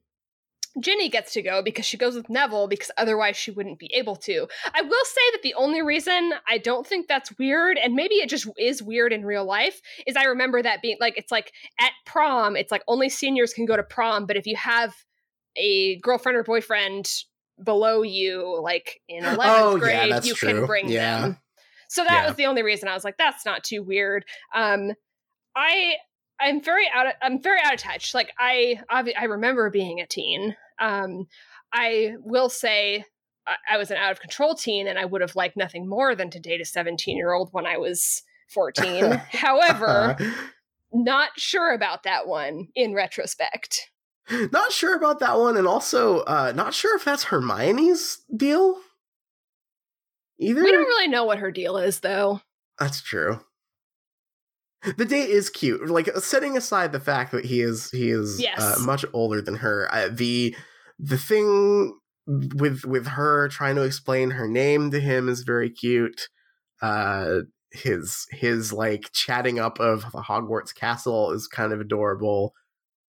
Ginny 0.80 1.09
gets 1.09 1.32
to 1.35 1.43
go 1.43 1.62
because 1.62 1.85
she 1.87 1.97
goes 1.97 2.16
with 2.16 2.28
Neville 2.28 2.66
because 2.66 2.91
otherwise 2.97 3.37
she 3.37 3.53
wouldn't 3.53 3.78
be 3.78 3.89
able 3.95 4.16
to. 4.16 4.49
I 4.74 4.82
will 4.82 5.05
say 5.05 5.20
that 5.32 5.43
the 5.43 5.55
only 5.55 5.82
reason 5.82 6.32
I 6.49 6.59
don't 6.59 6.85
think 6.85 7.07
that's 7.07 7.30
weird, 7.39 7.78
and 7.78 7.95
maybe 7.95 8.16
it 8.16 8.28
just 8.28 8.49
is 8.59 8.82
weird 8.82 9.12
in 9.12 9.24
real 9.24 9.45
life, 9.45 9.80
is 10.05 10.16
I 10.16 10.24
remember 10.24 10.61
that 10.62 10.82
being 10.82 10.97
like 11.01 11.16
it's 11.16 11.30
like 11.30 11.53
at 11.80 11.93
prom, 12.07 12.57
it's 12.57 12.72
like 12.72 12.82
only 12.89 13.09
seniors 13.09 13.55
can 13.55 13.66
go 13.66 13.76
to 13.76 13.85
prom, 13.85 14.26
but 14.26 14.37
if 14.37 14.47
you 14.47 14.57
have 14.57 14.95
a 15.57 15.97
girlfriend 16.01 16.37
or 16.37 16.43
boyfriend 16.43 17.09
below 17.62 18.03
you, 18.03 18.61
like 18.61 19.01
in 19.09 19.22
11th 19.22 19.37
Oh, 19.45 19.78
grade, 19.78 20.11
that's 20.11 20.26
you 20.26 20.35
true. 20.35 20.55
can 20.55 20.66
bring 20.66 20.89
Yeah. 20.89 21.20
them. 21.20 21.39
So 21.95 22.03
that 22.03 22.22
Yeah. 22.22 22.26
was 22.26 22.36
the 22.36 22.47
only 22.47 22.64
reason 22.64 22.88
I 22.88 22.95
was 22.95 23.05
like, 23.05 23.16
that's 23.16 23.47
not 23.47 23.62
too 23.62 23.80
weird. 23.84 24.24
Um, 24.53 24.93
I 25.55 25.94
I'm 26.40 26.60
very 26.60 26.86
out 26.93 27.06
of 27.06 27.12
I'm 27.23 27.40
very 27.40 27.60
out 27.62 27.73
of 27.73 27.81
touch. 27.81 28.12
Like 28.14 28.32
I 28.36 28.81
I 28.90 29.24
remember 29.27 29.70
being 29.70 30.01
a 30.01 30.06
teen. 30.06 30.56
Um, 30.81 31.28
I 31.73 32.14
will 32.19 32.48
say 32.48 33.05
I, 33.47 33.74
I 33.74 33.77
was 33.77 33.93
an 33.93 33.97
out 33.97 34.10
of 34.10 34.20
control 34.20 34.56
teen, 34.56 34.89
and 34.89 34.98
I 34.98 35.05
would 35.05 35.20
have 35.20 35.36
liked 35.36 35.56
nothing 35.56 35.89
more 35.89 36.16
than 36.16 36.31
to 36.31 36.40
date 36.40 36.60
a 36.60 36.64
17 36.64 37.16
year 37.16 37.32
old 37.32 37.51
when 37.52 37.64
I 37.64 37.77
was 37.77 38.24
14. 38.52 39.12
However, 39.31 40.16
not 40.93 41.31
sure 41.36 41.73
about 41.73 42.02
that 42.02 42.27
one 42.27 42.66
in 42.74 42.93
retrospect. 42.93 43.89
not 44.31 44.73
sure 44.73 44.97
about 44.97 45.20
that 45.20 45.39
one, 45.39 45.56
and 45.56 45.69
also 45.69 46.20
uh, 46.23 46.52
not 46.56 46.74
sure 46.74 46.97
if 46.97 47.05
that's 47.05 47.24
Hermione's 47.24 48.19
deal 48.36 48.81
either. 50.39 50.62
We 50.62 50.70
don't 50.73 50.86
really 50.86 51.09
know 51.09 51.24
what 51.24 51.39
her 51.39 51.51
deal 51.51 51.77
is, 51.77 52.01
though. 52.01 52.40
That's 52.78 53.01
true. 53.02 53.40
The 54.98 55.05
date 55.06 55.31
is 55.31 55.48
cute. 55.48 55.89
Like 55.89 56.09
setting 56.19 56.56
aside 56.59 56.93
the 56.93 57.01
fact 57.01 57.32
that 57.32 57.47
he 57.47 57.62
is 57.62 57.90
he 57.90 58.11
is 58.11 58.40
Yes. 58.40 58.61
uh, 58.61 58.77
much 58.85 59.05
older 59.15 59.40
than 59.40 59.55
her. 59.56 59.89
Uh, 59.90 60.09
the 60.12 60.55
the 60.98 61.16
thing 61.16 61.98
with 62.27 62.85
with 62.85 63.06
her 63.06 63.48
trying 63.48 63.77
to 63.77 63.82
explain 63.82 64.32
her 64.32 64.47
name 64.47 64.90
to 64.90 65.01
him 65.01 65.28
is 65.31 65.43
very 65.43 65.70
cute. 65.70 66.28
Uh, 66.82 67.40
his 67.73 68.27
his 68.31 68.73
like 68.74 69.11
chatting 69.12 69.59
up 69.59 69.81
of 69.81 70.02
the 70.12 70.20
Hogwarts 70.23 70.74
castle 70.74 71.31
is 71.32 71.48
kind 71.48 71.73
of 71.73 71.81
adorable. 71.81 72.52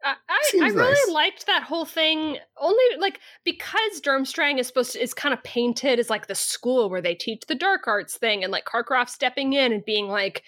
I, 0.06 0.15
I, 0.30 0.52
I 0.61 0.68
really 0.68 0.91
nice. 0.91 1.10
liked 1.10 1.48
that 1.48 1.64
whole 1.64 1.86
thing 1.86 2.38
only 2.61 2.84
like 2.99 3.19
because 3.44 3.99
Durmstrang 4.02 4.60
is 4.60 4.68
supposed 4.68 4.94
to 4.94 5.02
is 5.02 5.15
kind 5.15 5.34
of 5.34 5.44
painted 5.44 5.99
as 5.99 6.10
like 6.10 6.27
the 6.27 6.36
school 6.36 6.90
where 6.90 7.02
they 7.02 7.15
teach 7.15 7.41
the 7.48 7.56
dark 7.56 7.88
arts 7.88 8.15
thing 8.15 8.44
and 8.44 8.52
like 8.52 8.65
Karkaroff 8.65 9.10
stepping 9.10 9.53
in 9.53 9.73
and 9.73 9.84
being 9.84 10.07
like 10.07 10.44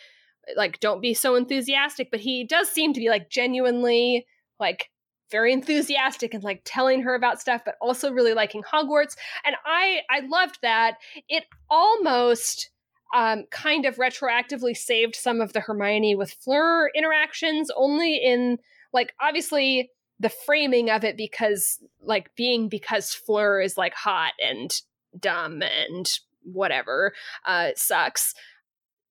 like 0.56 0.80
don't 0.80 1.02
be 1.02 1.14
so 1.14 1.36
enthusiastic 1.36 2.10
but 2.12 2.20
he 2.20 2.46
does 2.46 2.70
seem 2.70 2.94
to 2.94 3.00
be 3.00 3.10
like 3.10 3.30
genuinely 3.30 4.28
like 4.60 4.92
very 5.32 5.52
enthusiastic 5.52 6.34
and 6.34 6.44
like 6.44 6.62
telling 6.64 7.02
her 7.02 7.16
about 7.16 7.42
stuff 7.42 7.64
but 7.66 7.76
also 7.82 8.12
really 8.12 8.34
liking 8.36 8.62
Hogwarts 8.62 9.16
and 9.44 9.56
I 9.66 10.02
I 10.10 10.20
loved 10.20 10.60
that 10.62 10.98
it 11.28 11.46
almost 11.70 12.70
um, 13.16 13.46
kind 13.52 13.86
of 13.86 13.96
retroactively 13.96 14.76
saved 14.76 15.16
some 15.16 15.42
of 15.42 15.54
the 15.54 15.62
Hermione 15.62 16.16
with 16.16 16.34
Fleur 16.34 16.90
interactions, 16.94 17.72
only 17.76 18.18
in 18.18 18.58
like 18.94 19.14
obviously 19.22 19.92
the 20.20 20.30
framing 20.30 20.90
of 20.90 21.04
it 21.04 21.16
because 21.18 21.80
like 22.02 22.34
being 22.36 22.70
because 22.70 23.14
Fleur 23.14 23.62
is 23.62 23.78
like 23.78 23.94
hot 23.94 24.34
and 24.44 24.72
dumb 25.20 25.62
and 25.62 26.08
whatever 26.44 27.14
uh 27.46 27.70
sucks 27.76 28.34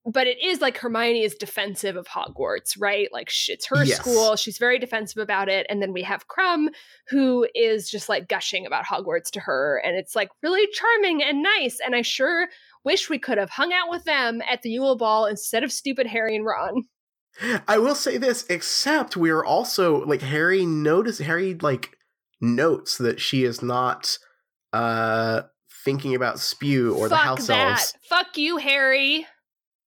but 0.07 0.29
it 0.29 0.41
is 0.41 0.61
like 0.61 0.79
Hermione 0.79 1.23
is 1.23 1.35
defensive 1.35 1.97
of 1.97 2.07
Hogwarts, 2.07 2.77
right? 2.79 3.09
Like 3.13 3.29
it's 3.49 3.67
her 3.67 3.83
Yes. 3.85 3.97
school. 3.97 4.37
She's 4.37 4.57
very 4.57 4.79
defensive 4.79 5.21
about 5.21 5.49
it. 5.49 5.67
And 5.69 5.83
then 5.83 5.93
we 5.93 6.03
have 6.03 6.29
Krum, 6.29 6.69
who 7.09 7.47
is 7.57 7.91
just 7.91 8.09
like 8.09 8.29
gushing 8.29 8.67
about 8.67 8.85
Hogwarts 8.87 9.31
to 9.33 9.41
her. 9.41 9.83
And 9.85 9.97
it's 9.97 10.15
like 10.15 10.29
really 10.45 10.67
charming 10.73 11.25
and 11.25 11.43
nice. 11.43 11.79
And 11.85 11.97
I 11.97 12.03
sure 12.03 12.47
wish 12.85 13.11
we 13.11 13.19
could 13.19 13.37
have 13.37 13.51
hung 13.51 13.73
out 13.73 13.91
with 13.91 14.05
them 14.05 14.41
at 14.49 14.63
the 14.63 14.71
Yule 14.71 14.97
Ball 14.97 15.27
instead 15.27 15.65
of 15.65 15.73
stupid 15.73 16.07
Harry 16.07 16.37
and 16.37 16.47
Ron. 16.47 16.85
I 17.69 17.79
will 17.79 17.95
say 17.95 18.17
this, 18.17 18.45
except 18.49 19.17
we 19.17 19.31
are 19.31 19.45
also 19.45 20.05
like 20.05 20.23
Harry 20.23 20.65
notice 20.65 21.19
Harry 21.19 21.55
like 21.55 21.97
notes 22.41 22.99
that 22.99 23.21
she 23.21 23.45
is 23.45 23.63
not 23.63 24.19
uh 24.73 25.43
thinking 25.85 26.15
about 26.15 26.41
spew 26.41 26.95
or 26.95 27.09
the 27.09 27.17
house 27.17 27.47
that. 27.47 27.69
elves. 27.69 27.95
Fuck 28.09 28.37
you, 28.37 28.57
Harry. 28.57 29.27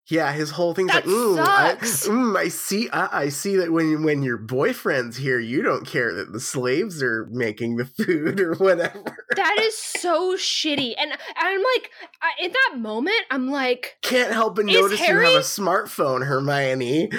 Yeah, 0.10 0.32
his 0.32 0.50
whole 0.50 0.74
thing's 0.74 0.92
That 0.92 1.06
like, 1.06 1.16
mm, 1.16 1.40
I, 1.40 1.76
mm, 1.76 2.36
I 2.36 2.48
see, 2.48 2.90
I, 2.90 3.26
I 3.26 3.30
see 3.30 3.58
that 3.58 3.72
when 3.72 4.02
when 4.02 4.24
your 4.24 4.38
boyfriend's 4.38 5.18
here, 5.18 5.38
you 5.38 5.62
don't 5.62 5.86
care 5.86 6.12
that 6.16 6.34
the 6.34 6.40
slaves 6.40 7.04
are 7.04 7.28
making 7.32 7.76
the 7.76 7.86
food 7.86 8.40
or 8.40 8.56
whatever. 8.56 9.04
That 9.36 9.58
is 9.62 9.78
so 9.78 10.36
shitty. 10.36 10.96
And 10.98 11.12
I'm 11.36 11.60
like, 11.60 11.92
I, 12.24 12.44
in 12.44 12.52
that 12.52 12.80
moment, 12.80 13.22
I'm 13.30 13.52
like, 13.52 13.98
Can't 14.02 14.34
help 14.34 14.56
but 14.56 14.66
notice 14.66 15.00
you 15.00 15.20
have 15.20 15.36
a 15.36 15.40
smartphone, 15.42 16.26
Hermione. 16.26 17.12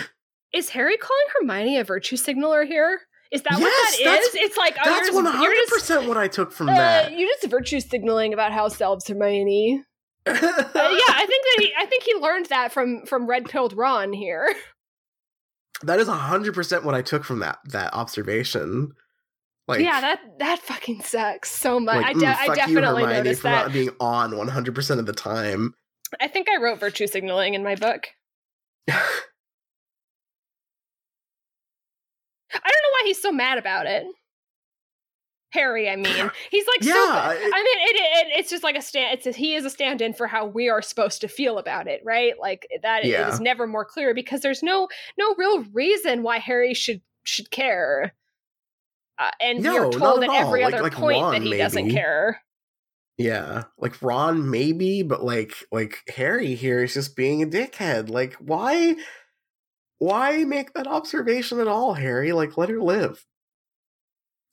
Is 0.53 0.71
Harry 0.71 0.97
calling 0.97 1.25
Hermione 1.41 1.79
a 1.79 1.85
virtue 1.85 2.17
signaler 2.17 2.65
here? 2.65 3.01
Is 3.31 3.43
that 3.43 3.53
what 3.53 3.61
Yes, 3.61 3.99
that 3.99 4.05
that's- 4.05 4.35
It's 4.35 4.57
like, 4.57 4.77
oh, 4.85 4.91
That's 4.91 5.13
one 5.13 5.25
hundred 5.25 5.69
percent 5.69 6.09
what 6.09 6.17
I 6.17 6.27
took 6.27 6.51
from 6.53 6.69
uh, 6.69 6.73
that. 6.75 7.13
you're 7.13 7.29
just 7.29 7.47
virtue 7.51 7.79
signaling 7.81 8.33
about 8.35 8.53
house 8.53 8.81
elves, 8.81 9.07
Hermione. 9.09 9.85
Uh, 10.27 10.33
yeah, 10.35 11.15
I 11.15 11.25
think 11.27 11.45
that 11.45 11.57
he, 11.65 11.73
I 11.79 11.87
think 11.87 12.03
he 12.03 12.15
learned 12.15 12.47
that 12.47 12.73
from 12.73 13.07
from 13.07 13.27
Red 13.27 13.47
Pilled 13.47 13.73
Ron 13.73 14.13
here. 14.13 14.55
that 15.83 15.99
is 15.99 16.09
hundred 16.09 16.55
percent 16.55 16.85
what 16.85 16.95
I 16.95 17.03
took 17.03 17.25
from 17.25 17.39
that 17.39 17.59
that 17.67 17.95
observation. 17.95 18.93
Like, 19.67 19.81
yeah, 19.81 20.01
that 20.01 20.21
that 20.41 20.59
fucking 20.61 21.03
sucks 21.03 21.51
so 21.51 21.81
much. 21.81 21.97
like, 22.03 22.07
I, 22.07 22.13
mm, 22.15 22.21
de- 22.21 22.27
I 22.27 22.35
fuck 22.35 22.49
you, 22.49 22.55
definitely 22.57 23.03
Hermione, 23.03 23.17
noticed 23.25 23.41
for 23.43 23.49
that. 23.49 23.63
not 23.67 23.73
being 23.73 23.91
on 24.01 24.37
one 24.37 24.49
hundred 24.49 24.75
percent 24.75 25.01
of 25.01 25.07
the 25.07 25.13
time. 25.15 25.75
I 26.21 26.29
think 26.29 26.49
I 26.51 26.61
wrote 26.63 26.81
virtue 26.81 27.07
signaling 27.07 27.55
in 27.55 27.63
my 27.63 27.77
book. 27.77 28.09
I 32.53 32.59
don't 32.59 32.83
know 32.83 32.93
why 32.93 33.03
he's 33.07 33.21
so 33.23 33.33
mad 33.33 33.59
about 33.59 33.87
it. 33.87 34.07
Harry, 35.53 35.89
I 35.91 35.97
mean, 35.97 36.05
he's 36.51 36.67
like 36.67 36.83
Yeah, 36.85 36.95
so. 36.95 37.11
I- 37.11 37.35
mean, 37.35 37.45
it, 37.51 37.97
it, 37.97 38.39
it's 38.39 38.51
just 38.51 38.63
like 38.63 38.77
a 38.77 38.83
stand. 38.83 39.19
It's 39.19 39.27
a, 39.27 39.33
he 39.33 39.55
is 39.55 39.65
a 39.65 39.71
stand-in 39.71 40.15
for 40.15 40.27
how 40.29 40.47
we 40.47 40.69
are 40.69 40.81
supposed 40.81 41.21
to 41.23 41.29
feel 41.29 41.59
about 41.59 41.89
it, 41.89 42.03
right? 42.05 42.35
Like 42.41 42.69
that 42.83 43.05
Yeah. 43.05 43.29
is 43.33 43.41
never 43.41 43.67
more 43.67 43.85
clear 43.85 44.15
because 44.15 44.43
there's 44.43 44.63
no 44.63 44.89
no 45.19 45.35
real 45.37 45.65
reason 45.73 46.23
why 46.23 46.39
Harry 46.39 46.73
should 46.75 47.01
should 47.25 47.51
care. 47.51 48.15
Uh, 49.19 49.31
and 49.41 49.61
No, 49.63 49.73
you're 49.75 49.83
not 49.91 49.93
told 49.93 50.25
at 50.25 50.31
at 50.31 50.37
every. 50.37 50.63
Like- 50.63 50.75
other 50.75 50.83
like 50.85 50.95
point 50.95 51.21
Ron, 51.23 51.33
that 51.33 51.43
he 51.43 51.57
doesn't 51.59 51.91
care. 51.91 52.41
Yeah, 53.19 53.65
like 53.77 54.01
Ron 54.01 54.51
maybe, 54.51 55.03
but 55.03 55.23
like 55.23 55.53
like 55.71 55.99
Harry 56.17 56.55
here 56.55 56.83
is 56.85 56.95
just 56.95 57.17
being 57.17 57.43
a 57.43 57.47
dickhead. 57.47 58.09
Like 58.09 58.35
why 58.35 58.97
why 60.01 60.43
make 60.45 60.73
that 60.73 60.89
observation 60.89 61.61
at 61.61 61.69
all, 61.69 61.95
Harry? 61.95 62.33
Like 62.33 62.57
let 62.59 62.71
her 62.71 62.81
live. 62.81 63.25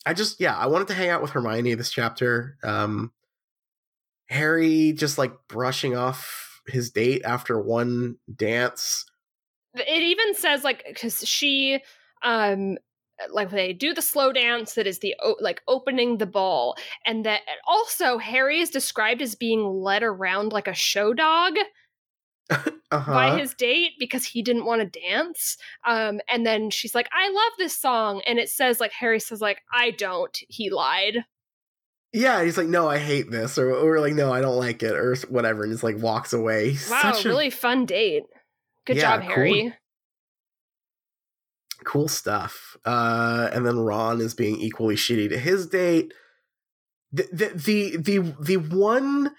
I 0.05 0.13
just 0.13 0.39
yeah, 0.39 0.55
I 0.55 0.67
wanted 0.67 0.89
to 0.89 0.93
hang 0.93 1.09
out 1.09 1.23
with 1.23 1.31
Hermione 1.31 1.73
this 1.73 1.89
chapter. 1.89 2.57
Um 2.63 3.11
Harry 4.29 4.91
just 4.91 5.17
like 5.17 5.33
brushing 5.47 5.95
off 5.95 6.61
his 6.67 6.91
date 6.91 7.23
after 7.23 7.59
one 7.59 8.17
dance. 8.35 9.05
it 9.73 10.03
even 10.03 10.35
says 10.35 10.63
like 10.63 10.83
because 10.85 11.25
she 11.27 11.79
um 12.23 12.77
like 13.31 13.49
they 13.49 13.71
do 13.73 13.93
the 13.93 14.01
slow 14.01 14.31
dance 14.33 14.73
that 14.73 14.85
is 14.85 14.99
the 14.99 15.15
like 15.39 15.61
opening 15.67 16.17
the 16.17 16.25
ball 16.25 16.75
and 17.05 17.25
that 17.25 17.41
also 17.67 18.17
harry 18.19 18.59
is 18.59 18.69
described 18.69 19.21
as 19.23 19.33
being 19.33 19.63
led 19.65 20.03
around 20.03 20.51
like 20.53 20.67
a 20.67 20.73
show 20.73 21.13
dog 21.13 21.55
Uh-huh. 22.89 23.11
by 23.13 23.37
his 23.37 23.53
date 23.53 23.91
because 23.99 24.23
he 24.23 24.41
didn't 24.41 24.63
want 24.63 24.79
to 24.79 25.01
dance 25.01 25.57
um 25.85 26.21
and 26.29 26.45
then 26.45 26.69
she's 26.69 26.95
like 26.95 27.09
i 27.11 27.29
love 27.29 27.51
this 27.57 27.77
song 27.77 28.21
and 28.25 28.39
it 28.39 28.47
says 28.47 28.79
like 28.79 28.93
harry 28.93 29.19
says 29.19 29.41
like 29.41 29.59
i 29.73 29.91
don't 29.91 30.39
he 30.47 30.69
lied 30.69 31.25
yeah, 32.13 32.41
he's 32.41 32.57
like, 32.57 32.67
no, 32.69 32.89
I 32.89 32.97
hate 32.99 33.29
this, 33.29 33.57
or 33.57 33.69
or 33.69 33.99
like, 33.99 34.13
no, 34.13 34.31
I 34.31 34.39
don't 34.39 34.55
like 34.55 34.81
it, 34.81 34.93
or 34.93 35.15
whatever, 35.27 35.63
and 35.63 35.73
just 35.73 35.83
like 35.83 35.97
walks 36.01 36.31
away. 36.31 36.69
He's 36.71 36.89
wow 36.89 37.11
such 37.11 37.25
a 37.25 37.29
really 37.29 37.49
fun 37.49 37.85
date 37.85 38.23
good 38.85 38.95
Yeah, 38.95 39.17
job 39.17 39.21
cool. 39.23 39.35
harry 39.35 39.73
cool 41.83 42.07
stuff. 42.07 42.75
Uh, 42.85 43.49
and 43.53 43.65
then 43.65 43.79
Ron 43.79 44.19
is 44.19 44.33
being 44.33 44.59
equally 44.59 44.95
shitty 44.95 45.29
to 45.29 45.37
his 45.39 45.67
date. 45.67 46.13
The, 47.11 47.27
the 47.31 47.51
the 47.55 47.97
the 47.97 48.35
the 48.39 48.57
one 48.57 49.31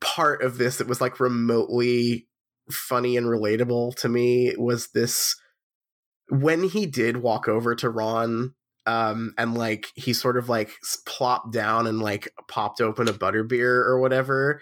part 0.00 0.42
of 0.42 0.56
this 0.56 0.76
that 0.78 0.86
was 0.86 1.00
like 1.00 1.20
remotely 1.20 2.28
funny 2.70 3.16
and 3.16 3.26
relatable 3.26 3.94
to 3.96 4.08
me 4.08 4.54
was 4.56 4.88
this 4.88 5.36
when 6.28 6.62
he 6.62 6.86
did 6.86 7.18
walk 7.18 7.48
over 7.48 7.74
to 7.74 7.90
Ron 7.90 8.54
um 8.86 9.34
and 9.36 9.56
like 9.56 9.88
he 9.94 10.12
sort 10.12 10.36
of 10.36 10.48
like 10.48 10.70
plopped 11.06 11.52
down 11.52 11.86
and 11.86 12.00
like 12.00 12.32
popped 12.48 12.80
open 12.80 13.08
a 13.08 13.12
butterbeer 13.12 13.84
or 13.84 14.00
whatever 14.00 14.60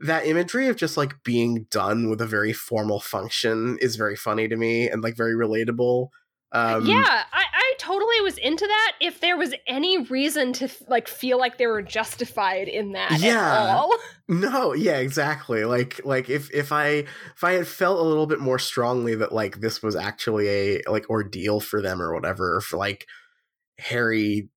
that 0.00 0.26
imagery 0.26 0.66
of 0.68 0.76
just 0.76 0.96
like 0.96 1.22
being 1.22 1.66
done 1.70 2.10
with 2.10 2.20
a 2.20 2.26
very 2.26 2.52
formal 2.52 2.98
function 2.98 3.78
is 3.80 3.96
very 3.96 4.16
funny 4.16 4.48
to 4.48 4.56
me 4.56 4.88
and 4.88 5.02
like 5.02 5.16
very 5.16 5.34
relatable 5.34 6.08
um 6.54 6.84
yeah, 6.86 7.24
I, 7.32 7.44
I 7.52 7.74
totally 7.78 8.20
was 8.22 8.36
into 8.36 8.66
that. 8.66 8.92
If 9.00 9.20
there 9.20 9.36
was 9.38 9.54
any 9.66 9.98
reason 9.98 10.52
to 10.54 10.68
like 10.88 11.08
feel 11.08 11.38
like 11.38 11.56
they 11.56 11.66
were 11.66 11.80
justified 11.82 12.68
in 12.68 12.92
that 12.92 13.18
Yeah. 13.20 13.70
at 13.70 13.74
all, 13.74 13.94
No, 14.28 14.72
yeah, 14.74 14.98
exactly. 14.98 15.64
Like 15.64 16.00
like 16.04 16.28
if 16.28 16.52
if 16.52 16.70
I 16.70 16.86
if 17.34 17.42
I 17.42 17.52
had 17.52 17.66
felt 17.66 17.98
a 18.00 18.02
little 18.02 18.26
bit 18.26 18.38
more 18.40 18.58
strongly 18.58 19.14
that 19.14 19.32
like 19.32 19.60
this 19.60 19.82
was 19.82 19.96
actually 19.96 20.48
a 20.48 20.82
like 20.88 21.08
ordeal 21.08 21.60
for 21.60 21.80
them 21.80 22.00
or 22.02 22.12
whatever, 22.14 22.56
or 22.56 22.60
for 22.60 22.76
like 22.76 23.06
Harry 23.78 24.48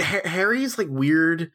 Ha- 0.00 0.20
Harry's 0.28 0.76
like 0.76 0.88
weird 0.90 1.50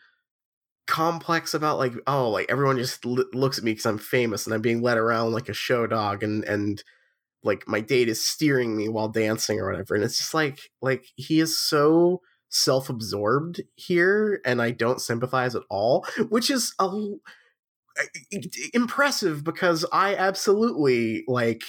complex 0.88 1.54
about 1.54 1.78
like 1.78 1.94
oh 2.08 2.30
like 2.30 2.48
everyone 2.50 2.78
just 2.78 3.06
l- 3.06 3.24
looks 3.34 3.58
at 3.58 3.64
me 3.64 3.72
because 3.72 3.86
I'm 3.86 3.98
famous 3.98 4.46
and 4.46 4.54
I'm 4.54 4.62
being 4.62 4.82
led 4.82 4.98
around 4.98 5.32
like 5.32 5.50
a 5.50 5.54
show 5.54 5.88
dog 5.88 6.24
and 6.24 6.44
and 6.46 6.84
like 7.44 7.68
my 7.68 7.80
date 7.80 8.08
is 8.10 8.24
steering 8.24 8.76
me 8.76 8.88
while 8.90 9.10
dancing 9.10 9.60
or 9.60 9.70
whatever 9.70 9.96
and 9.96 10.04
it's 10.04 10.18
just 10.18 10.34
like 10.34 10.60
like 10.82 11.06
he 11.16 11.40
is 11.40 11.58
so 11.58 12.22
self-absorbed 12.50 13.62
here 13.76 14.42
and 14.46 14.62
I 14.62 14.72
don't 14.72 15.02
sympathize 15.02 15.56
at 15.56 15.64
all 15.70 16.06
which 16.30 16.50
is 16.50 16.74
a 16.80 16.84
l- 16.84 17.20
eh, 17.98 18.40
impressive 18.74 19.44
because 19.44 19.86
I 19.92 20.16
absolutely 20.16 21.24
like 21.28 21.64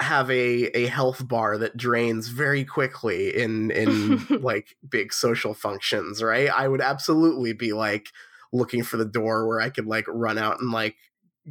have 0.00 0.30
a 0.30 0.76
a 0.76 0.86
health 0.86 1.28
bar 1.28 1.58
that 1.58 1.76
drains 1.76 2.28
very 2.28 2.64
quickly 2.64 3.36
in 3.36 3.70
in 3.70 4.26
like 4.40 4.76
big 4.88 5.12
social 5.12 5.54
functions 5.54 6.22
right? 6.22 6.48
I 6.50 6.68
would 6.68 6.80
absolutely 6.80 7.52
be 7.52 7.72
like 7.72 8.08
looking 8.52 8.82
for 8.82 8.96
the 8.96 9.04
door 9.04 9.46
where 9.46 9.60
I 9.60 9.70
could 9.70 9.86
like 9.86 10.06
run 10.08 10.38
out 10.38 10.60
and 10.60 10.70
like 10.72 10.96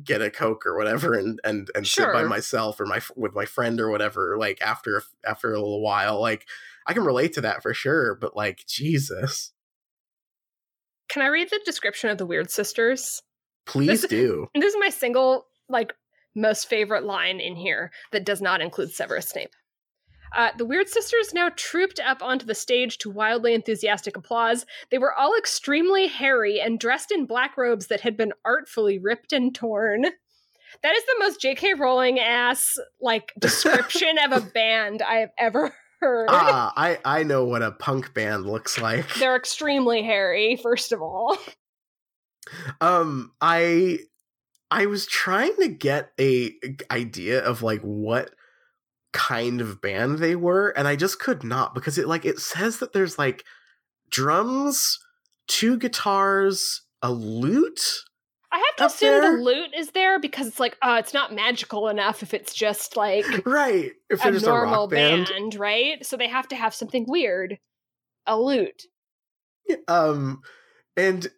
get 0.04 0.22
a 0.22 0.30
coke 0.30 0.66
or 0.66 0.78
whatever 0.78 1.14
and 1.16 1.40
and 1.44 1.72
and 1.74 1.88
sit 1.88 2.12
by 2.14 2.24
myself 2.24 2.80
or 2.80 2.86
my 2.86 3.02
with 3.16 3.34
my 3.34 3.46
friend 3.46 3.80
or 3.82 3.90
whatever 3.90 4.38
like 4.38 4.62
after 4.62 5.02
after 5.26 5.52
a 5.52 5.60
little 5.60 5.82
while 5.82 6.22
like 6.22 6.48
I 6.86 6.94
can 6.94 7.04
relate 7.04 7.34
to 7.34 7.42
that 7.42 7.64
for 7.64 7.74
sure 7.74 8.16
but 8.16 8.36
like 8.36 8.66
Jesus 8.68 9.52
can 11.10 11.24
I 11.24 11.28
read 11.28 11.50
the 11.50 11.60
description 11.66 12.12
of 12.12 12.20
the 12.20 12.26
Weird 12.26 12.52
Sisters? 12.52 13.24
please 13.66 14.02
This- 14.02 14.10
do 14.10 14.48
This 14.54 14.74
is 14.74 14.80
my 14.80 14.90
single 14.90 15.48
like 15.68 15.94
most 16.36 16.70
favorite 16.70 17.04
line 17.04 17.40
in 17.40 17.56
here 17.56 17.92
that 18.12 18.26
does 18.26 18.42
not 18.42 18.62
include 18.62 18.92
Severus 18.92 19.28
Snape. 19.28 19.54
Uh, 20.36 20.50
the 20.58 20.66
Weird 20.66 20.88
Sisters 20.90 21.34
now 21.34 21.50
trooped 21.56 22.00
up 22.00 22.22
onto 22.22 22.46
the 22.46 22.56
stage 22.56 22.98
to 23.00 23.10
wildly 23.10 23.54
enthusiastic 23.54 24.16
applause. 24.18 24.66
They 24.92 24.98
were 24.98 25.14
all 25.14 25.36
extremely 25.38 26.08
hairy 26.08 26.60
and 26.60 26.80
dressed 26.80 27.12
in 27.12 27.26
black 27.26 27.58
robes 27.58 27.88
that 27.88 28.02
had 28.02 28.16
been 28.18 28.34
artfully 28.46 29.00
ripped 29.00 29.34
and 29.34 29.54
torn. 29.54 30.04
That 30.84 30.94
is 30.96 31.04
the 31.06 31.16
most 31.20 31.42
J.K. 31.42 31.74
Rowling 31.74 32.20
ass 32.20 32.78
like 33.02 33.34
description 33.40 34.18
of 34.24 34.32
a 34.32 34.46
band 34.46 35.02
I 35.02 35.16
have 35.16 35.32
ever 35.38 35.74
heard. 36.00 36.28
ah 36.30 36.72
I 36.78 37.00
I 37.04 37.24
know 37.24 37.44
what 37.46 37.62
a 37.64 37.72
punk 37.72 38.14
band 38.14 38.46
looks 38.46 38.80
like 38.80 39.14
They're 39.16 39.36
extremely 39.36 40.04
hairy, 40.04 40.58
first 40.62 40.92
of 40.92 41.02
all. 41.02 41.38
um 42.82 43.32
i 43.42 44.00
I 44.72 44.86
was 44.86 45.08
trying 45.08 45.56
to 45.60 45.68
get 45.68 46.12
a 46.20 46.54
idea 46.92 47.44
of 47.44 47.64
like 47.64 47.82
what 47.82 48.30
kind 49.14 49.62
of 49.62 49.82
band 49.82 50.20
they 50.20 50.36
were, 50.36 50.70
and 50.70 50.88
I 50.88 50.96
just 50.96 51.20
could 51.20 51.44
not 51.44 51.74
because 51.74 51.98
it 51.98 52.08
like 52.08 52.26
it 52.26 52.40
says 52.40 52.80
that 52.80 52.94
there's 52.94 53.18
like 53.18 53.44
drums, 54.10 55.00
two 55.48 55.78
guitars, 55.78 56.82
a 57.02 57.12
lute. 57.12 58.02
I 58.52 58.58
have 58.58 58.76
to 58.78 58.86
assume 58.86 59.22
there? 59.22 59.38
the 59.38 59.44
lute 59.44 59.72
is 59.78 59.92
there 59.92 60.20
because 60.20 60.48
it's 60.48 60.60
like, 60.60 60.76
uh, 60.82 60.98
it's 61.00 61.14
not 61.14 61.34
magical 61.36 61.88
enough 61.88 62.24
if 62.24 62.34
it's 62.34 62.52
just 62.54 62.98
like 62.98 63.26
Right. 63.46 63.92
If 64.10 64.26
a 64.26 64.32
they're 64.32 64.40
a 64.40 64.42
normal 64.42 64.86
rock 64.86 64.90
band. 64.90 65.28
band, 65.28 65.56
right? 65.56 66.04
So 66.04 66.18
they 66.18 66.28
have 66.28 66.48
to 66.48 66.56
have 66.56 66.74
something 66.74 67.06
weird. 67.08 67.60
A 68.26 68.40
lute 68.40 68.84
Um 69.88 70.42
and 70.98 71.32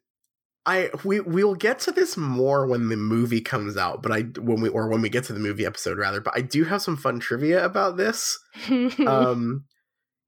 I 0.66 0.90
we 1.04 1.20
we'll 1.22 1.56
get 1.56 1.80
to 1.80 1.92
this 1.92 2.16
more 2.18 2.68
when 2.68 2.90
the 2.90 2.98
movie 2.98 3.42
comes 3.42 3.78
out, 3.78 4.04
but 4.04 4.12
I 4.12 4.22
when 4.40 4.62
we 4.62 4.70
or 4.70 4.88
when 4.90 5.02
we 5.02 5.10
get 5.10 5.24
to 5.26 5.34
the 5.34 5.40
movie 5.40 5.66
episode 5.66 5.98
rather, 5.98 6.22
but 6.22 6.34
I 6.36 6.42
do 6.42 6.64
have 6.66 6.82
some 6.82 6.98
fun 6.98 7.20
trivia 7.20 7.66
about 7.66 7.98
this. 7.98 8.38
um 9.08 9.66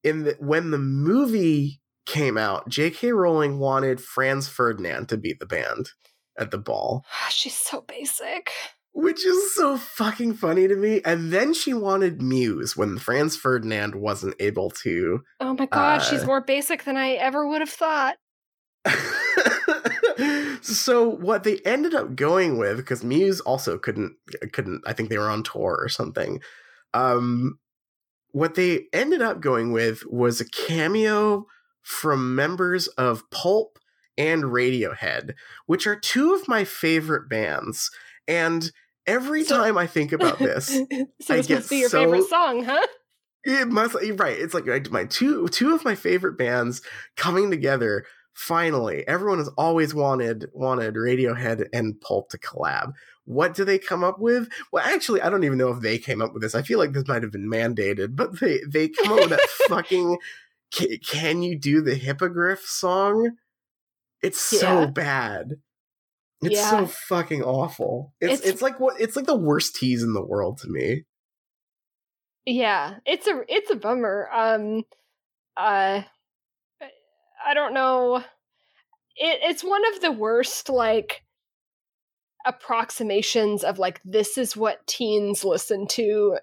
in 0.03 0.23
the 0.23 0.35
when 0.39 0.71
the 0.71 0.79
movie 0.79 1.81
came 2.05 2.37
out, 2.37 2.67
J.K. 2.67 3.11
Rowling 3.13 3.59
wanted 3.59 4.01
Franz 4.01 4.47
Ferdinand 4.49 5.07
to 5.09 5.17
be 5.17 5.33
the 5.39 5.45
band 5.45 5.91
at 6.37 6.51
the 6.51 6.57
ball, 6.57 7.05
She's 7.29 7.55
so 7.55 7.81
basic. 7.87 8.51
which 8.91 9.25
is 9.25 9.55
so 9.55 9.77
fucking 9.77 10.33
funny 10.33 10.67
to 10.67 10.75
me. 10.75 11.01
And 11.05 11.31
then 11.31 11.53
she 11.53 11.73
wanted 11.73 12.21
Muse 12.21 12.75
when 12.75 12.97
Franz 12.97 13.35
Ferdinand 13.37 13.95
wasn't 13.95 14.35
able 14.39 14.71
to. 14.83 15.21
Oh 15.39 15.53
my 15.53 15.67
god, 15.67 15.99
she's 15.99 16.23
Uh, 16.23 16.25
more 16.27 16.41
basic 16.41 16.83
than 16.85 16.97
I 16.97 17.11
ever 17.11 17.47
would 17.47 17.61
have 17.61 17.69
thought. 17.69 18.15
so 20.61 21.07
what 21.09 21.43
they 21.43 21.59
ended 21.65 21.93
up 21.93 22.15
going 22.15 22.57
with 22.57 22.77
because 22.77 23.03
Muse 23.03 23.39
also 23.41 23.77
couldn't 23.77 24.15
couldn't 24.51 24.81
I 24.85 24.93
think 24.93 25.09
they 25.09 25.17
were 25.17 25.29
on 25.29 25.43
tour 25.43 25.77
or 25.79 25.89
something. 25.89 26.41
Um 26.93 27.59
what 28.31 28.55
they 28.55 28.85
ended 28.91 29.21
up 29.21 29.41
going 29.41 29.71
with 29.71 30.03
was 30.07 30.41
a 30.41 30.49
cameo 30.49 31.45
from 31.83 32.35
members 32.35 32.87
of 32.87 33.29
Pulp 33.29 33.77
and 34.17 34.43
Radiohead, 34.43 35.33
which 35.65 35.85
are 35.85 35.95
two 35.99 36.33
of 36.33 36.47
my 36.47 36.63
favorite 36.63 37.29
bands. 37.29 37.91
And 38.27 38.71
every 39.05 39.43
So- 39.43 39.57
time 39.57 39.77
I 39.77 39.85
think 39.87 40.11
about 40.11 40.39
this, 40.39 40.67
so 41.21 41.33
I 41.33 41.37
this 41.37 41.49
must 41.49 41.69
be 41.69 41.77
your 41.77 41.89
so- 41.89 42.03
favorite 42.03 42.27
song, 42.29 42.63
huh? 42.63 42.85
it 43.45 43.67
must 43.67 43.93
right. 43.95 44.39
It's 44.39 44.53
like 44.53 44.65
like 44.67 44.89
my 44.89 45.05
two 45.05 45.47
two 45.49 45.75
of 45.75 45.83
my 45.83 45.95
favorite 45.95 46.37
bands 46.37 46.81
coming 47.17 47.51
together. 47.51 48.05
Finally, 48.33 49.07
everyone 49.07 49.37
has 49.37 49.49
always 49.57 49.93
wanted 49.93 50.47
wanted 50.53 50.95
Radiohead 50.95 51.67
and 51.71 51.99
Pulp 52.01 52.29
to 52.29 52.37
collab. 52.37 52.93
What 53.25 53.53
do 53.53 53.63
they 53.63 53.77
come 53.79 54.03
up 54.03 54.19
with? 54.19 54.49
Well, 54.71 54.83
actually, 54.85 55.21
I 55.21 55.29
don't 55.29 55.43
even 55.43 55.57
know 55.57 55.69
if 55.69 55.81
they 55.81 55.97
came 55.97 56.21
up 56.21 56.33
with 56.33 56.41
this. 56.41 56.55
I 56.55 56.61
feel 56.63 56.79
like 56.79 56.91
this 56.93 57.07
might 57.07 57.21
have 57.23 57.31
been 57.31 57.49
mandated, 57.49 58.15
but 58.15 58.39
they 58.39 58.59
they 58.67 58.89
come 58.89 59.13
up 59.13 59.19
with 59.19 59.29
that 59.29 59.39
fucking 59.69 60.17
"Ca- 60.75 60.97
"Can 61.05 61.41
You 61.43 61.57
Do 61.57 61.81
the 61.81 61.95
Hippogriff" 61.95 62.61
song. 62.65 63.37
It's 64.21 64.41
so 64.41 64.81
Yeah. 64.81 64.85
bad. 64.87 65.53
It's 66.41 66.55
Yeah. 66.55 66.69
so 66.71 66.85
fucking 66.87 67.43
awful. 67.43 68.13
It's, 68.19 68.33
It's- 68.33 68.49
it's 68.53 68.61
like 68.61 68.79
what 68.79 68.99
it's 68.99 69.15
like 69.15 69.25
the 69.25 69.35
worst 69.37 69.75
tease 69.75 70.01
in 70.03 70.13
the 70.13 70.25
world 70.25 70.57
to 70.59 70.67
me. 70.69 71.05
Yeah, 72.45 72.95
it's 73.05 73.27
a 73.27 73.41
it's 73.47 73.69
a 73.71 73.75
bummer. 73.75 74.27
Um, 74.33 74.83
uh, 75.55 76.01
I 77.45 77.53
don't 77.53 77.73
know. 77.73 78.17
It 79.15 79.39
it's 79.43 79.63
one 79.63 79.83
of 79.93 80.01
the 80.01 80.11
worst 80.11 80.69
like 80.69 81.23
approximations 82.45 83.63
of 83.63 83.79
like 83.79 84.01
this 84.03 84.37
is 84.37 84.57
what 84.57 84.85
teens 84.87 85.45
listen 85.45 85.87
to 85.87 86.37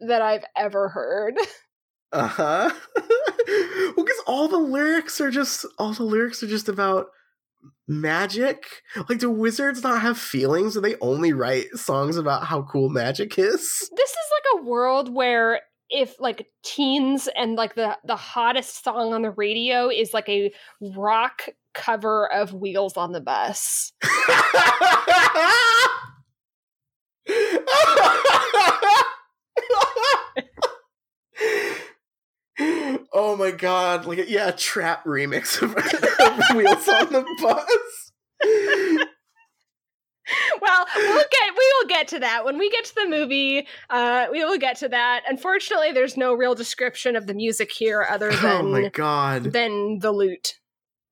that 0.00 0.22
I've 0.22 0.44
ever 0.56 0.88
heard. 0.88 1.34
Uh 2.12 2.28
huh. 2.28 2.70
well, 3.48 3.92
because 3.96 4.22
all 4.28 4.46
the 4.46 4.56
lyrics 4.56 5.20
are 5.20 5.30
just 5.30 5.66
all 5.76 5.92
the 5.92 6.04
lyrics 6.04 6.40
are 6.40 6.46
just 6.46 6.68
about 6.68 7.08
magic. 7.88 8.64
Like, 9.08 9.18
do 9.18 9.28
wizards 9.28 9.82
not 9.82 10.02
have 10.02 10.16
feelings? 10.16 10.74
Do 10.74 10.80
they 10.80 10.94
only 11.00 11.32
write 11.32 11.66
songs 11.74 12.16
about 12.16 12.44
how 12.44 12.62
cool 12.62 12.90
magic 12.90 13.38
is? 13.38 13.90
this 13.96 14.10
is 14.10 14.16
like 14.30 14.60
a 14.60 14.64
world 14.64 15.12
where 15.12 15.60
if 15.90 16.20
like 16.20 16.48
teens 16.64 17.28
and 17.36 17.56
like 17.56 17.74
the 17.74 17.96
the 18.04 18.16
hottest 18.16 18.82
song 18.82 19.14
on 19.14 19.22
the 19.22 19.30
radio 19.30 19.88
is 19.88 20.12
like 20.12 20.28
a 20.28 20.52
rock 20.80 21.42
cover 21.74 22.32
of 22.32 22.52
Wheels 22.52 22.96
on 22.96 23.12
the 23.12 23.20
Bus. 23.20 23.92
oh 33.12 33.36
my 33.38 33.50
god! 33.50 34.06
Like, 34.06 34.28
yeah, 34.28 34.50
trap 34.52 35.04
remix 35.04 35.62
of, 35.62 35.76
of 35.76 36.56
Wheels 36.56 36.88
on 36.88 37.12
the 37.12 37.24
Bus. 37.40 38.12
Well, 40.66 40.86
we'll 40.96 41.24
get 41.30 41.56
we 41.56 41.74
will 41.78 41.88
get 41.88 42.08
to 42.08 42.18
that 42.20 42.44
when 42.44 42.58
we 42.58 42.70
get 42.70 42.84
to 42.86 42.94
the 42.94 43.08
movie. 43.08 43.66
Uh, 43.90 44.26
we 44.30 44.44
will 44.44 44.58
get 44.58 44.76
to 44.78 44.88
that. 44.88 45.22
Unfortunately, 45.28 45.92
there's 45.92 46.16
no 46.16 46.34
real 46.34 46.54
description 46.54 47.16
of 47.16 47.26
the 47.26 47.34
music 47.34 47.70
here 47.72 48.06
other 48.08 48.30
than 48.30 48.66
Oh 48.66 48.68
my 48.68 48.88
god! 48.88 49.44
than 49.44 49.98
the 50.00 50.12
lute 50.12 50.54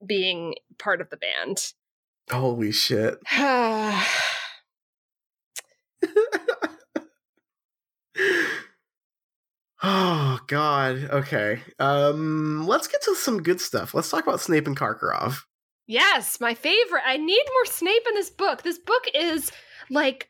being 0.04 0.54
part 0.78 1.00
of 1.00 1.10
the 1.10 1.16
band. 1.16 1.72
Holy 2.30 2.72
shit! 2.72 3.18
Oh 9.86 10.38
god. 10.46 11.08
Okay. 11.10 11.60
Um 11.78 12.66
let's 12.66 12.88
get 12.88 13.02
to 13.02 13.14
some 13.14 13.42
good 13.42 13.60
stuff. 13.60 13.92
Let's 13.92 14.08
talk 14.08 14.26
about 14.26 14.40
Snape 14.40 14.66
and 14.66 14.76
Karkaroff. 14.76 15.42
Yes, 15.86 16.40
my 16.40 16.54
favorite. 16.54 17.02
I 17.04 17.16
need 17.16 17.44
more 17.52 17.66
Snape 17.66 18.02
in 18.08 18.14
this 18.14 18.30
book. 18.30 18.62
This 18.62 18.78
book 18.78 19.04
is 19.14 19.50
like 19.90 20.28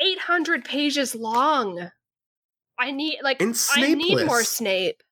800 0.00 0.64
pages 0.64 1.14
long. 1.14 1.90
I 2.78 2.90
need 2.92 3.20
like 3.22 3.42
I 3.70 3.86
need 3.94 4.22
more 4.22 4.44
Snape. 4.44 5.02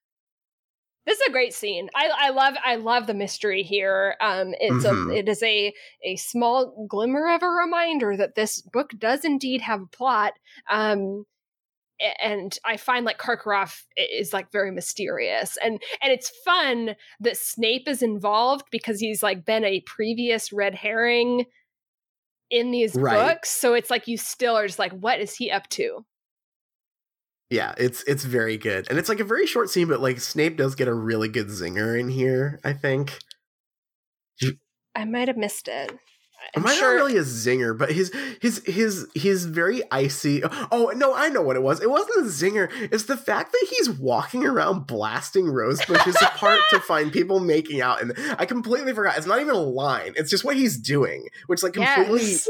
This 1.06 1.20
is 1.20 1.26
a 1.28 1.32
great 1.32 1.54
scene. 1.54 1.88
I, 1.94 2.10
I 2.14 2.30
love 2.30 2.54
I 2.62 2.76
love 2.76 3.06
the 3.06 3.14
mystery 3.14 3.62
here. 3.62 4.16
Um, 4.20 4.54
it's 4.60 4.84
Mhm. 4.84 5.10
a 5.10 5.18
it 5.18 5.28
is 5.28 5.42
a 5.42 5.72
a 6.04 6.16
small 6.16 6.86
glimmer 6.86 7.28
of 7.34 7.42
a 7.42 7.48
reminder 7.48 8.16
that 8.16 8.34
this 8.34 8.60
book 8.60 8.90
does 8.98 9.24
indeed 9.24 9.62
have 9.62 9.80
a 9.82 9.86
plot. 9.86 10.34
Um, 10.68 11.24
and 12.20 12.56
I 12.64 12.76
find 12.76 13.04
like 13.04 13.18
Karkaroff 13.18 13.82
is 13.96 14.32
like 14.32 14.52
very 14.52 14.70
mysterious, 14.70 15.56
and 15.62 15.80
and 16.02 16.12
it's 16.12 16.30
fun 16.44 16.94
that 17.20 17.36
Snape 17.36 17.88
is 17.88 18.02
involved 18.02 18.66
because 18.70 19.00
he's 19.00 19.22
like 19.22 19.44
been 19.44 19.64
a 19.64 19.80
previous 19.80 20.52
red 20.52 20.74
herring 20.74 21.46
in 22.50 22.70
these 22.70 22.94
Right. 22.94 23.16
books. 23.16 23.50
So 23.50 23.74
it's 23.74 23.90
like 23.90 24.08
you 24.08 24.16
still 24.16 24.56
are 24.56 24.66
just 24.66 24.78
like, 24.78 24.92
what 24.92 25.20
is 25.20 25.34
he 25.34 25.50
up 25.50 25.68
to? 25.70 26.04
Yeah, 27.50 27.74
it's 27.78 28.02
it's 28.04 28.24
very 28.24 28.58
good. 28.58 28.88
And 28.90 28.98
it's 28.98 29.08
like 29.08 29.20
a 29.20 29.24
very 29.24 29.46
short 29.46 29.70
scene, 29.70 29.88
but 29.88 30.00
like 30.00 30.20
Snape 30.20 30.56
does 30.56 30.74
get 30.74 30.88
a 30.88 30.94
really 30.94 31.28
good 31.28 31.48
zinger 31.48 31.98
in 31.98 32.08
here, 32.10 32.60
I 32.62 32.74
think. 32.74 33.18
I 34.94 35.04
might 35.04 35.28
have 35.28 35.36
missed 35.36 35.68
it. 35.68 35.92
I'm 36.56 36.62
Might 36.62 36.76
sure. 36.76 36.96
not 36.96 37.04
really 37.04 37.18
a 37.18 37.22
zinger, 37.22 37.76
but 37.76 37.92
his 37.92 38.10
his 38.40 38.62
his 38.64 39.06
his 39.14 39.44
very 39.44 39.82
icy. 39.90 40.42
Oh 40.72 40.92
no, 40.96 41.14
I 41.14 41.28
know 41.28 41.42
what 41.42 41.56
it 41.56 41.62
was. 41.62 41.80
It 41.82 41.90
wasn't 41.90 42.26
a 42.26 42.28
zinger. 42.30 42.68
It's 42.90 43.04
the 43.04 43.16
fact 43.18 43.52
that 43.52 43.66
he's 43.68 43.90
walking 43.90 44.46
around 44.46 44.86
blasting 44.86 45.46
rose 45.50 45.84
bushes 45.84 46.16
apart 46.22 46.58
to 46.70 46.80
find 46.88 47.12
people 47.12 47.40
making 47.40 47.80
out, 47.82 48.00
and 48.00 48.14
I 48.38 48.46
completely 48.46 48.94
forgot. 48.94 49.18
It's 49.18 49.26
not 49.26 49.40
even 49.40 49.54
a 49.54 49.58
line. 49.60 50.14
It's 50.16 50.30
just 50.30 50.44
what 50.44 50.56
he's 50.56 50.78
doing, 50.78 51.26
which 51.48 51.62
like 51.62 51.74
completely 51.74 52.22
Yes. 52.22 52.48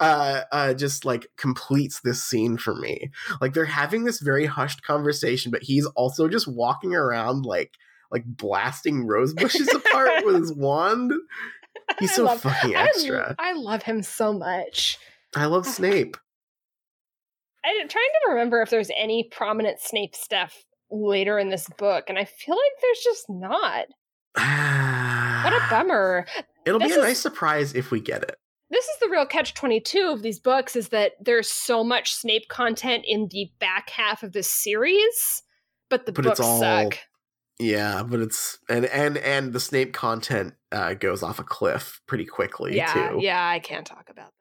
uh 0.00 0.40
uh 0.50 0.74
just 0.74 1.04
like 1.04 1.28
completes 1.36 2.00
this 2.00 2.22
scene 2.24 2.56
for 2.58 2.74
me. 2.74 3.10
Like 3.40 3.54
they're 3.54 3.64
having 3.64 4.04
this 4.04 4.20
very 4.20 4.46
hushed 4.46 4.82
conversation, 4.82 5.52
but 5.52 5.62
he's 5.62 5.86
also 5.94 6.28
just 6.28 6.48
walking 6.48 6.94
around 6.94 7.44
like 7.46 7.74
like 8.10 8.24
blasting 8.24 9.06
rose 9.06 9.34
bushes 9.34 9.68
apart 9.72 10.24
with 10.24 10.36
his 10.36 10.52
wand. 10.56 11.12
He's 12.00 12.14
so 12.14 12.24
love- 12.24 12.40
fucking 12.40 12.76
I- 12.76 12.82
extra. 12.84 13.34
I, 13.38 13.52
love 13.54 13.82
him 13.82 14.02
so 14.02 14.32
much. 14.32 14.98
I 15.34 15.46
love 15.46 15.64
ah. 15.66 15.70
Snape. 15.70 16.16
I'm 17.64 17.88
trying 17.88 18.04
to 18.26 18.30
remember 18.30 18.62
if 18.62 18.70
there's 18.70 18.90
any 18.96 19.24
prominent 19.32 19.80
Snape 19.80 20.14
stuff 20.14 20.64
later 20.90 21.38
in 21.38 21.48
this 21.50 21.68
book, 21.78 22.04
and 22.08 22.16
I 22.18 22.24
feel 22.24 22.54
like 22.54 22.72
there's 22.80 23.00
just 23.02 23.24
not. 23.28 23.86
What 24.36 25.52
a 25.52 25.66
bummer. 25.70 26.26
It'll 26.64 26.78
be 26.78 26.86
a 26.86 26.88
is- 26.88 26.96
nice 26.98 27.18
surprise 27.20 27.74
if 27.74 27.90
we 27.90 28.00
get 28.00 28.22
it. 28.22 28.36
This 28.70 28.84
is 28.84 28.98
the 29.00 29.08
real 29.08 29.26
catch 29.26 29.54
22 29.54 30.08
of 30.12 30.22
these 30.22 30.40
books 30.40 30.74
is 30.74 30.88
that 30.88 31.12
there's 31.20 31.48
so 31.48 31.84
much 31.84 32.12
Snape 32.14 32.48
content 32.48 33.04
in 33.06 33.28
the 33.30 33.48
back 33.60 33.90
half 33.90 34.24
of 34.24 34.32
this 34.32 34.50
series, 34.52 35.42
but 35.88 36.04
the 36.04 36.10
But 36.12 36.24
books 36.24 36.40
all 36.40 36.58
suck. 36.58 36.98
Yeah, 37.58 38.02
but 38.02 38.20
it's 38.20 38.58
and 38.68 38.84
and 38.86 39.16
and 39.16 39.52
the 39.52 39.60
Snape 39.60 39.92
content 39.92 40.54
uh, 40.72 40.94
goes 40.94 41.22
off 41.22 41.38
a 41.38 41.44
cliff 41.44 42.00
pretty 42.06 42.26
quickly 42.26 42.76
Yeah, 42.76 42.92
too. 43.10 43.18
yeah, 43.20 43.48
I 43.48 43.60
can't 43.60 43.86
talk 43.86 44.08
about 44.10 44.26
that. 44.26 44.32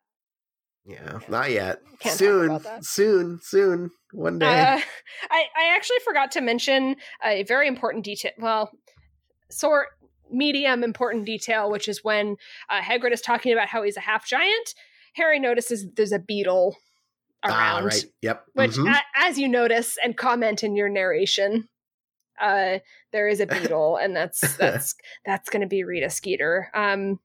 Yeah, 0.86 1.20
not 1.30 1.50
yet. 1.52 1.82
Can't 2.00 2.14
talk 2.14 2.18
soon, 2.20 2.46
about 2.46 2.64
that. 2.64 2.86
soon, 2.86 3.40
soon, 3.42 3.92
one 4.12 4.38
day. 4.38 4.46
Uh, 4.46 4.80
I, 5.32 5.44
I 5.58 5.76
actually 5.76 6.00
forgot 6.06 6.32
to 6.34 6.42
mention 6.42 6.98
a 7.24 7.44
very 7.44 7.68
important 7.68 8.04
detail. 8.06 8.32
Well, 8.38 8.72
sort 9.50 9.88
medium 10.30 10.84
important 10.84 11.26
detail, 11.26 11.72
which 11.72 11.88
is 11.88 12.04
when 12.04 12.36
uh, 12.70 12.82
Hagrid 12.82 13.14
is 13.14 13.22
talking 13.22 13.52
about 13.54 13.68
how 13.70 13.84
he's 13.84 13.98
a 13.98 14.02
half 14.02 14.28
giant. 14.28 14.76
Harry 15.14 15.40
notices 15.40 15.88
there's 15.96 16.12
a 16.12 16.20
beetle 16.20 16.76
ah, 17.44 17.50
around, 17.50 17.86
right. 17.86 18.06
Yep. 18.22 18.46
which, 18.54 18.72
mhm. 18.72 18.94
a- 18.94 19.04
as 19.26 19.40
you 19.40 19.48
notice 19.48 19.98
and 20.04 20.18
comment 20.18 20.64
in 20.64 20.76
your 20.76 20.90
narration, 20.90 21.68
uh, 22.42 22.80
there 23.12 23.28
is 23.28 23.40
a 23.40 23.46
beetle, 23.48 23.98
and 23.98 24.16
that's 24.16 24.58
that's 24.58 24.96
that's 25.26 25.50
going 25.50 25.62
to 25.62 25.68
be 25.68 25.84
Rita 25.84 26.10
Skeeter. 26.10 26.70
Um, 26.74 27.20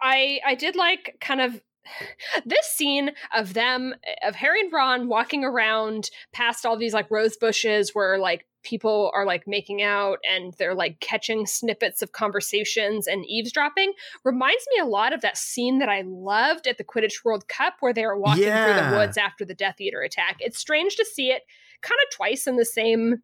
I 0.00 0.40
I 0.46 0.54
did 0.54 0.76
like 0.76 1.16
kind 1.20 1.40
of 1.40 1.60
this 2.44 2.66
scene 2.66 3.12
of 3.34 3.54
them 3.54 3.94
of 4.22 4.34
Harry 4.36 4.60
and 4.60 4.72
Ron 4.72 5.08
walking 5.08 5.44
around 5.44 6.10
past 6.32 6.66
all 6.66 6.76
these 6.76 6.94
like 6.94 7.10
rose 7.10 7.36
bushes 7.36 7.94
where 7.94 8.18
like 8.18 8.46
people 8.64 9.10
are 9.14 9.24
like 9.24 9.46
making 9.46 9.82
out 9.82 10.18
and 10.28 10.52
they're 10.58 10.74
like 10.74 11.00
catching 11.00 11.46
snippets 11.46 12.02
of 12.02 12.12
conversations 12.12 13.06
and 13.06 13.24
eavesdropping 13.26 13.92
reminds 14.24 14.66
me 14.74 14.80
a 14.80 14.86
lot 14.86 15.12
of 15.12 15.20
that 15.20 15.38
scene 15.38 15.78
that 15.78 15.88
I 15.88 16.02
loved 16.04 16.66
at 16.66 16.76
the 16.76 16.84
Quidditch 16.84 17.24
World 17.24 17.48
Cup 17.48 17.74
where 17.80 17.92
they 17.92 18.04
were 18.04 18.18
walking 18.18 18.44
through 18.44 18.90
the 18.90 18.96
woods 18.96 19.16
after 19.16 19.44
the 19.44 19.54
Death 19.54 19.80
Eater 19.80 20.02
attack. 20.02 20.36
It's 20.40 20.58
strange 20.58 20.96
to 20.96 21.04
see 21.04 21.30
it 21.30 21.42
kind 21.82 21.98
of 22.06 22.16
twice 22.16 22.46
in 22.46 22.56
the 22.56 22.64
same 22.64 23.22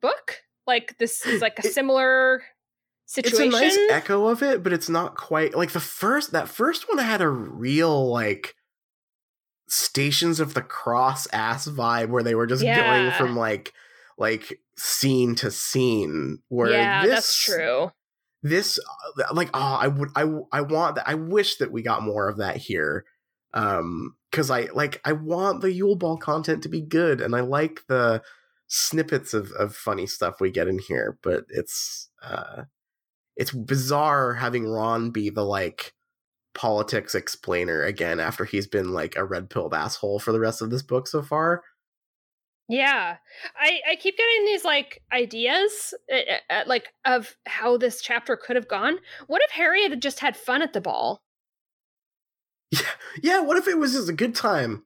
book. 0.00 0.42
Like 0.66 0.96
this 0.98 1.24
is 1.26 1.40
like 1.40 1.58
a 1.58 1.66
It- 1.66 1.72
similar 1.72 2.42
situation. 3.06 3.52
It's 3.54 3.76
a 3.76 3.80
nice 3.86 3.90
echo 3.90 4.26
of 4.26 4.42
it, 4.42 4.62
but 4.62 4.72
it's 4.72 4.88
not 4.88 5.16
quite 5.16 5.54
like 5.54 5.72
the 5.72 5.80
first. 5.80 6.32
That 6.32 6.48
first 6.48 6.88
one 6.88 6.98
had 6.98 7.22
a 7.22 7.28
real 7.28 8.10
like 8.10 8.54
Stations 9.68 10.38
of 10.38 10.54
the 10.54 10.62
Cross 10.62 11.26
ass 11.32 11.66
vibe 11.66 12.08
where 12.08 12.22
they 12.22 12.36
were 12.36 12.46
just 12.46 12.62
going 12.62 13.10
from 13.12 13.36
like 13.36 13.72
like 14.16 14.60
scene 14.76 15.34
to 15.36 15.50
scene. 15.50 16.38
Where 16.48 16.70
yeah, 16.70 17.02
this, 17.02 17.10
that's 17.10 17.44
true. 17.44 17.90
This 18.42 18.78
uh, 18.78 19.34
like 19.34 19.50
oh, 19.54 19.58
I 19.80 19.88
would 19.88 20.10
I 20.14 20.22
I 20.52 20.60
want 20.60 20.96
that. 20.96 21.08
I 21.08 21.14
wish 21.14 21.56
that 21.56 21.72
we 21.72 21.82
got 21.82 22.02
more 22.02 22.28
of 22.28 22.38
that 22.38 22.56
here. 22.56 23.04
Um, 23.54 24.14
because 24.30 24.50
I 24.50 24.68
like 24.74 25.00
I 25.04 25.12
want 25.12 25.62
the 25.62 25.72
Yule 25.72 25.96
Ball 25.96 26.16
content 26.16 26.62
to 26.62 26.68
be 26.68 26.80
good, 26.80 27.20
and 27.20 27.34
I 27.34 27.40
like 27.40 27.80
the 27.88 28.22
snippets 28.68 29.34
of 29.34 29.50
of 29.52 29.74
funny 29.74 30.06
stuff 30.06 30.40
we 30.40 30.50
get 30.50 30.68
in 30.68 30.78
here. 30.78 31.18
But 31.22 31.44
it's 31.48 32.08
uh, 32.22 32.64
it's 33.36 33.52
bizarre 33.52 34.34
having 34.34 34.66
Ron 34.66 35.10
be 35.10 35.30
the 35.30 35.44
like 35.44 35.92
politics 36.54 37.14
explainer 37.14 37.82
again 37.82 38.18
after 38.18 38.44
he's 38.44 38.66
been 38.66 38.92
like 38.92 39.14
a 39.14 39.24
red 39.24 39.50
pilled 39.50 39.74
asshole 39.74 40.18
for 40.18 40.32
the 40.32 40.40
rest 40.40 40.62
of 40.62 40.70
this 40.70 40.82
book 40.82 41.06
so 41.06 41.22
far. 41.22 41.62
Yeah, 42.68 43.16
I 43.56 43.80
I 43.92 43.96
keep 43.96 44.16
getting 44.16 44.44
these 44.44 44.64
like 44.64 45.02
ideas, 45.12 45.94
uh, 46.12 46.52
uh, 46.52 46.62
like 46.66 46.88
of 47.04 47.36
how 47.46 47.76
this 47.76 48.00
chapter 48.00 48.36
could 48.36 48.56
have 48.56 48.66
gone. 48.66 48.98
What 49.28 49.42
if 49.42 49.52
Harry 49.52 49.82
had 49.82 50.02
just 50.02 50.18
had 50.18 50.36
fun 50.36 50.62
at 50.62 50.72
the 50.72 50.80
ball? 50.80 51.22
Yeah, 52.72 52.80
yeah. 53.22 53.40
What 53.40 53.56
if 53.56 53.68
it 53.68 53.78
was 53.78 53.92
just 53.92 54.08
a 54.08 54.12
good 54.12 54.34
time, 54.34 54.84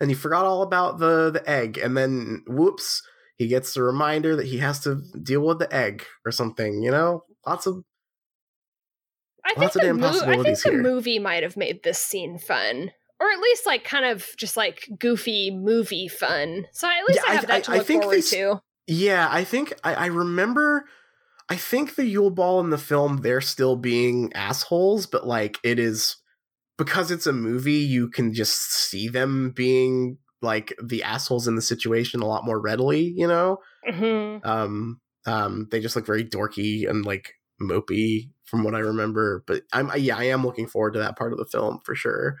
and 0.00 0.10
he 0.10 0.14
forgot 0.14 0.46
all 0.46 0.62
about 0.62 0.98
the 0.98 1.30
the 1.30 1.46
egg, 1.50 1.76
and 1.76 1.94
then 1.96 2.44
whoops, 2.46 3.02
he 3.38 3.46
gets 3.48 3.72
the 3.74 3.82
reminder 3.82 4.36
that 4.36 4.46
he 4.46 4.58
has 4.58 4.80
to 4.80 5.02
deal 5.22 5.40
with 5.40 5.58
the 5.60 5.72
egg 5.74 6.04
or 6.26 6.30
something. 6.32 6.82
You 6.82 6.90
know, 6.90 7.24
lots 7.46 7.66
of 7.66 7.82
I 9.44 9.50
think 9.50 9.58
Lots 9.62 9.76
of 9.76 9.82
damn 9.82 10.00
mo- 10.00 10.08
I 10.08 10.42
think 10.42 10.58
the 10.60 10.70
here. 10.70 10.82
movie 10.82 11.18
might 11.18 11.42
have 11.42 11.56
made 11.56 11.82
this 11.82 11.98
scene 11.98 12.38
fun, 12.38 12.90
or 13.20 13.30
at 13.30 13.40
least 13.40 13.64
like 13.66 13.84
kind 13.84 14.04
of 14.04 14.26
just 14.36 14.56
like 14.56 14.88
goofy 14.98 15.50
movie 15.50 16.08
fun. 16.08 16.66
So 16.72 16.86
at 16.88 17.04
least 17.08 17.20
Yeah, 17.24 17.30
I 17.30 17.32
I- 17.32 17.36
have 17.36 17.46
that 17.46 17.64
to 17.64 17.70
I- 17.70 17.74
I 17.74 17.78
look 17.78 17.86
think 17.86 18.02
forward 18.02 18.18
this- 18.18 18.30
to. 18.30 18.60
Yeah, 18.86 19.28
I 19.30 19.44
think 19.44 19.72
I, 19.84 19.94
I 19.94 20.06
remember. 20.06 20.84
I 21.50 21.56
think 21.56 21.94
the 21.94 22.04
Yule 22.06 22.30
Ball 22.30 22.60
in 22.60 22.68
the 22.70 22.76
film 22.78 23.18
they're 23.22 23.40
still 23.40 23.76
being 23.76 24.30
assholes, 24.34 25.06
but 25.06 25.26
like 25.26 25.56
it 25.62 25.78
is 25.78 26.16
because 26.76 27.10
it's 27.10 27.26
a 27.26 27.32
movie. 27.32 27.72
You 27.74 28.08
can 28.10 28.34
just 28.34 28.70
see 28.70 29.08
them 29.08 29.50
being 29.54 30.18
like 30.42 30.74
the 30.82 31.02
assholes 31.02 31.48
in 31.48 31.56
the 31.56 31.62
situation 31.62 32.20
a 32.20 32.26
lot 32.26 32.44
more 32.44 32.60
readily. 32.60 33.12
You 33.16 33.26
know, 33.28 33.58
hmm 33.84 34.38
um, 34.44 35.00
um, 35.26 35.68
they 35.70 35.80
just 35.80 35.96
look 35.96 36.06
very 36.06 36.24
dorky 36.24 36.88
and 36.88 37.04
like 37.06 37.34
mopey 37.62 38.30
from 38.44 38.64
what 38.64 38.74
I 38.74 38.80
remember. 38.80 39.44
But 39.46 39.64
I'm 39.72 39.90
yeah, 39.96 40.16
I 40.16 40.24
am 40.24 40.44
looking 40.44 40.66
forward 40.68 40.94
to 40.94 41.00
that 41.00 41.18
part 41.18 41.32
of 41.32 41.38
the 41.38 41.46
film 41.46 41.80
for 41.84 41.94
sure. 41.94 42.36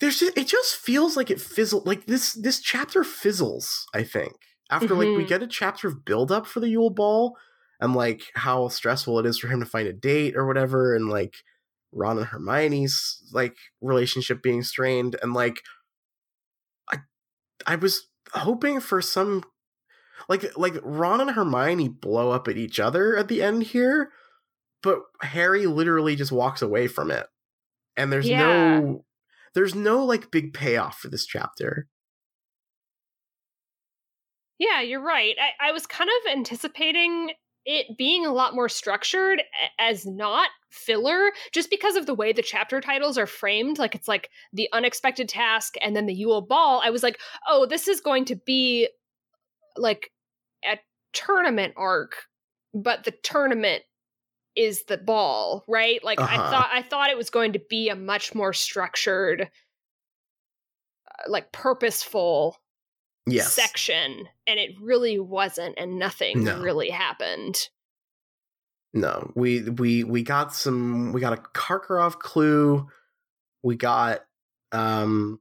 There's 0.00 0.20
just, 0.20 0.36
it 0.36 0.46
just 0.46 0.76
feels 0.76 1.16
like 1.16 1.30
it 1.30 1.40
fizzled 1.40 1.86
like 1.86 2.06
this 2.06 2.34
this 2.34 2.60
chapter 2.60 3.02
fizzles, 3.02 3.86
I 3.94 4.02
think. 4.04 4.34
After 4.70 4.94
like 4.94 5.14
we 5.14 5.24
Mhm. 5.24 5.28
get 5.28 5.42
a 5.42 5.46
chapter 5.46 5.88
of 5.88 6.04
build 6.04 6.30
up 6.30 6.46
for 6.46 6.60
the 6.60 6.68
Yule 6.68 6.90
Ball 6.90 7.36
and 7.80 7.94
like 7.94 8.22
how 8.34 8.68
stressful 8.68 9.18
it 9.18 9.26
is 9.26 9.38
for 9.38 9.48
him 9.48 9.60
to 9.60 9.66
find 9.66 9.88
a 9.88 9.92
date 9.92 10.36
or 10.36 10.46
whatever 10.46 10.94
and 10.94 11.08
like 11.08 11.34
Ron 11.92 12.18
and 12.18 12.26
Hermione's 12.26 13.22
like 13.32 13.56
relationship 13.80 14.42
being 14.42 14.62
strained 14.62 15.16
and 15.22 15.32
like 15.32 15.62
I 17.66 17.76
was 17.76 18.08
hoping 18.32 18.80
for 18.80 19.02
some 19.02 19.44
like 20.28 20.56
like 20.56 20.74
Ron 20.82 21.20
and 21.20 21.30
Hermione 21.30 21.88
blow 21.88 22.30
up 22.30 22.48
at 22.48 22.56
each 22.56 22.80
other 22.80 23.16
at 23.16 23.28
the 23.28 23.42
end 23.42 23.64
here, 23.64 24.12
but 24.82 25.00
Harry 25.20 25.66
literally 25.66 26.16
just 26.16 26.32
walks 26.32 26.62
away 26.62 26.86
from 26.88 27.10
it. 27.10 27.26
And 27.96 28.12
there's 28.12 28.28
Yeah. 28.28 28.80
no 28.80 29.04
there's 29.54 29.74
no 29.74 30.04
like 30.04 30.30
big 30.30 30.54
payoff 30.54 30.98
for 30.98 31.08
this 31.08 31.26
chapter. 31.26 31.88
Yeah, 34.58 34.80
you're 34.80 35.02
right. 35.02 35.36
I, 35.38 35.68
I 35.68 35.72
was 35.72 35.86
kind 35.86 36.08
of 36.08 36.32
anticipating 36.32 37.32
it 37.66 37.98
being 37.98 38.24
a 38.24 38.32
lot 38.32 38.54
more 38.54 38.68
structured 38.68 39.42
as 39.78 40.06
not 40.06 40.48
filler, 40.70 41.32
just 41.52 41.68
because 41.68 41.96
of 41.96 42.06
the 42.06 42.14
way 42.14 42.32
the 42.32 42.40
chapter 42.42 42.80
titles 42.80 43.18
are 43.18 43.26
framed. 43.26 43.78
Like 43.78 43.94
it's 43.94 44.08
like 44.08 44.30
the 44.52 44.68
unexpected 44.72 45.28
task 45.28 45.74
and 45.82 45.94
then 45.96 46.06
the 46.06 46.14
Yule 46.14 46.40
Ball. 46.42 46.80
I 46.84 46.90
was 46.90 47.02
like, 47.02 47.18
oh, 47.48 47.66
this 47.66 47.88
is 47.88 48.00
going 48.00 48.24
to 48.26 48.36
be 48.36 48.88
like 49.76 50.12
a 50.64 50.78
tournament 51.12 51.74
arc, 51.76 52.24
but 52.72 53.04
the 53.04 53.10
tournament 53.10 53.82
is 54.54 54.84
the 54.84 54.96
ball, 54.96 55.64
right? 55.68 56.02
Like 56.04 56.20
I 56.20 56.36
Uh-huh. 56.36 56.50
thought 56.50 56.70
I 56.72 56.82
thought 56.82 57.10
it 57.10 57.16
was 57.16 57.30
going 57.30 57.52
to 57.54 57.60
be 57.68 57.88
a 57.88 57.96
much 57.96 58.34
more 58.34 58.52
structured 58.52 59.42
uh, 59.42 61.30
like 61.30 61.52
purposeful 61.52 62.56
Yes. 63.28 63.52
section 63.52 64.28
and 64.46 64.60
it 64.60 64.70
really 64.80 65.18
wasn't 65.18 65.74
and 65.78 65.98
nothing 65.98 66.44
No. 66.44 66.60
really 66.60 66.90
happened 66.90 67.68
No. 68.94 69.32
We 69.34 69.62
we 69.68 70.04
we 70.04 70.22
got 70.22 70.54
some 70.54 71.12
we 71.12 71.20
got 71.20 71.32
a 71.32 71.42
Karkaroff 71.42 72.18
clue. 72.18 72.88
We 73.62 73.76
got 73.76 74.20
um 74.72 75.40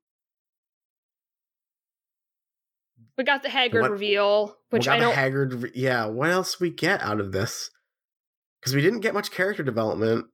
we 3.18 3.24
got 3.24 3.44
the 3.44 3.50
Hagrid 3.50 3.82
What- 3.82 3.92
reveal 3.92 4.58
we 4.72 4.78
which 4.78 4.86
got 4.86 4.96
i 4.96 5.00
the 5.00 5.06
don't 5.06 5.16
Hagrid 5.16 5.72
yeah, 5.76 6.06
what 6.08 6.30
else 6.32 6.60
we 6.60 6.70
get 6.70 7.02
out 7.02 7.20
of 7.20 7.32
this? 7.32 7.70
Cuz 8.64 8.74
we 8.76 8.82
didn't 8.82 9.02
get 9.02 9.14
much 9.14 9.32
character 9.32 9.64
development. 9.64 10.26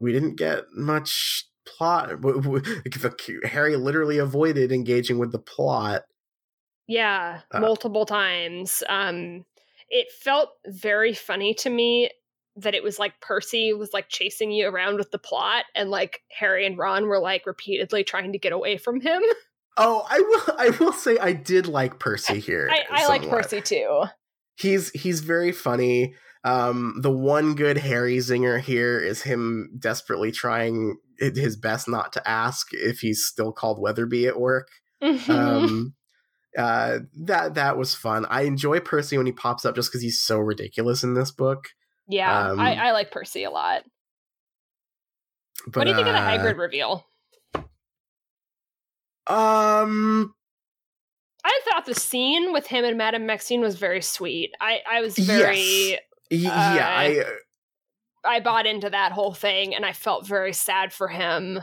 We 0.00 0.12
didn't 0.12 0.36
get 0.36 0.64
much 0.74 1.48
plot. 1.66 2.10
Harry 3.44 3.76
literally 3.76 4.18
avoided 4.18 4.70
engaging 4.70 5.18
with 5.18 5.32
the 5.32 5.38
plot. 5.38 6.02
Yeah 6.86 7.40
Uh, 7.52 7.60
multiple 7.60 8.06
times 8.06 8.82
um 8.88 9.44
it 9.88 10.10
felt 10.12 10.50
very 10.66 11.14
funny 11.14 11.54
to 11.54 11.70
me 11.70 12.10
that 12.56 12.74
it 12.74 12.82
was 12.82 12.98
like 12.98 13.20
percy 13.20 13.72
was 13.72 13.92
like 13.92 14.08
chasing 14.08 14.50
you 14.50 14.68
around 14.68 14.96
with 14.96 15.10
the 15.10 15.18
plot 15.18 15.64
and 15.74 15.90
like 15.90 16.20
harry 16.30 16.66
and 16.66 16.78
ron 16.78 17.06
were 17.06 17.18
like 17.18 17.46
repeatedly 17.46 18.04
trying 18.04 18.32
to 18.32 18.38
get 18.38 18.52
away 18.52 18.76
from 18.76 19.00
him 19.00 19.22
Oh, 19.76 20.06
I 20.08 20.20
will. 20.20 20.54
I 20.56 20.70
will 20.78 20.92
say 20.92 21.18
I 21.18 21.32
did 21.32 21.66
like 21.66 21.98
Percy 21.98 22.38
here. 22.38 22.70
i, 22.70 22.84
I 22.88 23.08
like 23.08 23.28
percy 23.28 23.60
too 23.60 24.04
He's 24.56 24.90
he's 24.90 25.18
very 25.18 25.50
funny. 25.50 26.14
Um, 26.44 26.98
the 27.00 27.10
one 27.10 27.56
good 27.56 27.78
Harry 27.78 28.18
zinger 28.18 28.60
here 28.60 29.00
is 29.00 29.22
him 29.22 29.70
desperately 29.78 30.30
trying 30.30 30.98
his 31.18 31.56
best 31.56 31.88
not 31.88 32.12
to 32.12 32.28
ask 32.28 32.68
if 32.72 33.00
he's 33.00 33.24
still 33.24 33.50
called 33.50 33.80
Weatherby 33.80 34.26
at 34.28 34.38
work. 34.38 34.68
Um, 35.28 35.94
uh, 36.58 36.98
that 37.22 37.54
that 37.54 37.76
was 37.76 37.94
fun. 37.94 38.26
I 38.28 38.42
enjoy 38.42 38.80
Percy 38.80 39.16
when 39.16 39.26
he 39.26 39.32
pops 39.32 39.64
up 39.64 39.74
just 39.74 39.90
because 39.90 40.02
he's 40.02 40.20
so 40.20 40.38
ridiculous 40.38 41.02
in 41.02 41.14
this 41.14 41.30
book. 41.30 41.68
yeah 42.08 42.50
um, 42.50 42.60
I, 42.60 42.74
I 42.74 42.92
like 42.92 43.10
percy 43.10 43.44
a 43.44 43.50
lot 43.50 43.82
But, 45.66 45.76
what 45.76 45.84
do 45.84 45.90
you 45.90 45.96
think 45.96 46.08
of 46.08 46.14
the 46.14 46.20
uh, 46.20 46.28
hagrid 46.28 46.58
reveal 46.58 47.06
Um, 49.26 50.34
I 51.44 51.60
thought 51.64 51.86
the 51.86 51.94
scene 51.94 52.52
with 52.52 52.66
him 52.66 52.84
and 52.84 52.98
Madame 52.98 53.26
Maxime 53.26 53.60
was 53.60 53.76
very 53.76 54.02
sweet. 54.02 54.52
I, 54.60 54.80
I 54.90 55.00
was 55.00 55.16
very 55.18 55.56
Yes. 55.56 56.00
y- 56.30 56.38
yeah, 56.76 56.88
Uh, 57.24 57.24
I 58.26 58.36
I 58.36 58.40
bought 58.40 58.66
into 58.66 58.88
that 58.90 59.12
whole 59.12 59.34
thing 59.34 59.74
and 59.74 59.84
I 59.84 59.92
felt 59.92 60.26
very 60.26 60.52
sad 60.54 60.92
for 60.92 61.08
him. 61.08 61.60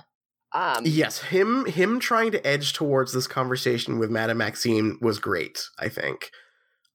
Um, 0.53 0.83
yes, 0.85 1.19
him 1.19 1.65
him 1.65 1.99
trying 1.99 2.31
to 2.31 2.45
edge 2.45 2.73
towards 2.73 3.13
this 3.13 3.27
conversation 3.27 3.99
with 3.99 4.09
Madame 4.09 4.37
Maxime 4.39 4.97
was 5.01 5.19
great. 5.19 5.63
I 5.79 5.87
think. 5.89 6.31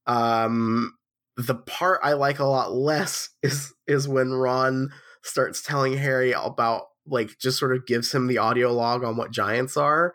Um, 0.07 0.93
the 1.37 1.55
part 1.55 2.01
I 2.03 2.13
like 2.15 2.39
a 2.39 2.45
lot 2.45 2.73
less 2.73 3.31
is 3.43 3.73
is 3.87 4.09
when 4.09 4.33
Ron 4.33 4.91
starts 5.23 5.63
telling 5.63 5.97
Harry 5.97 6.33
about 6.33 6.83
like 7.07 7.39
just 7.39 7.59
sort 7.59 7.75
of 7.75 7.87
gives 7.87 8.13
him 8.13 8.27
the 8.27 8.39
audio 8.39 8.73
log 8.73 9.05
on 9.05 9.17
what 9.17 9.31
giants 9.31 9.77
are. 9.77 10.13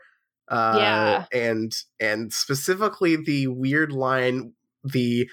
Uh, 0.47 0.75
Yeah. 0.77 1.25
and 1.33 1.71
and 1.99 2.33
specifically 2.33 3.15
the 3.15 3.47
weird 3.47 3.91
line 3.91 4.53
the 4.83 5.29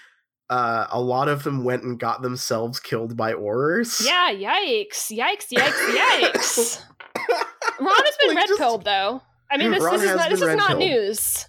uh 0.50 0.86
a 0.90 1.00
lot 1.00 1.28
of 1.28 1.42
them 1.42 1.64
went 1.64 1.82
and 1.82 1.98
got 1.98 2.22
themselves 2.22 2.78
killed 2.80 3.16
by 3.16 3.32
Aurors. 3.32 4.04
yeah, 4.04 4.30
yikes, 4.32 5.10
yikes, 5.10 5.48
yikes, 5.52 5.94
yikes. 5.94 6.82
Ron 7.80 7.94
has 8.04 8.16
been 8.20 8.34
Like, 8.34 8.48
red 8.48 8.56
pilled 8.58 8.84
though. 8.84 9.22
I 9.50 9.56
mean, 9.56 9.70
this, 9.70 9.82
this 9.82 10.02
is 10.02 10.16
not 10.16 10.30
this 10.30 10.42
is 10.42 10.56
not 10.56 10.78
news. 10.78 11.46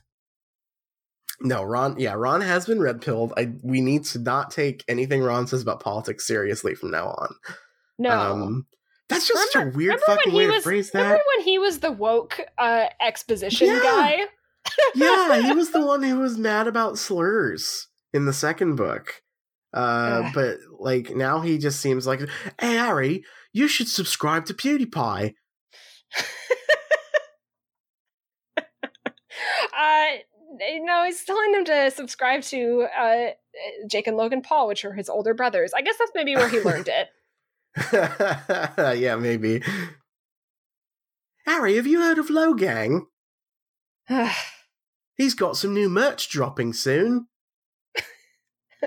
No, 1.42 1.64
Ron. 1.64 1.98
Yeah, 2.00 2.14
Ron 2.14 2.42
has 2.42 2.66
been 2.66 2.82
red 2.82 3.02
pilled. 3.02 3.34
I 3.38 3.54
we 3.64 3.82
need 3.82 4.04
to 4.06 4.20
not 4.20 4.52
take 4.52 4.84
anything 4.88 5.22
Ron 5.22 5.48
says 5.48 5.62
about 5.62 5.80
politics 5.82 6.28
seriously 6.28 6.76
from 6.76 6.92
now 6.92 7.08
on. 7.08 7.30
No. 7.98 8.12
Um, 8.12 8.68
that's 9.08 9.28
just 9.28 9.52
such 9.52 9.64
a 9.64 9.70
weird 9.70 10.00
fucking 10.02 10.34
way 10.34 10.48
was 10.48 10.58
to 10.58 10.62
phrase 10.62 10.92
remember 10.94 11.16
that. 11.16 11.24
when 11.38 11.46
he 11.46 11.58
was 11.58 11.80
the 11.80 11.92
woke 11.92 12.40
uh, 12.58 12.86
exposition 13.02 13.68
Yeah. 13.68 13.80
guy? 13.82 14.18
yeah, 14.96 15.42
he 15.42 15.54
was 15.54 15.72
the 15.72 15.82
one 15.86 16.04
who 16.04 16.20
was 16.20 16.38
mad 16.38 16.68
about 16.68 16.98
slurs 16.98 17.88
in 18.14 18.26
the 18.26 18.34
second 18.34 18.76
book. 18.76 19.22
Uh, 19.74 20.24
Ugh. 20.26 20.32
but 20.34 20.58
like 20.80 21.12
now 21.16 21.40
he 21.42 21.58
just 21.58 21.80
seems 21.80 22.06
like, 22.06 22.20
hey 22.60 22.76
Harry, 22.76 23.24
you 23.54 23.68
should 23.68 23.88
subscribe 23.88 24.46
to 24.46 24.54
PewDiePie. 24.54 25.34
Uh, 29.80 30.08
no, 30.82 31.06
he's 31.06 31.24
telling 31.24 31.52
them 31.54 31.64
to 31.66 31.92
subscribe 31.92 32.42
to 32.44 32.88
uh, 32.98 33.28
Jake 33.90 34.08
and 34.08 34.18
Logan 34.18 34.42
Paul, 34.42 34.68
which 34.68 34.84
are 34.84 34.94
his 34.94 35.10
older 35.10 35.34
brothers. 35.34 35.72
I 35.76 35.82
guess 35.82 35.98
that's 35.98 36.12
maybe 36.14 36.36
where 36.36 36.50
he 36.50 36.60
learned 36.64 36.90
it. 36.90 37.08
yeah, 39.00 39.16
maybe. 39.16 39.62
Harry, 41.46 41.76
have 41.76 41.88
you 41.88 42.02
heard 42.02 42.18
of 42.18 42.28
Logang? 42.28 43.04
He's 45.16 45.34
got 45.34 45.58
some 45.58 45.74
new 45.74 45.90
merch 45.90 46.30
dropping 46.30 46.74
soon. 46.74 47.28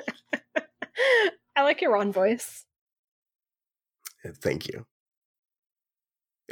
I 1.57 1.63
like 1.63 1.81
your 1.81 1.93
Ron 1.93 2.13
voice. 2.13 2.65
Thank 4.25 4.69
you. 4.69 4.87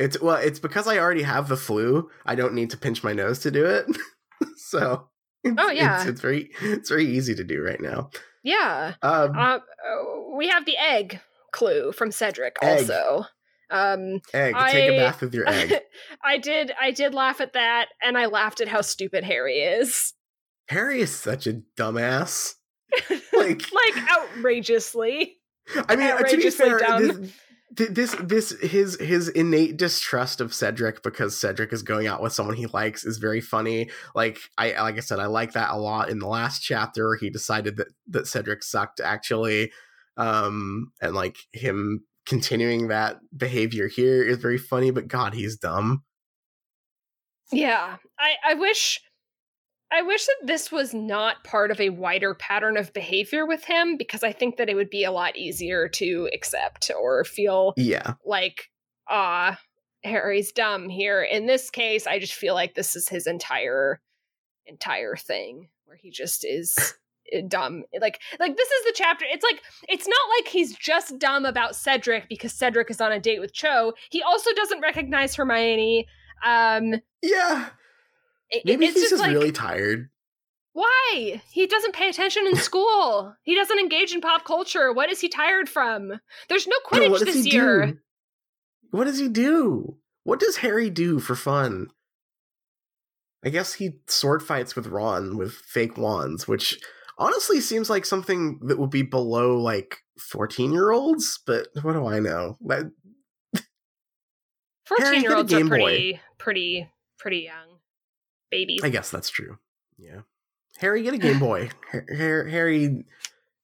It's 0.01 0.20
well, 0.20 0.36
it's 0.36 0.59
because 0.59 0.86
I 0.89 0.98
already 0.98 1.22
have 1.22 1.48
the 1.48 1.56
flu. 1.56 2.09
I 2.24 2.35
don't 2.35 2.55
need 2.55 2.70
to 2.70 2.77
pinch 2.78 3.05
my 3.05 3.12
nose 3.12 3.39
to 3.40 3.51
do 3.51 3.66
it. 3.66 3.86
so 4.56 5.09
it's, 5.44 5.55
Oh, 5.59 5.70
yeah. 5.70 6.01
it's, 6.01 6.06
it's 6.10 6.20
very 6.20 6.51
it's 6.62 6.89
very 6.89 7.06
easy 7.06 7.35
to 7.35 7.44
do 7.44 7.62
right 7.62 7.81
now. 7.81 8.10
Yeah. 8.43 8.94
Um, 9.02 9.36
Uh, 9.39 9.59
uh, 9.59 9.60
we 10.36 10.48
have 10.48 10.64
the 10.64 10.78
egg 10.78 11.20
clue 11.52 11.93
from 11.93 12.10
Cedric 12.10 12.56
Egg. 12.62 12.78
also. 12.90 13.27
Um, 13.70 14.20
egg, 14.35 14.55
take 14.70 14.90
a 14.90 14.97
bath 14.97 15.20
with 15.20 15.35
your 15.35 15.48
egg. 15.48 15.74
I 16.24 16.39
did 16.39 16.72
I 16.81 16.90
did 16.90 17.14
laugh 17.14 17.40
at 17.40 17.52
that, 17.52 17.89
and 18.02 18.16
I 18.18 18.27
laughed 18.27 18.60
at 18.60 18.68
how 18.68 18.81
stupid 18.81 19.22
Harry 19.22 19.59
is. 19.59 20.14
Harry 20.70 21.01
is 21.02 21.14
such 21.14 21.47
a 21.47 21.60
dumbass. 21.77 22.55
Like, 23.32 23.62
like 23.72 24.10
outrageously. 24.10 25.39
I 25.89 25.97
mean, 25.97 26.09
uh, 26.09 26.18
to 26.18 26.24
be 26.24 26.24
outrageously 26.24 26.66
fair, 26.68 26.78
dumb. 26.78 27.06
this, 27.06 27.32
this 27.71 28.17
this 28.21 28.51
his 28.61 28.99
his 29.01 29.29
innate 29.29 29.77
distrust 29.77 30.41
of 30.41 30.53
Cedric 30.53 31.03
because 31.03 31.39
Cedric 31.39 31.73
is 31.73 31.83
going 31.83 32.07
out 32.07 32.21
with 32.21 32.33
someone 32.33 32.57
he 32.57 32.67
likes 32.67 33.05
is 33.05 33.19
very 33.19 33.41
funny. 33.41 33.91
Like 34.15 34.39
I 34.59 34.81
like 34.83 34.97
I 34.97 35.01
said, 35.01 35.21
I 35.21 35.27
like 35.27 35.53
that 35.53 35.71
a 35.71 35.77
lot. 35.77 36.11
In 36.11 36.19
the 36.19 36.27
last 36.27 36.63
chapter, 36.63 37.15
he 37.15 37.31
decided 37.31 37.77
that 37.77 37.89
that 38.09 38.27
Cedric 38.27 38.65
sucked 38.65 39.01
actually, 39.01 39.71
um, 40.17 40.93
and 41.01 41.15
like 41.15 41.37
him 41.53 42.05
continuing 42.27 42.89
that 42.89 43.19
behavior 43.37 43.87
here 43.87 44.23
is 44.23 44.39
very 44.39 44.59
funny. 44.59 44.91
But 44.91 45.09
God, 45.09 45.35
he's 45.35 45.57
dumb. 45.57 46.03
Yeah. 47.53 47.97
I 48.19 48.35
I 48.45 48.55
wish 48.55 49.01
I 49.93 50.03
wish 50.03 50.25
that 50.27 50.47
this 50.47 50.71
was 50.71 50.95
not 50.95 51.43
part 51.45 51.71
of 51.71 51.81
a 51.81 51.91
wider 51.91 52.35
pattern 52.35 52.77
of 52.77 52.93
behavior 52.93 53.45
with 53.45 53.65
him 53.65 53.97
because 53.97 54.23
I 54.23 54.33
think 54.33 54.57
that 54.57 54.69
it 54.69 54.75
would 54.75 54.91
be 54.91 55.05
a 55.05 55.11
lot 55.11 55.37
easier 55.37 55.89
to 55.89 56.29
accept 56.33 56.91
or 56.99 57.25
feel 57.25 57.75
Yeah, 57.77 58.15
like 58.25 58.71
ah 59.09 59.59
Harry's 60.05 60.53
dumb 60.53 60.89
here. 60.89 61.23
In 61.23 61.47
this 61.47 61.71
case, 61.71 62.07
I 62.07 62.19
just 62.19 62.35
feel 62.35 62.55
like 62.55 62.75
this 62.75 62.95
is 62.97 63.09
his 63.09 63.27
entire 63.27 64.01
entire 64.67 65.17
thing 65.17 65.69
where 65.85 65.97
he 65.97 66.11
just 66.11 66.45
is 66.45 66.77
uh, 67.37 67.41
dumb. 67.49 67.83
Like 68.01 68.21
like 68.39 68.57
this 68.57 68.69
is 68.71 68.85
the 68.85 68.95
chapter. 68.95 69.25
It's 69.29 69.45
like 69.45 69.61
it's 69.89 70.07
not 70.07 70.21
like 70.39 70.49
he's 70.49 70.75
just 70.77 71.19
dumb 71.19 71.45
about 71.45 71.75
Cedric 71.75 72.29
because 72.29 72.53
Cedric 72.55 72.91
is 72.91 73.01
on 73.01 73.12
a 73.12 73.19
date 73.19 73.41
with 73.41 73.53
Cho. 73.53 73.95
He 74.11 74.23
also 74.23 74.53
doesn't 74.55 74.81
recognize 74.81 75.35
Hermione. 75.35 76.07
Um 76.45 76.95
yeah. 77.23 77.71
It- 78.51 78.64
Maybe 78.64 78.86
he's 78.86 78.94
just 78.94 79.10
just 79.10 79.22
like 79.22 79.32
really 79.32 79.52
tired. 79.52 80.10
why? 80.72 81.43
He 81.51 81.66
doesn't 81.66 81.94
pay 81.94 82.09
attention 82.09 82.47
in 82.47 82.56
school. 82.68 83.35
he 83.43 83.55
doesn't 83.55 83.78
engage 83.78 84.12
in 84.12 84.20
pop 84.20 84.44
culture. 84.44 84.93
What 84.93 85.10
is 85.10 85.20
he 85.20 85.28
tired 85.28 85.68
from? 85.68 86.20
There's 86.48 86.66
no 86.66 86.77
Quidditch 86.86 87.10
what 87.10 87.24
does 87.24 87.35
this 87.35 87.44
he 87.44 87.51
year. 87.52 87.86
do? 87.86 87.98
What 88.90 89.05
does 89.05 89.18
he 89.18 89.28
do? 89.28 89.97
What 90.24 90.40
does 90.40 90.59
Harry 90.59 90.90
do 90.90 91.18
for 91.20 91.35
fun? 91.35 91.89
I 93.44 93.48
guess 93.48 93.74
he 93.74 93.93
sword 94.06 94.43
fights 94.43 94.77
with 94.77 94.86
Ron 94.89 95.36
with 95.39 95.55
fake 95.55 95.97
wands, 95.97 96.47
which 96.47 96.78
honestly 97.18 97.60
seems 97.60 97.89
like 97.89 98.05
something 98.05 98.59
that 98.64 98.78
would 98.78 98.90
be 98.90 99.02
below 99.02 99.56
like 99.56 99.98
14 100.31 100.72
year 100.72 100.90
olds, 100.93 101.39
but 101.47 101.68
what 101.82 101.94
do 101.94 102.06
I 102.06 102.18
know? 102.18 102.59
That- 102.66 102.90
Fourteen 104.86 105.22
year 105.22 105.36
olds 105.36 105.52
are 105.55 105.60
Boy. 105.62 105.68
pretty, 105.68 106.20
pretty, 106.39 106.90
pretty 107.18 107.39
young 107.39 107.70
babies. 108.51 108.81
I 108.85 108.89
guess 108.89 109.10
that's 109.10 109.31
true. 109.31 109.59
Yeah. 109.98 110.20
Harry, 110.78 111.02
get 111.02 111.14
a 111.14 111.18
Game 111.18 111.39
Boy. 111.39 111.68
Har- 111.93 112.06
Har- 112.16 112.47
Harry, 112.47 113.05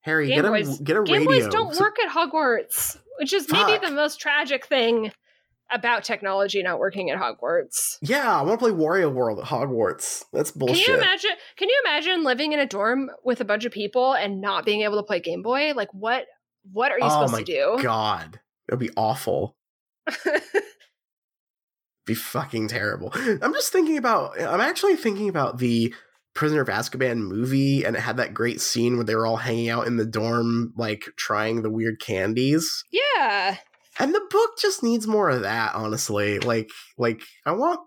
Harry, 0.01 0.29
Game 0.29 0.43
get 0.43 0.45
a 0.45 0.83
get 0.83 0.97
a 0.97 1.03
Game 1.03 1.27
radio. 1.27 1.45
Boys 1.45 1.49
don't 1.49 1.75
So- 1.75 1.81
work 1.85 1.97
at 2.05 2.11
Hogwarts, 2.13 2.99
which 3.19 3.33
is 3.33 3.51
maybe 3.51 3.85
the 3.85 3.93
most 3.93 4.21
tragic 4.21 4.67
thing 4.67 5.13
about 5.73 6.05
technology 6.05 6.63
not 6.63 6.79
working 6.79 7.11
at 7.11 7.19
Hogwarts. 7.19 7.97
Yeah, 8.01 8.39
I 8.39 8.43
want 8.43 8.61
to 8.61 8.67
play 8.67 8.71
Wario 8.73 9.13
World 9.13 9.41
at 9.41 9.47
Hogwarts. 9.47 10.25
That's 10.33 10.53
bullshit. 10.53 10.85
Can 10.87 10.95
you 10.95 10.99
imagine? 11.01 11.31
Can 11.57 11.69
you 11.69 11.83
imagine 11.85 12.23
living 12.25 12.53
in 12.53 12.61
a 12.61 12.67
dorm 12.67 13.11
with 13.25 13.41
a 13.41 13.45
bunch 13.45 13.65
of 13.65 13.73
people 13.73 14.13
and 14.15 14.41
not 14.41 14.65
being 14.65 14.83
able 14.83 14.97
to 14.97 15.03
play 15.03 15.19
Game 15.21 15.43
Boy? 15.43 15.73
Like 15.75 15.89
what? 15.93 16.27
What 16.73 16.93
are 16.93 16.99
you 16.99 17.05
Oh 17.05 17.27
supposed 17.27 17.45
to 17.47 17.53
do? 17.53 17.79
God, 17.83 18.41
that'd 18.69 18.79
be 18.81 18.91
awful. 18.97 19.57
be 22.07 22.15
fucking 22.15 22.69
terrible. 22.69 23.11
I'm 23.15 23.53
just 23.53 23.73
thinking 23.73 23.97
about. 23.99 24.41
I'm 24.41 24.61
actually 24.61 24.97
thinking 24.97 25.29
about 25.29 25.59
the 25.59 25.93
Prisoner 26.35 26.61
of 26.63 26.69
Azkaban 26.69 27.19
movie, 27.19 27.85
and 27.85 27.97
it 27.97 28.01
had 28.01 28.19
that 28.19 28.35
great 28.35 28.61
scene 28.61 28.97
where 28.97 29.05
they 29.05 29.15
were 29.15 29.27
all 29.27 29.37
hanging 29.39 29.69
out 29.71 29.87
in 29.87 29.97
the 29.97 30.05
dorm, 30.07 30.73
like 30.77 31.07
trying 31.17 31.63
the 31.63 31.71
weird 31.71 31.99
candies. 32.01 32.85
yeah, 32.93 33.57
And 33.99 34.15
the 34.15 34.21
book 34.31 34.51
just 34.59 34.83
needs 34.83 35.07
more 35.07 35.31
of 35.31 35.43
that, 35.43 35.75
honestly. 35.75 36.39
Like, 36.39 36.71
like 36.99 37.23
I 37.47 37.53
want. 37.53 37.81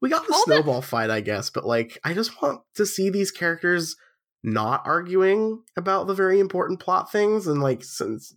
We 0.00 0.08
got 0.10 0.26
the 0.26 0.32
All 0.34 0.44
the- 0.46 0.54
snowball 0.54 0.82
fight, 0.82 1.10
I 1.10 1.20
guess, 1.20 1.50
but 1.50 1.64
like, 1.66 1.98
I 2.04 2.12
just 2.14 2.40
want 2.42 2.62
to 2.74 2.86
see 2.86 3.08
these 3.10 3.30
characters 3.30 3.94
not 4.42 4.82
arguing 4.84 5.62
about 5.76 6.06
the 6.08 6.14
very 6.14 6.40
important 6.40 6.80
plot 6.80 7.10
things, 7.12 7.46
and 7.46 7.60
like, 7.62 7.84
since 7.84 8.34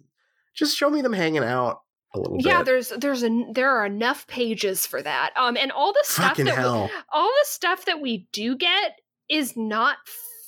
just 0.56 0.76
show 0.78 0.90
me 0.90 1.02
them 1.02 1.14
hanging 1.14 1.44
out 1.44 1.82
a 2.16 2.20
little 2.20 2.38
yeah. 2.40 2.60
bit. 2.60 2.66
There's 2.66 2.90
there's 2.90 3.24
a 3.24 3.46
there 3.52 3.70
are 3.70 3.86
enough 3.86 4.28
pages 4.28 4.86
for 4.86 5.02
that. 5.02 5.32
Um, 5.36 5.58
and 5.58 5.72
all 5.72 5.94
the 5.94 6.04
stuff 6.04 6.30
Fucking 6.30 6.46
that 6.46 6.58
we, 6.58 6.90
all 7.14 7.28
the 7.28 7.46
stuff 7.46 7.86
that 7.86 8.02
we 8.02 8.28
do 8.32 8.56
get 8.56 9.00
is 9.30 9.56
not 9.56 9.98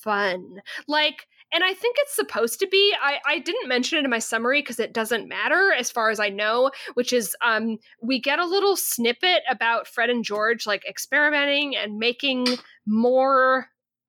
fun. 0.03 0.61
Like, 0.87 1.27
and 1.53 1.63
I 1.63 1.73
think 1.73 1.95
it's 1.99 2.15
supposed 2.15 2.59
to 2.59 2.67
be. 2.67 2.93
I, 3.01 3.19
I 3.27 3.39
didn't 3.39 3.67
mention 3.67 3.99
it 3.99 4.03
in 4.03 4.09
my 4.09 4.19
summary 4.19 4.61
because 4.61 4.79
it 4.79 4.93
doesn't 4.93 5.27
matter 5.27 5.73
as 5.73 5.89
far 5.89 6.09
as 6.09 6.19
I 6.19 6.29
know, 6.29 6.71
which 6.95 7.13
is 7.13 7.35
um 7.43 7.77
we 8.01 8.19
get 8.19 8.39
a 8.39 8.45
little 8.45 8.75
snippet 8.75 9.41
about 9.49 9.87
Fred 9.87 10.09
and 10.09 10.23
George 10.23 10.65
like 10.65 10.85
experimenting 10.87 11.75
and 11.75 11.97
making 11.97 12.47
more 12.85 13.67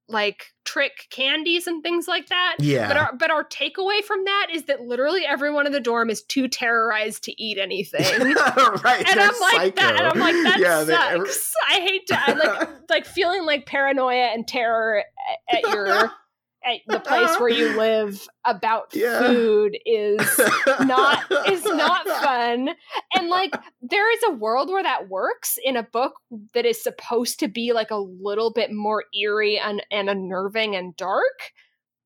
like 0.08 0.46
trick 0.64 1.06
candies 1.10 1.66
and 1.66 1.82
things 1.82 2.08
like 2.08 2.28
that. 2.28 2.56
Yeah. 2.60 2.88
But 2.88 2.96
our 2.96 3.16
but 3.18 3.30
our 3.30 3.44
takeaway 3.44 4.02
from 4.02 4.24
that 4.24 4.46
is 4.52 4.64
that 4.64 4.80
literally 4.82 5.24
everyone 5.26 5.66
in 5.66 5.72
the 5.72 5.80
dorm 5.80 6.08
is 6.10 6.22
too 6.22 6.48
terrorized 6.48 7.24
to 7.24 7.42
eat 7.42 7.58
anything. 7.58 8.00
right. 8.34 9.04
and 9.08 9.20
I'm 9.20 9.40
like 9.40 9.76
that, 9.76 9.96
and. 9.96 10.06
I'm 10.06 10.18
like 10.18 10.34
that 10.34 10.58
Yeah, 10.58 10.84
sucks. 10.84 11.54
every- 11.68 11.78
I 11.78 11.80
hate 11.86 12.06
to 12.08 12.18
I 12.18 12.32
like 12.32 12.68
like 12.90 13.06
feeling 13.06 13.44
like 13.44 13.66
paranoia 13.66 14.30
and 14.32 14.46
terror 14.48 15.04
at 15.52 15.62
your 15.62 16.10
at 16.64 16.80
the 16.86 17.00
place 17.00 17.30
where 17.38 17.48
you 17.48 17.76
live 17.78 18.26
about 18.44 18.88
Yeah. 18.94 19.20
food 19.26 19.78
is 19.86 20.18
not 20.80 21.24
is 21.48 21.64
not 21.64 22.06
fun. 22.06 22.70
And 23.14 23.28
like 23.28 23.54
there 23.80 24.10
is 24.12 24.22
a 24.28 24.32
world 24.32 24.68
where 24.68 24.82
that 24.82 25.08
works 25.08 25.58
in 25.62 25.76
a 25.76 25.82
book 25.82 26.14
that 26.54 26.66
is 26.66 26.82
supposed 26.82 27.38
to 27.40 27.48
be 27.48 27.72
like 27.72 27.90
a 27.90 27.96
little 27.96 28.52
bit 28.52 28.72
more 28.72 29.04
eerie 29.18 29.58
and, 29.58 29.82
and 29.90 30.10
unnerving 30.10 30.74
and 30.76 30.96
dark. 30.96 31.52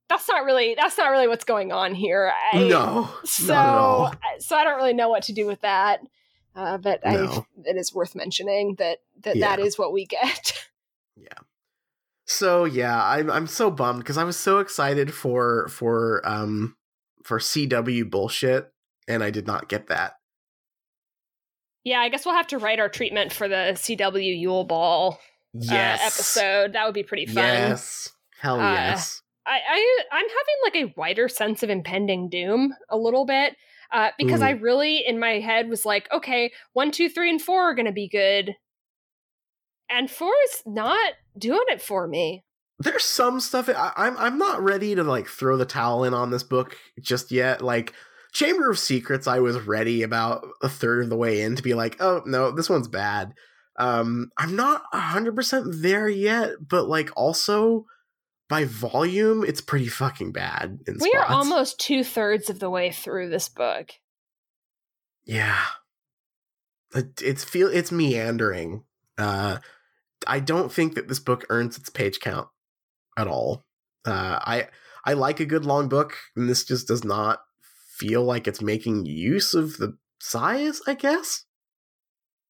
That's 0.08 0.28
not 0.28 0.44
really 0.44 0.74
that's 0.78 0.98
not 0.98 1.10
really 1.10 1.28
what's 1.28 1.44
going 1.44 1.72
on 1.72 1.94
here. 1.94 2.30
I, 2.52 2.58
no, 2.68 3.08
so 3.24 3.54
not 3.54 3.66
at 3.66 3.74
all. 3.78 4.14
so 4.40 4.56
i 4.56 4.64
don't 4.64 4.76
really 4.76 4.92
know 4.92 5.08
what 5.08 5.22
to 5.24 5.32
do 5.32 5.46
with 5.46 5.62
that 5.62 6.00
uh, 6.54 6.76
but 6.76 7.00
I, 7.06 7.42
it 7.64 7.76
is 7.78 7.94
worth 7.94 8.14
mentioning 8.14 8.74
that 8.74 8.98
that 9.22 9.36
Yeah. 9.36 9.56
that 9.56 9.64
is 9.64 9.78
what 9.78 9.92
we 9.94 10.04
get 10.04 10.66
So 12.32 12.64
yeah, 12.64 13.04
I'm 13.04 13.30
I'm 13.30 13.46
so 13.46 13.70
bummed 13.70 14.00
because 14.00 14.16
I 14.16 14.24
was 14.24 14.38
so 14.38 14.58
excited 14.58 15.12
for 15.12 15.68
for 15.68 16.22
um 16.24 16.76
for 17.24 17.38
CW 17.38 18.10
bullshit, 18.10 18.72
and 19.06 19.22
I 19.22 19.30
did 19.30 19.46
not 19.46 19.68
get 19.68 19.88
that. 19.88 20.14
yeah 21.84 21.98
i 22.00 22.08
guess 22.08 22.24
we'll 22.24 22.34
have 22.34 22.46
to 22.46 22.58
write 22.58 22.78
our 22.80 22.88
treatment 22.88 23.32
for 23.32 23.48
the 23.48 23.72
cw 23.74 24.40
yule 24.40 24.64
ball 24.64 25.18
Yes, 25.54 26.00
uh, 26.00 26.04
episode 26.06 26.72
that 26.72 26.84
would 26.86 26.94
be 26.94 27.02
pretty 27.02 27.26
fun 27.26 27.34
Yes, 27.36 28.10
hell 28.40 28.58
Uh, 28.58 28.72
yes. 28.72 29.22
I, 29.46 29.58
I 29.68 30.02
I'm 30.12 30.26
having 30.28 30.58
like 30.64 30.76
a 30.90 30.94
wider 31.00 31.28
sense 31.28 31.62
of 31.62 31.68
impending 31.70 32.28
doom 32.30 32.72
a 32.88 32.96
little 32.96 33.26
bit 33.26 33.56
uh, 33.92 34.10
because 34.16 34.40
Mm. 34.40 34.44
I 34.44 34.50
really 34.52 35.04
in 35.06 35.18
my 35.18 35.40
head 35.40 35.68
was 35.68 35.84
like, 35.84 36.10
okay, 36.12 36.52
one, 36.72 36.90
two, 36.92 37.08
three, 37.10 37.28
and 37.28 37.42
four 37.42 37.60
are 37.62 37.74
going 37.74 37.86
to 37.86 37.92
be 37.92 38.08
good, 38.08 38.54
and 39.92 40.10
four 40.10 40.32
is 40.44 40.62
not 40.66 41.14
doing 41.36 41.64
it 41.68 41.82
for 41.82 42.06
me. 42.06 42.44
There's 42.78 43.04
some 43.04 43.40
stuff 43.40 43.68
I, 43.68 43.92
I'm 43.96 44.16
I'm 44.16 44.38
not 44.38 44.62
ready 44.62 44.94
to 44.94 45.02
like 45.02 45.28
throw 45.28 45.56
the 45.56 45.64
towel 45.64 46.04
in 46.04 46.14
on 46.14 46.30
this 46.30 46.42
book 46.42 46.76
just 47.00 47.30
yet. 47.30 47.62
Like 47.62 47.92
Chamber 48.32 48.70
of 48.70 48.78
Secrets, 48.78 49.26
I 49.26 49.38
was 49.40 49.60
ready 49.60 50.02
about 50.02 50.46
a 50.62 50.68
third 50.68 51.04
of 51.04 51.10
the 51.10 51.16
way 51.16 51.42
in 51.42 51.54
to 51.56 51.62
be 51.62 51.74
like, 51.74 51.96
oh 52.00 52.22
no, 52.26 52.50
this 52.50 52.70
one's 52.70 52.88
bad. 52.88 53.34
Um, 53.78 54.30
I'm 54.36 54.56
not 54.56 54.82
hundred 54.92 55.36
percent 55.36 55.66
there 55.68 56.08
yet, 56.08 56.54
but 56.66 56.88
like 56.88 57.10
also 57.16 57.86
by 58.48 58.64
volume, 58.64 59.44
it's 59.44 59.60
pretty 59.60 59.88
fucking 59.88 60.32
bad. 60.32 60.80
We 61.00 61.12
are 61.12 61.24
almost 61.24 61.78
two 61.78 62.04
thirds 62.04 62.50
of 62.50 62.58
the 62.58 62.68
way 62.68 62.90
through 62.90 63.30
this 63.30 63.48
book. 63.48 63.92
Yeah. 65.24 65.62
It, 66.94 67.22
it's 67.22 67.44
feel 67.44 67.68
it's 67.68 67.92
meandering. 67.92 68.84
Uh 69.16 69.58
I 70.26 70.40
don't 70.40 70.72
think 70.72 70.94
that 70.94 71.08
this 71.08 71.18
book 71.20 71.44
earns 71.50 71.76
its 71.76 71.90
page 71.90 72.20
count 72.20 72.48
at 73.16 73.26
all. 73.26 73.64
Uh 74.04 74.38
I 74.42 74.68
I 75.04 75.14
like 75.14 75.40
a 75.40 75.46
good 75.46 75.64
long 75.64 75.88
book 75.88 76.16
and 76.36 76.48
this 76.48 76.64
just 76.64 76.88
does 76.88 77.04
not 77.04 77.40
feel 77.96 78.22
like 78.24 78.46
it's 78.48 78.62
making 78.62 79.06
use 79.06 79.54
of 79.54 79.76
the 79.76 79.96
size, 80.20 80.80
I 80.86 80.94
guess. 80.94 81.44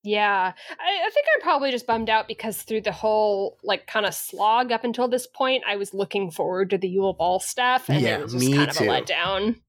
Yeah, 0.04 0.52
I, 0.70 1.06
I 1.06 1.10
think 1.10 1.26
I'm 1.34 1.42
probably 1.42 1.70
just 1.70 1.86
bummed 1.86 2.10
out 2.10 2.26
because 2.26 2.62
through 2.62 2.80
the 2.80 2.92
whole 2.92 3.58
like 3.62 3.86
kind 3.86 4.04
of 4.04 4.14
slog 4.14 4.72
up 4.72 4.82
until 4.82 5.06
this 5.06 5.28
point, 5.28 5.62
I 5.66 5.76
was 5.76 5.94
looking 5.94 6.30
forward 6.30 6.70
to 6.70 6.78
the 6.78 6.88
Yule 6.88 7.12
Ball 7.12 7.38
stuff, 7.38 7.88
and 7.88 8.00
Yeah, 8.00 8.18
it 8.18 8.22
was 8.22 8.32
just 8.32 8.44
me 8.44 8.54
kind 8.54 8.68
of 8.68 8.76
a 8.76 8.80
letdown. 8.80 9.60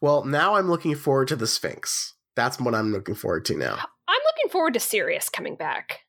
Well, 0.00 0.24
now 0.24 0.54
I'm 0.54 0.68
looking 0.68 0.94
forward 0.94 1.28
to 1.28 1.36
the 1.36 1.46
Sphinx. 1.46 2.14
That's 2.36 2.60
what 2.60 2.74
I'm 2.74 2.92
looking 2.92 3.16
forward 3.16 3.44
to 3.46 3.56
now. 3.56 3.78
I'm 4.06 4.20
looking 4.26 4.50
forward 4.50 4.74
to 4.74 4.80
Sirius 4.80 5.28
coming 5.28 5.56
back. 5.56 6.03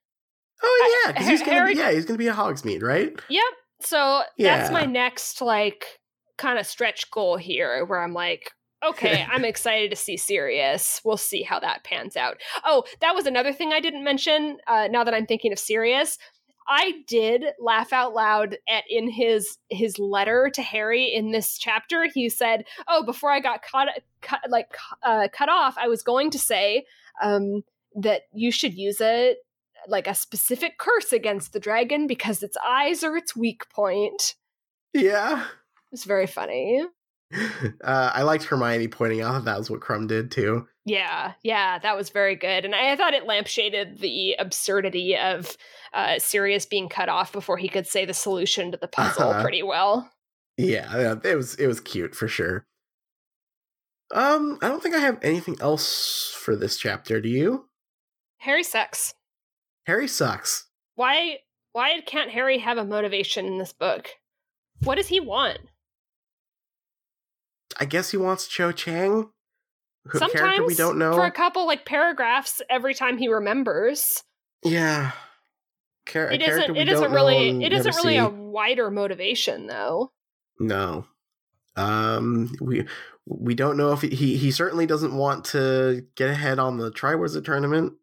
Oh 0.65 1.01
yeah, 1.05 1.11
because 1.11 1.27
he's 1.27 1.39
gonna 1.41 1.53
Harry- 1.53 1.73
be, 1.73 1.79
yeah 1.79 1.91
he's 1.91 2.05
gonna 2.05 2.17
be 2.17 2.27
a 2.27 2.33
Hogsmeade, 2.33 2.81
right? 2.81 3.13
Yep. 3.29 3.43
So 3.81 4.23
that's 4.37 4.71
my 4.71 4.85
next 4.85 5.41
like 5.41 5.99
kind 6.37 6.57
of 6.59 6.65
stretch 6.65 7.09
goal 7.11 7.37
here 7.37 7.85
where 7.85 8.01
I'm 8.01 8.13
like, 8.13 8.51
okay, 8.83 9.25
I'm 9.31 9.45
excited 9.45 9.89
to 9.91 9.95
see 9.95 10.17
Sirius. 10.17 11.01
We'll 11.03 11.17
see 11.17 11.43
how 11.43 11.59
that 11.59 11.83
pans 11.83 12.17
out. 12.17 12.37
Oh, 12.63 12.83
that 13.01 13.15
was 13.15 13.25
another 13.25 13.53
thing 13.53 13.73
I 13.73 13.79
didn't 13.79 14.03
mention. 14.03 14.57
Uh, 14.67 14.87
now 14.89 15.03
that 15.03 15.13
I'm 15.13 15.25
thinking 15.25 15.51
of 15.51 15.59
Sirius, 15.59 16.17
I 16.67 16.93
did 17.07 17.45
laugh 17.59 17.93
out 17.93 18.13
loud 18.13 18.57
at 18.67 18.85
in 18.89 19.09
his 19.09 19.57
his 19.69 19.99
letter 19.99 20.49
to 20.53 20.61
Harry 20.61 21.13
in 21.13 21.31
this 21.31 21.57
chapter. 21.57 22.07
He 22.11 22.29
said, 22.29 22.65
"Oh, 22.87 23.03
before 23.03 23.31
I 23.31 23.39
got 23.39 23.61
cut, 23.61 23.89
cut 24.21 24.41
like 24.49 24.69
uh, 25.03 25.27
cut 25.31 25.49
off, 25.49 25.75
I 25.77 25.87
was 25.87 26.01
going 26.01 26.31
to 26.31 26.39
say 26.39 26.85
um, 27.21 27.61
that 27.95 28.23
you 28.33 28.51
should 28.51 28.73
use 28.73 28.97
it 28.99 29.37
like 29.87 30.07
a 30.07 30.15
specific 30.15 30.77
curse 30.77 31.11
against 31.11 31.53
the 31.53 31.59
dragon 31.59 32.07
because 32.07 32.41
its 32.43 32.57
eyes 32.65 33.03
are 33.03 33.15
its 33.17 33.35
weak 33.35 33.69
point." 33.69 34.35
Yeah. 34.93 35.45
It's 35.91 36.03
very 36.05 36.27
funny. 36.27 36.83
Uh, 37.83 38.11
I 38.13 38.21
liked 38.21 38.43
Hermione 38.45 38.87
pointing 38.87 39.21
out 39.21 39.33
that 39.33 39.45
that 39.45 39.57
was 39.57 39.69
what 39.69 39.79
Krum 39.81 40.07
did 40.07 40.31
too. 40.31 40.67
Yeah, 40.85 41.33
yeah, 41.43 41.79
that 41.79 41.97
was 41.97 42.09
very 42.11 42.35
good, 42.35 42.63
and 42.63 42.73
I, 42.75 42.91
I 42.91 42.95
thought 42.95 43.15
it 43.15 43.25
lampshaded 43.27 43.99
the 43.99 44.35
absurdity 44.37 45.17
of 45.17 45.57
uh, 45.93 46.19
Sirius 46.19 46.65
being 46.67 46.87
cut 46.87 47.09
off 47.09 47.33
before 47.33 47.57
he 47.57 47.67
could 47.67 47.87
say 47.87 48.05
the 48.05 48.13
solution 48.13 48.71
to 48.71 48.77
the 48.77 48.87
puzzle 48.87 49.29
Uh-huh. 49.29 49.41
pretty 49.41 49.63
well. 49.63 50.09
Yeah, 50.57 50.95
yeah, 50.97 51.15
it 51.23 51.35
was 51.35 51.55
it 51.55 51.67
was 51.67 51.81
cute 51.81 52.15
for 52.15 52.27
sure. 52.27 52.65
Um, 54.13 54.59
I 54.61 54.67
don't 54.69 54.81
think 54.81 54.95
I 54.95 54.99
have 54.99 55.17
anything 55.23 55.57
else 55.59 56.31
for 56.39 56.55
this 56.55 56.77
chapter. 56.77 57.19
Do 57.19 57.27
you? 57.27 57.67
Harry 58.37 58.63
sucks. 58.63 59.15
Harry 59.85 60.07
sucks. 60.07 60.67
Why? 60.95 61.39
Why 61.73 61.99
can't 62.05 62.31
Harry 62.31 62.59
have 62.59 62.77
a 62.77 62.85
motivation 62.85 63.45
in 63.45 63.57
this 63.57 63.73
book? 63.73 64.07
What 64.83 64.95
does 64.95 65.07
he 65.07 65.19
want? 65.19 65.59
I 67.79 67.85
guess 67.85 68.11
he 68.11 68.17
wants 68.17 68.47
Cho 68.47 68.71
Chang, 68.71 69.29
who 70.05 70.19
Sometimes 70.19 70.65
we 70.67 70.75
don't 70.75 70.97
know. 70.97 71.13
for 71.13 71.25
a 71.25 71.31
couple 71.31 71.65
like 71.65 71.85
paragraphs 71.85 72.61
every 72.69 72.93
time 72.93 73.17
he 73.17 73.27
remembers. 73.27 74.23
yeah, 74.63 75.11
Char- 76.07 76.31
It 76.31 76.41
isn't. 76.41 76.75
It 76.77 76.85
don't 76.85 77.11
really. 77.11 77.63
It 77.63 77.73
isn't 77.73 77.95
really 77.95 78.13
see. 78.13 78.19
a 78.19 78.29
wider 78.29 78.89
motivation 78.91 79.67
though. 79.67 80.11
no. 80.59 81.05
Um, 81.77 82.55
we 82.61 82.85
we 83.25 83.53
don't 83.53 83.75
know 83.75 83.91
if 83.91 84.01
he, 84.01 84.07
he 84.09 84.37
he 84.37 84.51
certainly 84.51 84.85
doesn't 84.85 85.13
want 85.13 85.43
to 85.45 86.05
get 86.15 86.29
ahead 86.29 86.57
on 86.57 86.77
the 86.77 86.89
Triwizard 86.89 87.43
tournament. 87.43 87.93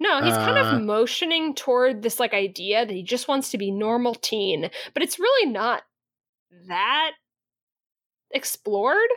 No, 0.00 0.22
he's 0.22 0.34
kind 0.34 0.56
Uh, 0.56 0.62
of 0.76 0.82
motioning 0.82 1.54
toward 1.54 2.02
this 2.02 2.18
like 2.18 2.32
idea 2.32 2.86
that 2.86 2.92
he 2.92 3.02
just 3.02 3.28
wants 3.28 3.50
to 3.50 3.58
be 3.58 3.70
normal 3.70 4.14
teen, 4.14 4.70
but 4.94 5.02
it's 5.02 5.18
really 5.18 5.50
not 5.50 5.82
that 6.68 7.12
explored. 8.30 9.08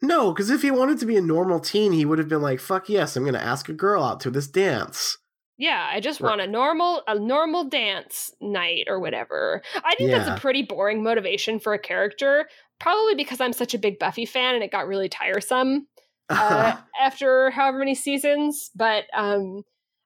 No, 0.00 0.32
because 0.32 0.50
if 0.50 0.62
he 0.62 0.70
wanted 0.70 0.98
to 0.98 1.06
be 1.06 1.16
a 1.16 1.22
normal 1.22 1.60
teen, 1.60 1.92
he 1.92 2.04
would 2.04 2.18
have 2.18 2.28
been 2.28 2.42
like, 2.42 2.60
"Fuck 2.60 2.88
yes, 2.88 3.16
I'm 3.16 3.22
going 3.22 3.34
to 3.34 3.42
ask 3.42 3.68
a 3.68 3.72
girl 3.72 4.02
out 4.02 4.20
to 4.20 4.30
this 4.30 4.48
dance." 4.48 5.16
Yeah, 5.58 5.88
I 5.90 6.00
just 6.00 6.20
want 6.20 6.40
a 6.40 6.46
normal 6.46 7.02
a 7.06 7.16
normal 7.18 7.64
dance 7.64 8.32
night 8.40 8.84
or 8.88 8.98
whatever. 8.98 9.62
I 9.84 9.94
think 9.94 10.10
that's 10.10 10.28
a 10.28 10.40
pretty 10.40 10.62
boring 10.62 11.02
motivation 11.04 11.60
for 11.60 11.72
a 11.72 11.78
character, 11.78 12.48
probably 12.80 13.14
because 13.14 13.40
I'm 13.40 13.52
such 13.52 13.72
a 13.74 13.78
big 13.78 13.98
Buffy 14.00 14.26
fan 14.26 14.56
and 14.56 14.64
it 14.64 14.72
got 14.72 14.88
really 14.88 15.08
tiresome 15.08 15.86
uh, 16.28 16.76
after 17.00 17.50
however 17.50 17.78
many 17.78 17.94
seasons. 17.94 18.70
But 18.74 19.04
um, 19.14 19.62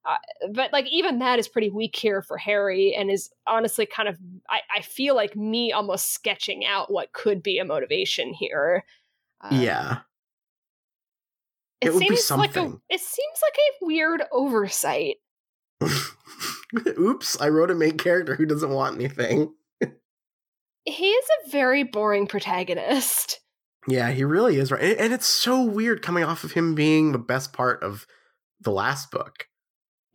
uh, 0.07 0.17
but 0.53 0.73
like 0.73 0.87
even 0.91 1.19
that 1.19 1.39
is 1.39 1.49
pretty 1.49 1.71
weak 1.71 1.97
here 1.97 2.23
for 2.23 2.39
Harry, 2.39 2.95
and 2.95 3.11
is 3.11 3.31
honestly 3.47 3.87
kind 3.87 4.09
of 4.09 4.19
I, 4.49 4.61
I 4.77 4.81
feel 4.83 5.15
like 5.15 5.35
me 5.35 5.73
almost 5.73 6.13
sketching 6.13 6.65
out 6.65 6.93
what 6.93 7.13
could 7.13 7.43
be 7.43 7.59
a 7.59 7.65
motivation 7.65 8.33
here. 8.33 8.85
Uh, 9.41 9.49
yeah. 9.53 9.99
it, 11.81 11.89
it 11.89 11.95
would 11.95 12.01
be 12.01 12.17
seems 12.17 12.31
like 12.31 12.57
a 12.57 12.73
it 12.89 13.01
seems 13.01 13.39
like 13.43 13.57
a 13.59 13.85
weird 13.85 14.23
oversight. 14.33 15.17
Oops, 16.99 17.41
I 17.41 17.49
wrote 17.49 17.71
a 17.71 17.75
main 17.75 17.99
character 17.99 18.35
who 18.35 18.47
doesn't 18.47 18.71
want 18.71 18.97
anything. 18.97 19.53
He 20.85 21.09
is 21.09 21.27
a 21.45 21.51
very 21.51 21.83
boring 21.83 22.29
protagonist. 22.29 23.41
Yeah, 23.89 24.11
he 24.13 24.25
really 24.25 24.57
is 24.57 24.71
right. 24.71 24.97
And 24.99 25.13
it's 25.13 25.27
so 25.27 25.63
weird 25.63 26.01
coming 26.03 26.25
off 26.25 26.45
of 26.45 26.53
him 26.53 26.75
being 26.75 27.13
the 27.13 27.19
best 27.19 27.53
part 27.53 27.83
of 27.83 28.07
the 28.61 28.71
last 28.71 29.11
book. 29.11 29.49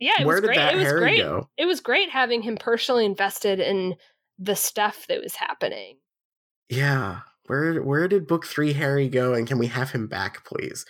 Yeah, 0.02 0.20
it 0.20 0.26
Where 0.26 0.36
was 0.36 0.40
did 0.40 0.46
great. 0.48 0.56
that 0.56 0.74
It 0.74 0.78
was 0.78 0.86
Harry 0.86 1.00
great. 1.00 1.18
go? 1.18 1.48
It 1.56 1.66
was 1.66 1.80
great 1.80 2.10
having 2.10 2.42
him 2.42 2.56
personally 2.56 3.04
invested 3.04 3.60
in 3.60 3.94
the 4.36 4.56
stuff 4.56 5.06
that 5.08 5.22
was 5.22 5.36
happening. 5.36 5.98
Yeah. 6.68 7.20
Where 7.46 7.80
where 7.82 8.08
did 8.08 8.26
book 8.26 8.44
three 8.44 8.72
Harry 8.72 9.08
go 9.08 9.32
and 9.32 9.46
can 9.46 9.58
we 9.58 9.68
have 9.68 9.92
him 9.92 10.08
back, 10.08 10.44
please? 10.44 10.84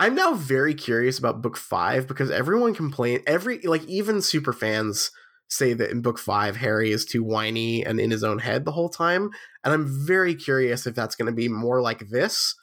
I'm 0.00 0.14
now 0.14 0.32
very 0.32 0.74
curious 0.74 1.18
about 1.18 1.42
book 1.42 1.58
five 1.58 2.08
because 2.08 2.30
everyone 2.30 2.74
complain 2.74 3.20
every 3.26 3.60
like 3.60 3.84
even 3.84 4.22
super 4.22 4.54
fans 4.54 5.10
say 5.50 5.74
that 5.74 5.90
in 5.90 6.00
book 6.00 6.18
five 6.18 6.56
Harry 6.56 6.90
is 6.90 7.04
too 7.04 7.22
whiny 7.22 7.84
and 7.84 8.00
in 8.00 8.10
his 8.10 8.24
own 8.24 8.38
head 8.38 8.64
the 8.64 8.72
whole 8.72 8.88
time. 8.88 9.28
And 9.62 9.74
I'm 9.74 9.86
very 10.06 10.34
curious 10.34 10.86
if 10.86 10.94
that's 10.94 11.16
gonna 11.16 11.32
be 11.32 11.48
more 11.48 11.82
like 11.82 12.08
this 12.10 12.54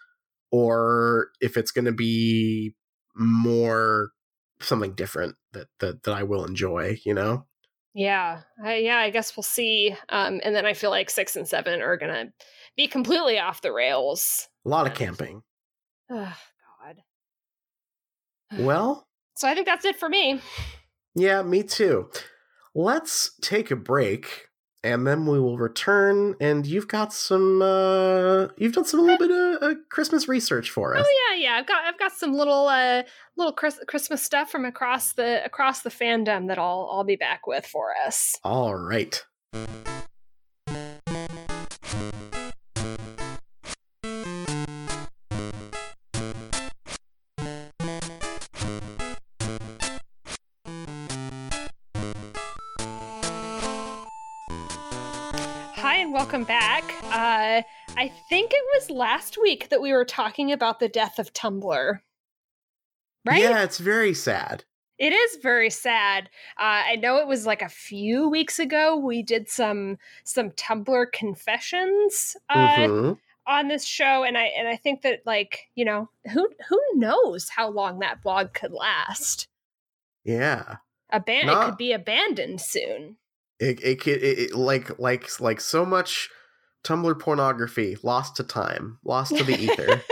or 0.52 1.30
if 1.41 1.57
it's 1.57 1.72
gonna 1.72 1.91
be 1.94 2.74
more 3.16 4.10
something 4.66 4.94
different 4.94 5.36
that 5.54 5.68
that, 5.80 6.04
that 6.04 6.14
I 6.14 6.24
will 6.24 6.46
enjoy, 6.46 7.00
you 7.06 7.14
know? 7.14 7.46
Yeah, 7.94 8.42
I, 8.62 8.76
yeah. 8.78 8.98
I 8.98 9.10
guess 9.10 9.38
we'll 9.38 9.44
see. 9.44 9.96
Um, 10.10 10.42
and 10.44 10.54
then 10.54 10.66
I 10.66 10.74
feel 10.74 10.90
like 10.90 11.10
six 11.10 11.36
and 11.38 11.48
seven 11.48 11.82
are 11.82 11.96
gonna 11.98 12.26
be 12.76 12.88
completely 12.88 13.40
off 13.40 13.62
the 13.62 13.72
rails. 13.72 14.50
A 14.66 14.70
lot 14.70 14.86
of 14.88 14.94
camping. 14.94 15.44
Oh 16.10 16.36
God. 16.84 17.02
Well, 18.60 19.08
So 19.38 19.48
I 19.50 19.54
think 19.54 19.66
that's 19.66 19.84
it 19.86 19.98
for 19.98 20.08
me. 20.08 20.40
yeah, 21.14 21.42
me 21.42 21.62
too. 21.64 22.10
Let's 22.74 23.32
take 23.42 23.70
a 23.72 23.76
break 23.76 24.48
and 24.86 25.07
then 25.07 25.26
we 25.26 25.40
will 25.40 25.57
return 25.57 26.36
and 26.40 26.66
you've 26.68 26.88
got 26.88 27.12
some 27.12 27.62
uh 27.62 28.48
you've 28.57 28.74
done 28.74 28.86
some 28.86 28.99
a 28.99 29.03
little 29.03 29.18
bit 29.18 29.32
of 29.32 29.64
uh, 29.64 29.76
Christmas 29.90 30.28
research 30.28 30.70
for 30.70 30.95
us. 30.95 31.06
Oh 31.06 31.32
yeah, 31.32 31.41
yeah. 31.41 31.57
I've 31.57 31.66
got 31.66 31.84
I've 31.86 31.99
got 31.99 32.12
some 32.12 32.34
little 32.34 32.68
uh 32.68 33.03
little 33.36 33.53
Chris- 33.53 33.82
Christmas 33.88 34.22
stuff 34.22 34.52
from 34.52 34.64
across 34.64 35.14
the 35.14 35.44
across 35.44 35.82
the 35.82 35.90
fandom 35.90 36.48
that 36.48 36.60
I'll 36.60 36.90
I'll 36.91 37.03
be 37.03 37.16
back 37.16 37.48
with 37.48 37.66
for 37.66 37.94
us. 38.06 38.36
All 38.44 38.76
right. 38.76 39.26
Was 58.90 58.95
last 58.95 59.38
week 59.41 59.70
that 59.70 59.82
we 59.82 59.94
were 59.94 60.06
talking 60.06 60.52
about 60.52 60.80
the 60.80 60.90
death 60.90 61.20
of 61.20 61.34
Tumblr. 61.34 61.99
Right? 63.26 63.41
Yeah, 63.41 63.64
it's 63.64 63.80
very 63.80 64.14
sad. 64.14 64.64
It 64.98 65.12
is 65.12 65.38
very 65.41 65.70
sad. 65.70 66.30
Uh, 66.57 66.88
I 66.88 66.95
know 66.95 67.18
it 67.18 67.28
was 67.28 67.45
like 67.45 67.62
a 67.62 67.68
few 67.70 68.30
weeks 68.30 68.60
ago 68.60 68.95
we 68.95 69.24
did 69.24 69.49
some 69.49 69.98
some 70.24 70.52
Tumblr 70.52 71.12
confessions 71.12 72.38
uh, 72.49 72.78
Mhm. 72.78 73.18
on 73.45 73.68
this 73.68 73.84
show, 73.84 74.24
and 74.24 74.38
I 74.38 74.44
and 74.57 74.68
I 74.68 74.78
think 74.78 75.02
that 75.02 75.22
like 75.26 75.70
you 75.76 75.84
know 75.86 76.10
who 76.32 76.49
who 76.70 76.80
knows 76.94 77.49
how 77.49 77.70
long 77.70 77.99
that 77.99 78.22
blog 78.22 78.53
could 78.53 78.72
last. 78.72 79.48
Yeah. 80.24 80.78
Aban- 81.14 81.44
it 81.52 81.66
could 81.66 81.78
be 81.78 81.91
abandoned 81.91 82.62
soon. 82.62 83.18
It 83.60 83.84
it, 83.84 84.02
could- 84.02 84.24
it, 84.24 84.40
it 84.40 84.56
like 84.56 84.98
like 84.98 85.40
like 85.41 85.60
so 85.60 85.86
much 85.86 86.30
Tumblr 86.86 87.20
pornography 87.20 87.98
lost 88.03 88.36
to 88.38 88.44
time, 88.44 88.99
lost 89.03 89.36
to 89.36 89.44
the 89.44 89.60
ether. 89.60 90.02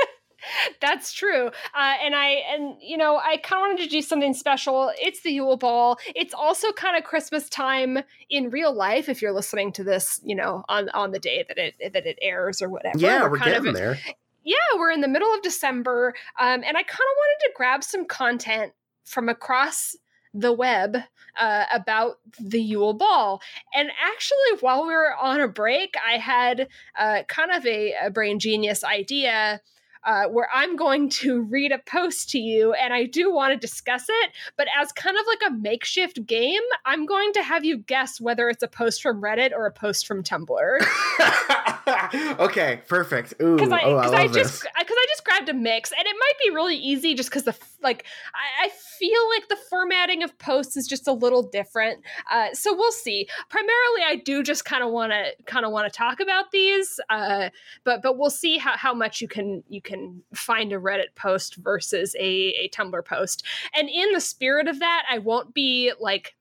That's 0.82 1.14
true. 1.14 1.48
Uh, 1.48 1.94
and 2.04 2.16
I 2.16 2.42
and 2.52 2.76
you 2.82 2.98
know 2.98 3.18
I 3.18 3.38
kind 3.38 3.62
of 3.62 3.70
wanted 3.70 3.84
to 3.84 3.90
do 3.90 4.02
something 4.02 4.34
special. 4.34 4.92
It's 5.00 5.22
the 5.22 5.32
Yule 5.32 5.58
Ball. 5.58 5.98
It's 6.16 6.34
also 6.34 6.72
kind 6.74 6.98
of 6.98 7.04
Christmas 7.04 7.50
time 7.50 8.00
in 8.30 8.50
real 8.50 8.74
life. 8.74 9.08
If 9.08 9.22
you're 9.22 9.32
listening 9.32 9.72
to 9.74 9.84
this, 9.84 10.20
you 10.24 10.36
know, 10.36 10.64
on 10.68 10.90
on 10.90 11.12
the 11.12 11.20
day 11.20 11.46
that 11.48 11.58
it 11.58 11.94
that 11.94 12.06
it 12.06 12.18
airs 12.22 12.62
or 12.62 12.70
whatever. 12.70 12.98
yeah, 12.98 13.28
we're 13.28 13.38
kind 13.38 13.52
getting 13.52 13.70
of, 13.70 13.76
there. 13.76 14.00
Yeah, 14.44 14.56
we're 14.76 14.92
in 14.92 15.00
the 15.00 15.08
middle 15.08 15.34
of 15.34 15.42
December, 15.42 16.14
um, 16.38 16.64
and 16.64 16.78
I 16.78 16.84
kind 16.84 16.92
of 16.92 17.16
wanted 17.18 17.46
to 17.46 17.52
grab 17.56 17.84
some 17.84 18.06
content 18.06 18.74
from 19.06 19.30
across 19.30 19.96
the 20.34 20.52
web 20.52 20.98
uh, 21.40 21.66
about 21.74 22.20
the 22.40 22.62
Yule 22.62 22.94
Ball. 22.94 23.42
And 23.74 23.90
actually, 24.02 24.60
while 24.62 24.84
we 24.84 24.94
were 24.94 25.16
on 25.16 25.42
a 25.42 25.48
break, 25.48 25.96
I 26.08 26.18
had 26.18 26.68
uh, 26.98 27.24
kind 27.28 27.52
of 27.52 27.66
a, 27.66 27.94
a 28.06 28.10
brain 28.10 28.40
genius 28.40 28.84
idea. 28.84 29.62
Uh, 30.06 30.26
where 30.26 30.50
I'm 30.54 30.76
going 30.76 31.10
to 31.10 31.42
read 31.50 31.72
a 31.72 31.80
post 31.80 32.30
to 32.32 32.40
you, 32.40 32.74
and 32.74 32.94
I 32.94 33.06
do 33.06 33.32
want 33.34 33.54
to 33.54 33.58
discuss 33.58 34.06
it, 34.10 34.32
but 34.58 34.68
as 34.80 34.92
kind 34.92 35.18
of 35.18 35.26
like 35.28 35.42
a 35.48 35.54
makeshift 35.54 36.26
game, 36.26 36.62
I'm 36.86 37.06
going 37.06 37.34
to 37.34 37.44
have 37.44 37.64
you 37.64 37.78
guess 37.78 38.20
whether 38.20 38.50
it's 38.50 38.64
a 38.64 38.68
post 38.68 39.02
from 39.02 39.22
Reddit 39.22 39.52
or 39.52 39.66
a 39.66 39.72
post 39.72 40.08
from 40.08 40.24
Tumblr. 40.24 40.80
okay, 42.40 42.82
perfect. 42.88 43.34
Ooh, 43.42 43.56
because 43.56 43.72
I 43.72 43.82
oh, 43.84 43.98
I 43.98 44.08
love 44.08 44.14
I, 44.14 44.28
this. 44.28 44.36
just 44.36 44.64
because 44.64 44.98
I 44.98 45.06
just 45.10 45.24
grabbed 45.24 45.50
a 45.50 45.54
mix, 45.54 45.92
and 45.92 46.06
it 46.06 46.16
might 46.20 46.34
be 46.44 46.52
really 46.52 46.76
easy 46.76 47.14
just 47.14 47.30
because 47.30 47.44
the 47.44 47.56
like 47.82 48.06
I, 48.34 48.66
I 48.66 48.70
feel 48.70 49.30
like 49.30 49.50
the 49.50 49.58
formatting 49.70 50.24
of 50.24 50.38
posts 50.38 50.78
is 50.78 50.88
just 50.88 51.08
a 51.08 51.14
little 51.14 51.44
different. 51.44 52.02
Uh, 52.32 52.54
so 52.54 52.76
we'll 52.76 52.92
see. 52.92 53.28
Primarily, 53.50 54.02
I 54.06 54.22
do 54.24 54.44
just 54.44 54.66
kind 54.66 54.84
of 54.84 54.92
want 54.92 55.12
to 55.12 55.32
kind 55.46 55.66
of 55.66 55.72
want 55.72 55.92
to 55.92 55.98
talk 55.98 56.20
about 56.20 56.52
these, 56.52 57.00
uh, 57.10 57.50
but 57.84 58.02
but 58.02 58.18
we'll 58.18 58.30
see 58.30 58.58
how, 58.58 58.78
how 58.78 58.94
much 58.94 59.22
you 59.22 59.28
can 59.28 59.64
you 59.70 59.82
can 59.82 59.93
find 60.34 60.72
a 60.74 60.78
Reddit 60.80 61.16
post 61.16 61.56
versus 61.56 62.16
a 62.20 62.22
a 62.54 62.70
Tumblr 62.70 63.04
post. 63.06 63.44
And 63.76 63.90
in 63.90 64.12
the 64.14 64.22
spirit 64.22 64.68
of 64.68 64.80
that, 64.80 65.04
I 65.10 65.18
won't 65.20 65.54
be 65.54 65.92
like 66.00 66.36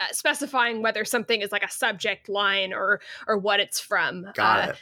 uh, 0.00 0.04
specifying 0.12 0.82
whether 0.82 1.04
something 1.04 1.40
is 1.40 1.50
like 1.52 1.64
a 1.64 1.70
subject 1.70 2.28
line 2.28 2.72
or 2.72 3.00
or 3.26 3.36
what 3.38 3.60
it's 3.60 3.80
from. 3.80 4.26
Got 4.34 4.68
Uh, 4.68 4.72
it. 4.72 4.78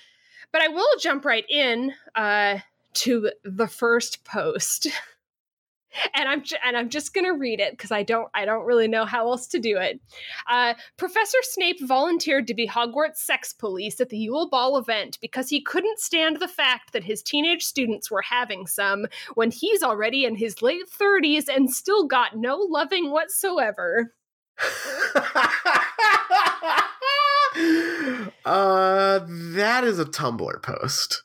but 0.53 0.61
I 0.63 0.69
will 0.69 0.99
jump 1.01 1.25
right 1.25 1.45
in 1.49 1.93
uh, 2.15 2.59
to 2.95 3.31
the 3.45 3.67
first 3.69 4.25
post, 4.25 4.89
and 6.15 6.29
I'm 6.29 6.43
ju- 6.43 6.57
and 6.65 6.77
I'm 6.77 6.89
just 6.89 7.15
gonna 7.15 7.35
read 7.35 7.61
it 7.61 7.73
because 7.73 7.91
I 7.91 8.03
don't 8.03 8.29
I 8.35 8.45
don't 8.45 8.65
really 8.65 8.89
know 8.89 9.05
how 9.05 9.29
else 9.29 9.47
to 9.49 9.59
do 9.59 9.79
it. 9.79 10.01
Uh, 10.49 10.75
Professor 10.97 11.39
Snape 11.43 11.83
volunteered 11.87 12.47
to 12.47 12.55
be 12.55 12.69
Hogwarts 12.69 13.17
sex 13.17 13.53
police 13.53 14.01
at 14.01 14.09
the 14.09 14.19
Yule 14.19 14.49
Ball 14.49 14.79
event 14.79 15.19
because 15.21 15.49
he 15.49 15.61
couldn't 15.61 16.01
stand 16.01 16.39
the 16.39 16.49
fact 16.49 16.93
that 16.93 17.05
his 17.05 17.23
teenage 17.23 17.65
students 17.65 18.11
were 18.11 18.23
having 18.23 18.67
some 18.67 19.07
when 19.35 19.51
he's 19.51 19.83
already 19.83 20.25
in 20.25 20.37
his 20.37 20.63
late 20.63 20.89
thirties 20.89 21.49
and 21.49 21.71
still 21.71 22.07
got 22.07 22.37
no 22.37 22.57
loving 22.57 23.11
whatsoever. 23.11 24.15
uh, 28.45 29.21
that 29.27 29.83
is 29.85 29.99
a 29.99 30.05
Tumblr 30.05 30.63
post. 30.63 31.25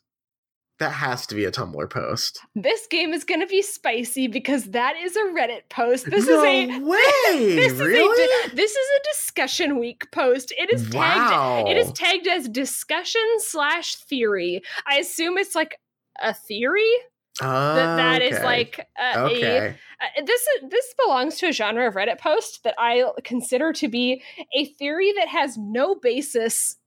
That 0.81 0.93
has 0.93 1.27
to 1.27 1.35
be 1.35 1.45
a 1.45 1.51
Tumblr 1.51 1.87
post. 1.91 2.41
This 2.55 2.87
game 2.87 3.13
is 3.13 3.23
gonna 3.23 3.45
be 3.45 3.61
spicy 3.61 4.27
because 4.27 4.63
that 4.71 4.95
is 4.99 5.15
a 5.15 5.25
Reddit 5.25 5.69
post. 5.69 6.09
This 6.09 6.27
no 6.27 6.43
is 6.43 6.69
a 6.75 6.79
way. 6.79 7.55
this 7.55 7.73
really? 7.73 7.99
is 8.23 8.51
a 8.51 8.55
this 8.55 8.71
is 8.71 8.87
a 8.97 9.03
discussion 9.13 9.79
week 9.79 10.09
post. 10.11 10.51
It 10.57 10.73
is 10.73 10.81
tagged. 10.89 10.95
wow. 10.95 11.65
It 11.67 11.77
is 11.77 11.91
tagged 11.91 12.27
as 12.27 12.49
discussion 12.49 13.21
slash 13.37 13.95
theory. 13.95 14.63
I 14.87 14.95
assume 14.95 15.37
it's 15.37 15.53
like 15.53 15.79
a 16.19 16.33
theory 16.33 16.91
that 17.39 17.97
that 17.97 18.21
is 18.23 18.37
Okay. 18.37 18.43
like 18.43 18.87
a, 18.99 19.19
a 19.19 19.23
okay. 19.25 19.75
uh, 20.01 20.23
this 20.25 20.41
is 20.41 20.69
this 20.71 20.95
belongs 21.05 21.37
to 21.37 21.49
a 21.49 21.51
genre 21.51 21.87
of 21.87 21.93
Reddit 21.93 22.17
post 22.19 22.63
that 22.63 22.73
I 22.79 23.03
consider 23.23 23.71
to 23.73 23.87
be 23.87 24.23
a 24.57 24.65
theory 24.65 25.13
that 25.19 25.27
has 25.27 25.59
no 25.59 25.93
basis 25.93 26.77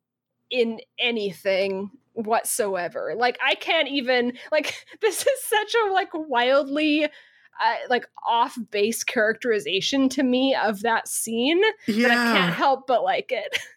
in 0.50 0.80
anything 0.98 1.92
whatsoever. 2.14 3.14
Like 3.16 3.38
I 3.44 3.54
can't 3.54 3.88
even 3.88 4.32
like 4.50 4.74
this 5.00 5.20
is 5.20 5.42
such 5.44 5.74
a 5.86 5.92
like 5.92 6.10
wildly 6.12 7.04
uh, 7.04 7.74
like 7.88 8.06
off 8.28 8.56
base 8.70 9.04
characterization 9.04 10.08
to 10.08 10.22
me 10.22 10.56
of 10.60 10.80
that 10.82 11.06
scene 11.06 11.62
Yeah. 11.86 12.08
that 12.08 12.18
I 12.18 12.32
can't 12.38 12.54
help 12.54 12.86
but 12.86 13.02
like 13.04 13.30
it. 13.32 13.58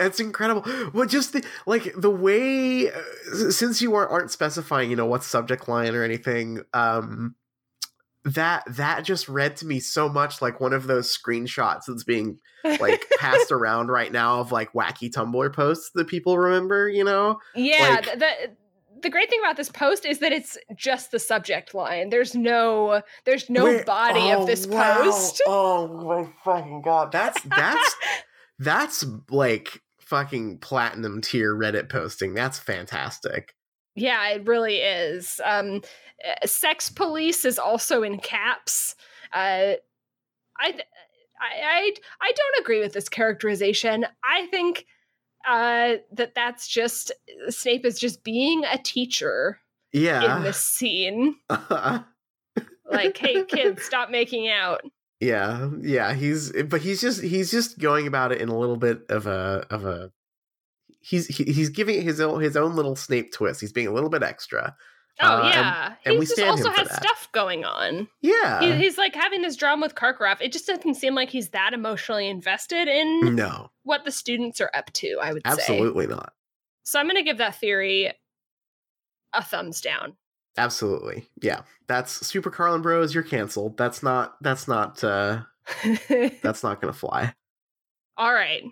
It's 0.00 0.20
incredible. 0.20 0.64
Well, 0.94 1.08
just 1.08 1.32
the 1.32 1.44
like 1.66 1.92
the 1.96 2.08
way 2.08 2.88
uh, 2.88 3.50
since 3.50 3.82
you 3.82 3.96
aren't, 3.96 4.12
aren't 4.12 4.30
specifying, 4.30 4.90
you 4.90 4.96
know, 4.96 5.06
what 5.06 5.24
subject 5.24 5.68
line 5.68 5.92
or 5.96 6.04
anything, 6.04 6.60
um 6.72 7.34
that 8.24 8.64
that 8.66 9.04
just 9.04 9.28
read 9.28 9.56
to 9.56 9.66
me 9.66 9.80
so 9.80 10.08
much 10.08 10.42
like 10.42 10.60
one 10.60 10.72
of 10.72 10.86
those 10.86 11.16
screenshots 11.16 11.82
that's 11.86 12.04
being 12.04 12.38
like 12.80 13.04
passed 13.18 13.52
around 13.52 13.88
right 13.88 14.12
now 14.12 14.40
of 14.40 14.52
like 14.52 14.72
wacky 14.72 15.10
Tumblr 15.10 15.52
posts 15.54 15.90
that 15.94 16.08
people 16.08 16.38
remember, 16.38 16.88
you 16.88 17.04
know? 17.04 17.38
yeah, 17.54 18.00
like- 18.02 18.18
the, 18.18 18.30
the 19.02 19.10
great 19.10 19.30
thing 19.30 19.40
about 19.40 19.56
this 19.56 19.70
post 19.70 20.04
is 20.04 20.18
that 20.18 20.32
it's 20.32 20.58
just 20.74 21.10
the 21.10 21.18
subject 21.18 21.74
line. 21.74 22.10
There's 22.10 22.34
no 22.34 23.02
there's 23.24 23.48
no 23.48 23.82
body 23.84 24.20
oh, 24.20 24.40
of 24.40 24.46
this 24.46 24.66
wow. 24.66 25.02
post. 25.02 25.42
Oh 25.46 25.86
my 25.88 26.28
fucking 26.44 26.82
god. 26.82 27.12
That's 27.12 27.40
that's 27.42 27.96
that's 28.58 29.04
like 29.30 29.82
fucking 30.00 30.58
platinum 30.58 31.20
tier 31.20 31.54
Reddit 31.54 31.88
posting. 31.88 32.34
That's 32.34 32.58
fantastic. 32.58 33.54
Yeah, 33.98 34.28
it 34.30 34.46
really 34.46 34.76
is. 34.76 35.40
Um, 35.44 35.82
uh, 36.26 36.46
sex 36.46 36.88
police 36.90 37.44
is 37.44 37.58
also 37.58 38.02
in 38.02 38.18
caps. 38.18 38.94
Uh, 39.32 39.74
I, 40.60 40.70
I, 40.70 40.80
I, 41.40 41.92
I 42.20 42.32
don't 42.32 42.60
agree 42.60 42.80
with 42.80 42.92
this 42.92 43.08
characterization. 43.08 44.06
I 44.24 44.46
think 44.46 44.86
uh, 45.48 45.94
that 46.12 46.34
that's 46.34 46.68
just 46.68 47.12
Snape 47.48 47.84
is 47.84 47.98
just 47.98 48.24
being 48.24 48.64
a 48.64 48.78
teacher 48.78 49.60
Yeah. 49.92 50.36
in 50.38 50.42
this 50.42 50.60
scene. 50.60 51.36
Like, 52.90 53.18
hey, 53.18 53.44
kids, 53.44 53.82
stop 53.84 54.08
making 54.10 54.48
out. 54.48 54.80
Yeah, 55.20 55.68
yeah, 55.82 56.14
he's 56.14 56.50
but 56.68 56.80
he's 56.80 57.00
just 57.02 57.20
he's 57.22 57.50
just 57.50 57.78
going 57.78 58.06
about 58.06 58.32
it 58.32 58.40
in 58.40 58.48
a 58.48 58.56
little 58.58 58.78
bit 58.78 59.02
of 59.10 59.26
a 59.26 59.66
of 59.68 59.84
a 59.84 60.10
he's 61.00 61.26
he, 61.26 61.44
he's 61.44 61.68
giving 61.70 61.96
it 61.98 62.02
his 62.04 62.20
own 62.20 62.40
his 62.40 62.56
own 62.56 62.74
little 62.76 62.96
Snape 62.96 63.32
twist. 63.32 63.60
He's 63.60 63.72
being 63.72 63.86
a 63.86 63.92
little 63.92 64.10
bit 64.10 64.22
extra. 64.22 64.76
Oh 65.20 65.26
Uh, 65.42 65.48
yeah, 65.52 65.94
and 66.04 66.12
he 66.12 66.18
we 66.20 66.26
just 66.26 66.40
also 66.40 66.70
has 66.70 66.88
that. 66.88 67.02
stuff 67.02 67.28
going 67.32 67.64
on. 67.64 68.06
Yeah. 68.22 68.60
He, 68.60 68.72
he's 68.84 68.96
like 68.96 69.16
having 69.16 69.42
this 69.42 69.56
drama 69.56 69.86
with 69.86 69.96
Karkaroff. 69.96 70.40
It 70.40 70.52
just 70.52 70.66
doesn't 70.68 70.94
seem 70.94 71.16
like 71.16 71.28
he's 71.28 71.48
that 71.48 71.72
emotionally 71.72 72.28
invested 72.28 72.86
in 72.86 73.34
no, 73.34 73.70
what 73.82 74.04
the 74.04 74.12
students 74.12 74.60
are 74.60 74.70
up 74.74 74.92
to. 74.92 75.18
I 75.20 75.32
would 75.32 75.42
say. 75.44 75.50
absolutely 75.52 76.06
not. 76.06 76.32
So 76.84 77.00
I'm 77.00 77.06
going 77.06 77.16
to 77.16 77.22
give 77.24 77.38
that 77.38 77.56
theory 77.56 78.12
a 79.32 79.42
thumbs 79.42 79.80
down. 79.80 80.16
Absolutely. 80.56 81.26
Yeah. 81.42 81.62
That's 81.88 82.26
Super 82.26 82.50
Carlin 82.50 82.80
Bros, 82.82 83.12
you're 83.14 83.22
canceled. 83.24 83.76
That's 83.76 84.02
not 84.02 84.36
that's 84.40 84.66
not 84.68 85.02
uh 85.04 85.40
that's 86.42 86.62
not 86.62 86.80
gonna 86.80 86.92
fly. 86.92 87.34
All 88.16 88.32
right. 88.32 88.62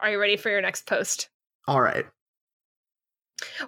Are 0.00 0.10
you 0.10 0.20
ready 0.20 0.36
for 0.36 0.50
your 0.50 0.60
next 0.60 0.86
post? 0.86 1.28
All 1.68 1.82
right. 1.82 2.06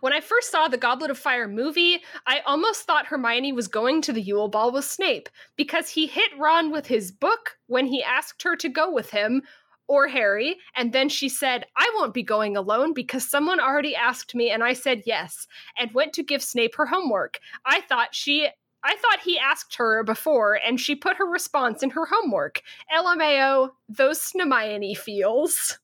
When 0.00 0.14
I 0.14 0.22
first 0.22 0.50
saw 0.50 0.68
the 0.68 0.78
Goblet 0.78 1.10
of 1.10 1.18
Fire 1.18 1.46
movie, 1.46 2.00
I 2.26 2.40
almost 2.46 2.84
thought 2.84 3.04
Hermione 3.04 3.52
was 3.52 3.68
going 3.68 4.00
to 4.02 4.12
the 4.14 4.22
Yule 4.22 4.48
Ball 4.48 4.72
with 4.72 4.86
Snape 4.86 5.28
because 5.54 5.90
he 5.90 6.06
hit 6.06 6.30
Ron 6.38 6.72
with 6.72 6.86
his 6.86 7.12
book 7.12 7.58
when 7.66 7.84
he 7.84 8.02
asked 8.02 8.42
her 8.42 8.56
to 8.56 8.70
go 8.70 8.90
with 8.90 9.10
him, 9.10 9.42
or 9.86 10.08
Harry, 10.08 10.56
and 10.76 10.94
then 10.94 11.10
she 11.10 11.28
said, 11.28 11.66
I 11.76 11.92
won't 11.94 12.14
be 12.14 12.22
going 12.22 12.56
alone 12.56 12.94
because 12.94 13.28
someone 13.28 13.60
already 13.60 13.94
asked 13.94 14.34
me 14.34 14.50
and 14.50 14.64
I 14.64 14.72
said 14.72 15.02
yes, 15.04 15.46
and 15.76 15.92
went 15.92 16.14
to 16.14 16.22
give 16.22 16.42
Snape 16.42 16.76
her 16.76 16.86
homework. 16.86 17.38
I 17.66 17.82
thought 17.82 18.14
she. 18.14 18.48
I 18.82 18.96
thought 18.96 19.20
he 19.20 19.38
asked 19.38 19.74
her 19.76 20.02
before, 20.04 20.58
and 20.66 20.80
she 20.80 20.94
put 20.94 21.18
her 21.18 21.26
response 21.26 21.82
in 21.82 21.90
her 21.90 22.06
homework. 22.06 22.62
LMAO, 22.96 23.72
those 23.90 24.20
Snemione 24.20 24.96
feels. 24.96 25.78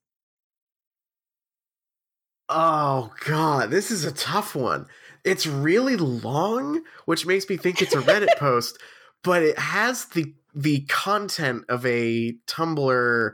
Oh 2.49 3.13
god, 3.25 3.71
this 3.71 3.91
is 3.91 4.05
a 4.05 4.13
tough 4.13 4.55
one. 4.55 4.87
It's 5.25 5.47
really 5.47 5.97
long, 5.97 6.83
which 7.05 7.27
makes 7.27 7.49
me 7.49 7.57
think 7.57 7.83
it's 7.83 7.95
a 7.95 7.99
Reddit 8.03 8.37
post, 8.39 8.79
but 9.23 9.43
it 9.43 9.59
has 9.59 10.07
the 10.07 10.35
the 10.55 10.81
content 10.83 11.65
of 11.69 11.85
a 11.85 12.33
Tumblr 12.47 13.33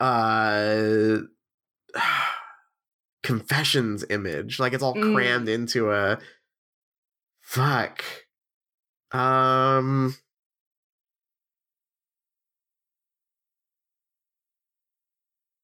uh 0.00 1.18
confessions 3.22 4.04
image. 4.10 4.58
Like 4.58 4.72
it's 4.72 4.82
all 4.82 4.94
Mm. 4.94 5.14
crammed 5.14 5.48
into 5.48 5.90
a 5.92 6.18
fuck. 7.42 8.02
Um 9.12 10.14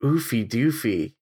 Oofy 0.03 0.45
doofy. 0.49 1.15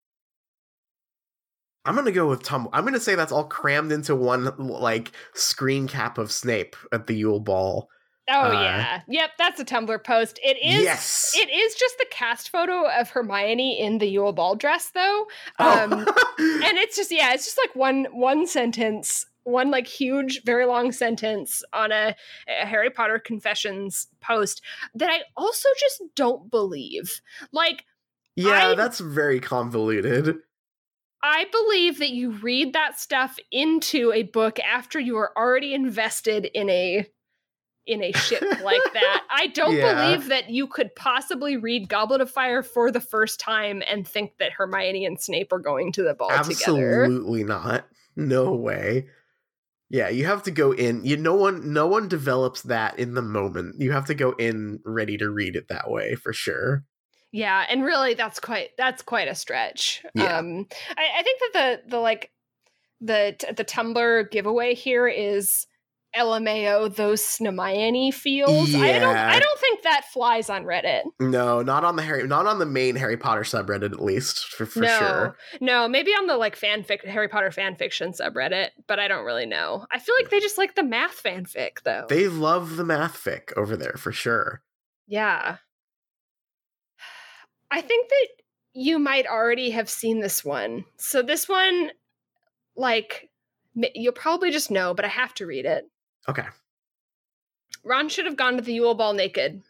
I'm 1.87 1.95
gonna 1.95 2.13
go 2.13 2.29
with 2.29 2.43
Tum. 2.43 2.69
I'm 2.73 2.85
gonna 2.85 3.01
say 3.01 3.15
that's 3.15 3.33
all 3.33 3.45
crammed 3.45 3.93
into 3.93 4.15
one 4.15 4.53
like 4.59 5.13
screen 5.35 5.89
cap 5.89 6.19
of 6.19 6.31
Snape 6.33 6.77
at 6.93 7.07
the 7.07 7.15
Yule 7.15 7.41
Ball. 7.41 7.89
Oh 8.29 8.41
Uh, 8.41 8.53
yeah. 8.55 9.01
Yep, 9.07 9.31
that's 9.39 9.61
a 9.61 9.65
Tumblr 9.65 10.03
post. 10.03 10.41
It 10.43 10.57
is 10.57 10.83
yes. 10.83 11.33
it 11.37 11.49
is 11.49 11.77
just 11.77 11.97
the 11.99 12.07
cast 12.11 12.51
photo 12.51 12.85
of 12.91 13.11
Hermione 13.11 13.79
in 13.81 13.99
the 13.99 14.09
Yule 14.09 14.33
Ball 14.33 14.57
dress 14.57 14.91
though. 14.91 15.27
Oh. 15.61 15.83
Um 15.85 15.93
and 16.39 16.77
it's 16.77 16.97
just 16.97 17.13
yeah, 17.13 17.33
it's 17.35 17.45
just 17.45 17.59
like 17.65 17.77
one 17.77 18.07
one 18.11 18.49
sentence, 18.49 19.25
one 19.45 19.71
like 19.71 19.87
huge 19.87 20.43
very 20.45 20.67
long 20.67 20.91
sentence 20.91 21.63
on 21.73 21.93
a, 21.93 22.17
a 22.49 22.67
Harry 22.67 22.91
Potter 22.91 23.21
confessions 23.21 24.09
post 24.21 24.61
that 24.97 25.09
I 25.09 25.21
also 25.37 25.69
just 25.79 26.03
don't 26.17 26.51
believe. 26.51 27.21
Like 27.53 27.85
yeah, 28.35 28.71
I- 28.71 28.75
that's 28.75 28.99
very 28.99 29.39
convoluted. 29.39 30.35
I 31.27 31.47
believe 31.51 31.99
that 31.99 32.11
you 32.11 32.31
read 32.31 32.73
that 32.75 33.01
stuff 33.01 33.39
into 33.51 34.13
a 34.13 34.23
book 34.23 34.61
after 34.61 35.01
you 35.01 35.17
are 35.17 35.33
already 35.37 35.75
invested 35.75 36.45
in 36.55 36.71
a 36.71 37.07
in 37.87 38.03
a 38.03 38.13
ship 38.13 38.43
like 38.63 38.93
that. 38.95 39.25
I 39.31 39.49
don't 39.49 39.77
Yeah. 39.77 39.95
believe 39.95 40.29
that 40.29 40.51
you 40.51 40.67
could 40.67 40.95
possibly 40.95 41.57
read 41.57 41.89
Goblet 41.89 42.21
of 42.21 42.31
Fire 42.31 42.63
for 42.63 42.91
the 42.91 43.01
first 43.01 43.41
time 43.41 43.83
and 43.89 44.07
think 44.07 44.39
that 44.39 44.53
Hermione 44.53 45.05
and 45.05 45.21
Snape 45.21 45.53
are 45.53 45.59
going 45.59 45.93
to 45.93 46.03
the 46.03 46.15
ball 46.15 46.29
together. 46.29 47.03
Absolutely 47.03 47.45
not. 47.45 47.87
No 48.15 48.53
way. 48.55 49.07
Yeah, 49.89 50.09
you 50.09 50.27
have 50.27 50.43
to 50.45 50.51
go 50.51 50.73
in. 50.73 51.05
You 51.05 51.17
no 51.17 51.35
one 51.35 51.73
no 51.73 51.87
one 51.87 52.09
develops 52.09 52.63
that 52.63 52.99
in 52.99 53.15
the 53.15 53.23
moment. 53.23 53.81
You 53.81 53.93
have 53.93 54.07
to 54.07 54.15
go 54.15 54.33
in 54.33 54.81
ready 54.85 55.17
to 55.19 55.31
read 55.31 55.55
it 55.57 55.69
that 55.69 55.91
way 55.91 56.15
for 56.17 56.33
sure. 56.33 56.85
Yeah, 57.37 57.67
and 57.69 57.85
really 57.85 58.15
that's 58.15 58.41
quite 58.41 58.71
that's 58.79 59.03
quite 59.03 59.29
a 59.29 59.35
stretch. 59.35 60.03
Yeah. 60.15 60.39
Um 60.39 60.67
I, 60.97 61.19
I 61.19 61.23
think 61.23 61.41
that 61.41 61.83
the 61.85 61.91
the 61.91 62.01
like 62.01 62.31
the 63.03 63.37
the 63.55 63.65
Tumblr 63.65 64.31
giveaway 64.31 64.75
here 64.75 65.07
is 65.07 65.67
LMAO 66.17 66.95
those 66.97 67.21
Snemione 67.21 68.15
feels. 68.15 68.75
I 68.75 68.99
don't 68.99 69.15
Yeah. 69.15 69.31
I 69.31 69.39
don't 69.39 69.61
think 69.61 69.83
that 69.83 70.07
flies 70.15 70.49
on 70.49 70.65
Reddit. 70.65 71.03
No, 71.21 71.61
not 71.61 71.85
on 71.85 71.97
the 71.97 72.03
Harry 72.03 72.27
not 72.27 72.47
on 72.47 72.59
the 72.59 72.65
main 72.65 72.97
Harry 72.97 73.19
Potter 73.19 73.43
subreddit 73.43 73.93
at 73.93 74.03
least 74.03 74.47
for, 74.47 74.65
for 74.65 74.81
no, 74.81 74.99
sure. 74.99 75.37
no, 75.61 75.87
maybe 75.89 76.13
on 76.13 76.27
the 76.27 76.39
like 76.39 76.59
fanfic 76.59 77.05
Harry 77.05 77.29
Potter 77.29 77.51
fan 77.51 77.77
fiction 77.77 78.13
subreddit, 78.13 78.71
but 78.87 78.99
I 78.99 79.09
don't 79.09 79.27
really 79.27 79.45
know. 79.45 79.85
I 79.93 79.99
feel 79.99 80.15
like 80.19 80.31
they 80.31 80.41
just 80.41 80.57
like 80.57 80.75
the 80.75 80.83
math 80.83 81.23
fanfic 81.23 81.83
though. 81.85 82.07
They 82.09 82.29
love 82.29 82.77
the 82.77 82.85
math 82.85 83.23
fic 83.23 83.53
over 83.59 83.77
there 83.77 83.97
for 83.99 84.11
sure. 84.11 84.63
yeah. 85.07 85.59
I 87.71 87.81
think 87.81 88.09
that 88.09 88.29
you 88.75 88.99
might 88.99 89.27
already 89.27 89.71
have 89.71 89.89
seen 89.89 90.21
this 90.21 90.45
one. 90.45 90.85
So 90.97 91.23
this 91.23 91.49
one, 91.49 91.91
like, 92.77 93.31
you'll 93.75 94.13
probably 94.13 94.51
just 94.51 94.71
know, 94.71 94.95
but 94.95 95.05
I 95.05 95.09
have 95.09 95.35
to 95.35 95.47
read 95.47 95.65
it. 95.65 95.85
Okay. 96.29 96.45
Ron 97.85 98.09
should 98.09 98.27
have 98.27 98.37
gone 98.37 98.57
to 98.57 98.63
the 98.63 98.75
Yule 98.75 98.95
Ball 98.95 99.13
naked. 99.13 99.63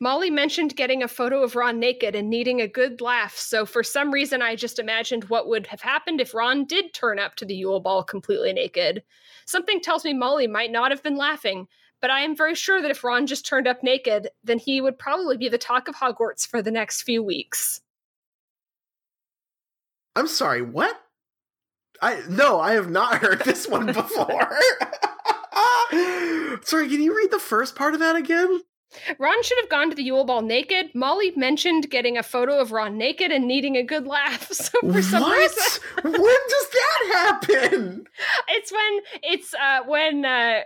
Molly 0.00 0.30
mentioned 0.30 0.76
getting 0.76 1.02
a 1.02 1.08
photo 1.08 1.42
of 1.42 1.56
Ron 1.56 1.80
naked 1.80 2.14
and 2.14 2.30
needing 2.30 2.60
a 2.60 2.68
good 2.68 3.00
laugh, 3.00 3.36
so 3.36 3.66
for 3.66 3.82
some 3.82 4.12
reason 4.12 4.40
I 4.40 4.54
just 4.54 4.78
imagined 4.78 5.24
what 5.24 5.48
would 5.48 5.66
have 5.66 5.80
happened 5.80 6.20
if 6.20 6.34
Ron 6.34 6.66
did 6.66 6.94
turn 6.94 7.18
up 7.18 7.34
to 7.36 7.44
the 7.44 7.56
Yule 7.56 7.80
Ball 7.80 8.04
completely 8.04 8.52
naked. 8.52 9.02
Something 9.44 9.80
tells 9.80 10.04
me 10.04 10.14
Molly 10.14 10.46
might 10.46 10.70
not 10.70 10.92
have 10.92 11.02
been 11.02 11.16
laughing, 11.16 11.66
but 12.00 12.10
I 12.10 12.20
am 12.20 12.36
very 12.36 12.54
sure 12.54 12.80
that 12.80 12.90
if 12.90 13.04
Ron 13.04 13.26
just 13.26 13.46
turned 13.46 13.66
up 13.66 13.82
naked, 13.82 14.28
then 14.44 14.58
he 14.58 14.80
would 14.80 14.98
probably 14.98 15.36
be 15.36 15.48
the 15.48 15.58
talk 15.58 15.88
of 15.88 15.96
Hogwarts 15.96 16.46
for 16.46 16.62
the 16.62 16.70
next 16.70 17.02
few 17.02 17.22
weeks. 17.22 17.80
I'm 20.16 20.28
sorry, 20.28 20.62
what? 20.62 21.00
I 22.00 22.22
no, 22.28 22.60
I 22.60 22.72
have 22.72 22.90
not 22.90 23.18
heard 23.22 23.40
this 23.40 23.68
one 23.68 23.86
before. 23.86 24.48
sorry, 26.62 26.88
can 26.88 27.02
you 27.02 27.16
read 27.16 27.30
the 27.30 27.40
first 27.40 27.74
part 27.76 27.94
of 27.94 28.00
that 28.00 28.16
again? 28.16 28.60
Ron 29.18 29.42
should 29.42 29.58
have 29.60 29.68
gone 29.68 29.90
to 29.90 29.96
the 29.96 30.02
Yule 30.02 30.24
Ball 30.24 30.40
naked. 30.40 30.94
Molly 30.94 31.32
mentioned 31.36 31.90
getting 31.90 32.16
a 32.16 32.22
photo 32.22 32.58
of 32.58 32.72
Ron 32.72 32.96
naked 32.96 33.30
and 33.30 33.46
needing 33.46 33.76
a 33.76 33.82
good 33.82 34.06
laugh. 34.06 34.48
So 34.58 34.80
for 34.92 35.02
some 35.02 35.22
what? 35.22 35.38
reason, 35.38 35.82
when 36.02 36.12
does 36.12 36.68
that 36.72 37.10
happen? 37.12 38.06
it's 38.48 38.72
when 38.72 39.00
it's 39.22 39.54
uh, 39.54 39.80
when 39.86 40.24
uh, 40.24 40.28
uh, 40.28 40.62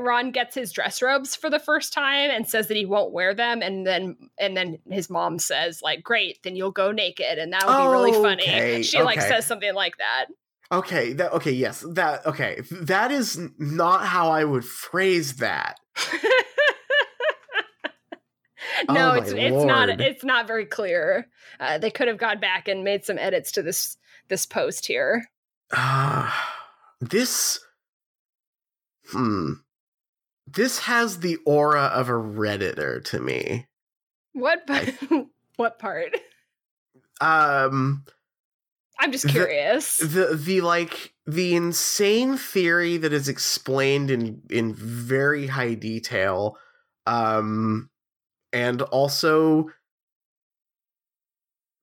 Ron 0.00 0.30
gets 0.30 0.54
his 0.54 0.72
dress 0.72 1.00
robes 1.00 1.34
for 1.34 1.48
the 1.48 1.58
first 1.58 1.92
time 1.92 2.30
and 2.30 2.48
says 2.48 2.68
that 2.68 2.76
he 2.76 2.84
won't 2.84 3.12
wear 3.12 3.34
them, 3.34 3.62
and 3.62 3.86
then 3.86 4.16
and 4.38 4.56
then 4.56 4.78
his 4.90 5.08
mom 5.08 5.38
says 5.38 5.80
like, 5.82 6.02
"Great, 6.02 6.42
then 6.42 6.56
you'll 6.56 6.70
go 6.70 6.92
naked," 6.92 7.38
and 7.38 7.52
that 7.52 7.66
would 7.66 7.76
be 7.76 7.92
really 7.92 8.12
funny. 8.12 8.42
Okay, 8.42 8.82
She 8.82 9.02
like 9.02 9.20
says 9.20 9.46
something 9.46 9.74
like 9.74 9.96
that. 9.98 10.26
Okay, 10.70 11.12
that 11.14 11.32
okay, 11.32 11.52
yes, 11.52 11.84
that 11.92 12.26
okay. 12.26 12.62
That 12.70 13.10
is 13.10 13.38
not 13.58 14.06
how 14.06 14.30
I 14.30 14.44
would 14.44 14.64
phrase 14.64 15.36
that. 15.36 15.78
no, 18.88 19.12
Oh, 19.12 19.14
it's 19.14 19.32
it's 19.32 19.64
not 19.64 19.88
it's 20.00 20.24
not 20.24 20.46
very 20.46 20.66
clear. 20.66 21.28
Uh, 21.60 21.78
they 21.78 21.90
could 21.90 22.08
have 22.08 22.18
gone 22.18 22.40
back 22.40 22.68
and 22.68 22.84
made 22.84 23.04
some 23.04 23.18
edits 23.18 23.52
to 23.52 23.62
this 23.62 23.96
this 24.28 24.46
post 24.46 24.86
here. 24.86 25.30
Ah, 25.72 26.64
this 27.00 27.60
hmm. 29.10 29.52
This 30.54 30.80
has 30.80 31.20
the 31.20 31.38
aura 31.46 31.84
of 31.84 32.08
a 32.08 32.12
redditor 32.12 33.02
to 33.06 33.20
me. 33.20 33.66
What 34.32 34.66
part? 34.66 34.94
what 35.56 35.78
part? 35.78 36.16
Um 37.20 38.04
I'm 38.98 39.12
just 39.12 39.28
curious. 39.28 39.98
the 39.98 40.36
the 40.36 40.60
like 40.60 41.14
the 41.26 41.54
insane 41.54 42.36
theory 42.36 42.96
that 42.98 43.12
is 43.12 43.28
explained 43.28 44.10
in 44.10 44.42
in 44.50 44.74
very 44.74 45.46
high 45.46 45.74
detail 45.74 46.56
um 47.06 47.90
and 48.52 48.82
also 48.82 49.70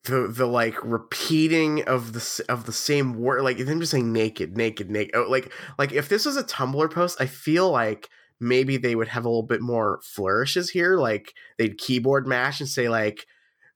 the 0.05 0.27
the 0.27 0.45
like 0.45 0.77
repeating 0.83 1.83
of 1.83 2.13
the 2.13 2.45
of 2.47 2.65
the 2.65 2.73
same 2.73 3.15
word 3.19 3.41
like 3.41 3.57
them 3.57 3.79
just 3.79 3.91
saying 3.91 4.13
naked 4.13 4.55
naked 4.55 4.89
naked 4.89 5.15
oh, 5.15 5.25
like 5.29 5.51
like 5.77 5.91
if 5.91 6.07
this 6.07 6.25
was 6.25 6.37
a 6.37 6.43
tumblr 6.43 6.91
post 6.91 7.19
i 7.19 7.25
feel 7.25 7.69
like 7.69 8.09
maybe 8.39 8.77
they 8.77 8.95
would 8.95 9.07
have 9.09 9.25
a 9.25 9.29
little 9.29 9.43
bit 9.43 9.61
more 9.61 9.99
flourishes 10.03 10.69
here 10.69 10.97
like 10.97 11.33
they'd 11.57 11.77
keyboard 11.77 12.27
mash 12.27 12.59
and 12.59 12.69
say 12.69 12.87
like 12.89 13.25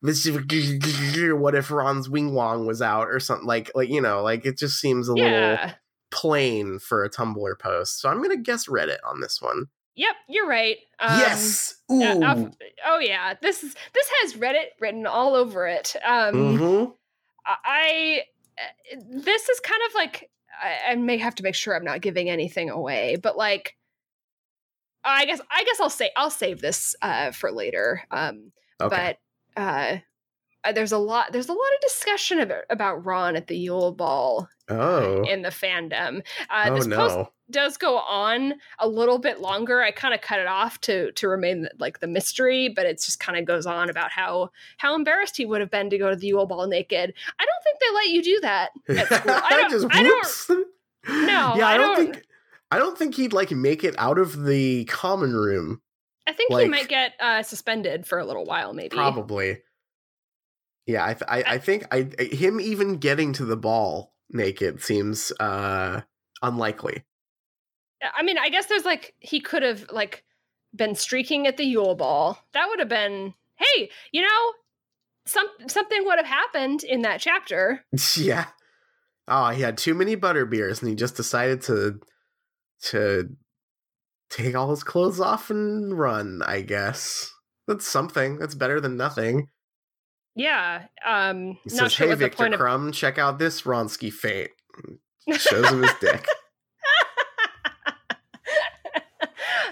this 0.02 0.26
is 0.26 0.38
what 1.34 1.56
if 1.56 1.72
ron's 1.72 2.10
wing 2.10 2.34
wong 2.34 2.66
was 2.66 2.82
out 2.82 3.08
or 3.10 3.20
something 3.20 3.48
like 3.48 3.72
like 3.76 3.90
you 3.90 4.02
know 4.02 4.22
like 4.24 4.46
it 4.46 4.58
just 4.58 4.80
seems 4.80 5.08
a 5.08 5.14
little 5.14 5.58
plain 6.14 6.78
for 6.78 7.04
a 7.04 7.10
Tumblr 7.10 7.60
post, 7.60 8.00
so 8.00 8.08
I'm 8.08 8.22
gonna 8.22 8.38
guess 8.38 8.68
Reddit 8.68 9.00
on 9.04 9.20
this 9.20 9.42
one. 9.42 9.66
Yep, 9.96 10.16
you're 10.30 10.48
right. 10.48 10.78
Um, 11.00 11.20
yes. 11.20 11.76
uh, 11.90 11.94
Ooh. 11.96 12.24
uh, 12.24 12.50
oh 12.86 13.00
yeah, 13.00 13.34
this 13.42 13.64
is 13.64 13.76
this 13.94 14.10
has 14.22 14.34
Reddit 14.36 14.68
written 14.80 15.06
all 15.08 15.36
over 15.36 15.68
it. 15.68 15.96
Um, 16.06 16.34
Mhm. 16.36 16.94
I 17.46 18.24
uh, 18.58 18.96
this 19.10 19.50
is 19.50 19.60
kind 19.60 19.82
of 19.88 19.96
like 19.96 20.30
I, 20.62 20.92
I 20.92 20.96
may 20.96 21.18
have 21.18 21.36
to 21.36 21.44
make 21.44 21.56
sure 21.56 21.76
I'm 21.76 21.84
not 21.84 22.02
giving 22.02 22.30
anything 22.30 22.70
away, 22.70 23.18
but 23.22 23.36
like 23.36 23.76
I 25.06 25.26
guess 25.26 25.42
I 25.52 25.64
guess 25.64 25.80
I'll 25.80 25.90
say 25.90 26.12
I'll 26.16 26.30
save 26.30 26.62
this 26.62 26.96
uh, 27.02 27.32
for 27.32 27.52
later. 27.52 28.04
Um, 28.12 28.52
Okay. 28.82 29.16
but 29.56 29.62
uh, 29.62 29.98
uh, 30.66 30.72
there's 30.72 30.92
a 30.92 30.98
lot 30.98 31.32
there's 31.32 31.48
a 31.50 31.54
lot 31.54 31.60
of 31.76 31.82
discussion 31.82 32.40
about, 32.40 32.64
about 32.70 33.06
Ron 33.06 33.36
at 33.36 33.48
the 33.48 33.58
Yule 33.58 33.92
Ball 33.92 34.48
oh. 34.70 35.24
in 35.24 35.42
the 35.42 35.50
fandom. 35.50 36.24
Uh, 36.50 36.68
oh 36.70 36.76
this 36.76 36.88
no. 36.88 36.96
post 36.96 37.30
does 37.52 37.78
go 37.78 37.98
on 38.00 38.56
a 38.80 38.88
little 38.88 39.20
bit 39.20 39.40
longer. 39.42 39.82
I 39.82 39.92
kind 39.92 40.14
of 40.14 40.22
cut 40.22 40.40
it 40.40 40.48
off 40.48 40.80
to 40.82 41.12
to 41.14 41.28
remain 41.28 41.68
like 41.80 42.00
the 42.00 42.08
mystery, 42.08 42.70
but 42.70 42.86
it 42.86 43.02
just 43.02 43.20
kind 43.20 43.38
of 43.38 43.46
goes 43.46 43.66
on 43.66 43.90
about 43.90 44.12
how 44.12 44.50
how 44.78 44.96
embarrassed 44.96 45.38
he 45.38 45.46
would 45.46 45.62
have 45.62 45.72
been 45.72 45.90
to 45.90 45.98
go 45.98 46.10
to 46.10 46.16
the 46.16 46.28
Yule 46.28 46.46
Ball 46.46 46.68
naked. 46.68 47.14
I 47.40 47.46
don't 47.46 47.64
think 47.64 47.80
they 47.80 47.94
let 47.94 48.08
you 48.10 48.24
do 48.24 48.40
that 48.42 48.70
at 48.90 49.08
school. 49.08 49.34
I 49.44 49.50
don't. 49.52 49.72
Just 49.72 49.88
I 49.92 50.04
don't 50.04 50.16
whoops. 50.16 50.52
No, 51.10 51.56
Yeah, 51.58 51.68
I, 51.68 51.74
I 51.74 51.78
don't, 51.78 51.98
don't- 51.98 52.14
think. 52.14 52.26
I 52.74 52.80
don't 52.80 52.98
think 52.98 53.14
he'd 53.14 53.34
like 53.34 53.52
make 53.52 53.84
it 53.84 53.94
out 54.00 54.18
of 54.18 54.46
the 54.46 54.86
common 54.86 55.36
room. 55.36 55.80
I 56.26 56.34
think 56.34 56.52
he 56.52 56.68
might 56.68 56.88
get 56.88 57.14
uh, 57.20 57.44
suspended 57.44 58.08
for 58.08 58.18
a 58.18 58.26
little 58.26 58.46
while, 58.46 58.74
maybe. 58.74 58.96
Probably. 58.96 59.60
Yeah, 60.88 61.06
I, 61.06 61.14
th- 61.14 61.24
I, 61.28 61.44
I 61.54 61.58
think 61.60 61.86
I 61.92 62.10
him 62.20 62.60
even 62.60 62.98
getting 62.98 63.32
to 63.34 63.46
the 63.46 63.56
ball 63.56 64.16
naked 64.32 64.82
seems 64.82 65.32
uh 65.40 66.02
unlikely. 66.42 67.04
I 68.18 68.24
mean, 68.24 68.40
I 68.40 68.50
guess 68.50 68.66
there's 68.66 68.86
like 68.86 69.14
he 69.20 69.40
could 69.40 69.62
have 69.62 69.86
like 69.92 70.24
been 70.76 70.96
streaking 70.96 71.46
at 71.46 71.58
the 71.58 71.66
Yule 71.66 71.94
Ball. 71.94 72.40
That 72.54 72.70
would 72.70 72.80
have 72.80 72.90
been, 72.90 73.36
hey, 73.58 73.92
you 74.12 74.24
know, 74.24 74.54
some 75.28 75.46
something 75.68 76.04
would 76.06 76.18
have 76.18 76.26
happened 76.26 76.84
in 76.84 77.04
that 77.04 77.22
chapter. 77.22 77.86
yeah. 78.18 78.48
Oh, 79.28 79.50
he 79.50 79.62
had 79.62 79.78
too 79.78 79.94
many 79.94 80.16
butter 80.16 80.48
beers 80.48 80.82
and 80.82 80.90
he 80.90 80.96
just 80.96 81.16
decided 81.16 81.62
to 81.64 82.00
to 82.90 83.30
take 84.30 84.56
all 84.56 84.70
his 84.72 84.84
clothes 84.84 85.20
off 85.20 85.50
and 85.50 85.98
run, 85.98 86.42
I 86.46 86.62
guess. 86.62 87.32
That's 87.68 87.88
something. 87.88 88.40
That's 88.40 88.56
better 88.56 88.82
than 88.82 88.98
nothing. 88.98 89.48
Yeah. 90.36 90.86
Um 91.06 91.58
He 91.64 91.70
not 91.76 91.84
says, 91.86 91.94
sure 91.94 92.08
"Hey, 92.08 92.16
Viktor 92.16 92.38
point 92.38 92.54
of 92.56 92.94
check 92.94 93.18
out 93.18 93.40
this 93.40 93.62
Ronsky 93.64 94.12
feint." 94.12 94.50
Shows 95.38 95.70
him 95.70 95.84
his 95.84 95.94
dick. 96.02 96.26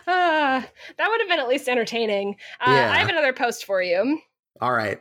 Ah, 0.08 0.68
that 0.98 1.08
would 1.10 1.22
have 1.22 1.30
been 1.30 1.40
at 1.40 1.48
least 1.48 1.68
entertaining. 1.70 2.36
Uh, 2.60 2.72
Yeah. 2.72 2.92
I 2.92 2.98
have 2.98 3.10
another 3.10 3.34
post 3.34 3.66
for 3.66 3.82
you. 3.82 4.20
All 4.60 4.74
right. 4.74 5.00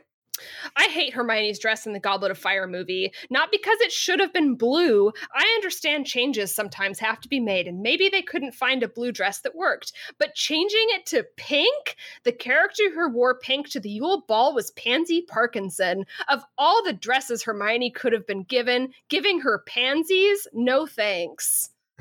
I 0.76 0.84
hate 0.84 1.12
Hermione's 1.12 1.58
dress 1.58 1.86
in 1.86 1.92
the 1.92 2.00
Goblet 2.00 2.30
of 2.30 2.38
Fire 2.38 2.66
movie, 2.66 3.12
not 3.30 3.50
because 3.50 3.80
it 3.80 3.92
should 3.92 4.20
have 4.20 4.32
been 4.32 4.54
blue. 4.54 5.12
I 5.34 5.44
understand 5.56 6.06
changes 6.06 6.54
sometimes 6.54 6.98
have 6.98 7.20
to 7.20 7.28
be 7.28 7.40
made, 7.40 7.66
and 7.66 7.82
maybe 7.82 8.08
they 8.08 8.22
couldn't 8.22 8.54
find 8.54 8.82
a 8.82 8.88
blue 8.88 9.12
dress 9.12 9.40
that 9.40 9.54
worked. 9.54 9.92
But 10.18 10.34
changing 10.34 10.86
it 10.90 11.06
to 11.06 11.26
pink? 11.36 11.96
The 12.24 12.32
character 12.32 12.90
who 12.92 13.08
wore 13.10 13.38
pink 13.38 13.68
to 13.70 13.80
the 13.80 13.90
Yule 13.90 14.24
Ball 14.26 14.54
was 14.54 14.70
Pansy 14.72 15.22
Parkinson. 15.22 16.04
Of 16.28 16.44
all 16.58 16.82
the 16.82 16.92
dresses 16.92 17.42
Hermione 17.42 17.90
could 17.90 18.12
have 18.12 18.26
been 18.26 18.44
given, 18.44 18.92
giving 19.08 19.40
her 19.40 19.62
pansies? 19.66 20.46
No 20.52 20.86
thanks. 20.86 21.70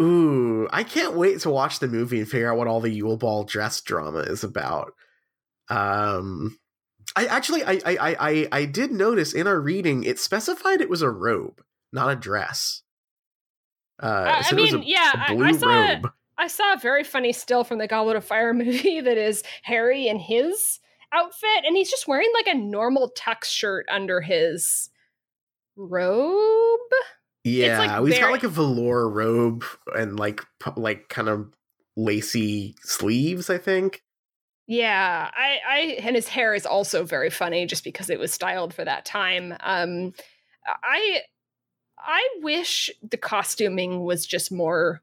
Ooh, 0.00 0.66
I 0.72 0.82
can't 0.82 1.14
wait 1.14 1.40
to 1.40 1.50
watch 1.50 1.78
the 1.78 1.88
movie 1.88 2.20
and 2.20 2.28
figure 2.28 2.50
out 2.50 2.56
what 2.56 2.66
all 2.66 2.80
the 2.80 2.90
Yule 2.90 3.18
Ball 3.18 3.44
dress 3.44 3.80
drama 3.82 4.20
is 4.20 4.42
about. 4.42 4.94
Um, 5.70 6.58
I 7.16 7.26
actually, 7.26 7.62
I, 7.64 7.80
I, 7.84 8.16
I, 8.20 8.48
I, 8.52 8.64
did 8.66 8.92
notice 8.92 9.32
in 9.32 9.46
our 9.46 9.60
reading 9.60 10.04
it 10.04 10.18
specified 10.18 10.80
it 10.80 10.88
was 10.90 11.02
a 11.02 11.10
robe, 11.10 11.62
not 11.92 12.10
a 12.10 12.16
dress. 12.16 12.82
Uh, 14.02 14.06
I- 14.06 14.38
I 14.38 14.42
said 14.42 14.58
it 14.58 14.62
was 14.62 14.72
mean, 14.72 14.82
a- 14.82 14.86
yeah, 14.86 15.12
a 15.28 15.38
I- 15.44 15.52
saw- 15.52 15.66
robe. 15.66 16.10
I 16.38 16.46
saw 16.46 16.72
a 16.72 16.78
very 16.78 17.04
funny 17.04 17.32
still 17.32 17.64
from 17.64 17.78
the 17.78 17.86
Goblet 17.86 18.16
of 18.16 18.24
Fire 18.24 18.54
movie 18.54 19.00
that 19.00 19.18
is 19.18 19.42
Harry 19.62 20.08
in 20.08 20.18
his 20.18 20.78
outfit, 21.12 21.64
and 21.66 21.76
he's 21.76 21.90
just 21.90 22.08
wearing 22.08 22.30
like 22.34 22.46
a 22.46 22.54
normal 22.58 23.12
tux 23.16 23.44
shirt 23.44 23.86
under 23.90 24.20
his 24.20 24.88
robe. 25.76 26.80
Yeah, 27.44 27.78
like 27.78 28.00
he's 28.06 28.10
very- 28.14 28.20
got 28.20 28.30
like 28.32 28.44
a 28.44 28.48
velour 28.48 29.08
robe 29.08 29.64
and 29.94 30.18
like 30.18 30.42
like 30.76 31.08
kind 31.08 31.28
of 31.28 31.52
lacy 31.96 32.74
sleeves. 32.82 33.50
I 33.50 33.58
think. 33.58 34.02
Yeah, 34.70 35.28
I, 35.34 35.58
I, 35.68 35.78
and 35.98 36.14
his 36.14 36.28
hair 36.28 36.54
is 36.54 36.64
also 36.64 37.04
very 37.04 37.28
funny 37.28 37.66
just 37.66 37.82
because 37.82 38.08
it 38.08 38.20
was 38.20 38.32
styled 38.32 38.72
for 38.72 38.84
that 38.84 39.04
time. 39.04 39.52
Um, 39.58 40.12
I, 40.64 41.22
I 41.98 42.28
wish 42.40 42.88
the 43.02 43.16
costuming 43.16 44.04
was 44.04 44.24
just 44.24 44.52
more 44.52 45.02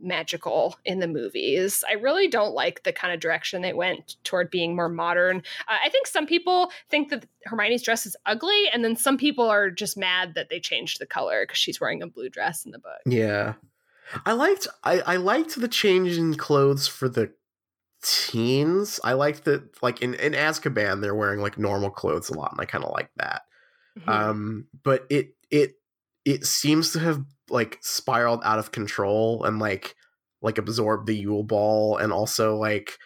magical 0.00 0.76
in 0.84 1.00
the 1.00 1.08
movies. 1.08 1.82
I 1.90 1.94
really 1.94 2.28
don't 2.28 2.54
like 2.54 2.84
the 2.84 2.92
kind 2.92 3.12
of 3.12 3.18
direction 3.18 3.60
they 3.60 3.72
went 3.72 4.14
toward 4.22 4.52
being 4.52 4.76
more 4.76 4.88
modern. 4.88 5.38
Uh, 5.66 5.78
I 5.84 5.88
think 5.88 6.06
some 6.06 6.24
people 6.24 6.70
think 6.88 7.08
that 7.08 7.26
Hermione's 7.44 7.82
dress 7.82 8.06
is 8.06 8.14
ugly, 8.24 8.68
and 8.72 8.84
then 8.84 8.94
some 8.94 9.18
people 9.18 9.50
are 9.50 9.68
just 9.68 9.96
mad 9.96 10.34
that 10.34 10.48
they 10.48 10.60
changed 10.60 11.00
the 11.00 11.06
color 11.06 11.42
because 11.42 11.58
she's 11.58 11.80
wearing 11.80 12.02
a 12.02 12.06
blue 12.06 12.28
dress 12.28 12.64
in 12.64 12.70
the 12.70 12.78
book. 12.78 13.00
Yeah, 13.04 13.54
I 14.24 14.34
liked 14.34 14.68
I, 14.84 15.00
I 15.00 15.16
liked 15.16 15.60
the 15.60 15.66
change 15.66 16.16
in 16.16 16.36
clothes 16.36 16.86
for 16.86 17.08
the 17.08 17.32
teens. 18.02 19.00
I 19.02 19.12
liked 19.14 19.44
that 19.44 19.82
like 19.82 20.02
in 20.02 20.14
in 20.14 20.32
Azkaban 20.32 21.00
they're 21.00 21.14
wearing 21.14 21.40
like 21.40 21.58
normal 21.58 21.90
clothes 21.90 22.30
a 22.30 22.34
lot, 22.34 22.52
and 22.52 22.60
I 22.60 22.64
kind 22.64 22.84
of 22.84 22.90
like 22.90 23.10
that. 23.16 23.42
Mhm. 24.00 24.08
Um, 24.08 24.68
but 24.82 25.06
it 25.10 25.34
it 25.50 25.74
it 26.24 26.46
seems 26.46 26.92
to 26.92 27.00
have 27.00 27.24
like 27.50 27.78
spiraled 27.80 28.42
out 28.44 28.58
of 28.58 28.72
control 28.72 29.44
and 29.44 29.58
like 29.58 29.94
like 30.42 30.58
absorbed 30.58 31.06
the 31.06 31.16
Yule 31.16 31.44
Ball, 31.44 31.96
and 31.96 32.12
also 32.12 32.56
like 32.56 32.98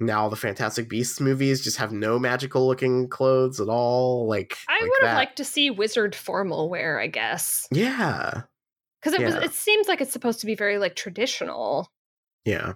now 0.00 0.28
the 0.28 0.36
Fantastic 0.36 0.88
Beasts 0.88 1.20
movies 1.20 1.62
just 1.64 1.78
have 1.78 1.92
no 1.92 2.18
magical 2.18 2.66
looking 2.68 3.08
clothes 3.08 3.60
at 3.60 3.68
all. 3.68 4.28
Like 4.28 4.56
I 4.68 4.74
like 4.74 4.82
would 4.82 5.02
have 5.02 5.10
that. 5.10 5.16
liked 5.16 5.36
to 5.38 5.44
see 5.44 5.70
wizard 5.70 6.14
formal 6.14 6.68
wear, 6.68 7.00
I 7.00 7.08
guess. 7.08 7.66
yeah 7.72 8.42
because 9.00 9.14
it 9.18 9.24
was 9.24 9.34
it 9.36 9.54
seems 9.54 9.86
like 9.86 10.00
it's 10.00 10.12
supposed 10.12 10.40
to 10.40 10.46
be 10.46 10.56
very 10.56 10.76
like 10.78 10.96
traditional 10.96 11.88
yeah. 12.44 12.74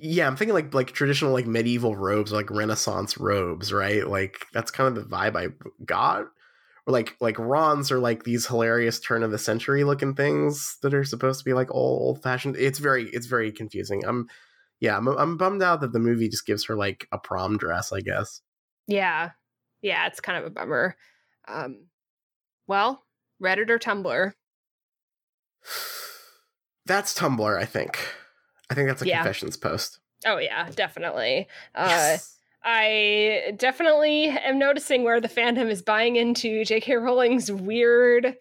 Yeah, 0.00 0.26
I'm 0.26 0.36
thinking 0.36 0.54
like 0.54 0.72
like 0.74 0.92
traditional 0.92 1.32
like 1.32 1.46
medieval 1.46 1.96
robes, 1.96 2.32
like 2.32 2.50
Renaissance 2.50 3.18
robes, 3.18 3.72
right? 3.72 4.06
Like 4.06 4.46
that's 4.52 4.70
kind 4.70 4.86
of 4.88 4.94
the 4.94 5.08
vibe 5.16 5.36
I 5.36 5.48
got. 5.84 6.26
Or 6.86 6.92
like 6.92 7.16
like 7.20 7.38
Ron's 7.38 7.90
are 7.90 7.98
like 7.98 8.24
these 8.24 8.46
hilarious 8.46 9.00
turn 9.00 9.22
of 9.22 9.30
the 9.30 9.38
century 9.38 9.84
looking 9.84 10.14
things 10.14 10.76
that 10.82 10.94
are 10.94 11.04
supposed 11.04 11.40
to 11.40 11.44
be 11.44 11.52
like 11.52 11.70
all 11.72 11.98
old 12.00 12.22
fashioned. 12.22 12.56
It's 12.56 12.78
very 12.78 13.08
it's 13.10 13.26
very 13.26 13.50
confusing. 13.52 14.04
I'm 14.06 14.28
yeah, 14.80 14.96
I'm 14.96 15.08
I'm 15.08 15.36
bummed 15.36 15.62
out 15.62 15.80
that 15.80 15.92
the 15.92 15.98
movie 15.98 16.28
just 16.28 16.46
gives 16.46 16.64
her 16.66 16.76
like 16.76 17.08
a 17.12 17.18
prom 17.18 17.56
dress, 17.58 17.92
I 17.92 18.00
guess. 18.00 18.40
yeah 18.86 19.30
yeah 19.82 20.06
it's 20.06 20.20
kind 20.20 20.38
of 20.38 20.44
a 20.44 20.50
bummer 20.50 20.96
um 21.46 21.86
well 22.66 23.04
reddit 23.42 23.70
or 23.70 23.78
tumblr 23.78 24.32
That's 26.86 27.12
Tumblr, 27.18 27.58
I 27.58 27.64
think. 27.66 27.98
I 28.70 28.74
think 28.74 28.88
that's 28.88 29.02
a 29.02 29.06
Yeah. 29.06 29.22
confessions 29.22 29.56
post. 29.56 29.98
oh 30.26 30.38
yeah 30.38 30.68
definitely 30.74 31.46
uh 31.74 31.86
Yes. 31.86 32.38
i 32.64 33.52
definitely 33.56 34.26
am 34.26 34.58
noticing 34.58 35.04
where 35.04 35.20
the 35.20 35.28
fandom 35.28 35.70
is 35.70 35.80
buying 35.80 36.16
into 36.16 36.62
jk 36.62 37.00
rowling's 37.00 37.52
weird 37.52 38.36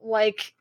like 0.00 0.54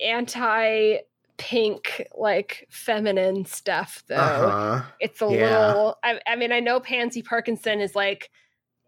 anti 0.00 0.98
pink 1.36 2.06
like 2.16 2.66
feminine 2.70 3.44
stuff 3.44 4.04
though 4.06 4.16
Uh-huh. 4.16 4.82
it's 5.00 5.20
a 5.20 5.26
Yeah. 5.26 5.42
little 5.66 5.98
I, 6.04 6.20
I 6.26 6.36
mean 6.36 6.52
i 6.52 6.60
know 6.60 6.78
pansy 6.78 7.22
parkinson 7.22 7.80
is 7.80 7.96
like 7.96 8.30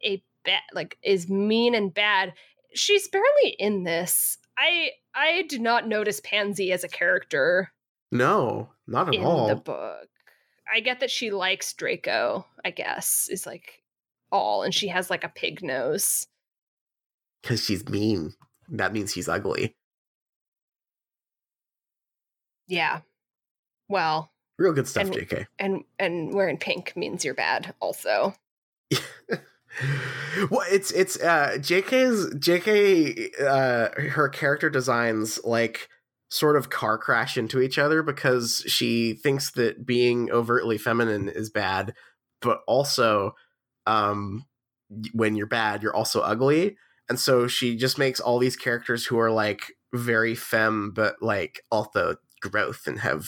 a 0.05 0.23
bad 0.45 0.61
like 0.73 0.97
is 1.03 1.29
mean 1.29 1.75
and 1.75 1.93
bad 1.93 2.33
she's 2.75 3.09
barely 3.09 3.57
in 3.59 3.83
this 3.83 4.39
i 4.57 4.91
i 5.17 5.43
do 5.49 5.59
not 5.59 5.89
notice 5.89 6.21
pansy 6.21 6.71
as 6.71 6.85
a 6.85 6.89
character 6.89 7.73
No, 8.13 8.71
not 8.87 9.09
at 9.09 9.15
in 9.15 9.25
all. 9.25 9.49
the 9.49 9.57
book 9.57 10.09
i 10.73 10.81
get 10.81 10.99
that 11.01 11.11
she 11.11 11.31
likes 11.31 11.73
draco 11.75 12.45
i 12.65 12.71
guess 12.71 13.29
is 13.31 13.47
like 13.47 13.83
all 14.33 14.63
and 14.65 14.75
she 14.75 14.89
has 14.89 15.09
like 15.11 15.23
a 15.25 15.29
pig 15.29 15.63
nose 15.63 16.27
Because 17.43 17.65
she's 17.65 17.89
mean. 17.89 18.35
That 18.69 18.93
means 18.93 19.13
she's 19.13 19.29
ugly. 19.29 19.77
yeah 22.69 23.01
well 23.89 24.33
Real 24.59 24.73
good 24.73 24.89
stuff, 24.89 25.05
And- 25.05 25.15
JK. 25.15 25.47
and 25.59 25.85
and 25.99 26.33
wearing 26.35 26.57
pink 26.59 26.97
means 26.97 27.25
you're 27.25 27.35
bad 27.35 27.75
also 27.81 28.35
well, 30.51 30.63
it's 30.71 30.91
it's 30.93 31.21
uh 31.21 31.57
JK's 31.59 32.35
JK 32.37 33.41
uh 33.43 33.89
her 34.11 34.29
character 34.31 34.71
designs 34.71 35.39
like 35.45 35.89
sort 36.29 36.57
of 36.57 36.71
car 36.71 36.99
crash 36.99 37.37
into 37.37 37.61
each 37.61 37.79
other 37.79 38.03
because 38.03 38.65
she 38.67 39.15
thinks 39.15 39.51
that 39.53 39.87
being 39.87 40.31
overtly 40.31 40.77
feminine 40.79 41.29
is 41.29 41.51
bad, 41.51 41.95
but 42.41 42.61
also 42.67 43.35
um 43.87 44.45
when 45.13 45.35
you're 45.37 45.47
bad, 45.47 45.83
you're 45.83 45.95
also 45.97 46.21
ugly. 46.21 46.77
And 47.09 47.19
so 47.19 47.47
she 47.47 47.77
just 47.77 47.99
makes 47.99 48.19
all 48.21 48.39
these 48.39 48.57
characters 48.57 49.05
who 49.07 49.19
are 49.19 49.31
like 49.31 49.73
very 49.95 50.35
femme 50.35 50.91
but 50.95 51.15
like 51.23 51.63
also 51.71 52.17
growth 52.41 52.87
and 52.87 53.01
have 53.01 53.27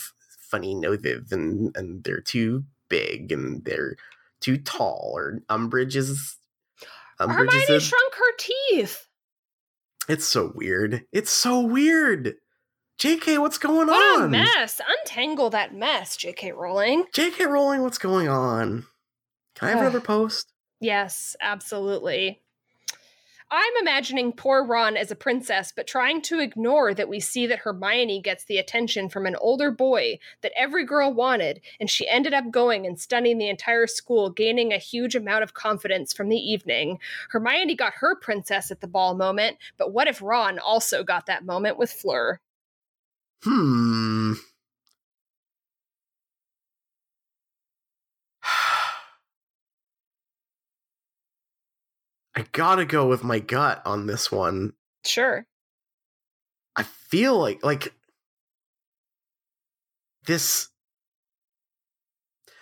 funny 0.50 0.74
noses 0.74 1.30
and 1.32 1.74
and 1.76 2.02
they're 2.04 2.20
too 2.20 2.64
big 2.88 3.30
and 3.32 3.64
they're 3.64 3.96
too 4.40 4.56
tall 4.58 5.12
or 5.14 5.40
Umbridge 5.48 5.94
is 5.96 6.36
Umbridge 7.20 7.34
Hermione 7.52 7.56
is 7.64 7.70
a- 7.70 7.80
shrunk 7.80 8.14
her 8.14 8.36
teeth. 8.38 9.06
it's 10.08 10.24
so 10.26 10.52
weird. 10.54 11.04
It's 11.12 11.30
so 11.30 11.60
weird. 11.60 12.34
JK, 12.98 13.38
what's 13.38 13.58
going 13.58 13.86
What 13.86 14.20
a 14.20 14.22
on? 14.24 14.30
mess! 14.32 14.80
Untangle 15.00 15.50
that 15.50 15.72
mess, 15.72 16.16
J.K. 16.16 16.50
Rowling. 16.52 17.04
JK 17.14 17.46
Rowling, 17.46 17.82
what's 17.82 17.98
going 17.98 18.28
on? 18.28 18.86
Can 19.54 19.68
I 19.68 19.70
have 19.70 19.78
Ugh. 19.78 19.84
another 19.84 20.00
post? 20.04 20.52
Yes, 20.80 21.36
absolutely. 21.40 22.40
I'm 23.50 23.72
imagining 23.80 24.32
poor 24.32 24.62
Ron 24.64 24.96
as 24.96 25.10
a 25.10 25.16
princess, 25.16 25.72
but 25.74 25.86
trying 25.86 26.20
to 26.22 26.38
ignore 26.40 26.92
that 26.92 27.08
we 27.08 27.18
see 27.18 27.46
that 27.46 27.60
Hermione 27.60 28.20
gets 28.20 28.44
the 28.44 28.58
attention 28.58 29.08
from 29.08 29.24
an 29.26 29.36
older 29.36 29.70
boy 29.70 30.18
that 30.42 30.52
every 30.54 30.84
girl 30.84 31.14
wanted, 31.14 31.60
and 31.80 31.88
she 31.88 32.06
ended 32.08 32.34
up 32.34 32.50
going 32.50 32.84
and 32.84 33.00
stunning 33.00 33.38
the 33.38 33.48
entire 33.48 33.86
school, 33.86 34.28
gaining 34.28 34.72
a 34.72 34.78
huge 34.78 35.14
amount 35.14 35.44
of 35.44 35.54
confidence 35.54 36.12
from 36.12 36.28
the 36.28 36.36
evening. 36.36 36.98
Hermione 37.30 37.74
got 37.74 37.94
her 37.94 38.16
princess 38.16 38.70
at 38.70 38.80
the 38.82 38.86
ball 38.88 39.14
moment, 39.14 39.56
but 39.78 39.92
what 39.92 40.08
if 40.08 40.20
Ron 40.20 40.58
also 40.58 41.02
got 41.02 41.24
that 41.26 41.46
moment 41.46 41.78
with 41.78 41.90
Fleur? 41.90 42.40
Hmm. 43.42 44.34
I 52.34 52.42
gotta 52.52 52.84
go 52.84 53.06
with 53.06 53.24
my 53.24 53.38
gut 53.38 53.82
on 53.84 54.06
this 54.06 54.30
one. 54.32 54.72
Sure. 55.04 55.46
I 56.76 56.82
feel 56.84 57.38
like 57.38 57.62
like 57.64 57.92
this 60.26 60.68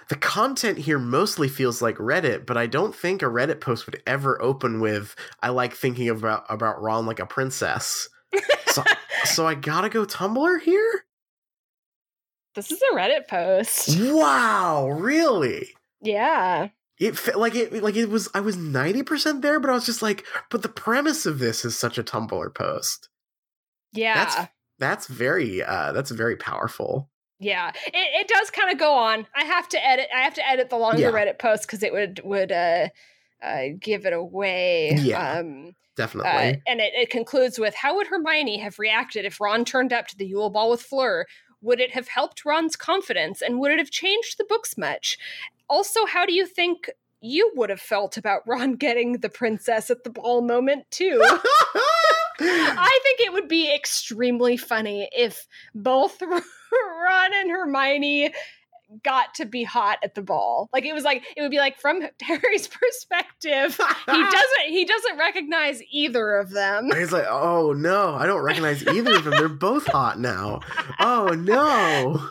the 0.08 0.16
content 0.16 0.78
here 0.78 0.98
mostly 0.98 1.48
feels 1.48 1.82
like 1.82 1.96
Reddit, 1.96 2.46
but 2.46 2.56
I 2.56 2.66
don't 2.66 2.94
think 2.94 3.22
a 3.22 3.26
Reddit 3.26 3.60
post 3.60 3.86
would 3.86 4.02
ever 4.06 4.40
open 4.40 4.80
with 4.80 5.16
I 5.42 5.48
like 5.50 5.74
thinking 5.74 6.08
about 6.08 6.44
about 6.48 6.80
Ron 6.80 7.06
like 7.06 7.18
a 7.20 7.26
princess. 7.26 8.08
So 8.68 8.84
so 9.24 9.46
I 9.46 9.54
gotta 9.54 9.88
go 9.88 10.04
Tumblr 10.04 10.60
here? 10.62 11.04
This 12.54 12.70
is 12.70 12.80
a 12.90 12.94
Reddit 12.94 13.28
post. 13.28 13.98
Wow, 14.00 14.88
really? 14.88 15.68
Yeah. 16.00 16.68
It 16.98 17.18
fe- 17.18 17.34
like 17.34 17.54
it 17.54 17.82
like 17.82 17.96
it 17.96 18.08
was 18.08 18.28
I 18.34 18.40
was 18.40 18.56
90% 18.56 19.42
there, 19.42 19.60
but 19.60 19.70
I 19.70 19.74
was 19.74 19.84
just 19.86 20.02
like, 20.02 20.24
but 20.50 20.62
the 20.62 20.68
premise 20.68 21.26
of 21.26 21.38
this 21.38 21.64
is 21.64 21.78
such 21.78 21.98
a 21.98 22.02
Tumblr 22.02 22.54
post. 22.54 23.08
Yeah. 23.92 24.14
That's 24.14 24.50
that's 24.78 25.06
very 25.06 25.62
uh 25.62 25.92
that's 25.92 26.10
very 26.10 26.36
powerful. 26.36 27.10
Yeah, 27.38 27.70
it, 27.86 27.92
it 27.94 28.28
does 28.28 28.50
kind 28.50 28.72
of 28.72 28.78
go 28.78 28.94
on. 28.94 29.26
I 29.34 29.44
have 29.44 29.68
to 29.70 29.86
edit. 29.86 30.06
I 30.14 30.20
have 30.22 30.32
to 30.34 30.48
edit 30.48 30.70
the 30.70 30.76
longer 30.78 31.02
Yeah. 31.02 31.10
Reddit 31.12 31.38
post 31.38 31.62
because 31.66 31.82
it 31.82 31.92
would 31.92 32.22
would 32.24 32.50
uh, 32.50 32.88
uh, 33.42 33.62
give 33.78 34.06
it 34.06 34.14
away. 34.14 34.96
Yeah. 34.98 35.40
Um, 35.40 35.74
Definitely. 35.96 36.30
uh, 36.30 36.56
and 36.66 36.80
it, 36.80 36.92
it 36.94 37.10
concludes 37.10 37.58
with 37.58 37.74
How 37.74 37.96
would 37.96 38.06
Hermione 38.06 38.58
have 38.58 38.78
reacted 38.78 39.24
if 39.24 39.40
Ron 39.40 39.64
turned 39.64 39.92
up 39.92 40.06
to 40.08 40.16
the 40.16 40.26
Yule 40.26 40.50
Ball 40.50 40.70
with 40.70 40.82
Fleur? 40.82 41.26
Would 41.62 41.80
it 41.80 41.92
have 41.92 42.08
helped 42.08 42.44
Ron's 42.44 42.76
confidence 42.76 43.42
and 43.42 43.58
would 43.58 43.72
it 43.72 43.78
have 43.78 43.90
changed 43.90 44.38
the 44.38 44.44
books 44.44 44.76
much? 44.76 45.18
Also, 45.68 46.06
how 46.06 46.26
do 46.26 46.34
you 46.34 46.46
think 46.46 46.90
you 47.20 47.50
would 47.56 47.70
have 47.70 47.80
felt 47.80 48.16
about 48.16 48.42
Ron 48.46 48.74
getting 48.74 49.14
the 49.14 49.28
princess 49.28 49.90
at 49.90 50.04
the 50.04 50.10
ball 50.10 50.42
moment, 50.42 50.84
too? 50.90 51.20
I 52.38 53.00
think 53.02 53.20
it 53.20 53.32
would 53.32 53.48
be 53.48 53.74
extremely 53.74 54.58
funny 54.58 55.08
if 55.16 55.46
both 55.74 56.20
Ron 56.22 57.30
and 57.34 57.50
Hermione 57.50 58.34
got 59.04 59.34
to 59.34 59.44
be 59.44 59.64
hot 59.64 59.98
at 60.02 60.14
the 60.14 60.22
ball. 60.22 60.68
Like 60.72 60.84
it 60.84 60.92
was 60.92 61.04
like 61.04 61.24
it 61.36 61.42
would 61.42 61.50
be 61.50 61.58
like 61.58 61.78
from 61.78 62.02
Harry's 62.22 62.68
perspective, 62.68 63.78
he 64.06 64.12
doesn't 64.22 64.66
he 64.68 64.84
doesn't 64.84 65.18
recognize 65.18 65.82
either 65.90 66.36
of 66.36 66.50
them. 66.50 66.90
He's 66.94 67.12
like, 67.12 67.26
oh 67.28 67.72
no, 67.72 68.14
I 68.14 68.26
don't 68.26 68.42
recognize 68.42 68.86
either 68.86 69.16
of 69.16 69.24
them. 69.24 69.34
They're 69.36 69.48
both 69.48 69.86
hot 69.86 70.18
now. 70.18 70.60
Oh 71.00 71.28
no. 71.28 72.30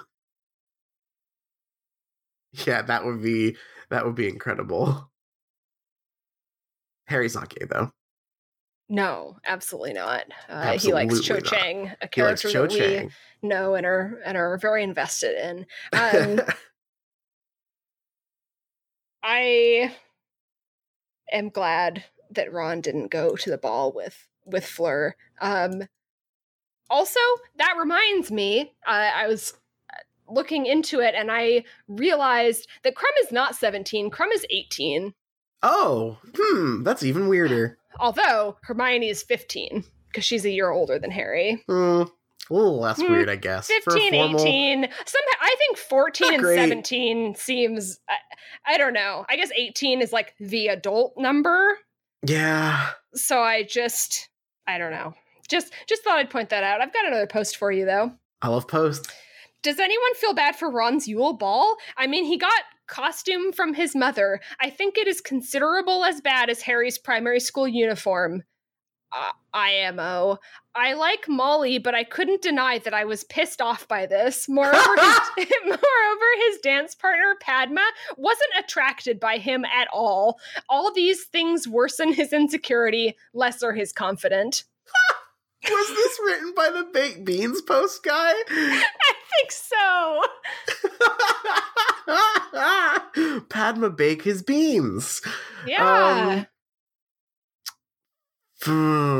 Yeah, 2.66 2.84
that 2.84 3.06
would 3.06 3.22
be 3.22 3.58
that 3.90 4.06
would 4.06 4.16
be 4.16 4.30
incredible. 4.30 5.12
Harry's 7.08 7.36
not 7.36 7.50
gay 7.50 7.66
though. 7.70 7.92
No, 8.88 9.38
absolutely 9.46 9.94
not. 9.94 10.26
Uh, 10.48 10.78
he 10.78 10.94
likes 10.94 11.20
Cho 11.22 11.36
Absolutely 11.36 11.58
not. 11.58 11.64
Chang, 11.64 11.92
a 12.02 12.08
character 12.08 12.52
that 12.52 12.72
we 12.72 12.78
Chang. 12.80 13.12
know 13.42 13.74
and 13.74 13.86
are 13.86 14.20
and 14.26 14.38
are 14.38 14.58
very 14.58 14.84
invested 14.84 15.36
in. 15.44 15.66
Um, 15.92 16.42
I 19.24 19.92
am 21.32 21.50
glad 21.50 22.04
that 22.30 22.54
Ron 22.54 22.82
didn't 22.82 23.10
go 23.10 23.36
to 23.36 23.50
the 23.50 23.58
ball 23.58 23.92
with 23.92 24.28
with 24.46 24.66
Fleur. 24.66 25.16
Um, 25.42 25.88
also, 26.90 27.20
that 27.58 27.76
reminds 27.80 28.32
me, 28.32 28.74
uh, 28.88 29.10
I 29.16 29.28
was 29.28 29.56
uh, 29.92 29.98
looking 30.32 30.68
into 30.68 31.00
it 31.00 31.16
and 31.16 31.32
I 31.32 31.64
realized 31.88 32.68
that 32.84 32.94
Krum 32.94 33.10
is 33.24 33.32
not 33.32 33.56
17, 33.56 34.12
Krum 34.12 34.32
is 34.32 34.46
18. 34.52 35.16
oh, 35.64 36.20
hmm, 36.36 36.84
that's 36.84 37.02
even 37.02 37.28
weirder. 37.28 37.80
Although 38.00 38.58
Hermione 38.64 39.10
is 39.10 39.24
15 39.24 39.84
because 40.08 40.24
she's 40.26 40.46
a 40.46 40.50
year 40.50 40.70
older 40.70 40.98
than 41.00 41.12
Harry. 41.12 41.64
A 41.68 42.06
little 42.54 42.80
less 42.80 43.02
Hmm, 43.02 43.12
weird, 43.12 43.30
I 43.30 43.36
guess. 43.38 43.68
For 43.84 43.92
a 43.96 44.00
15, 44.00 44.12
formal- 44.14 44.42
18. 44.42 44.82
Somehow, 44.84 45.38
I 45.42 45.56
think 45.58 45.78
14 45.78 46.28
Not 46.28 46.34
and 46.36 46.44
great. 46.44 46.56
17 46.58 47.36
seems, 47.36 48.00
I, 48.08 48.74
I 48.74 48.78
don't 48.78 48.94
know. 48.94 49.26
I 49.30 49.36
guess 49.36 49.50
18 49.56 50.02
is 50.02 50.14
like 50.14 50.36
the 50.40 50.68
adult 50.68 51.14
number. 51.18 51.78
Yeah. 52.26 52.90
So 53.16 53.42
I 53.42 53.64
just, 53.64 54.30
I 54.68 54.78
don't 54.78 54.92
know. 54.92 55.14
Just, 55.50 55.74
just 55.88 56.04
thought 56.04 56.18
I'd 56.18 56.30
point 56.30 56.50
that 56.50 56.64
out. 56.64 56.82
I've 56.82 56.94
got 56.94 57.06
another 57.08 57.28
post 57.28 57.58
for 57.58 57.72
you 57.72 57.86
though. 57.86 58.12
I 58.42 58.48
love 58.50 58.68
posts. 58.68 59.08
Does 59.64 59.80
anyone 59.80 60.14
feel 60.16 60.34
bad 60.36 60.56
for 60.56 60.70
Ron's 60.70 61.08
Yule 61.08 61.34
Ball? 61.34 61.76
I 61.98 62.06
mean, 62.08 62.26
he 62.26 62.38
got 62.38 62.62
costume 62.88 63.52
from 63.52 63.74
his 63.74 63.96
mother. 63.96 64.40
I 64.60 64.70
think 64.70 64.98
it 64.98 65.08
is 65.08 65.22
considerable 65.22 66.04
as 66.04 66.22
bad 66.22 66.50
as 66.50 66.62
Harry's 66.62 66.98
primary 66.98 67.40
school 67.40 67.68
uniform. 67.68 68.44
Uh, 69.12 69.32
IMO. 69.54 70.40
I 70.76 70.94
like 70.94 71.30
Molly, 71.30 71.78
but 71.78 71.96
I 71.96 72.04
couldn't 72.04 72.42
deny 72.42 72.80
that 72.80 72.94
I 72.94 73.06
was 73.06 73.24
pissed 73.24 73.62
off 73.62 73.88
by 73.88 74.06
this. 74.06 74.50
Moreover, 74.50 74.96
his, 75.38 75.48
moreover, 75.64 76.26
his 76.48 76.58
dance 76.58 76.96
partner 76.96 77.36
Padma 77.40 77.86
wasn't 78.18 78.52
attracted 78.60 79.20
by 79.20 79.38
him 79.38 79.64
at 79.64 79.88
all. 79.94 80.40
All 80.68 80.92
these 80.94 81.24
things 81.24 81.68
worsen 81.68 82.12
his 82.14 82.34
insecurity, 82.34 83.16
lesser 83.34 83.72
his 83.74 83.94
confident. 83.94 84.66
Was 85.70 85.88
this 85.88 86.20
written 86.24 86.54
by 86.56 86.70
the 86.70 86.84
baked 86.94 87.26
beans 87.26 87.62
post 87.62 88.04
guy? 88.04 88.34
I 88.34 88.84
think 89.38 89.52
so. 89.52 90.24
Padma 93.50 93.90
bake 93.90 94.22
his 94.24 94.42
beans. 94.42 95.22
Yeah. 95.66 96.46
Um, 98.68 99.16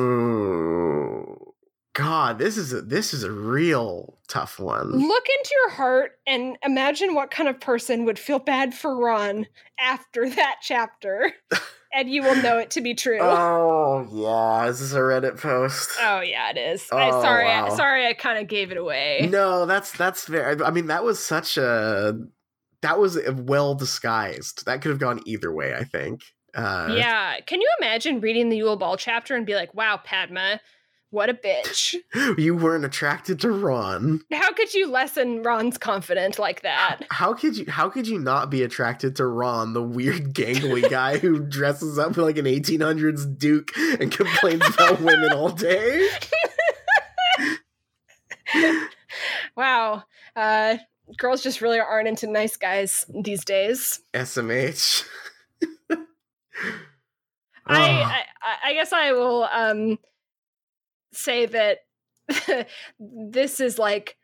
God, 1.94 2.40
this 2.40 2.58
is 2.58 2.74
a 2.74 2.82
this 2.82 3.14
is 3.14 3.24
a 3.24 3.32
real 3.32 4.18
tough 4.28 4.60
one. 4.60 4.92
Look 4.92 5.26
into 5.40 5.52
your 5.64 5.70
heart 5.72 6.20
and 6.28 6.58
imagine 6.64 7.16
what 7.16 7.32
kind 7.32 7.48
of 7.48 7.60
person 7.60 8.06
would 8.06 8.20
feel 8.20 8.40
bad 8.40 8.74
for 8.74 8.98
Ron 8.98 9.48
after 9.80 10.30
that 10.30 10.58
chapter. 10.62 11.32
and 11.96 12.10
you 12.10 12.22
will 12.22 12.36
know 12.42 12.58
it 12.58 12.72
to 12.72 12.82
be 12.82 12.94
true. 12.94 13.20
Oh 13.22 14.08
yeah, 14.12 14.70
is 14.70 14.80
this 14.80 14.94
a 14.94 15.00
Reddit 15.00 15.40
post? 15.40 15.92
Oh 16.02 16.22
yeah, 16.22 16.52
it 16.52 16.58
is. 16.58 16.88
I 16.92 17.10
Oh, 17.10 17.22
sorry, 17.22 17.50
I, 17.50 17.70
sorry, 17.70 18.06
I 18.06 18.14
kind 18.14 18.38
of 18.38 18.48
gave 18.48 18.72
it 18.72 18.78
away. 18.78 19.28
No, 19.32 19.66
that's 19.66 19.92
that's 19.98 20.28
very. 20.28 20.62
I 20.62 20.72
mean, 20.72 20.88
that 20.88 21.04
was 21.04 21.24
such 21.24 21.58
a 21.58 22.20
that 22.82 23.00
was 23.00 23.18
well 23.32 23.76
disguised. 23.76 24.66
That 24.66 24.82
could 24.82 24.90
have 24.90 25.00
gone 25.00 25.22
either 25.26 25.52
way. 25.52 25.74
I 25.74 25.84
think. 25.86 26.22
Uh, 26.54 26.94
yeah, 26.96 27.40
can 27.46 27.60
you 27.60 27.70
imagine 27.82 28.22
reading 28.22 28.50
the 28.50 28.58
Yule 28.58 28.78
Ball 28.78 28.96
chapter 28.96 29.36
and 29.36 29.46
be 29.46 29.56
like, 29.56 29.74
"Wow, 29.74 30.00
Padma, 30.04 30.62
What 31.16 31.30
a 31.30 31.34
bitch. 31.34 31.96
You 32.38 32.58
weren't 32.58 32.84
attracted 32.84 33.40
to 33.42 33.50
Ron. 33.52 34.22
How 34.34 34.52
could 34.52 34.74
you 34.74 34.88
lessen 34.92 35.44
Ron's 35.44 35.78
confidence 35.78 36.38
like 36.38 36.62
that? 36.64 37.04
How 37.10 37.34
could 37.34 37.56
you 37.56 37.66
how 37.70 37.88
could 37.88 38.06
you 38.06 38.20
not 38.20 38.50
be 38.50 38.64
attracted 38.64 39.16
to 39.16 39.26
Ron, 39.26 39.72
the 39.72 39.82
weird 39.82 40.34
gangly 40.34 40.90
guy 40.90 41.18
who 41.18 41.40
dresses 41.48 41.98
up 41.98 42.18
like 42.18 42.38
an 42.38 42.44
1800s 42.46 43.38
duke 43.38 43.72
and 43.78 44.12
complains 44.12 44.68
about 44.68 45.00
women 45.00 45.32
all 45.32 45.50
day? 45.50 46.10
wow. 49.56 50.04
Uh 50.36 50.78
girls 51.18 51.42
just 51.42 51.62
really 51.62 51.80
aren't 51.80 52.10
into 52.10 52.28
nice 52.28 52.58
guys 52.58 53.06
these 53.24 53.46
days. 53.46 54.02
SMH. 54.14 55.06
I, 55.90 55.98
Ah. 57.68 58.24
I 58.42 58.56
I 58.66 58.74
guess 58.74 58.92
I 58.92 59.14
will 59.14 59.44
um 59.46 59.98
say 61.16 61.46
that 61.48 61.80
this 63.00 63.60
is 63.60 63.78
like 63.78 64.18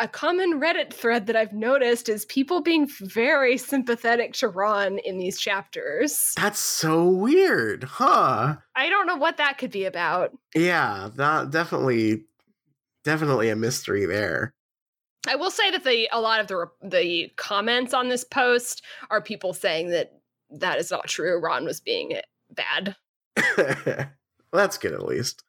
a 0.00 0.08
common 0.08 0.60
Reddit 0.60 0.92
thread 0.92 1.26
that 1.26 1.36
I've 1.36 1.52
noticed 1.52 2.08
is 2.08 2.24
people 2.26 2.60
being 2.60 2.88
very 3.00 3.56
sympathetic 3.56 4.32
to 4.34 4.48
Ron 4.48 4.98
in 4.98 5.18
these 5.18 5.38
chapters. 5.38 6.32
That's 6.36 6.58
so 6.58 7.08
weird, 7.08 7.84
huh? 7.84 8.56
I 8.76 8.88
don't 8.88 9.06
know 9.06 9.16
what 9.16 9.38
that 9.38 9.58
could 9.58 9.70
be 9.70 9.84
about. 9.84 10.30
Yeah, 10.54 11.10
that 11.16 11.50
definitely 11.50 12.24
definitely 13.04 13.48
a 13.48 13.56
mystery 13.56 14.06
there. 14.06 14.54
I 15.26 15.36
will 15.36 15.50
say 15.50 15.70
that 15.70 15.84
the 15.84 16.08
a 16.12 16.20
lot 16.20 16.40
of 16.40 16.46
the 16.46 16.66
the 16.82 17.32
comments 17.36 17.92
on 17.92 18.08
this 18.08 18.24
post 18.24 18.84
are 19.10 19.20
people 19.20 19.52
saying 19.52 19.90
that 19.90 20.12
that 20.50 20.78
is 20.78 20.90
not 20.90 21.06
true. 21.08 21.38
Ron 21.40 21.64
was 21.64 21.80
being 21.80 22.20
bad. 22.50 22.96
That's 24.52 24.78
good 24.78 24.92
at 24.92 25.04
least. 25.04 25.44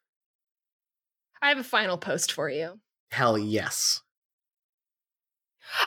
I 1.42 1.48
have 1.48 1.58
a 1.58 1.64
final 1.64 1.96
post 1.96 2.32
for 2.32 2.50
you. 2.50 2.80
Hell 3.10 3.38
yes. 3.38 4.02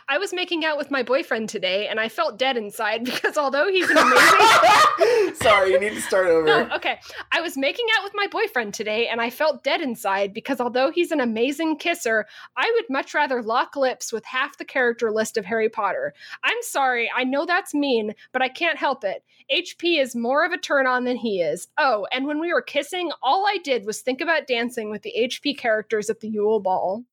I 0.07 0.18
was 0.18 0.34
making 0.34 0.65
out 0.65 0.77
with 0.77 0.91
my 0.91 1.03
boyfriend 1.03 1.49
today 1.49 1.88
and 1.88 1.99
I 1.99 2.10
felt 2.10 2.38
dead 2.38 2.57
inside 2.57 3.03
because 3.05 3.38
although 3.38 3.69
he's 3.69 3.89
an 3.89 3.97
amazing 3.97 5.35
Sorry, 5.35 5.72
you 5.72 5.80
need 5.80 5.93
to 5.93 6.01
start 6.01 6.27
over. 6.27 6.45
No, 6.45 6.69
okay. 6.76 6.99
I 7.31 7.41
was 7.41 7.57
making 7.57 7.85
out 7.97 8.03
with 8.03 8.14
my 8.15 8.27
boyfriend 8.27 8.73
today 8.73 9.07
and 9.07 9.22
I 9.22 9.30
felt 9.30 9.64
dead 9.64 9.81
inside 9.81 10.34
because 10.34 10.61
although 10.61 10.91
he's 10.91 11.11
an 11.11 11.19
amazing 11.19 11.77
kisser, 11.77 12.26
I 12.55 12.72
would 12.76 12.89
much 12.89 13.14
rather 13.14 13.41
lock 13.41 13.76
lips 13.76 14.14
with 14.14 14.26
half 14.26 14.57
the 14.57 14.65
character 14.65 15.11
list 15.11 15.38
of 15.38 15.45
Harry 15.45 15.69
Potter. 15.69 16.14
I'm 16.43 16.61
sorry, 16.61 17.11
I 17.15 17.23
know 17.23 17.45
that's 17.45 17.73
mean, 17.73 18.14
but 18.31 18.41
I 18.41 18.49
can't 18.49 18.77
help 18.77 19.03
it. 19.03 19.23
HP 19.51 19.99
is 19.99 20.15
more 20.15 20.45
of 20.45 20.51
a 20.51 20.57
turn 20.57 20.88
on 20.88 21.03
than 21.03 21.18
he 21.18 21.41
is. 21.41 21.68
Oh, 21.77 22.07
and 22.11 22.26
when 22.26 22.39
we 22.39 22.53
were 22.53 22.61
kissing, 22.61 23.11
all 23.22 23.45
I 23.45 23.57
did 23.64 23.85
was 23.85 24.01
think 24.01 24.22
about 24.22 24.47
dancing 24.47 24.89
with 24.89 25.01
the 25.01 25.14
HP 25.18 25.57
characters 25.57 26.10
at 26.10 26.19
the 26.19 26.30
Yule 26.30 26.60
Ball. 26.60 27.03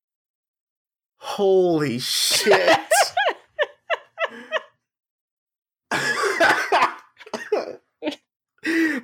Holy 1.23 1.99
shit. 1.99 2.79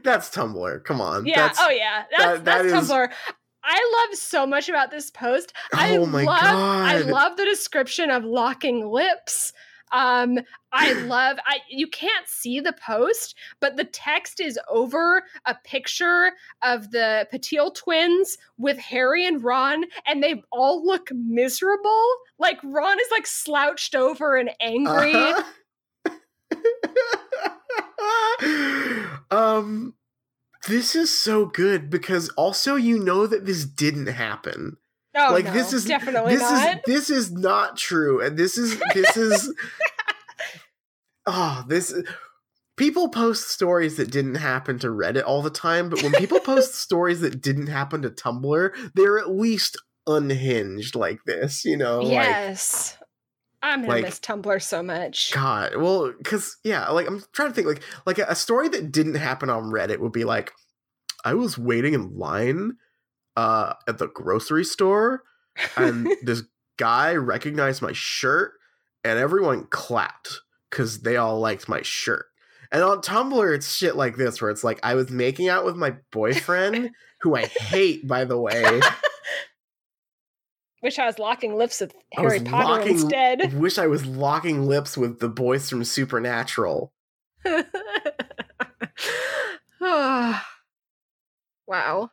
That's 0.04 0.30
Tumblr. 0.30 0.84
Come 0.84 1.02
on. 1.02 1.26
Yeah, 1.26 1.48
That's, 1.48 1.60
oh 1.62 1.70
yeah. 1.70 2.04
That's 2.12 2.24
that- 2.24 2.46
that 2.46 2.64
that's 2.64 2.84
is- 2.84 2.90
Tumblr. 2.92 3.10
I 3.70 4.06
love 4.10 4.18
so 4.18 4.48
much 4.48 4.70
about 4.70 4.92
this 4.92 5.12
post. 5.12 5.52
I 5.74 5.98
Oh 5.98 6.06
my 6.06 6.24
love 6.24 6.40
I 6.42 7.00
love 7.00 7.36
the 7.36 7.44
description 7.44 8.10
of 8.10 8.24
locking 8.24 8.90
lips. 8.90 9.52
Um 9.92 10.40
I 10.72 10.94
love 11.04 11.38
I 11.46 11.60
you 11.70 11.88
can't 11.88 12.28
see 12.28 12.60
the 12.60 12.74
post, 12.74 13.36
but 13.60 13.78
the 13.78 13.84
text 13.84 14.40
is 14.40 14.60
over 14.70 15.24
a 15.46 15.56
picture 15.64 16.32
of 16.64 16.92
the 16.92 17.28
Patil 17.32 17.74
twins 17.74 18.38
with 18.58 18.78
Harry 18.78 19.26
and 19.26 19.44
Ron 19.44 19.86
and 20.06 20.24
they 20.24 20.42
all 20.52 20.86
look 20.86 21.10
miserable. 21.14 22.08
Like 22.38 22.60
Ron 22.64 23.00
is 23.00 23.08
like 23.12 23.28
slouched 23.28 23.96
over 23.96 24.36
and 24.36 24.52
angry. 24.60 25.14
Uh-huh. 25.16 25.44
um 29.32 29.94
this 30.68 30.96
is 30.96 31.16
so 31.16 31.46
good 31.46 31.90
because 31.90 32.30
also 32.30 32.76
you 32.76 33.00
know 33.00 33.26
that 33.26 33.46
this 33.46 33.64
didn't 33.64 34.08
happen. 34.08 34.78
Oh, 35.18 35.32
like 35.32 35.46
no, 35.46 35.54
this 35.54 35.74
is 35.74 35.86
definitely 35.86 36.34
this 36.34 36.42
not. 36.42 36.76
is 36.76 36.80
this 36.86 37.10
is 37.10 37.32
not 37.32 37.76
true 37.78 38.22
and 38.22 38.38
this 38.38 38.58
is 38.58 38.80
this 38.94 39.18
is 39.18 39.54
oh 41.26 41.64
this 41.68 41.94
people 42.76 43.10
post 43.10 43.50
stories 43.50 43.98
that 43.98 44.12
didn't 44.12 44.36
happen 44.36 44.78
to 44.80 44.88
reddit 44.88 45.24
all 45.26 45.42
the 45.42 45.50
time 45.50 45.90
but 45.90 46.04
when 46.04 46.12
people 46.14 46.40
post 46.40 46.76
stories 46.80 47.22
that 47.22 47.42
didn't 47.42 47.68
happen 47.68 48.02
to 48.04 48.10
tumblr 48.10 48.92
they're 48.94 49.18
at 49.18 49.32
least 49.32 49.82
unhinged 50.06 50.96
like 50.96 51.20
this 51.26 51.66
you 51.66 51.76
know 51.76 52.00
like 52.00 52.12
yes. 52.12 52.98
I'm 53.64 53.82
gonna 53.82 53.94
like- 53.94 54.04
miss 54.04 54.20
Tumblr 54.20 54.62
so 54.62 54.84
much. 54.84 55.32
god 55.34 55.76
well 55.78 56.14
because 56.16 56.58
yeah 56.64 56.88
like 56.90 57.08
i'm 57.08 57.24
trying 57.34 57.50
to 57.50 57.56
think 57.56 57.68
like 57.68 57.82
like 58.06 58.20
a, 58.20 58.26
a 58.30 58.36
story 58.36 58.70
that 58.70 58.92
didn't 58.92 59.16
happen 59.16 59.50
on 59.50 59.64
reddit 59.72 60.00
would 60.00 60.12
be 60.12 60.26
like 60.26 60.52
i 61.26 61.34
was 61.34 61.58
waiting 61.58 61.94
in 61.96 62.18
line 62.18 62.74
uh 63.38 63.74
at 63.88 64.00
the 64.00 64.08
grocery 64.08 64.66
store 64.66 65.24
and 65.78 66.10
this 66.24 66.44
guy 66.78 67.16
recognized 67.16 67.82
my 67.82 67.94
shirt 67.94 68.52
and 69.06 69.18
everyone 69.18 69.66
clapped 69.70 70.42
because 70.70 71.02
they 71.02 71.16
all 71.16 71.40
liked 71.40 71.70
my 71.70 71.82
shirt 71.82 72.26
and 72.72 72.84
on 72.84 73.00
tumblr 73.02 73.56
it's 73.56 73.74
shit 73.74 73.96
like 73.96 74.18
this 74.18 74.42
where 74.42 74.52
it's 74.52 74.64
like 74.64 74.80
i 74.84 74.94
was 74.96 75.10
making 75.10 75.48
out 75.48 75.64
with 75.64 75.76
my 75.78 75.96
boyfriend 76.12 76.90
who 77.22 77.36
i 77.36 77.46
hate 77.46 78.06
by 78.06 78.26
the 78.26 78.38
way 78.38 78.82
Wish 80.84 81.00
I 81.00 81.08
was 81.08 81.18
locking 81.18 81.56
lips 81.56 81.82
with 81.82 81.96
Harry 82.14 82.40
Potter 82.40 82.68
locking- 82.68 82.92
instead. 83.00 83.54
wish 83.60 83.78
i 83.80 83.88
was 83.88 84.06
locking 84.06 84.68
lips 84.68 84.96
with 84.96 85.20
the 85.20 85.28
boys 85.30 85.70
from 85.70 85.84
supernatural 85.84 86.94
wow. 91.68 92.10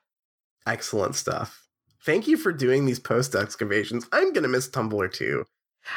Excellent 0.67 1.15
stuff 1.15 1.67
thank 2.05 2.27
you 2.27 2.37
for 2.37 2.53
doing 2.53 2.87
these 2.87 2.99
post 2.99 3.35
excavations 3.35 4.07
i'm 4.13 4.33
gonna 4.33 4.49
miss 4.49 4.69
tumblr 4.69 5.13
too 5.13 5.45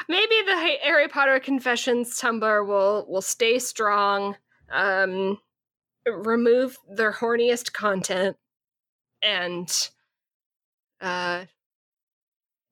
Maybe 0.10 0.35
the 0.45 0.77
Harry 0.84 1.07
Potter 1.07 1.39
Confessions 1.39 2.19
Tumblr 2.19 2.68
will 2.68 3.06
will 3.07 3.22
stay 3.22 3.60
strong. 3.60 4.35
Um, 4.69 5.39
remove 6.06 6.77
their 6.89 7.14
horniest 7.14 7.72
content, 7.73 8.35
and 9.22 9.89
uh, 10.99 11.45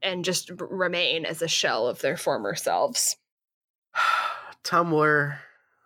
and 0.01 0.25
just 0.25 0.51
remain 0.59 1.25
as 1.25 1.41
a 1.41 1.47
shell 1.47 1.87
of 1.87 2.01
their 2.01 2.17
former 2.17 2.55
selves. 2.55 3.17
tumblr 4.63 5.37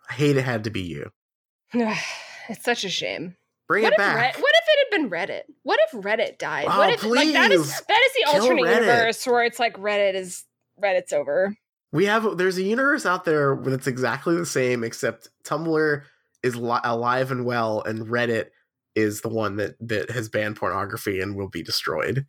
i 0.10 0.14
hate 0.14 0.38
it 0.38 0.44
had 0.44 0.64
to 0.64 0.70
be 0.70 0.80
you 0.80 1.12
it's 1.74 2.64
such 2.64 2.86
a 2.86 2.90
shame. 2.90 3.36
Bring 3.70 3.84
what 3.84 3.94
it 3.94 3.96
if 3.96 3.98
back 3.98 4.16
Red- 4.18 4.36
what 4.42 4.52
if 4.56 4.64
it 4.68 4.80
had 4.94 5.02
been 5.02 5.10
Reddit? 5.10 5.44
What 5.64 5.80
if 5.88 6.04
Reddit 6.04 6.38
died? 6.40 6.66
Oh, 6.70 6.78
what 6.80 6.90
if 6.90 7.04
like 7.06 7.32
that 7.34 7.52
is 7.52 7.62
please. 7.62 7.82
that 7.88 8.02
is 8.08 8.14
the 8.14 8.32
Kill 8.32 8.42
alternate 8.42 8.64
Reddit. 8.66 8.82
universe 8.82 9.26
where 9.28 9.44
it's 9.46 9.60
like 9.60 9.78
Reddit 9.78 10.16
is 10.16 10.44
Reddit's 10.84 11.14
over. 11.14 11.56
We 11.94 12.06
have 12.06 12.38
there's 12.38 12.58
a 12.58 12.64
universe 12.64 13.06
out 13.06 13.24
there 13.26 13.56
that's 13.56 13.88
exactly 13.88 14.36
the 14.36 14.46
same, 14.46 14.84
except 14.84 15.30
Tumblr 15.46 16.04
is 16.44 16.56
li- 16.56 16.80
alive 16.84 17.32
and 17.32 17.46
well, 17.46 17.82
and 17.84 18.08
Reddit 18.08 18.48
is 18.96 19.22
the 19.22 19.30
one 19.30 19.56
that 19.58 19.76
that 19.88 20.10
has 20.12 20.30
banned 20.30 20.56
pornography 20.58 21.20
and 21.22 21.36
will 21.36 21.50
be 21.50 21.64
destroyed. 21.64 22.26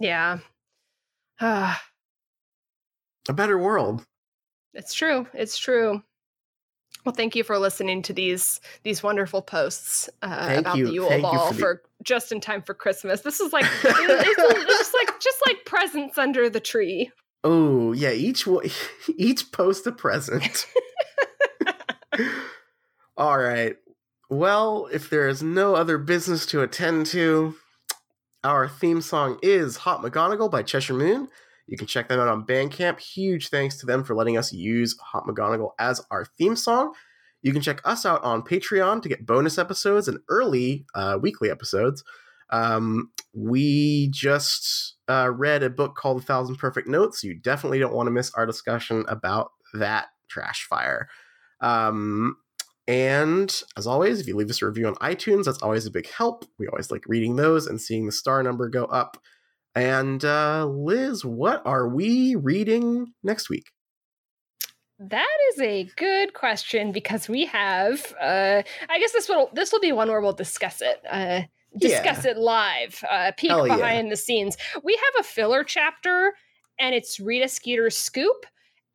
Yeah. 0.00 0.38
Ah, 1.40 1.80
A 3.28 3.32
better 3.32 3.56
world. 3.58 4.04
it's 4.74 4.94
true. 4.94 5.26
It's 5.32 5.56
true. 5.58 6.02
Well, 7.04 7.14
thank 7.14 7.36
you 7.36 7.44
for 7.44 7.58
listening 7.58 8.02
to 8.02 8.12
these 8.12 8.60
these 8.82 9.02
wonderful 9.02 9.42
posts 9.42 10.08
uh, 10.22 10.56
about 10.58 10.76
you. 10.76 10.86
the 10.86 10.92
Yule 10.92 11.08
Thank 11.08 11.22
Ball 11.22 11.52
for 11.52 11.58
for, 11.58 11.82
the- 11.82 12.04
just 12.04 12.32
in 12.32 12.40
time 12.40 12.62
for 12.62 12.74
Christmas. 12.74 13.20
This 13.20 13.40
is 13.40 13.52
like 13.52 13.66
it's, 13.66 14.66
just 14.66 14.94
like 14.94 15.20
just 15.20 15.38
like 15.46 15.64
presents 15.66 16.16
under 16.18 16.48
the 16.48 16.60
tree. 16.60 17.10
Oh 17.42 17.92
yeah, 17.92 18.10
each 18.10 18.48
each 19.16 19.52
post 19.52 19.86
a 19.86 19.92
present. 19.92 20.66
All 23.16 23.38
right. 23.38 23.76
Well, 24.30 24.88
if 24.92 25.10
there 25.10 25.28
is 25.28 25.42
no 25.42 25.74
other 25.74 25.98
business 25.98 26.46
to 26.46 26.62
attend 26.62 27.06
to, 27.06 27.54
our 28.42 28.66
theme 28.66 29.00
song 29.02 29.38
is 29.42 29.76
Hot 29.78 30.02
McGonagall 30.02 30.50
by 30.50 30.62
Cheshire 30.62 30.94
Moon. 30.94 31.28
You 31.66 31.76
can 31.76 31.86
check 31.86 32.08
them 32.08 32.20
out 32.20 32.28
on 32.28 32.46
Bandcamp. 32.46 33.00
Huge 33.00 33.48
thanks 33.48 33.76
to 33.78 33.86
them 33.86 34.04
for 34.04 34.14
letting 34.14 34.36
us 34.36 34.52
use 34.52 34.96
Hot 35.00 35.24
McGonagall 35.26 35.70
as 35.78 36.00
our 36.10 36.26
theme 36.38 36.56
song. 36.56 36.92
You 37.42 37.52
can 37.52 37.62
check 37.62 37.80
us 37.84 38.06
out 38.06 38.22
on 38.24 38.42
Patreon 38.42 39.02
to 39.02 39.08
get 39.08 39.26
bonus 39.26 39.58
episodes 39.58 40.08
and 40.08 40.18
early 40.28 40.86
uh, 40.94 41.18
weekly 41.20 41.50
episodes. 41.50 42.04
Um, 42.50 43.10
we 43.32 44.10
just 44.12 44.96
uh, 45.08 45.30
read 45.34 45.62
a 45.62 45.70
book 45.70 45.96
called 45.96 46.22
A 46.22 46.24
Thousand 46.24 46.56
Perfect 46.56 46.88
Notes. 46.88 47.24
You 47.24 47.34
definitely 47.34 47.78
don't 47.78 47.94
want 47.94 48.06
to 48.06 48.12
miss 48.12 48.32
our 48.34 48.46
discussion 48.46 49.04
about 49.08 49.50
that 49.72 50.06
trash 50.28 50.66
fire. 50.68 51.08
Um, 51.60 52.36
And 52.86 53.62
as 53.78 53.86
always, 53.86 54.20
if 54.20 54.26
you 54.28 54.36
leave 54.36 54.50
us 54.50 54.60
a 54.60 54.66
review 54.66 54.86
on 54.86 54.94
iTunes, 54.96 55.44
that's 55.44 55.62
always 55.62 55.86
a 55.86 55.90
big 55.90 56.06
help. 56.06 56.44
We 56.58 56.66
always 56.68 56.90
like 56.90 57.04
reading 57.06 57.36
those 57.36 57.66
and 57.66 57.80
seeing 57.80 58.04
the 58.04 58.12
star 58.12 58.42
number 58.42 58.68
go 58.68 58.84
up. 58.84 59.16
And 59.74 60.24
uh, 60.24 60.66
Liz, 60.66 61.24
what 61.24 61.62
are 61.66 61.88
we 61.88 62.36
reading 62.36 63.12
next 63.22 63.50
week? 63.50 63.66
That 65.00 65.36
is 65.52 65.60
a 65.60 65.90
good 65.96 66.34
question 66.34 66.92
because 66.92 67.28
we 67.28 67.46
have. 67.46 68.14
Uh, 68.20 68.62
I 68.88 68.98
guess 69.00 69.12
this 69.12 69.28
will 69.28 69.50
this 69.52 69.72
will 69.72 69.80
be 69.80 69.92
one 69.92 70.08
where 70.08 70.20
we'll 70.20 70.32
discuss 70.32 70.80
it. 70.80 71.02
Uh, 71.10 71.42
discuss 71.76 72.24
yeah. 72.24 72.30
it 72.30 72.38
live. 72.38 73.04
Uh, 73.10 73.32
peek 73.36 73.50
Hell 73.50 73.64
behind 73.64 74.06
yeah. 74.06 74.10
the 74.10 74.16
scenes. 74.16 74.56
We 74.84 74.94
have 74.94 75.24
a 75.24 75.28
filler 75.28 75.64
chapter, 75.64 76.34
and 76.78 76.94
it's 76.94 77.18
Rita 77.18 77.48
Skeeter's 77.48 77.96
scoop, 77.96 78.46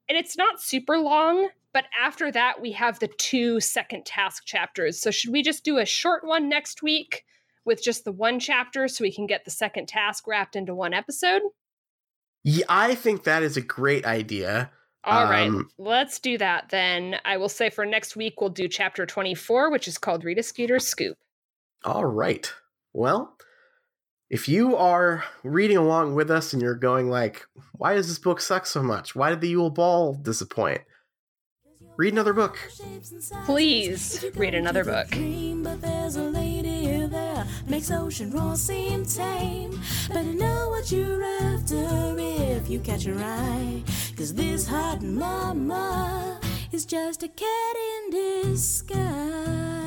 and 0.07 0.17
it's 0.17 0.37
not 0.37 0.61
super 0.61 0.97
long. 0.97 1.49
But 1.73 1.85
after 2.01 2.31
that, 2.31 2.61
we 2.61 2.71
have 2.71 2.99
the 2.99 3.09
two 3.19 3.59
second 3.59 4.05
task 4.05 4.45
chapters. 4.45 4.99
So 4.99 5.11
should 5.11 5.31
we 5.31 5.43
just 5.43 5.63
do 5.63 5.77
a 5.77 5.85
short 5.85 6.23
one 6.23 6.49
next 6.49 6.81
week 6.81 7.25
with 7.69 7.83
just 7.83 8.03
the 8.03 8.11
one 8.11 8.39
chapter 8.39 8.87
so 8.87 9.03
we 9.03 9.13
can 9.13 9.27
get 9.27 9.45
the 9.45 9.51
second 9.51 9.87
task 9.87 10.27
wrapped 10.27 10.55
into 10.55 10.73
one 10.73 10.91
episode? 10.91 11.43
Yeah, 12.43 12.65
I 12.67 12.95
think 12.95 13.23
that 13.23 13.43
is 13.43 13.57
a 13.57 13.61
great 13.61 14.05
idea. 14.05 14.71
All 15.03 15.23
um, 15.23 15.29
right, 15.29 15.65
let's 15.77 16.19
do 16.19 16.37
that 16.39 16.69
then. 16.69 17.17
I 17.23 17.37
will 17.37 17.47
say 17.47 17.69
for 17.69 17.85
next 17.85 18.15
week, 18.15 18.41
we'll 18.41 18.49
do 18.49 18.67
chapter 18.67 19.05
24, 19.05 19.71
which 19.71 19.87
is 19.87 19.99
called 19.99 20.25
Rita 20.25 20.41
Skeeter's 20.41 20.87
Scoop. 20.87 21.15
All 21.85 22.05
right. 22.05 22.51
Well, 22.91 23.37
if 24.31 24.49
you 24.49 24.75
are 24.75 25.23
reading 25.43 25.77
along 25.77 26.15
with 26.15 26.31
us 26.31 26.53
and 26.53 26.61
you're 26.61 26.73
going 26.73 27.07
like, 27.07 27.45
why 27.73 27.93
does 27.93 28.07
this 28.07 28.19
book 28.19 28.41
suck 28.41 28.65
so 28.65 28.81
much? 28.81 29.15
Why 29.15 29.29
did 29.29 29.41
the 29.41 29.49
Yule 29.49 29.69
Ball 29.69 30.15
disappoint? 30.15 30.81
Read 31.97 32.13
another 32.13 32.33
book. 32.33 32.57
Please 33.45 34.25
read 34.35 34.55
another 34.55 34.83
book. 34.83 35.07
Makes 37.67 37.91
ocean 37.91 38.31
roar 38.31 38.55
seem 38.55 39.05
tame. 39.05 39.79
But 40.09 40.25
know 40.25 40.69
what 40.69 40.91
you're 40.91 41.23
after 41.23 42.15
if 42.17 42.69
you 42.69 42.79
catch 42.79 43.05
your 43.05 43.19
eye. 43.19 43.83
Cause 44.15 44.33
this 44.33 44.67
hot 44.67 45.01
mama 45.01 46.39
is 46.71 46.85
just 46.85 47.23
a 47.23 47.27
cat 47.27 47.75
in 47.75 48.11
disguise. 48.11 49.78